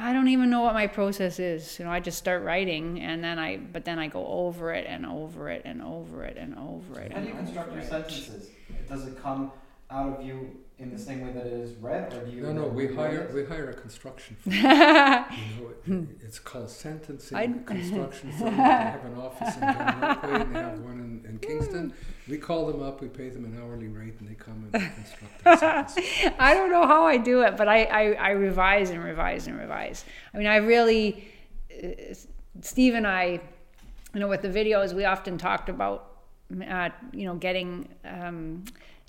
I 0.00 0.12
don't 0.12 0.28
even 0.28 0.48
know 0.50 0.62
what 0.62 0.74
my 0.74 0.86
process 0.86 1.38
is. 1.38 1.78
You 1.78 1.84
know, 1.84 1.90
I 1.90 2.00
just 2.00 2.18
start 2.18 2.42
writing, 2.42 3.00
and 3.00 3.22
then 3.22 3.38
I 3.38 3.56
but 3.56 3.84
then 3.84 3.98
I 3.98 4.08
go 4.08 4.26
over 4.26 4.72
it 4.72 4.86
and 4.88 5.04
over 5.04 5.50
it 5.50 5.62
and 5.64 5.82
over 5.82 6.24
it 6.24 6.36
and 6.36 6.56
over 6.56 7.00
it. 7.00 7.12
How 7.12 7.20
do 7.20 7.26
you 7.26 7.34
construct 7.34 7.74
your 7.74 7.82
sentences? 7.82 8.50
Does 8.88 9.06
it 9.06 9.20
come 9.20 9.52
out 9.90 10.20
of 10.20 10.24
you 10.24 10.56
in 10.80 10.92
the 10.92 10.98
same 10.98 11.22
way 11.22 11.32
that 11.32 11.44
it 11.44 11.52
is 11.52 11.74
read, 11.76 12.14
or 12.14 12.24
do 12.24 12.30
you? 12.30 12.42
No, 12.42 12.52
no, 12.52 12.66
we 12.68 12.86
hire 12.94 13.28
we 13.34 13.44
hire 13.44 13.70
a 13.70 13.74
construction 13.74 14.36
firm. 14.40 14.52
you 14.52 14.62
know, 14.62 15.70
it, 15.86 16.08
it's 16.24 16.38
called 16.38 16.70
sentencing 16.70 17.36
I- 17.36 17.46
construction 17.66 18.30
firm. 18.38 18.56
They 18.56 18.62
have 18.62 19.04
an 19.04 19.16
office 19.16 19.54
in 19.56 19.60
John 19.60 20.00
Rockaway 20.00 20.40
and 20.40 20.54
they 20.54 20.60
have 20.60 20.78
one 20.80 21.22
in, 21.24 21.30
in 21.30 21.38
Kingston. 21.40 21.92
We 22.28 22.38
call 22.38 22.66
them 22.66 22.80
up, 22.82 23.00
we 23.00 23.08
pay 23.08 23.28
them 23.30 23.44
an 23.44 23.58
hourly 23.60 23.88
rate, 23.88 24.14
and 24.20 24.28
they 24.28 24.34
come 24.34 24.68
and 24.72 24.92
construct 24.94 25.46
our 25.46 25.56
sentences. 25.58 26.30
I 26.38 26.54
don't 26.54 26.70
know 26.70 26.86
how 26.86 27.06
I 27.06 27.16
do 27.16 27.42
it, 27.42 27.56
but 27.56 27.66
I, 27.68 27.84
I, 27.84 28.12
I 28.12 28.30
revise 28.30 28.90
and 28.90 29.02
revise 29.02 29.46
and 29.48 29.58
revise. 29.58 30.04
I 30.32 30.38
mean, 30.38 30.46
I 30.46 30.56
really, 30.56 31.26
uh, 31.82 32.14
Steve 32.60 32.94
and 32.94 33.06
I, 33.06 33.40
you 34.14 34.20
know, 34.20 34.28
with 34.28 34.42
the 34.42 34.48
videos, 34.48 34.92
we 34.92 35.04
often 35.06 35.38
talked 35.38 35.68
about, 35.68 36.18
uh, 36.68 36.90
you 37.12 37.24
know, 37.24 37.34
getting, 37.34 37.88
um, 38.04 38.64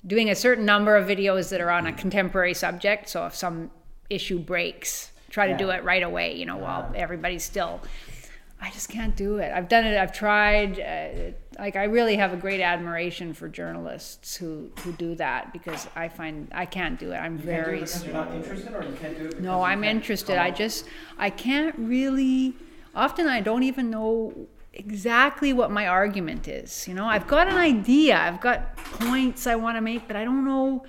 doing 0.06 0.30
a 0.30 0.34
certain 0.34 0.64
number 0.64 0.96
of 0.96 1.06
videos 1.06 1.50
that 1.50 1.60
are 1.60 1.70
on 1.70 1.86
a 1.86 1.92
contemporary 1.92 2.54
subject. 2.54 3.08
So 3.08 3.26
if 3.26 3.34
some 3.34 3.70
issue 4.08 4.38
breaks, 4.38 5.12
try 5.30 5.46
to 5.48 5.56
do 5.56 5.70
it 5.70 5.84
right 5.84 6.02
away, 6.02 6.36
you 6.36 6.46
know, 6.46 6.56
while 6.56 6.90
everybody's 6.94 7.44
still. 7.44 7.80
I 8.62 8.70
just 8.70 8.90
can't 8.90 9.16
do 9.16 9.38
it. 9.38 9.52
I've 9.52 9.68
done 9.68 9.86
it. 9.86 9.96
I've 9.96 10.12
tried. 10.12 10.78
Uh, 10.78 11.32
like 11.58 11.76
I 11.76 11.84
really 11.84 12.16
have 12.16 12.34
a 12.34 12.36
great 12.36 12.60
admiration 12.60 13.32
for 13.32 13.48
journalists 13.48 14.36
who 14.36 14.70
who 14.80 14.92
do 14.92 15.14
that 15.14 15.52
because 15.54 15.88
I 15.96 16.08
find 16.08 16.48
I 16.52 16.66
can't 16.66 16.98
do 16.98 17.12
it. 17.12 17.16
I'm 17.16 17.38
You 17.38 17.44
very 17.44 17.78
it 17.78 17.80
because 17.80 18.04
you're 18.04 18.12
not 18.12 18.34
interested, 18.34 18.74
or 18.74 18.84
you 18.84 18.92
can't 19.00 19.16
do 19.16 19.24
it 19.24 19.30
because 19.30 19.42
no. 19.42 19.62
I'm 19.62 19.82
interested. 19.82 20.36
come 20.36 20.44
I 20.44 20.50
just 20.50 20.84
I 21.16 21.30
can't 21.30 21.74
really. 21.78 22.54
Often 22.94 23.28
I 23.28 23.40
don't 23.40 23.62
even 23.62 23.88
know 23.88 24.46
exactly 24.72 25.52
what 25.52 25.70
my 25.70 25.86
argument 25.86 26.48
is. 26.48 26.86
You 26.86 26.94
know, 26.94 27.06
I've 27.06 27.26
got 27.26 27.48
an 27.48 27.56
idea. 27.56 28.18
I've 28.18 28.40
got 28.40 28.76
points 28.76 29.46
I 29.46 29.56
want 29.56 29.76
to 29.76 29.80
make, 29.80 30.06
but 30.06 30.16
I 30.16 30.24
don't 30.24 30.44
know. 30.44 30.84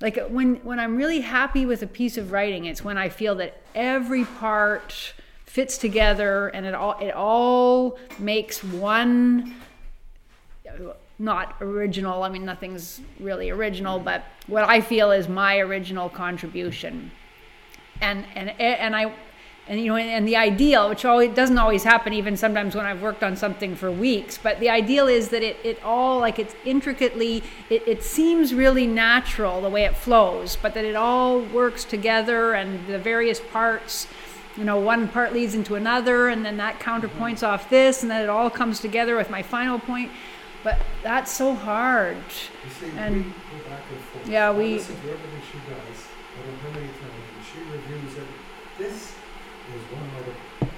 Like 0.00 0.18
when 0.28 0.56
when 0.56 0.80
I'm 0.80 0.96
really 0.96 1.20
happy 1.20 1.64
with 1.64 1.82
a 1.82 1.86
piece 1.86 2.18
of 2.18 2.32
writing, 2.32 2.64
it's 2.64 2.82
when 2.82 2.98
I 2.98 3.08
feel 3.08 3.36
that 3.36 3.62
every 3.74 4.24
part 4.24 5.14
fits 5.46 5.78
together 5.78 6.48
and 6.48 6.66
it 6.66 6.74
all 6.74 6.98
it 7.00 7.14
all 7.14 7.98
makes 8.18 8.64
one 8.64 9.54
not 11.18 11.56
original. 11.60 12.24
I 12.24 12.28
mean, 12.28 12.44
nothing's 12.44 13.00
really 13.20 13.50
original, 13.50 14.00
but 14.00 14.24
what 14.48 14.64
I 14.64 14.80
feel 14.80 15.12
is 15.12 15.28
my 15.28 15.58
original 15.58 16.08
contribution. 16.08 17.12
And 18.00 18.26
and 18.34 18.50
and 18.60 18.96
I 18.96 19.14
and 19.68 19.80
you 19.80 19.86
know 19.86 19.96
and 19.96 20.26
the 20.26 20.36
ideal, 20.36 20.88
which 20.88 21.04
always 21.04 21.34
doesn't 21.34 21.58
always 21.58 21.84
happen, 21.84 22.12
even 22.12 22.36
sometimes 22.36 22.74
when 22.74 22.84
I've 22.84 23.00
worked 23.00 23.22
on 23.22 23.36
something 23.36 23.74
for 23.76 23.90
weeks. 23.90 24.38
But 24.38 24.60
the 24.60 24.68
ideal 24.70 25.06
is 25.06 25.28
that 25.28 25.42
it, 25.42 25.56
it 25.64 25.82
all 25.84 26.18
like 26.18 26.38
it's 26.38 26.54
intricately. 26.64 27.42
It, 27.70 27.86
it 27.86 28.02
seems 28.02 28.52
really 28.54 28.86
natural 28.86 29.60
the 29.60 29.70
way 29.70 29.84
it 29.84 29.96
flows, 29.96 30.56
but 30.56 30.74
that 30.74 30.84
it 30.84 30.96
all 30.96 31.40
works 31.40 31.84
together 31.84 32.54
and 32.54 32.86
the 32.86 32.98
various 32.98 33.40
parts 33.40 34.06
you 34.56 34.64
know, 34.64 34.78
one 34.78 35.08
part 35.08 35.32
leads 35.32 35.54
into 35.54 35.76
another, 35.76 36.28
and 36.28 36.44
then 36.44 36.58
that 36.58 36.78
counterpoints 36.78 37.42
off 37.42 37.70
this, 37.70 38.02
and 38.02 38.10
then 38.10 38.20
it 38.20 38.28
all 38.28 38.50
comes 38.50 38.80
together 38.80 39.16
with 39.16 39.30
my 39.30 39.40
final 39.42 39.78
point. 39.78 40.10
But 40.62 40.78
that's 41.02 41.32
so 41.32 41.54
hard. 41.54 42.18
You 42.18 42.70
see, 42.70 42.96
And- 42.98 43.16
we 43.16 43.22
go 43.22 43.70
back 43.70 43.80
and 43.90 44.00
forth. 44.00 44.28
Yeah, 44.28 44.52
we- 44.52 44.74
listen 44.74 44.96
to 44.96 45.10
everything 45.10 45.40
she 45.50 45.58
does. 45.58 46.06
I 46.36 46.46
don't 46.46 46.52
know 46.52 46.68
how 46.68 46.74
many 46.74 46.86
times, 46.86 47.24
and 47.34 47.46
she 47.48 47.58
reviews 47.72 48.18
it. 48.18 48.26
This 48.76 48.92
is 49.74 49.82
one 49.90 50.10
article, 50.18 50.68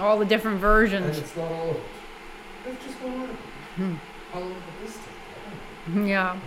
All 0.00 0.18
the 0.18 0.24
different 0.24 0.54
and 0.56 0.60
versions. 0.60 1.18
it's 1.18 1.36
not 1.36 1.50
all 1.52 1.70
of 1.70 1.76
it. 1.76 1.82
It's 2.66 2.84
just 2.84 2.96
one 3.02 3.20
article. 3.20 3.36
Hmm. 3.76 3.94
Long 4.34 4.48
did 4.48 4.86
this 4.88 4.96
take? 4.96 5.04
I 5.36 5.92
don't 5.94 6.02
know. 6.02 6.06
Yeah. 6.08 6.34
you 6.34 6.40
know. 6.40 6.44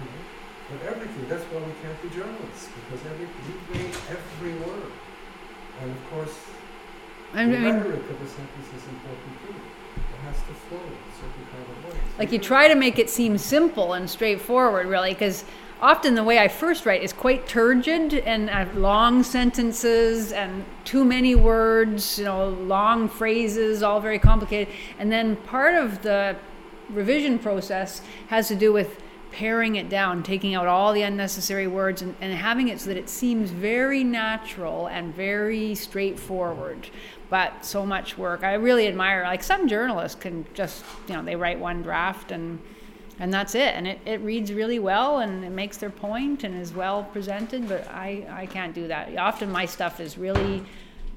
But 0.72 0.88
everything, 0.90 1.28
that's 1.30 1.44
why 1.46 1.60
we 1.60 1.74
can't 1.84 2.02
be 2.02 2.10
journalists, 2.10 2.70
because 2.74 3.06
every, 3.06 3.26
you 3.28 3.56
weigh 3.74 3.92
every 4.10 4.54
word. 4.66 4.92
And 5.82 5.92
of 5.92 6.10
course, 6.10 6.38
I 7.34 7.46
the 7.46 7.52
mean, 7.52 7.64
rhetoric 7.64 8.10
of 8.10 8.22
a 8.22 8.28
sentence 8.28 8.68
is 8.78 8.88
important 8.88 9.34
too. 9.46 9.54
It 9.54 10.20
has 10.26 10.38
to 10.38 10.54
flow 10.70 10.80
in 10.80 11.14
certain 11.20 11.46
kind 11.52 11.64
of 11.78 11.94
way. 11.94 12.00
like 12.18 12.32
you 12.32 12.40
try 12.40 12.68
to 12.68 12.76
make 12.76 12.98
it 13.00 13.10
seem 13.10 13.38
simple 13.38 13.94
and 13.94 14.10
straightforward, 14.10 14.88
really, 14.88 15.10
because 15.14 15.44
often 15.84 16.15
the 16.15 16.23
way 16.23 16.39
I 16.39 16.47
first 16.47 16.85
write 16.85 17.03
is 17.03 17.11
quite 17.11 17.45
turgid 17.45 18.14
and 18.14 18.49
I 18.49 18.60
have 18.60 18.77
long 18.77 19.22
sentences 19.22 20.31
and 20.31 20.64
too 20.85 21.03
many 21.03 21.35
words, 21.35 22.18
you 22.19 22.23
know, 22.23 22.47
long 22.47 23.10
phrases, 23.10 23.84
all 23.84 23.99
very 23.99 24.18
complicated. 24.18 24.73
And 24.97 25.11
then 25.11 25.35
part 25.35 25.76
of 25.76 26.01
the 26.01 26.38
revision 26.89 27.38
process 27.38 28.01
has 28.27 28.47
to 28.47 28.55
do 28.55 28.72
with 28.72 29.03
paring 29.34 29.76
it 29.76 29.89
down, 29.89 30.23
taking 30.23 30.55
out 30.55 30.68
all 30.68 30.93
the 30.93 31.01
unnecessary 31.01 31.68
words 31.68 32.01
and, 32.01 32.15
and 32.22 32.34
having 32.34 32.69
it 32.69 32.80
so 32.80 32.88
that 32.88 32.97
it 32.97 33.10
seems 33.10 33.49
very 33.49 34.05
natural 34.05 34.88
and 34.88 35.14
very 35.14 35.76
straightforward. 35.76 36.88
But 37.30 37.65
so 37.65 37.85
much 37.85 38.18
work. 38.18 38.43
I 38.43 38.53
really 38.53 38.88
admire 38.88 39.23
like 39.23 39.43
some 39.43 39.68
journalists 39.68 40.18
can 40.18 40.45
just 40.53 40.85
you 41.10 41.15
know, 41.15 41.23
they 41.23 41.35
write 41.35 41.60
one 41.60 41.81
draft 41.81 42.31
and 42.31 42.60
and 43.19 43.34
that's 43.34 43.56
it. 43.56 43.76
And 43.76 43.88
it, 43.88 43.99
it 44.06 44.22
reads 44.22 44.52
really 44.52 44.80
well 44.80 45.19
and 45.19 45.44
it 45.44 45.52
makes 45.52 45.77
their 45.77 45.90
point 45.90 46.44
and 46.44 46.60
is 46.60 46.73
well 46.73 47.03
presented, 47.03 47.68
but 47.68 47.88
I, 47.90 48.26
I 48.30 48.45
can't 48.48 48.73
do 48.73 48.88
that. 48.88 49.15
Often 49.18 49.52
my 49.52 49.65
stuff 49.65 49.99
is 49.99 50.18
really 50.18 50.64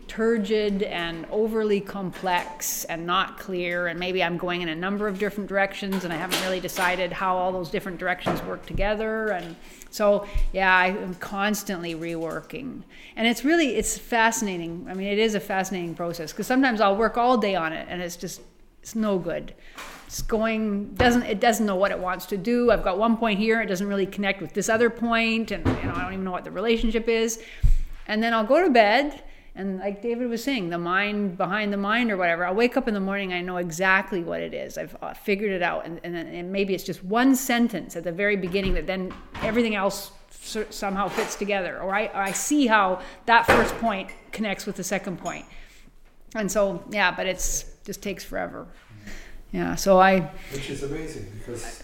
turgid 0.09 0.85
and 0.85 1.27
overly 1.31 1.81
complex 1.81 2.85
and 2.85 3.05
not 3.05 3.39
clear 3.39 3.89
and 3.89 3.99
maybe 3.99 4.23
i'm 4.23 4.37
going 4.37 4.63
in 4.63 4.69
a 4.69 4.75
number 4.75 5.09
of 5.09 5.19
different 5.19 5.49
directions 5.49 6.05
and 6.05 6.13
i 6.13 6.17
haven't 6.17 6.41
really 6.43 6.61
decided 6.61 7.13
how 7.13 7.37
all 7.37 7.51
those 7.51 7.71
different 7.71 7.99
directions 7.99 8.41
work 8.45 8.65
together 8.67 9.29
and 9.31 9.57
so 9.91 10.25
yeah 10.53 10.77
i'm 10.77 11.13
constantly 11.17 11.97
reworking 11.97 12.83
and 13.17 13.27
it's 13.27 13.45
really 13.45 13.75
it's 13.75 13.99
fascinating 13.99 14.87
i 14.89 14.95
mean 14.95 15.09
it 15.09 15.19
is 15.19 15.35
a 15.35 15.41
fascinating 15.41 15.93
process 15.93 16.31
because 16.33 16.47
sometimes 16.47 16.81
i'll 16.81 16.97
work 16.97 17.17
all 17.17 17.37
day 17.37 17.57
on 17.57 17.73
it 17.73 17.87
and 17.91 18.01
it's 18.01 18.17
just 18.17 18.41
it's 18.87 18.95
no 18.95 19.19
good 19.19 19.53
it's 20.07 20.23
going 20.23 20.95
doesn't 20.95 21.25
it 21.25 21.41
doesn't 21.41 21.67
know 21.67 21.75
what 21.75 21.91
it 21.91 21.99
wants 21.99 22.25
to 22.25 22.37
do 22.37 22.71
i've 22.71 22.85
got 22.85 22.97
one 22.97 23.17
point 23.17 23.37
here 23.37 23.61
it 23.61 23.67
doesn't 23.67 23.89
really 23.89 24.07
connect 24.07 24.41
with 24.41 24.53
this 24.53 24.69
other 24.69 24.89
point 24.89 25.51
and 25.51 25.67
you 25.67 25.89
know 25.89 25.93
i 25.97 26.03
don't 26.03 26.13
even 26.13 26.25
know 26.25 26.31
what 26.31 26.45
the 26.45 26.51
relationship 26.53 27.09
is 27.09 27.43
and 28.07 28.23
then 28.23 28.33
i'll 28.33 28.45
go 28.45 28.63
to 28.63 28.71
bed 28.71 29.25
and 29.57 29.79
like 29.79 30.03
David 30.03 30.29
was 30.29 30.45
saying, 30.45 30.69
the 30.69 30.77
mind 30.77 31.39
behind 31.39 31.73
the 31.73 31.79
mind 31.79 32.13
or 32.13 32.19
whatever, 32.19 32.45
I'll 32.45 32.55
wake 32.55 32.77
up 32.77 32.89
in 32.89 32.93
the 32.93 33.01
morning, 33.01 33.33
I 33.33 33.41
know 33.41 33.57
exactly 33.57 34.23
what 34.23 34.43
it 34.43 34.53
is. 34.53 34.77
I've 34.77 34.95
uh, 35.01 35.15
figured 35.15 35.51
it 35.51 35.63
out. 35.63 35.87
And, 35.87 35.99
and, 36.05 36.15
and 36.15 36.53
maybe 36.53 36.75
it's 36.75 36.85
just 36.85 37.03
one 37.03 37.35
sentence 37.35 37.97
at 37.97 38.05
the 38.05 38.13
very 38.13 38.37
beginning 38.37 38.75
that 38.75 38.87
then 38.87 39.15
everything 39.37 39.75
else 39.75 40.13
somehow 40.69 41.09
fits 41.09 41.37
together. 41.37 41.81
Or 41.81 41.95
I, 41.95 42.05
or 42.09 42.17
I 42.17 42.33
see 42.33 42.67
how 42.67 43.01
that 43.25 43.47
first 43.47 43.75
point 43.79 44.11
connects 44.31 44.67
with 44.67 44.77
the 44.77 44.85
second 44.85 45.21
point. 45.21 45.47
And 46.35 46.53
so, 46.53 46.85
yeah, 46.91 47.11
but 47.11 47.27
it's 47.27 47.65
just 47.87 48.03
takes 48.03 48.25
forever. 48.25 48.67
Yeah, 49.53 49.77
so 49.77 49.99
I, 49.99 50.21
Which 50.53 50.69
is 50.69 50.83
amazing 50.83 51.33
because 51.39 51.81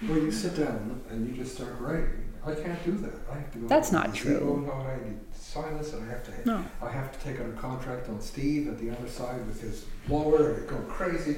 when 0.00 0.22
you 0.22 0.30
sit 0.32 0.56
down 0.56 1.00
and 1.08 1.26
you 1.26 1.42
just 1.42 1.54
start 1.54 1.76
writing, 1.80 2.24
I 2.44 2.54
can't 2.54 2.84
do 2.84 2.92
that. 2.98 3.14
I 3.30 3.36
have 3.36 3.52
to 3.52 3.58
go. 3.58 3.68
That's 3.68 3.92
not 3.92 4.14
true. 4.14 4.64
note, 4.66 4.72
I 4.74 5.08
need 5.08 5.18
silence, 5.32 5.92
and 5.92 6.04
I 6.04 6.12
have 6.12 6.24
to. 6.24 6.46
No. 6.46 6.64
I 6.82 6.90
have 6.90 7.16
to 7.16 7.24
take 7.24 7.40
out 7.40 7.46
a 7.48 7.52
contract 7.52 8.08
on 8.08 8.20
Steve 8.20 8.68
at 8.68 8.78
the 8.78 8.90
other 8.90 9.08
side 9.08 9.46
with 9.46 9.60
his 9.60 9.86
blower 10.08 10.54
and 10.54 10.68
go 10.68 10.76
crazy. 10.88 11.36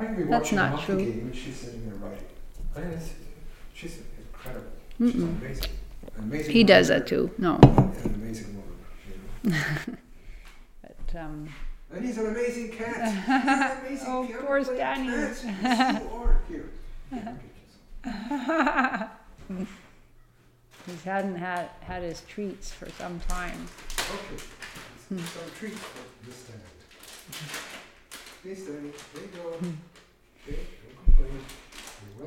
I 0.00 0.06
can 0.06 0.16
be 0.16 0.22
That's 0.22 0.44
watching 0.44 0.56
not 0.56 0.72
a 0.72 0.76
hockey 0.76 0.86
true. 0.86 1.04
game 1.04 1.20
and 1.20 1.36
she's 1.36 1.56
sitting 1.56 1.84
there 1.88 1.94
writing. 1.96 2.24
I 2.76 2.80
mean, 2.80 2.88
it's, 2.90 3.10
she's 3.74 3.98
incredible. 4.18 4.66
Mm-mm. 5.00 5.12
She's 5.12 5.22
amazing. 5.22 5.70
Amazing 6.18 6.52
He 6.52 6.64
does 6.64 6.88
that 6.88 7.06
too. 7.06 7.30
No, 7.38 7.56
An 7.62 8.14
amazing 8.14 8.56
woman. 8.56 8.76
You 9.44 9.50
know? 9.50 9.58
but 10.82 11.20
um, 11.20 11.48
And 11.94 12.04
he's 12.04 12.18
an 12.18 12.26
amazing 12.26 12.70
cat. 12.72 13.82
He's 13.88 14.02
an 14.02 14.08
amazing 14.08 14.08
Oh, 14.08 14.26
piano 14.26 14.42
poor 14.46 14.64
Danny. 14.64 15.06
cat. 15.08 15.16
Yes, 15.16 15.44
you 15.44 16.08
are. 16.16 16.40
Here. 16.48 16.64
Here, 17.10 17.22
I'll 17.26 17.32
get 17.34 17.42
you 19.48 19.66
he 20.86 21.08
hadn't 21.08 21.36
had 21.36 21.68
had 21.80 22.02
his 22.02 22.20
treats 22.22 22.70
for 22.72 22.90
some 22.90 23.20
time. 23.28 23.66
Okay. 23.98 24.42
Some 25.08 25.18
treats 25.58 25.78
for 25.78 26.26
this. 26.26 26.50
Please, 28.42 28.66
Danny. 28.66 28.90
There 29.14 29.22
you 29.22 29.28
go. 29.34 29.40
Hmm. 29.56 29.70
Okay, 30.46 30.58
don't 30.84 31.16
complain. 31.16 31.40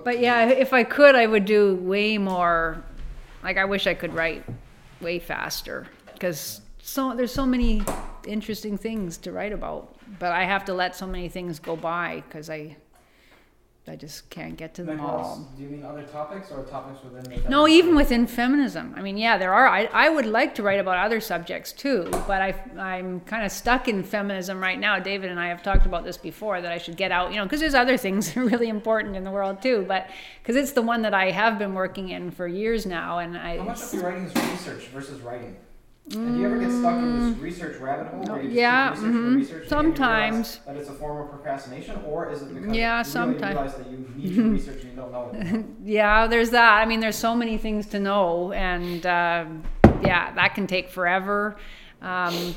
But 0.03 0.19
yeah, 0.19 0.45
if 0.47 0.73
I 0.73 0.83
could, 0.83 1.15
I 1.15 1.25
would 1.27 1.45
do 1.45 1.75
way 1.75 2.17
more. 2.17 2.83
Like 3.43 3.57
I 3.57 3.65
wish 3.65 3.85
I 3.85 3.93
could 3.93 4.13
write 4.13 4.43
way 5.01 5.19
faster 5.19 5.87
because 6.13 6.61
so 6.81 7.13
there's 7.15 7.31
so 7.31 7.45
many 7.45 7.83
interesting 8.27 8.77
things 8.77 9.17
to 9.19 9.31
write 9.31 9.53
about. 9.53 9.95
But 10.19 10.31
I 10.31 10.43
have 10.43 10.65
to 10.65 10.73
let 10.73 10.95
so 10.95 11.07
many 11.07 11.29
things 11.29 11.59
go 11.59 11.75
by 11.75 12.23
because 12.27 12.49
I 12.49 12.77
I 13.89 13.95
just 13.95 14.29
can't 14.29 14.57
get 14.57 14.73
to 14.75 14.83
them 14.83 14.99
all. 14.99 15.47
Do 15.55 15.63
you 15.63 15.69
mean 15.69 15.85
other 15.85 16.03
topics 16.03 16.51
or 16.51 16.63
topics 16.63 17.01
within 17.03 17.23
the? 17.23 17.49
No, 17.49 17.69
even 17.69 17.95
within 17.95 18.27
feminism. 18.27 18.93
I 18.97 19.01
mean, 19.01 19.17
yeah, 19.17 19.37
there 19.37 19.53
are. 19.53 19.65
I, 19.65 19.85
I 19.85 20.09
would 20.09 20.25
like 20.25 20.55
to 20.55 20.63
write 20.63 20.81
about 20.81 20.97
other 20.97 21.21
subjects 21.21 21.71
too, 21.71 22.09
but 22.27 22.41
I, 22.41 22.55
I'm 22.77 23.21
kind 23.21 23.45
of 23.45 23.51
stuck 23.51 23.87
in 23.87 24.03
feminism 24.03 24.59
right 24.59 24.77
now. 24.77 24.99
David 24.99 25.31
and 25.31 25.39
I 25.39 25.47
have 25.47 25.63
talked 25.63 25.85
about 25.85 26.03
this 26.03 26.17
before 26.17 26.59
that 26.59 26.71
I 26.71 26.79
should 26.79 26.97
get 26.97 27.13
out, 27.13 27.31
you 27.31 27.37
know, 27.37 27.45
because 27.45 27.61
there's 27.61 27.75
other 27.75 27.95
things 27.95 28.33
that 28.33 28.37
are 28.41 28.45
really 28.45 28.67
important 28.67 29.15
in 29.15 29.23
the 29.23 29.31
world 29.31 29.61
too, 29.61 29.85
but 29.87 30.09
because 30.41 30.57
it's 30.57 30.73
the 30.73 30.81
one 30.81 31.01
that 31.03 31.13
I 31.13 31.31
have 31.31 31.57
been 31.57 31.73
working 31.73 32.09
in 32.09 32.31
for 32.31 32.45
years 32.45 32.85
now, 32.85 33.19
and 33.19 33.37
I. 33.37 33.57
How 33.57 33.63
much 33.63 33.83
of 33.83 33.93
your 33.93 34.03
writing 34.03 34.25
is 34.25 34.35
research 34.35 34.87
versus 34.87 35.21
writing? 35.21 35.55
And 36.13 36.35
do 36.35 36.39
you 36.39 36.45
ever 36.45 36.57
get 36.59 36.71
stuck 36.71 36.93
in 36.93 37.29
this 37.31 37.37
research 37.39 37.77
rabbit 37.81 38.07
hole 38.07 38.21
where 38.25 38.41
you 38.43 38.49
Mm. 38.49 38.53
Yeah, 38.53 38.89
research 38.91 39.03
mhm. 39.05 39.35
research 39.37 39.67
Sometimes. 39.67 40.59
that 40.65 40.75
it's 40.77 40.89
a 40.89 40.93
form 40.93 41.17
of 41.25 41.29
procrastination, 41.29 41.99
or 42.05 42.31
is 42.31 42.41
it 42.41 42.53
because 42.55 42.75
Yeah, 42.75 42.99
you 42.99 43.03
sometime- 43.03 43.57
really 43.57 43.61
realize 43.67 43.75
that 43.77 43.87
you 43.91 44.05
need 44.15 44.35
to 44.35 44.51
research 44.51 44.81
and 44.83 44.91
you 44.91 44.95
don't 44.97 45.11
know 45.11 45.29
it? 45.33 45.65
Yeah, 45.83 46.27
there's 46.27 46.51
that. 46.51 46.77
I 46.81 46.85
mean, 46.85 47.01
there's 47.01 47.17
so 47.17 47.35
many 47.35 47.57
things 47.57 47.87
to 47.87 47.99
know, 47.99 48.51
and 48.53 49.05
um 49.05 49.63
yeah, 50.01 50.31
that 50.35 50.53
can 50.55 50.67
take 50.67 50.89
forever. 50.89 51.57
Um, 52.01 52.55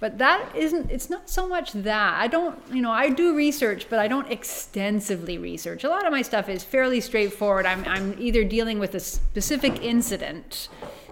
but 0.00 0.16
that 0.16 0.56
isn't. 0.56 0.90
It's 0.90 1.10
not 1.10 1.28
so 1.28 1.46
much 1.46 1.72
that 1.72 2.14
I 2.18 2.26
don't. 2.26 2.58
You 2.72 2.80
know, 2.80 2.90
I 2.90 3.10
do 3.10 3.36
research, 3.36 3.86
but 3.90 3.98
I 3.98 4.08
don't 4.08 4.30
extensively 4.32 5.36
research. 5.36 5.84
A 5.84 5.88
lot 5.90 6.06
of 6.06 6.10
my 6.12 6.22
stuff 6.22 6.48
is 6.48 6.64
fairly 6.64 7.00
straightforward. 7.02 7.66
I'm 7.66 7.84
I'm 7.86 8.14
either 8.18 8.42
dealing 8.42 8.78
with 8.78 8.94
a 8.94 9.00
specific 9.00 9.82
incident 9.82 10.68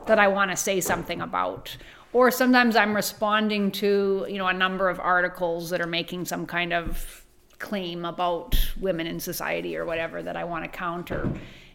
that 0.08 0.18
I 0.18 0.28
want 0.28 0.50
to 0.50 0.56
say 0.56 0.80
something 0.80 1.20
about. 1.20 1.76
Or 2.12 2.30
sometimes 2.30 2.74
I'm 2.74 2.94
responding 2.96 3.70
to, 3.72 4.26
you 4.28 4.38
know, 4.38 4.48
a 4.48 4.52
number 4.52 4.88
of 4.88 4.98
articles 4.98 5.70
that 5.70 5.80
are 5.80 5.86
making 5.86 6.24
some 6.24 6.46
kind 6.46 6.72
of 6.72 7.24
claim 7.58 8.04
about 8.04 8.56
women 8.80 9.06
in 9.06 9.20
society 9.20 9.76
or 9.76 9.84
whatever 9.84 10.22
that 10.22 10.36
I 10.36 10.44
want 10.44 10.64
to 10.64 10.70
counter. 10.70 11.30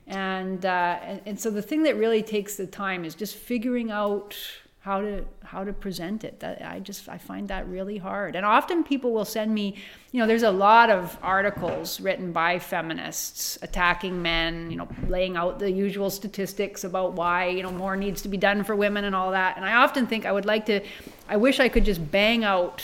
And, 0.07 0.65
uh, 0.65 0.99
and 1.01 1.22
and 1.26 1.39
so 1.39 1.49
the 1.49 1.61
thing 1.61 1.84
that 1.84 1.95
really 1.95 2.23
takes 2.23 2.57
the 2.57 2.68
time 2.68 3.05
is 3.05 3.15
just 3.15 3.35
figuring 3.35 3.91
out 3.91 4.35
how 4.84 4.99
to 4.99 5.23
how 5.45 5.64
to 5.64 5.72
present 5.72 6.26
it. 6.26 6.41
That 6.41 6.61
I 6.61 6.81
just 6.81 7.07
I 7.07 7.18
find 7.18 7.47
that 7.47 7.65
really 7.69 7.97
hard. 7.97 8.35
And 8.35 8.45
often 8.45 8.84
people 8.84 9.14
will 9.14 9.23
send 9.23 9.53
me, 9.53 9.77
you 10.11 10.19
know, 10.19 10.27
there's 10.27 10.43
a 10.43 10.51
lot 10.51 10.89
of 10.89 11.18
articles 11.23 12.01
written 12.01 12.34
by 12.34 12.60
feminists 12.60 13.57
attacking 13.61 14.22
men, 14.22 14.69
you 14.69 14.76
know, 14.76 14.89
laying 15.07 15.38
out 15.38 15.57
the 15.57 15.72
usual 15.72 16.10
statistics 16.10 16.84
about 16.84 17.14
why, 17.14 17.47
you 17.47 17.64
know, 17.64 17.72
more 17.72 17.95
needs 17.95 18.22
to 18.23 18.27
be 18.27 18.35
done 18.35 18.65
for 18.65 18.76
women 18.76 19.05
and 19.05 19.15
all 19.15 19.31
that. 19.31 19.55
And 19.55 19.65
I 19.65 19.76
often 19.76 20.05
think 20.05 20.26
I 20.26 20.34
would 20.34 20.45
like 20.45 20.65
to 20.65 20.81
I 21.30 21.38
wish 21.38 21.61
I 21.61 21.69
could 21.69 21.85
just 21.85 22.11
bang 22.11 22.43
out 22.43 22.84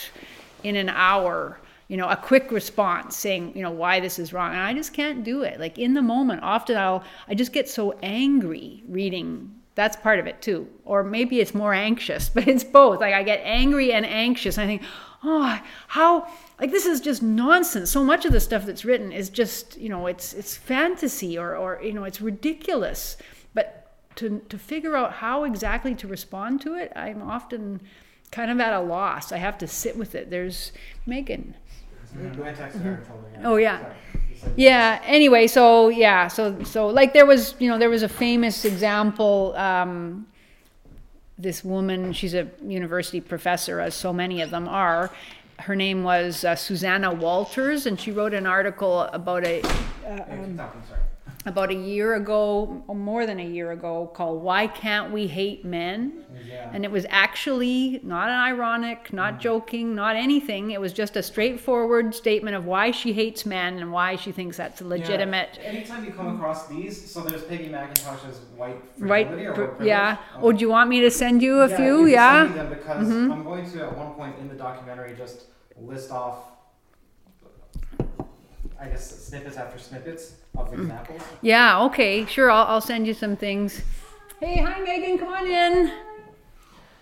in 0.64 0.76
an 0.76 0.88
hour 0.88 1.58
you 1.88 1.98
know 1.98 2.08
a 2.08 2.16
quick 2.16 2.50
response 2.50 3.14
saying 3.16 3.52
you 3.54 3.62
know 3.62 3.70
why 3.70 4.00
this 4.00 4.18
is 4.18 4.32
wrong 4.32 4.52
and 4.52 4.60
i 4.60 4.72
just 4.72 4.92
can't 4.92 5.24
do 5.24 5.42
it 5.42 5.58
like 5.58 5.76
in 5.78 5.94
the 5.94 6.02
moment 6.02 6.40
often 6.42 6.76
i'll 6.76 7.02
i 7.28 7.34
just 7.34 7.52
get 7.52 7.68
so 7.68 7.98
angry 8.02 8.84
reading 8.86 9.59
that's 9.80 9.96
part 9.96 10.18
of 10.18 10.26
it 10.26 10.42
too 10.42 10.68
or 10.84 11.02
maybe 11.02 11.40
it's 11.40 11.54
more 11.54 11.72
anxious 11.72 12.28
but 12.34 12.46
it's 12.46 12.64
both 12.64 13.00
like 13.00 13.14
i 13.14 13.22
get 13.22 13.40
angry 13.44 13.92
and 13.94 14.04
anxious 14.04 14.58
and 14.58 14.64
i 14.64 14.66
think 14.66 14.82
oh 15.24 15.58
how 15.88 16.30
like 16.60 16.70
this 16.70 16.84
is 16.84 17.00
just 17.00 17.22
nonsense 17.22 17.90
so 17.90 18.04
much 18.04 18.26
of 18.26 18.32
the 18.32 18.40
stuff 18.40 18.66
that's 18.66 18.84
written 18.84 19.10
is 19.10 19.30
just 19.30 19.78
you 19.78 19.88
know 19.88 20.06
it's 20.06 20.34
it's 20.34 20.54
fantasy 20.54 21.38
or 21.38 21.56
or 21.56 21.80
you 21.82 21.94
know 21.94 22.04
it's 22.04 22.20
ridiculous 22.20 23.16
but 23.54 23.90
to 24.16 24.40
to 24.50 24.58
figure 24.58 24.96
out 24.96 25.14
how 25.14 25.44
exactly 25.44 25.94
to 25.94 26.06
respond 26.06 26.60
to 26.60 26.74
it 26.74 26.92
i'm 26.94 27.22
often 27.22 27.80
kind 28.30 28.50
of 28.50 28.60
at 28.60 28.74
a 28.74 28.80
loss 28.80 29.32
i 29.32 29.38
have 29.38 29.56
to 29.56 29.66
sit 29.66 29.96
with 29.96 30.14
it 30.14 30.28
there's 30.28 30.72
megan 31.06 31.54
Mm-hmm. 32.16 32.42
I 32.42 32.52
texted 32.52 32.82
her 32.82 32.94
and 32.94 33.06
told 33.06 33.20
her. 33.20 33.42
Oh, 33.44 33.56
yeah. 33.56 33.80
Sorry. 33.80 33.94
Yeah 34.56 35.00
anyway 35.04 35.46
so 35.46 35.88
yeah 35.88 36.28
so 36.28 36.62
so 36.64 36.86
like 36.88 37.12
there 37.12 37.26
was 37.26 37.54
you 37.58 37.68
know 37.68 37.78
there 37.78 37.90
was 37.90 38.02
a 38.02 38.08
famous 38.08 38.64
example 38.64 39.54
um, 39.56 40.26
this 41.38 41.64
woman 41.64 42.12
she's 42.12 42.34
a 42.34 42.48
university 42.62 43.20
professor 43.20 43.80
as 43.80 43.94
so 43.94 44.12
many 44.12 44.40
of 44.40 44.50
them 44.50 44.68
are 44.68 45.10
her 45.58 45.76
name 45.76 46.02
was 46.02 46.44
uh, 46.44 46.56
Suzanna 46.56 47.12
Walters 47.12 47.86
and 47.86 48.00
she 48.00 48.12
wrote 48.12 48.34
an 48.34 48.46
article 48.46 49.02
about 49.02 49.44
a 49.44 49.60
talking, 50.56 50.82
sorry. 50.88 51.00
About 51.46 51.70
a 51.70 51.74
year 51.74 52.14
ago 52.14 52.82
or 52.86 52.94
more 52.94 53.24
than 53.26 53.40
a 53.40 53.44
year 53.46 53.72
ago 53.72 54.10
called 54.14 54.42
why 54.42 54.66
can't 54.66 55.10
we 55.12 55.26
hate 55.26 55.64
men 55.64 56.24
Yeah. 56.46 56.70
and 56.72 56.84
it 56.84 56.90
was 56.90 57.06
actually 57.08 58.00
not 58.02 58.28
an 58.28 58.38
ironic, 58.38 59.12
not 59.12 59.40
joking, 59.40 59.94
not 59.94 60.16
anything. 60.16 60.70
It 60.72 60.80
was 60.80 60.92
just 60.92 61.16
a 61.16 61.22
straightforward 61.22 62.14
statement 62.14 62.56
of 62.56 62.66
why 62.66 62.90
she 62.90 63.12
hates 63.12 63.46
men 63.46 63.78
and 63.78 63.90
why 63.92 64.16
she 64.16 64.32
thinks 64.32 64.56
that's 64.56 64.80
legitimate. 64.82 65.58
Yeah. 65.62 65.68
Anytime 65.68 66.04
you 66.04 66.12
come 66.12 66.28
across 66.28 66.68
these, 66.68 67.10
so 67.10 67.22
there's 67.22 67.42
Peggy 67.44 67.68
McIntosh's 67.70 68.40
white 68.56 68.76
Right? 68.98 69.26
or 69.30 69.36
pr- 69.36 69.40
white 69.40 69.54
privilege. 69.54 69.86
Yeah. 69.88 70.12
Okay. 70.12 70.20
Oh, 70.42 70.52
do 70.52 70.60
you 70.60 70.68
want 70.68 70.90
me 70.90 71.00
to 71.00 71.10
send 71.10 71.42
you 71.42 71.60
a 71.60 71.68
Yeah, 71.68 71.76
few? 71.76 72.06
Yeah. 72.06 72.42
send 72.42 72.54
me 72.54 72.60
them 72.60 72.70
because 72.70 73.08
Mhm. 73.08 73.32
I'm 73.32 73.44
going 73.44 73.70
to 73.72 73.82
at 73.82 73.96
one 73.96 74.10
point 74.14 74.34
in 74.40 74.48
the 74.48 74.54
documentary 74.54 75.14
just 75.16 75.44
list 75.80 76.10
off, 76.10 76.36
I 78.80 78.86
guess 78.88 79.10
snippets 79.26 79.56
after 79.56 79.78
snippets 79.78 80.34
Mm. 80.56 80.60
of 80.66 80.72
examples. 80.72 81.22
Yeah. 81.42 81.82
Okay. 81.84 82.26
Sure. 82.26 82.50
I'll, 82.50 82.66
I'll 82.66 82.80
send 82.80 83.06
you 83.06 83.14
some 83.14 83.36
things. 83.36 83.82
Hey, 84.40 84.56
hi, 84.58 84.80
Megan. 84.80 85.18
Come 85.18 85.28
on 85.32 85.46
in. 85.46 85.92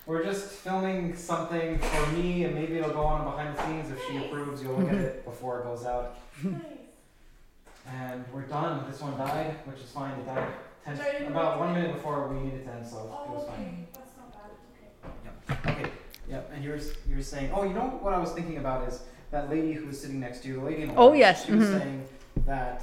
We're 0.05 0.23
just 0.23 0.49
filming 0.49 1.15
something 1.15 1.77
for 1.79 2.07
me, 2.11 2.43
and 2.43 2.55
maybe 2.55 2.77
it'll 2.77 2.91
go 2.91 3.01
on 3.03 3.23
behind 3.23 3.55
the 3.55 3.65
scenes 3.65 3.91
if 3.91 3.99
she 4.07 4.17
approves. 4.17 4.61
You'll 4.61 4.75
look 4.75 4.89
at 4.89 4.95
it 4.95 5.23
before 5.25 5.59
it 5.59 5.63
goes 5.63 5.85
out. 5.85 6.17
And 7.91 8.23
we're 8.31 8.41
done. 8.43 8.85
This 8.89 9.01
one 9.01 9.17
died, 9.17 9.55
which 9.65 9.79
is 9.79 9.89
fine. 9.89 10.11
It 10.19 10.25
died 10.27 10.47
ten, 10.85 10.95
Sorry, 10.95 11.09
I 11.17 11.19
about 11.21 11.59
one 11.59 11.73
minute 11.73 11.93
before 11.95 12.27
we 12.27 12.39
needed 12.39 12.63
to 12.65 12.71
end, 12.71 12.85
so 12.85 12.97
it 12.99 13.03
Oh, 13.11 13.33
was 13.33 13.47
fine. 13.47 13.57
okay. 13.57 13.87
That's 13.93 14.11
not 14.17 15.57
bad. 15.57 15.71
Okay. 15.73 15.81
Okay, 15.81 15.91
yeah, 16.29 16.41
and 16.53 16.63
you're 16.63 16.77
you're 17.09 17.23
saying, 17.23 17.51
oh, 17.51 17.63
you 17.63 17.73
know 17.73 17.97
what 18.01 18.13
I 18.13 18.19
was 18.19 18.31
thinking 18.33 18.57
about 18.57 18.87
is 18.87 19.01
that 19.31 19.49
lady 19.49 19.73
who 19.73 19.85
was 19.87 19.99
sitting 19.99 20.19
next 20.19 20.41
to 20.43 20.47
you, 20.47 20.55
the 20.55 20.61
lady 20.61 20.83
in 20.83 20.91
Oh, 20.91 21.07
orange, 21.07 21.19
yes, 21.19 21.45
She 21.45 21.51
was 21.53 21.67
mhm. 21.67 21.79
saying 21.79 22.03
that 22.45 22.81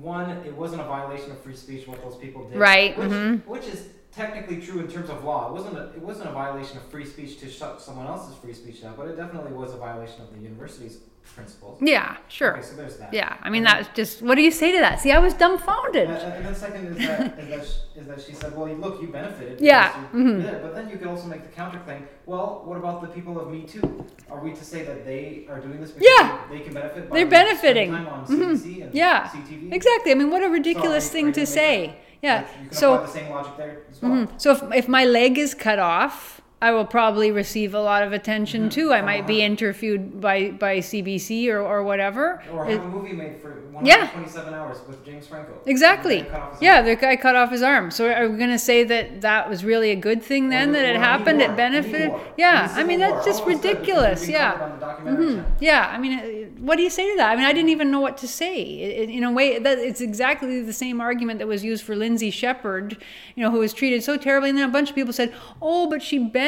one, 0.00 0.30
it 0.30 0.54
wasn't 0.54 0.82
a 0.82 0.84
violation 0.84 1.30
of 1.32 1.40
free 1.40 1.56
speech 1.56 1.88
what 1.88 2.02
those 2.02 2.16
people 2.16 2.48
did, 2.48 2.58
Right, 2.58 2.96
Which, 2.98 3.08
mhm. 3.08 3.46
which 3.46 3.66
is 3.66 3.88
technically 4.12 4.60
true 4.60 4.80
in 4.80 4.88
terms 4.88 5.10
of 5.10 5.24
law. 5.24 5.48
It 5.48 5.52
wasn't 5.54 5.76
a 5.78 5.84
it 5.94 6.00
wasn't 6.02 6.28
a 6.30 6.32
violation 6.32 6.78
of 6.78 6.84
free 6.86 7.04
speech 7.04 7.38
to 7.40 7.50
shut 7.50 7.80
someone 7.82 8.06
else's 8.06 8.34
free 8.36 8.52
speech 8.54 8.82
down, 8.82 8.94
but 8.96 9.08
it 9.08 9.16
definitely 9.16 9.52
was 9.52 9.74
a 9.74 9.76
violation 9.76 10.22
of 10.22 10.32
the 10.34 10.40
university's 10.40 10.98
principles. 11.34 11.78
Yeah. 11.82 12.16
Sure. 12.28 12.52
Okay, 12.58 12.62
so 12.62 12.76
there's 12.76 12.96
that. 12.98 13.12
Yeah. 13.12 13.36
I 13.42 13.50
mean, 13.50 13.66
And 13.66 13.84
that's 13.84 13.96
just. 13.96 14.22
What 14.22 14.36
do 14.36 14.42
you 14.42 14.50
say 14.50 14.72
to 14.72 14.78
that? 14.78 15.00
See, 15.00 15.12
I 15.12 15.18
was 15.18 15.34
dumbfounded. 15.34 16.08
and 16.08 16.44
then 16.46 16.54
second 16.54 16.86
is 16.86 16.96
that, 17.06 17.38
is, 17.38 17.48
that 17.50 17.64
sh- 17.66 17.98
is 18.00 18.06
that 18.06 18.20
she 18.20 18.32
said, 18.34 18.56
well, 18.56 18.68
look, 18.68 19.00
you 19.02 19.08
benefited. 19.08 19.60
Yeah, 19.60 19.96
you 20.12 20.18
mhm. 20.18 20.42
did. 20.42 20.62
But 20.62 20.74
then 20.74 20.88
you 20.90 20.96
could 20.98 21.06
also 21.08 21.26
make 21.26 21.42
the 21.42 21.54
counterclaim, 21.60 22.02
well, 22.26 22.62
what 22.64 22.76
about 22.78 23.00
the 23.02 23.08
people 23.08 23.40
of 23.40 23.50
Me 23.50 23.62
Too? 23.62 24.04
Are 24.30 24.40
we 24.40 24.50
to 24.52 24.64
say 24.64 24.82
that 24.84 25.04
they 25.04 25.46
are 25.50 25.60
doing 25.60 25.80
this 25.80 25.90
because 25.92 26.08
Yeah. 26.18 26.38
they, 26.50 26.60
can 26.60 26.74
benefit 26.74 27.08
by 27.10 27.14
They're 27.16 27.26
benefiting. 27.26 27.96
time 27.96 28.06
on 28.08 28.26
Mhm. 28.26 28.82
And 28.82 28.94
Yeah. 28.94 29.28
CTV? 29.30 29.72
Exactly. 29.72 30.10
I 30.12 30.14
mean, 30.14 30.30
what 30.30 30.42
a 30.42 30.48
ridiculous 30.48 31.06
So, 31.06 31.12
thing 31.12 31.32
to 31.32 31.46
say. 31.46 31.96
Yeah. 32.22 32.36
Like, 32.36 32.46
you 32.62 32.68
can 32.68 32.76
So. 32.76 32.94
apply 32.94 33.06
the 33.06 33.12
same 33.12 33.30
logic 33.30 33.56
there 33.56 33.78
as 33.90 34.02
well. 34.02 34.10
Mhm. 34.12 34.28
So 34.40 34.50
if, 34.52 34.62
if 34.74 34.88
my 34.88 35.04
leg 35.04 35.38
is 35.38 35.54
cut 35.54 35.78
off, 35.78 36.35
I 36.62 36.72
will 36.72 36.86
probably 36.86 37.30
receive 37.30 37.74
a 37.74 37.80
lot 37.80 38.02
of 38.02 38.12
attention 38.14 38.62
Mm-hmm. 38.62 38.68
too. 38.70 38.92
I 38.92 39.02
might 39.02 39.26
be 39.26 39.42
interviewed 39.42 40.20
by 40.22 40.50
by 40.50 40.78
CBC 40.78 41.48
or 41.50 41.60
or 41.60 41.82
whatever. 41.82 42.42
Or 42.50 42.64
have 42.64 42.82
a 42.82 42.88
movie 42.88 43.12
made 43.12 43.36
for 43.42 43.62
Yeah. 43.84 44.08
hours 44.54 44.78
with 44.88 45.04
James 45.04 45.26
Franco. 45.26 45.52
Exactly. 45.66 46.22
The 46.22 46.24
guy 46.24 46.30
cut 46.32 46.40
off 46.40 46.52
his 46.52 46.62
Yeah, 46.62 46.76
arm. 46.76 46.84
the 46.86 46.96
guy 46.96 47.16
cut 47.16 47.36
off 47.36 47.50
his 47.50 47.62
arm. 47.62 47.90
So 47.90 48.10
are 48.10 48.26
we 48.30 48.38
going 48.38 48.50
to 48.50 48.58
say 48.58 48.84
that 48.84 49.20
that 49.20 49.50
was 49.50 49.66
really 49.66 49.90
a 49.90 49.96
good 49.96 50.22
thing 50.22 50.48
then 50.48 50.70
Or- 50.70 50.72
that 50.72 50.86
it 50.86 50.96
happened? 50.96 51.42
It 51.42 51.56
benefited? 51.56 52.10
Yeah, 52.38 52.72
I 52.74 52.84
mean 52.84 53.00
that's 53.00 53.12
war. 53.12 53.24
just 53.26 53.42
All 53.42 53.50
of 53.50 53.54
a 53.54 53.56
sudden, 53.58 53.68
because 53.82 53.84
ridiculous. 53.84 54.28
Yeah. 54.28 54.52
covered 54.52 54.62
on 54.64 54.70
the 54.80 54.86
documentary 54.86 55.26
Mhm. 55.26 55.44
Yeah, 55.60 55.90
I 55.94 55.98
mean, 55.98 56.54
what 56.60 56.76
do 56.76 56.82
you 56.82 56.90
say 56.90 57.10
to 57.10 57.16
that? 57.18 57.32
I 57.32 57.36
mean, 57.36 57.44
I 57.44 57.52
didn't 57.52 57.68
even 57.68 57.90
know 57.90 58.00
what 58.00 58.16
to 58.18 58.28
say. 58.28 58.56
It, 58.58 59.10
it- 59.10 59.10
in 59.12 59.24
a 59.24 59.30
way, 59.30 59.58
that 59.58 59.78
it's 59.78 60.00
exactly 60.00 60.62
the 60.62 60.72
same 60.72 61.02
argument 61.02 61.38
that 61.40 61.46
was 61.48 61.62
used 61.62 61.84
for 61.84 61.94
Lindsay 61.94 62.30
Shepherd, 62.30 62.96
you 63.34 63.44
know, 63.44 63.50
who 63.50 63.58
was 63.58 63.74
treated 63.74 64.02
so 64.02 64.16
terribly. 64.16 64.48
And 64.48 64.58
then 64.58 64.66
a 64.66 64.72
bunch 64.72 64.88
of 64.88 64.94
people 64.94 65.12
said, 65.12 65.34
"Oh, 65.60 65.86
but 65.90 66.00
she 66.00 66.16
benefited. 66.18 66.45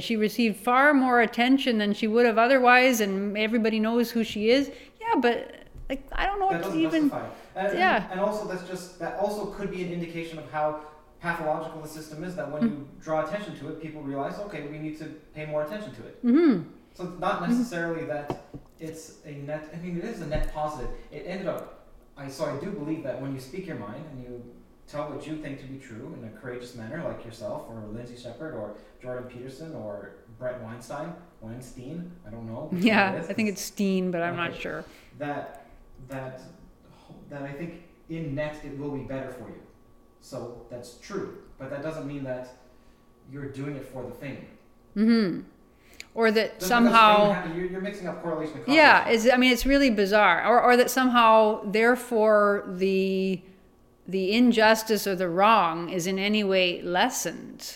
She 0.00 0.16
received 0.16 0.56
far 0.56 0.92
more 0.92 1.20
attention 1.20 1.78
than 1.78 1.92
she 1.94 2.06
would 2.06 2.26
have 2.26 2.38
otherwise, 2.38 3.00
and 3.00 3.36
everybody 3.36 3.80
knows 3.80 4.10
who 4.10 4.24
she 4.24 4.50
is." 4.50 4.70
Yeah, 5.00 5.14
but 5.20 5.54
like, 5.88 6.06
I 6.12 6.26
don't 6.26 6.38
know 6.38 6.50
That 6.50 6.62
what 6.62 6.64
doesn't 6.64 6.80
even. 6.80 7.10
justify. 7.10 7.28
And, 7.56 7.78
yeah. 7.78 8.02
and, 8.04 8.12
and 8.12 8.20
also 8.20 8.46
that's 8.46 8.66
just 8.68 8.98
that 9.00 9.18
also 9.18 9.46
could 9.46 9.70
be 9.70 9.82
an 9.82 9.92
indication 9.92 10.38
of 10.38 10.50
how 10.50 10.80
pathological 11.20 11.80
the 11.82 11.88
system 11.88 12.22
is. 12.24 12.36
That 12.36 12.50
when 12.50 12.62
you 12.62 12.88
draw 13.02 13.26
attention 13.26 13.58
to 13.58 13.68
it, 13.68 13.82
people 13.82 14.02
realize, 14.02 14.38
okay, 14.38 14.68
we 14.68 14.78
need 14.78 14.98
to 14.98 15.06
pay 15.34 15.46
more 15.46 15.64
attention 15.64 15.92
to 15.94 16.06
it. 16.06 16.24
Mm-hmm. 16.24 16.62
So 16.94 17.04
it's 17.04 17.20
not 17.20 17.48
necessarily 17.48 18.04
that 18.06 18.44
it's 18.78 19.14
a 19.26 19.32
net. 19.32 19.68
I 19.74 19.76
mean, 19.78 19.98
it 19.98 20.04
is 20.04 20.20
a 20.20 20.26
net 20.26 20.54
positive. 20.54 20.90
It 21.10 21.24
ended 21.26 21.48
up. 21.48 21.84
I 22.16 22.28
so 22.28 22.44
I 22.44 22.56
do 22.64 22.70
believe 22.70 23.02
that 23.02 23.20
when 23.20 23.34
you 23.34 23.40
speak 23.40 23.66
your 23.66 23.76
mind 23.76 24.04
and 24.12 24.22
you 24.22 24.42
tell 24.90 25.04
what 25.10 25.26
you 25.26 25.36
think 25.36 25.58
to 25.60 25.66
be 25.66 25.78
true 25.78 26.16
in 26.20 26.26
a 26.26 26.30
courageous 26.40 26.74
manner, 26.74 27.02
like 27.04 27.24
yourself 27.24 27.64
or 27.68 27.82
Lindsay 27.92 28.16
Shepherd 28.16 28.54
or 28.54 28.74
Jordan 29.02 29.28
Peterson 29.28 29.74
or 29.74 30.12
Bret 30.38 30.60
Weinstein, 30.62 31.12
Weinstein, 31.40 32.10
I 32.26 32.30
don't 32.30 32.46
know. 32.46 32.68
Yeah, 32.72 33.22
I 33.28 33.32
think 33.32 33.48
it's 33.48 33.62
Steen, 33.62 34.10
but 34.10 34.22
I'm 34.22 34.36
not 34.36 34.54
sure. 34.54 34.84
that 35.18 35.66
that 36.08 36.40
that 37.28 37.42
I 37.42 37.52
think 37.52 37.82
in 38.08 38.34
net 38.34 38.56
it 38.64 38.76
will 38.78 38.90
be 38.90 39.04
better 39.04 39.30
for 39.30 39.48
you. 39.48 39.60
So 40.20 40.66
that's 40.70 40.94
true, 40.98 41.38
but 41.58 41.70
that 41.70 41.82
doesn't 41.82 42.06
mean 42.06 42.24
that 42.24 42.48
you're 43.32 43.46
doing 43.48 43.76
it 43.76 43.86
for 43.86 44.02
the 44.04 44.10
fame. 44.10 44.44
hmm 44.94 45.40
Or 46.14 46.30
that 46.32 46.58
Just 46.58 46.68
somehow. 46.68 47.46
you're, 47.54 47.66
you're 47.66 47.80
mixing 47.80 48.08
up 48.08 48.22
correlation 48.22 48.58
and 48.58 48.68
Yeah, 48.68 49.04
causation. 49.04 49.26
it's, 49.26 49.34
I 49.34 49.36
mean, 49.38 49.52
it's 49.52 49.64
really 49.64 49.90
bizarre. 49.90 50.44
Or, 50.44 50.60
or 50.60 50.76
that 50.76 50.90
somehow, 50.90 51.60
therefore, 51.64 52.64
the 52.66 53.40
the 54.10 54.32
injustice 54.32 55.06
or 55.06 55.14
the 55.14 55.28
wrong 55.28 55.88
is 55.88 56.06
in 56.06 56.18
any 56.18 56.42
way 56.42 56.82
lessened 56.82 57.74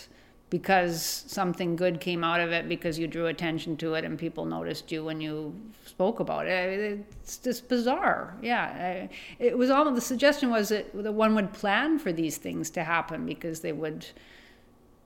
because 0.51 1.24
something 1.27 1.74
good 1.74 2.01
came 2.01 2.23
out 2.23 2.40
of 2.40 2.52
it 2.52 2.69
because 2.69 2.98
you 2.98 3.06
drew 3.06 3.27
attention 3.27 3.77
to 3.77 3.94
it 3.94 4.05
and 4.05 4.19
people 4.19 4.44
noticed 4.44 4.93
you 4.93 5.05
when 5.05 5.20
you 5.20 5.55
spoke 5.85 6.20
about 6.20 6.47
it. 6.47 6.98
It's 7.23 7.39
just 7.39 7.69
bizarre. 7.69 8.36
Yeah, 8.43 9.09
it 9.39 9.56
was 9.56 9.70
almost 9.70 9.94
the 9.97 10.01
suggestion 10.01 10.51
was 10.51 10.69
that 10.69 10.93
that 11.02 11.12
one 11.12 11.35
would 11.35 11.52
plan 11.52 11.98
for 11.98 12.12
these 12.12 12.36
things 12.36 12.70
to 12.70 12.85
happen 12.85 13.27
because 13.27 13.61
they 13.61 13.73
would 13.73 14.06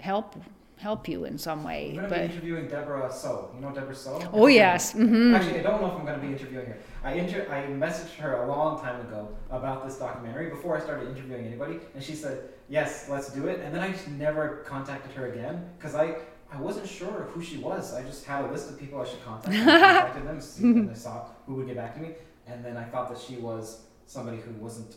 help 0.01 0.37
help 0.79 1.09
you 1.09 1.25
in 1.25 1.37
some 1.39 1.65
way. 1.65 1.91
I'm 1.91 1.95
going 1.97 2.05
to 2.05 2.11
But 2.11 2.19
be 2.29 2.35
interviewing 2.35 2.69
Debra 2.69 3.13
Soh. 3.13 3.51
You 3.55 3.61
know 3.61 3.73
Debra 3.73 3.95
Soh? 3.95 4.21
oh 4.33 4.47
yes, 4.47 4.93
hmm 4.93 5.35
Actually, 5.35 5.61
I 5.61 5.63
don't 5.63 5.81
know 5.81 5.89
if 5.89 5.95
I'm 5.95 6.07
going 6.07 6.21
to 6.21 6.27
be 6.27 6.33
interviewing 6.33 6.67
her. 6.67 6.79
I 7.05 7.13
inter- 7.15 7.47
I 7.51 7.67
messaged 7.73 8.15
her 8.17 8.43
a 8.43 8.49
long 8.49 8.81
time 8.81 9.01
ago 9.01 9.29
about 9.51 9.85
this 9.87 9.97
documentary 9.99 10.51
before 10.51 10.77
I 10.77 10.81
started 10.81 11.09
interviewing 11.09 11.47
anybody, 11.47 11.81
and 11.95 12.03
she 12.03 12.15
said 12.15 12.51
yes, 12.69 13.09
let's 13.09 13.33
do 13.33 13.47
it. 13.47 13.61
And 13.61 13.75
then 13.75 13.83
I 13.83 13.91
just 13.93 14.09
never 14.09 14.65
contacted 14.67 15.13
her 15.13 15.31
again 15.33 15.69
because 15.79 15.95
I 15.95 16.17
I 16.51 16.59
wasn't 16.61 16.89
sure 16.89 17.29
who 17.31 17.43
she 17.43 17.59
was. 17.59 17.93
I 17.95 18.03
just 18.03 18.25
had 18.25 18.45
a 18.45 18.51
list 18.51 18.71
of 18.71 18.79
people 18.79 19.01
I 19.01 19.05
should 19.05 19.23
contact. 19.25 19.55
And 19.55 19.71
I 19.71 19.79
contacted 19.93 20.27
them, 20.27 20.41
see, 20.41 20.65
and 20.65 20.91
I 20.91 20.95
saw 20.95 21.27
who 21.47 21.55
would 21.57 21.67
get 21.67 21.77
back 21.77 21.95
to 21.97 22.01
me, 22.01 22.11
and 22.47 22.65
then 22.65 22.77
I 22.77 22.85
thought 22.85 23.09
that 23.11 23.19
she 23.19 23.37
was 23.37 23.83
somebody 24.07 24.39
who 24.39 24.53
wasn't 24.53 24.97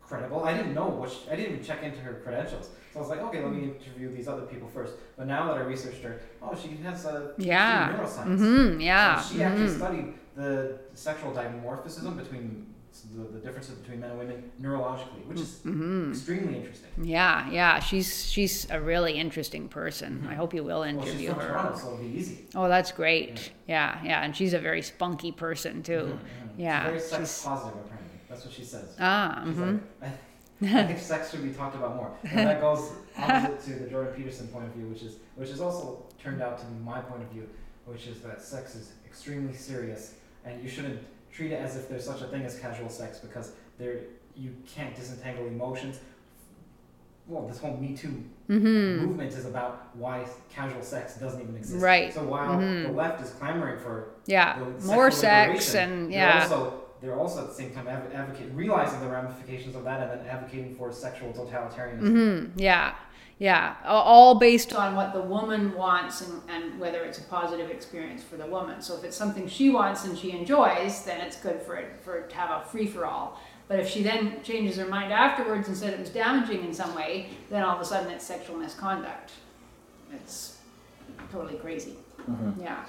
credible. 0.00 0.42
I 0.44 0.56
didn't 0.56 0.74
know 0.74 0.88
what 0.88 1.10
she, 1.10 1.18
I 1.30 1.36
didn't 1.36 1.52
even 1.52 1.64
check 1.64 1.82
into 1.82 2.00
her 2.00 2.14
credentials. 2.24 2.70
So 2.98 3.04
I 3.04 3.06
was 3.06 3.10
like, 3.10 3.22
okay, 3.28 3.40
let 3.42 3.52
me 3.52 3.76
interview 3.84 4.10
these 4.10 4.28
other 4.28 4.42
people 4.42 4.68
first. 4.68 4.94
But 5.16 5.26
now 5.28 5.46
that 5.48 5.56
I 5.56 5.60
researched 5.60 6.02
her, 6.02 6.20
oh, 6.42 6.54
she 6.54 6.76
has 6.82 7.04
a 7.04 7.32
Yeah. 7.36 7.94
neuroscience. 8.24 8.24
hmm 8.24 8.80
yeah. 8.80 9.22
So 9.22 9.28
she 9.34 9.42
actually 9.42 9.66
mhm. 9.66 9.78
studied 9.78 10.14
the 10.34 10.80
sexual 10.94 11.32
dimorphism 11.32 12.16
between 12.16 12.74
the, 13.14 13.24
the 13.32 13.38
differences 13.38 13.76
between 13.76 14.00
men 14.00 14.10
and 14.10 14.18
women 14.18 14.50
neurologically, 14.60 15.26
which 15.26 15.38
is 15.38 15.62
Mhm. 15.64 16.12
extremely 16.16 16.56
interesting. 16.56 16.90
Yeah, 17.00 17.48
yeah, 17.50 17.78
she's 17.78 18.28
she's 18.30 18.66
a 18.70 18.80
really 18.80 19.14
interesting 19.14 19.68
person. 19.68 20.26
I 20.28 20.34
hope 20.34 20.52
you 20.52 20.64
will 20.64 20.80
Well, 20.80 20.84
she's 20.84 20.94
interview 20.94 21.28
from 21.30 21.38
her. 21.38 21.46
Toronto, 21.58 21.78
so 21.78 21.86
it'll 21.88 21.98
be 21.98 22.06
easy. 22.18 22.36
Oh, 22.54 22.68
that's 22.68 22.90
great. 22.92 23.52
Yeah, 23.66 24.00
yeah, 24.04 24.22
and 24.22 24.34
she's 24.36 24.52
a 24.52 24.58
very 24.58 24.82
spunky 24.82 25.30
person 25.32 25.82
too. 25.82 25.94
Mhm, 25.94 26.18
mhm. 26.18 26.20
Yeah, 26.56 26.82
She's 26.82 26.90
very 26.90 26.98
sex 27.00 27.16
she's- 27.16 27.48
positive, 27.48 27.78
apparently. 27.84 28.18
That's 28.28 28.44
what 28.44 28.52
she 28.52 28.64
says. 28.64 28.94
Ah, 28.98 29.42
She's 29.46 29.54
hmm 29.56 29.70
like, 29.70 29.82
I, 30.62 30.80
I 30.80 30.86
think 30.86 30.98
sex 30.98 31.30
should 31.30 31.42
be 31.42 31.50
talked 31.50 31.76
about 31.76 31.96
more. 31.96 32.10
And 32.24 32.46
that 32.46 32.60
goes 32.60 32.92
opposite 33.16 33.60
to 33.64 33.78
the 33.84 33.90
Jordan 33.90 34.14
Peterson 34.14 34.48
point 34.48 34.66
of 34.66 34.72
view, 34.72 34.86
which 34.86 35.02
is 35.02 35.16
which 35.36 35.50
is 35.50 35.60
also 35.60 36.04
turned 36.22 36.42
out 36.42 36.58
to 36.58 36.64
be 36.66 36.74
my 36.82 37.00
point 37.00 37.22
of 37.22 37.28
view, 37.30 37.48
which 37.86 38.06
is 38.06 38.20
that 38.20 38.42
sex 38.42 38.74
is 38.74 38.92
extremely 39.06 39.54
serious 39.54 40.14
and 40.44 40.62
you 40.62 40.68
shouldn't 40.68 41.00
treat 41.32 41.52
it 41.52 41.56
as 41.60 41.76
if 41.76 41.88
there's 41.88 42.04
such 42.04 42.22
a 42.22 42.26
thing 42.28 42.42
as 42.44 42.58
casual 42.58 42.88
sex 42.88 43.18
because 43.18 43.52
there 43.78 44.00
you 44.36 44.54
can't 44.74 44.94
disentangle 44.94 45.46
emotions. 45.46 45.98
Well, 47.26 47.46
this 47.46 47.58
whole 47.58 47.76
Me 47.76 47.94
Too 47.94 48.24
hmm 48.46 49.04
movement 49.04 49.32
is 49.34 49.44
about 49.44 49.94
why 49.94 50.26
casual 50.50 50.80
sex 50.82 51.16
doesn't 51.16 51.42
even 51.42 51.56
exist. 51.56 51.82
Right. 51.84 52.14
So 52.14 52.22
while 52.22 52.56
Mhm. 52.58 52.84
the 52.84 52.92
left 52.92 53.20
is 53.22 53.30
clamoring 53.32 53.78
for 53.78 54.08
Yeah, 54.26 54.58
more 54.84 55.10
sex 55.10 55.74
and 55.74 56.10
yeah, 56.10 56.42
Also, 56.44 56.84
they're 57.00 57.18
also 57.18 57.42
at 57.42 57.48
the 57.48 57.54
same 57.54 57.72
time 57.72 57.86
adv- 57.88 58.12
advocating, 58.12 58.54
realizing 58.56 59.00
the 59.00 59.08
ramifications 59.08 59.76
of 59.76 59.84
that, 59.84 60.00
and 60.02 60.20
then 60.20 60.26
advocating 60.26 60.74
for 60.76 60.92
sexual 60.92 61.32
totalitarianism. 61.32 62.00
hmm 62.00 62.58
yeah, 62.60 62.94
yeah, 63.38 63.76
all 63.84 64.34
based 64.38 64.72
on 64.74 64.96
what 64.96 65.12
the 65.12 65.20
woman 65.22 65.74
wants 65.74 66.22
and, 66.22 66.42
and 66.48 66.80
whether 66.80 67.04
it's 67.04 67.18
a 67.18 67.22
positive 67.24 67.70
experience 67.70 68.22
for 68.24 68.36
the 68.36 68.46
woman. 68.46 68.82
So 68.82 68.96
if 68.96 69.04
it's 69.04 69.16
something 69.16 69.46
she 69.48 69.70
wants 69.70 70.04
and 70.04 70.18
she 70.18 70.32
enjoys, 70.32 71.04
then 71.04 71.20
it's 71.20 71.36
good 71.36 71.62
for 71.62 71.76
it 71.76 72.00
for 72.04 72.16
it 72.18 72.30
to 72.30 72.36
have 72.36 72.62
a 72.62 72.64
free 72.68 72.86
for 72.86 73.06
all. 73.06 73.40
But 73.68 73.78
if 73.80 73.88
she 73.88 74.02
then 74.02 74.42
changes 74.42 74.76
her 74.78 74.86
mind 74.86 75.12
afterwards 75.12 75.68
and 75.68 75.76
said 75.76 75.92
it 75.92 76.00
was 76.00 76.08
damaging 76.08 76.64
in 76.64 76.72
some 76.72 76.94
way, 76.94 77.28
then 77.50 77.62
all 77.62 77.76
of 77.76 77.82
a 77.82 77.84
sudden 77.84 78.10
it's 78.10 78.24
sexual 78.26 78.56
misconduct. 78.56 79.30
It's 80.12 80.56
totally 81.30 81.58
crazy. 81.58 81.94
Yeah. 82.60 82.84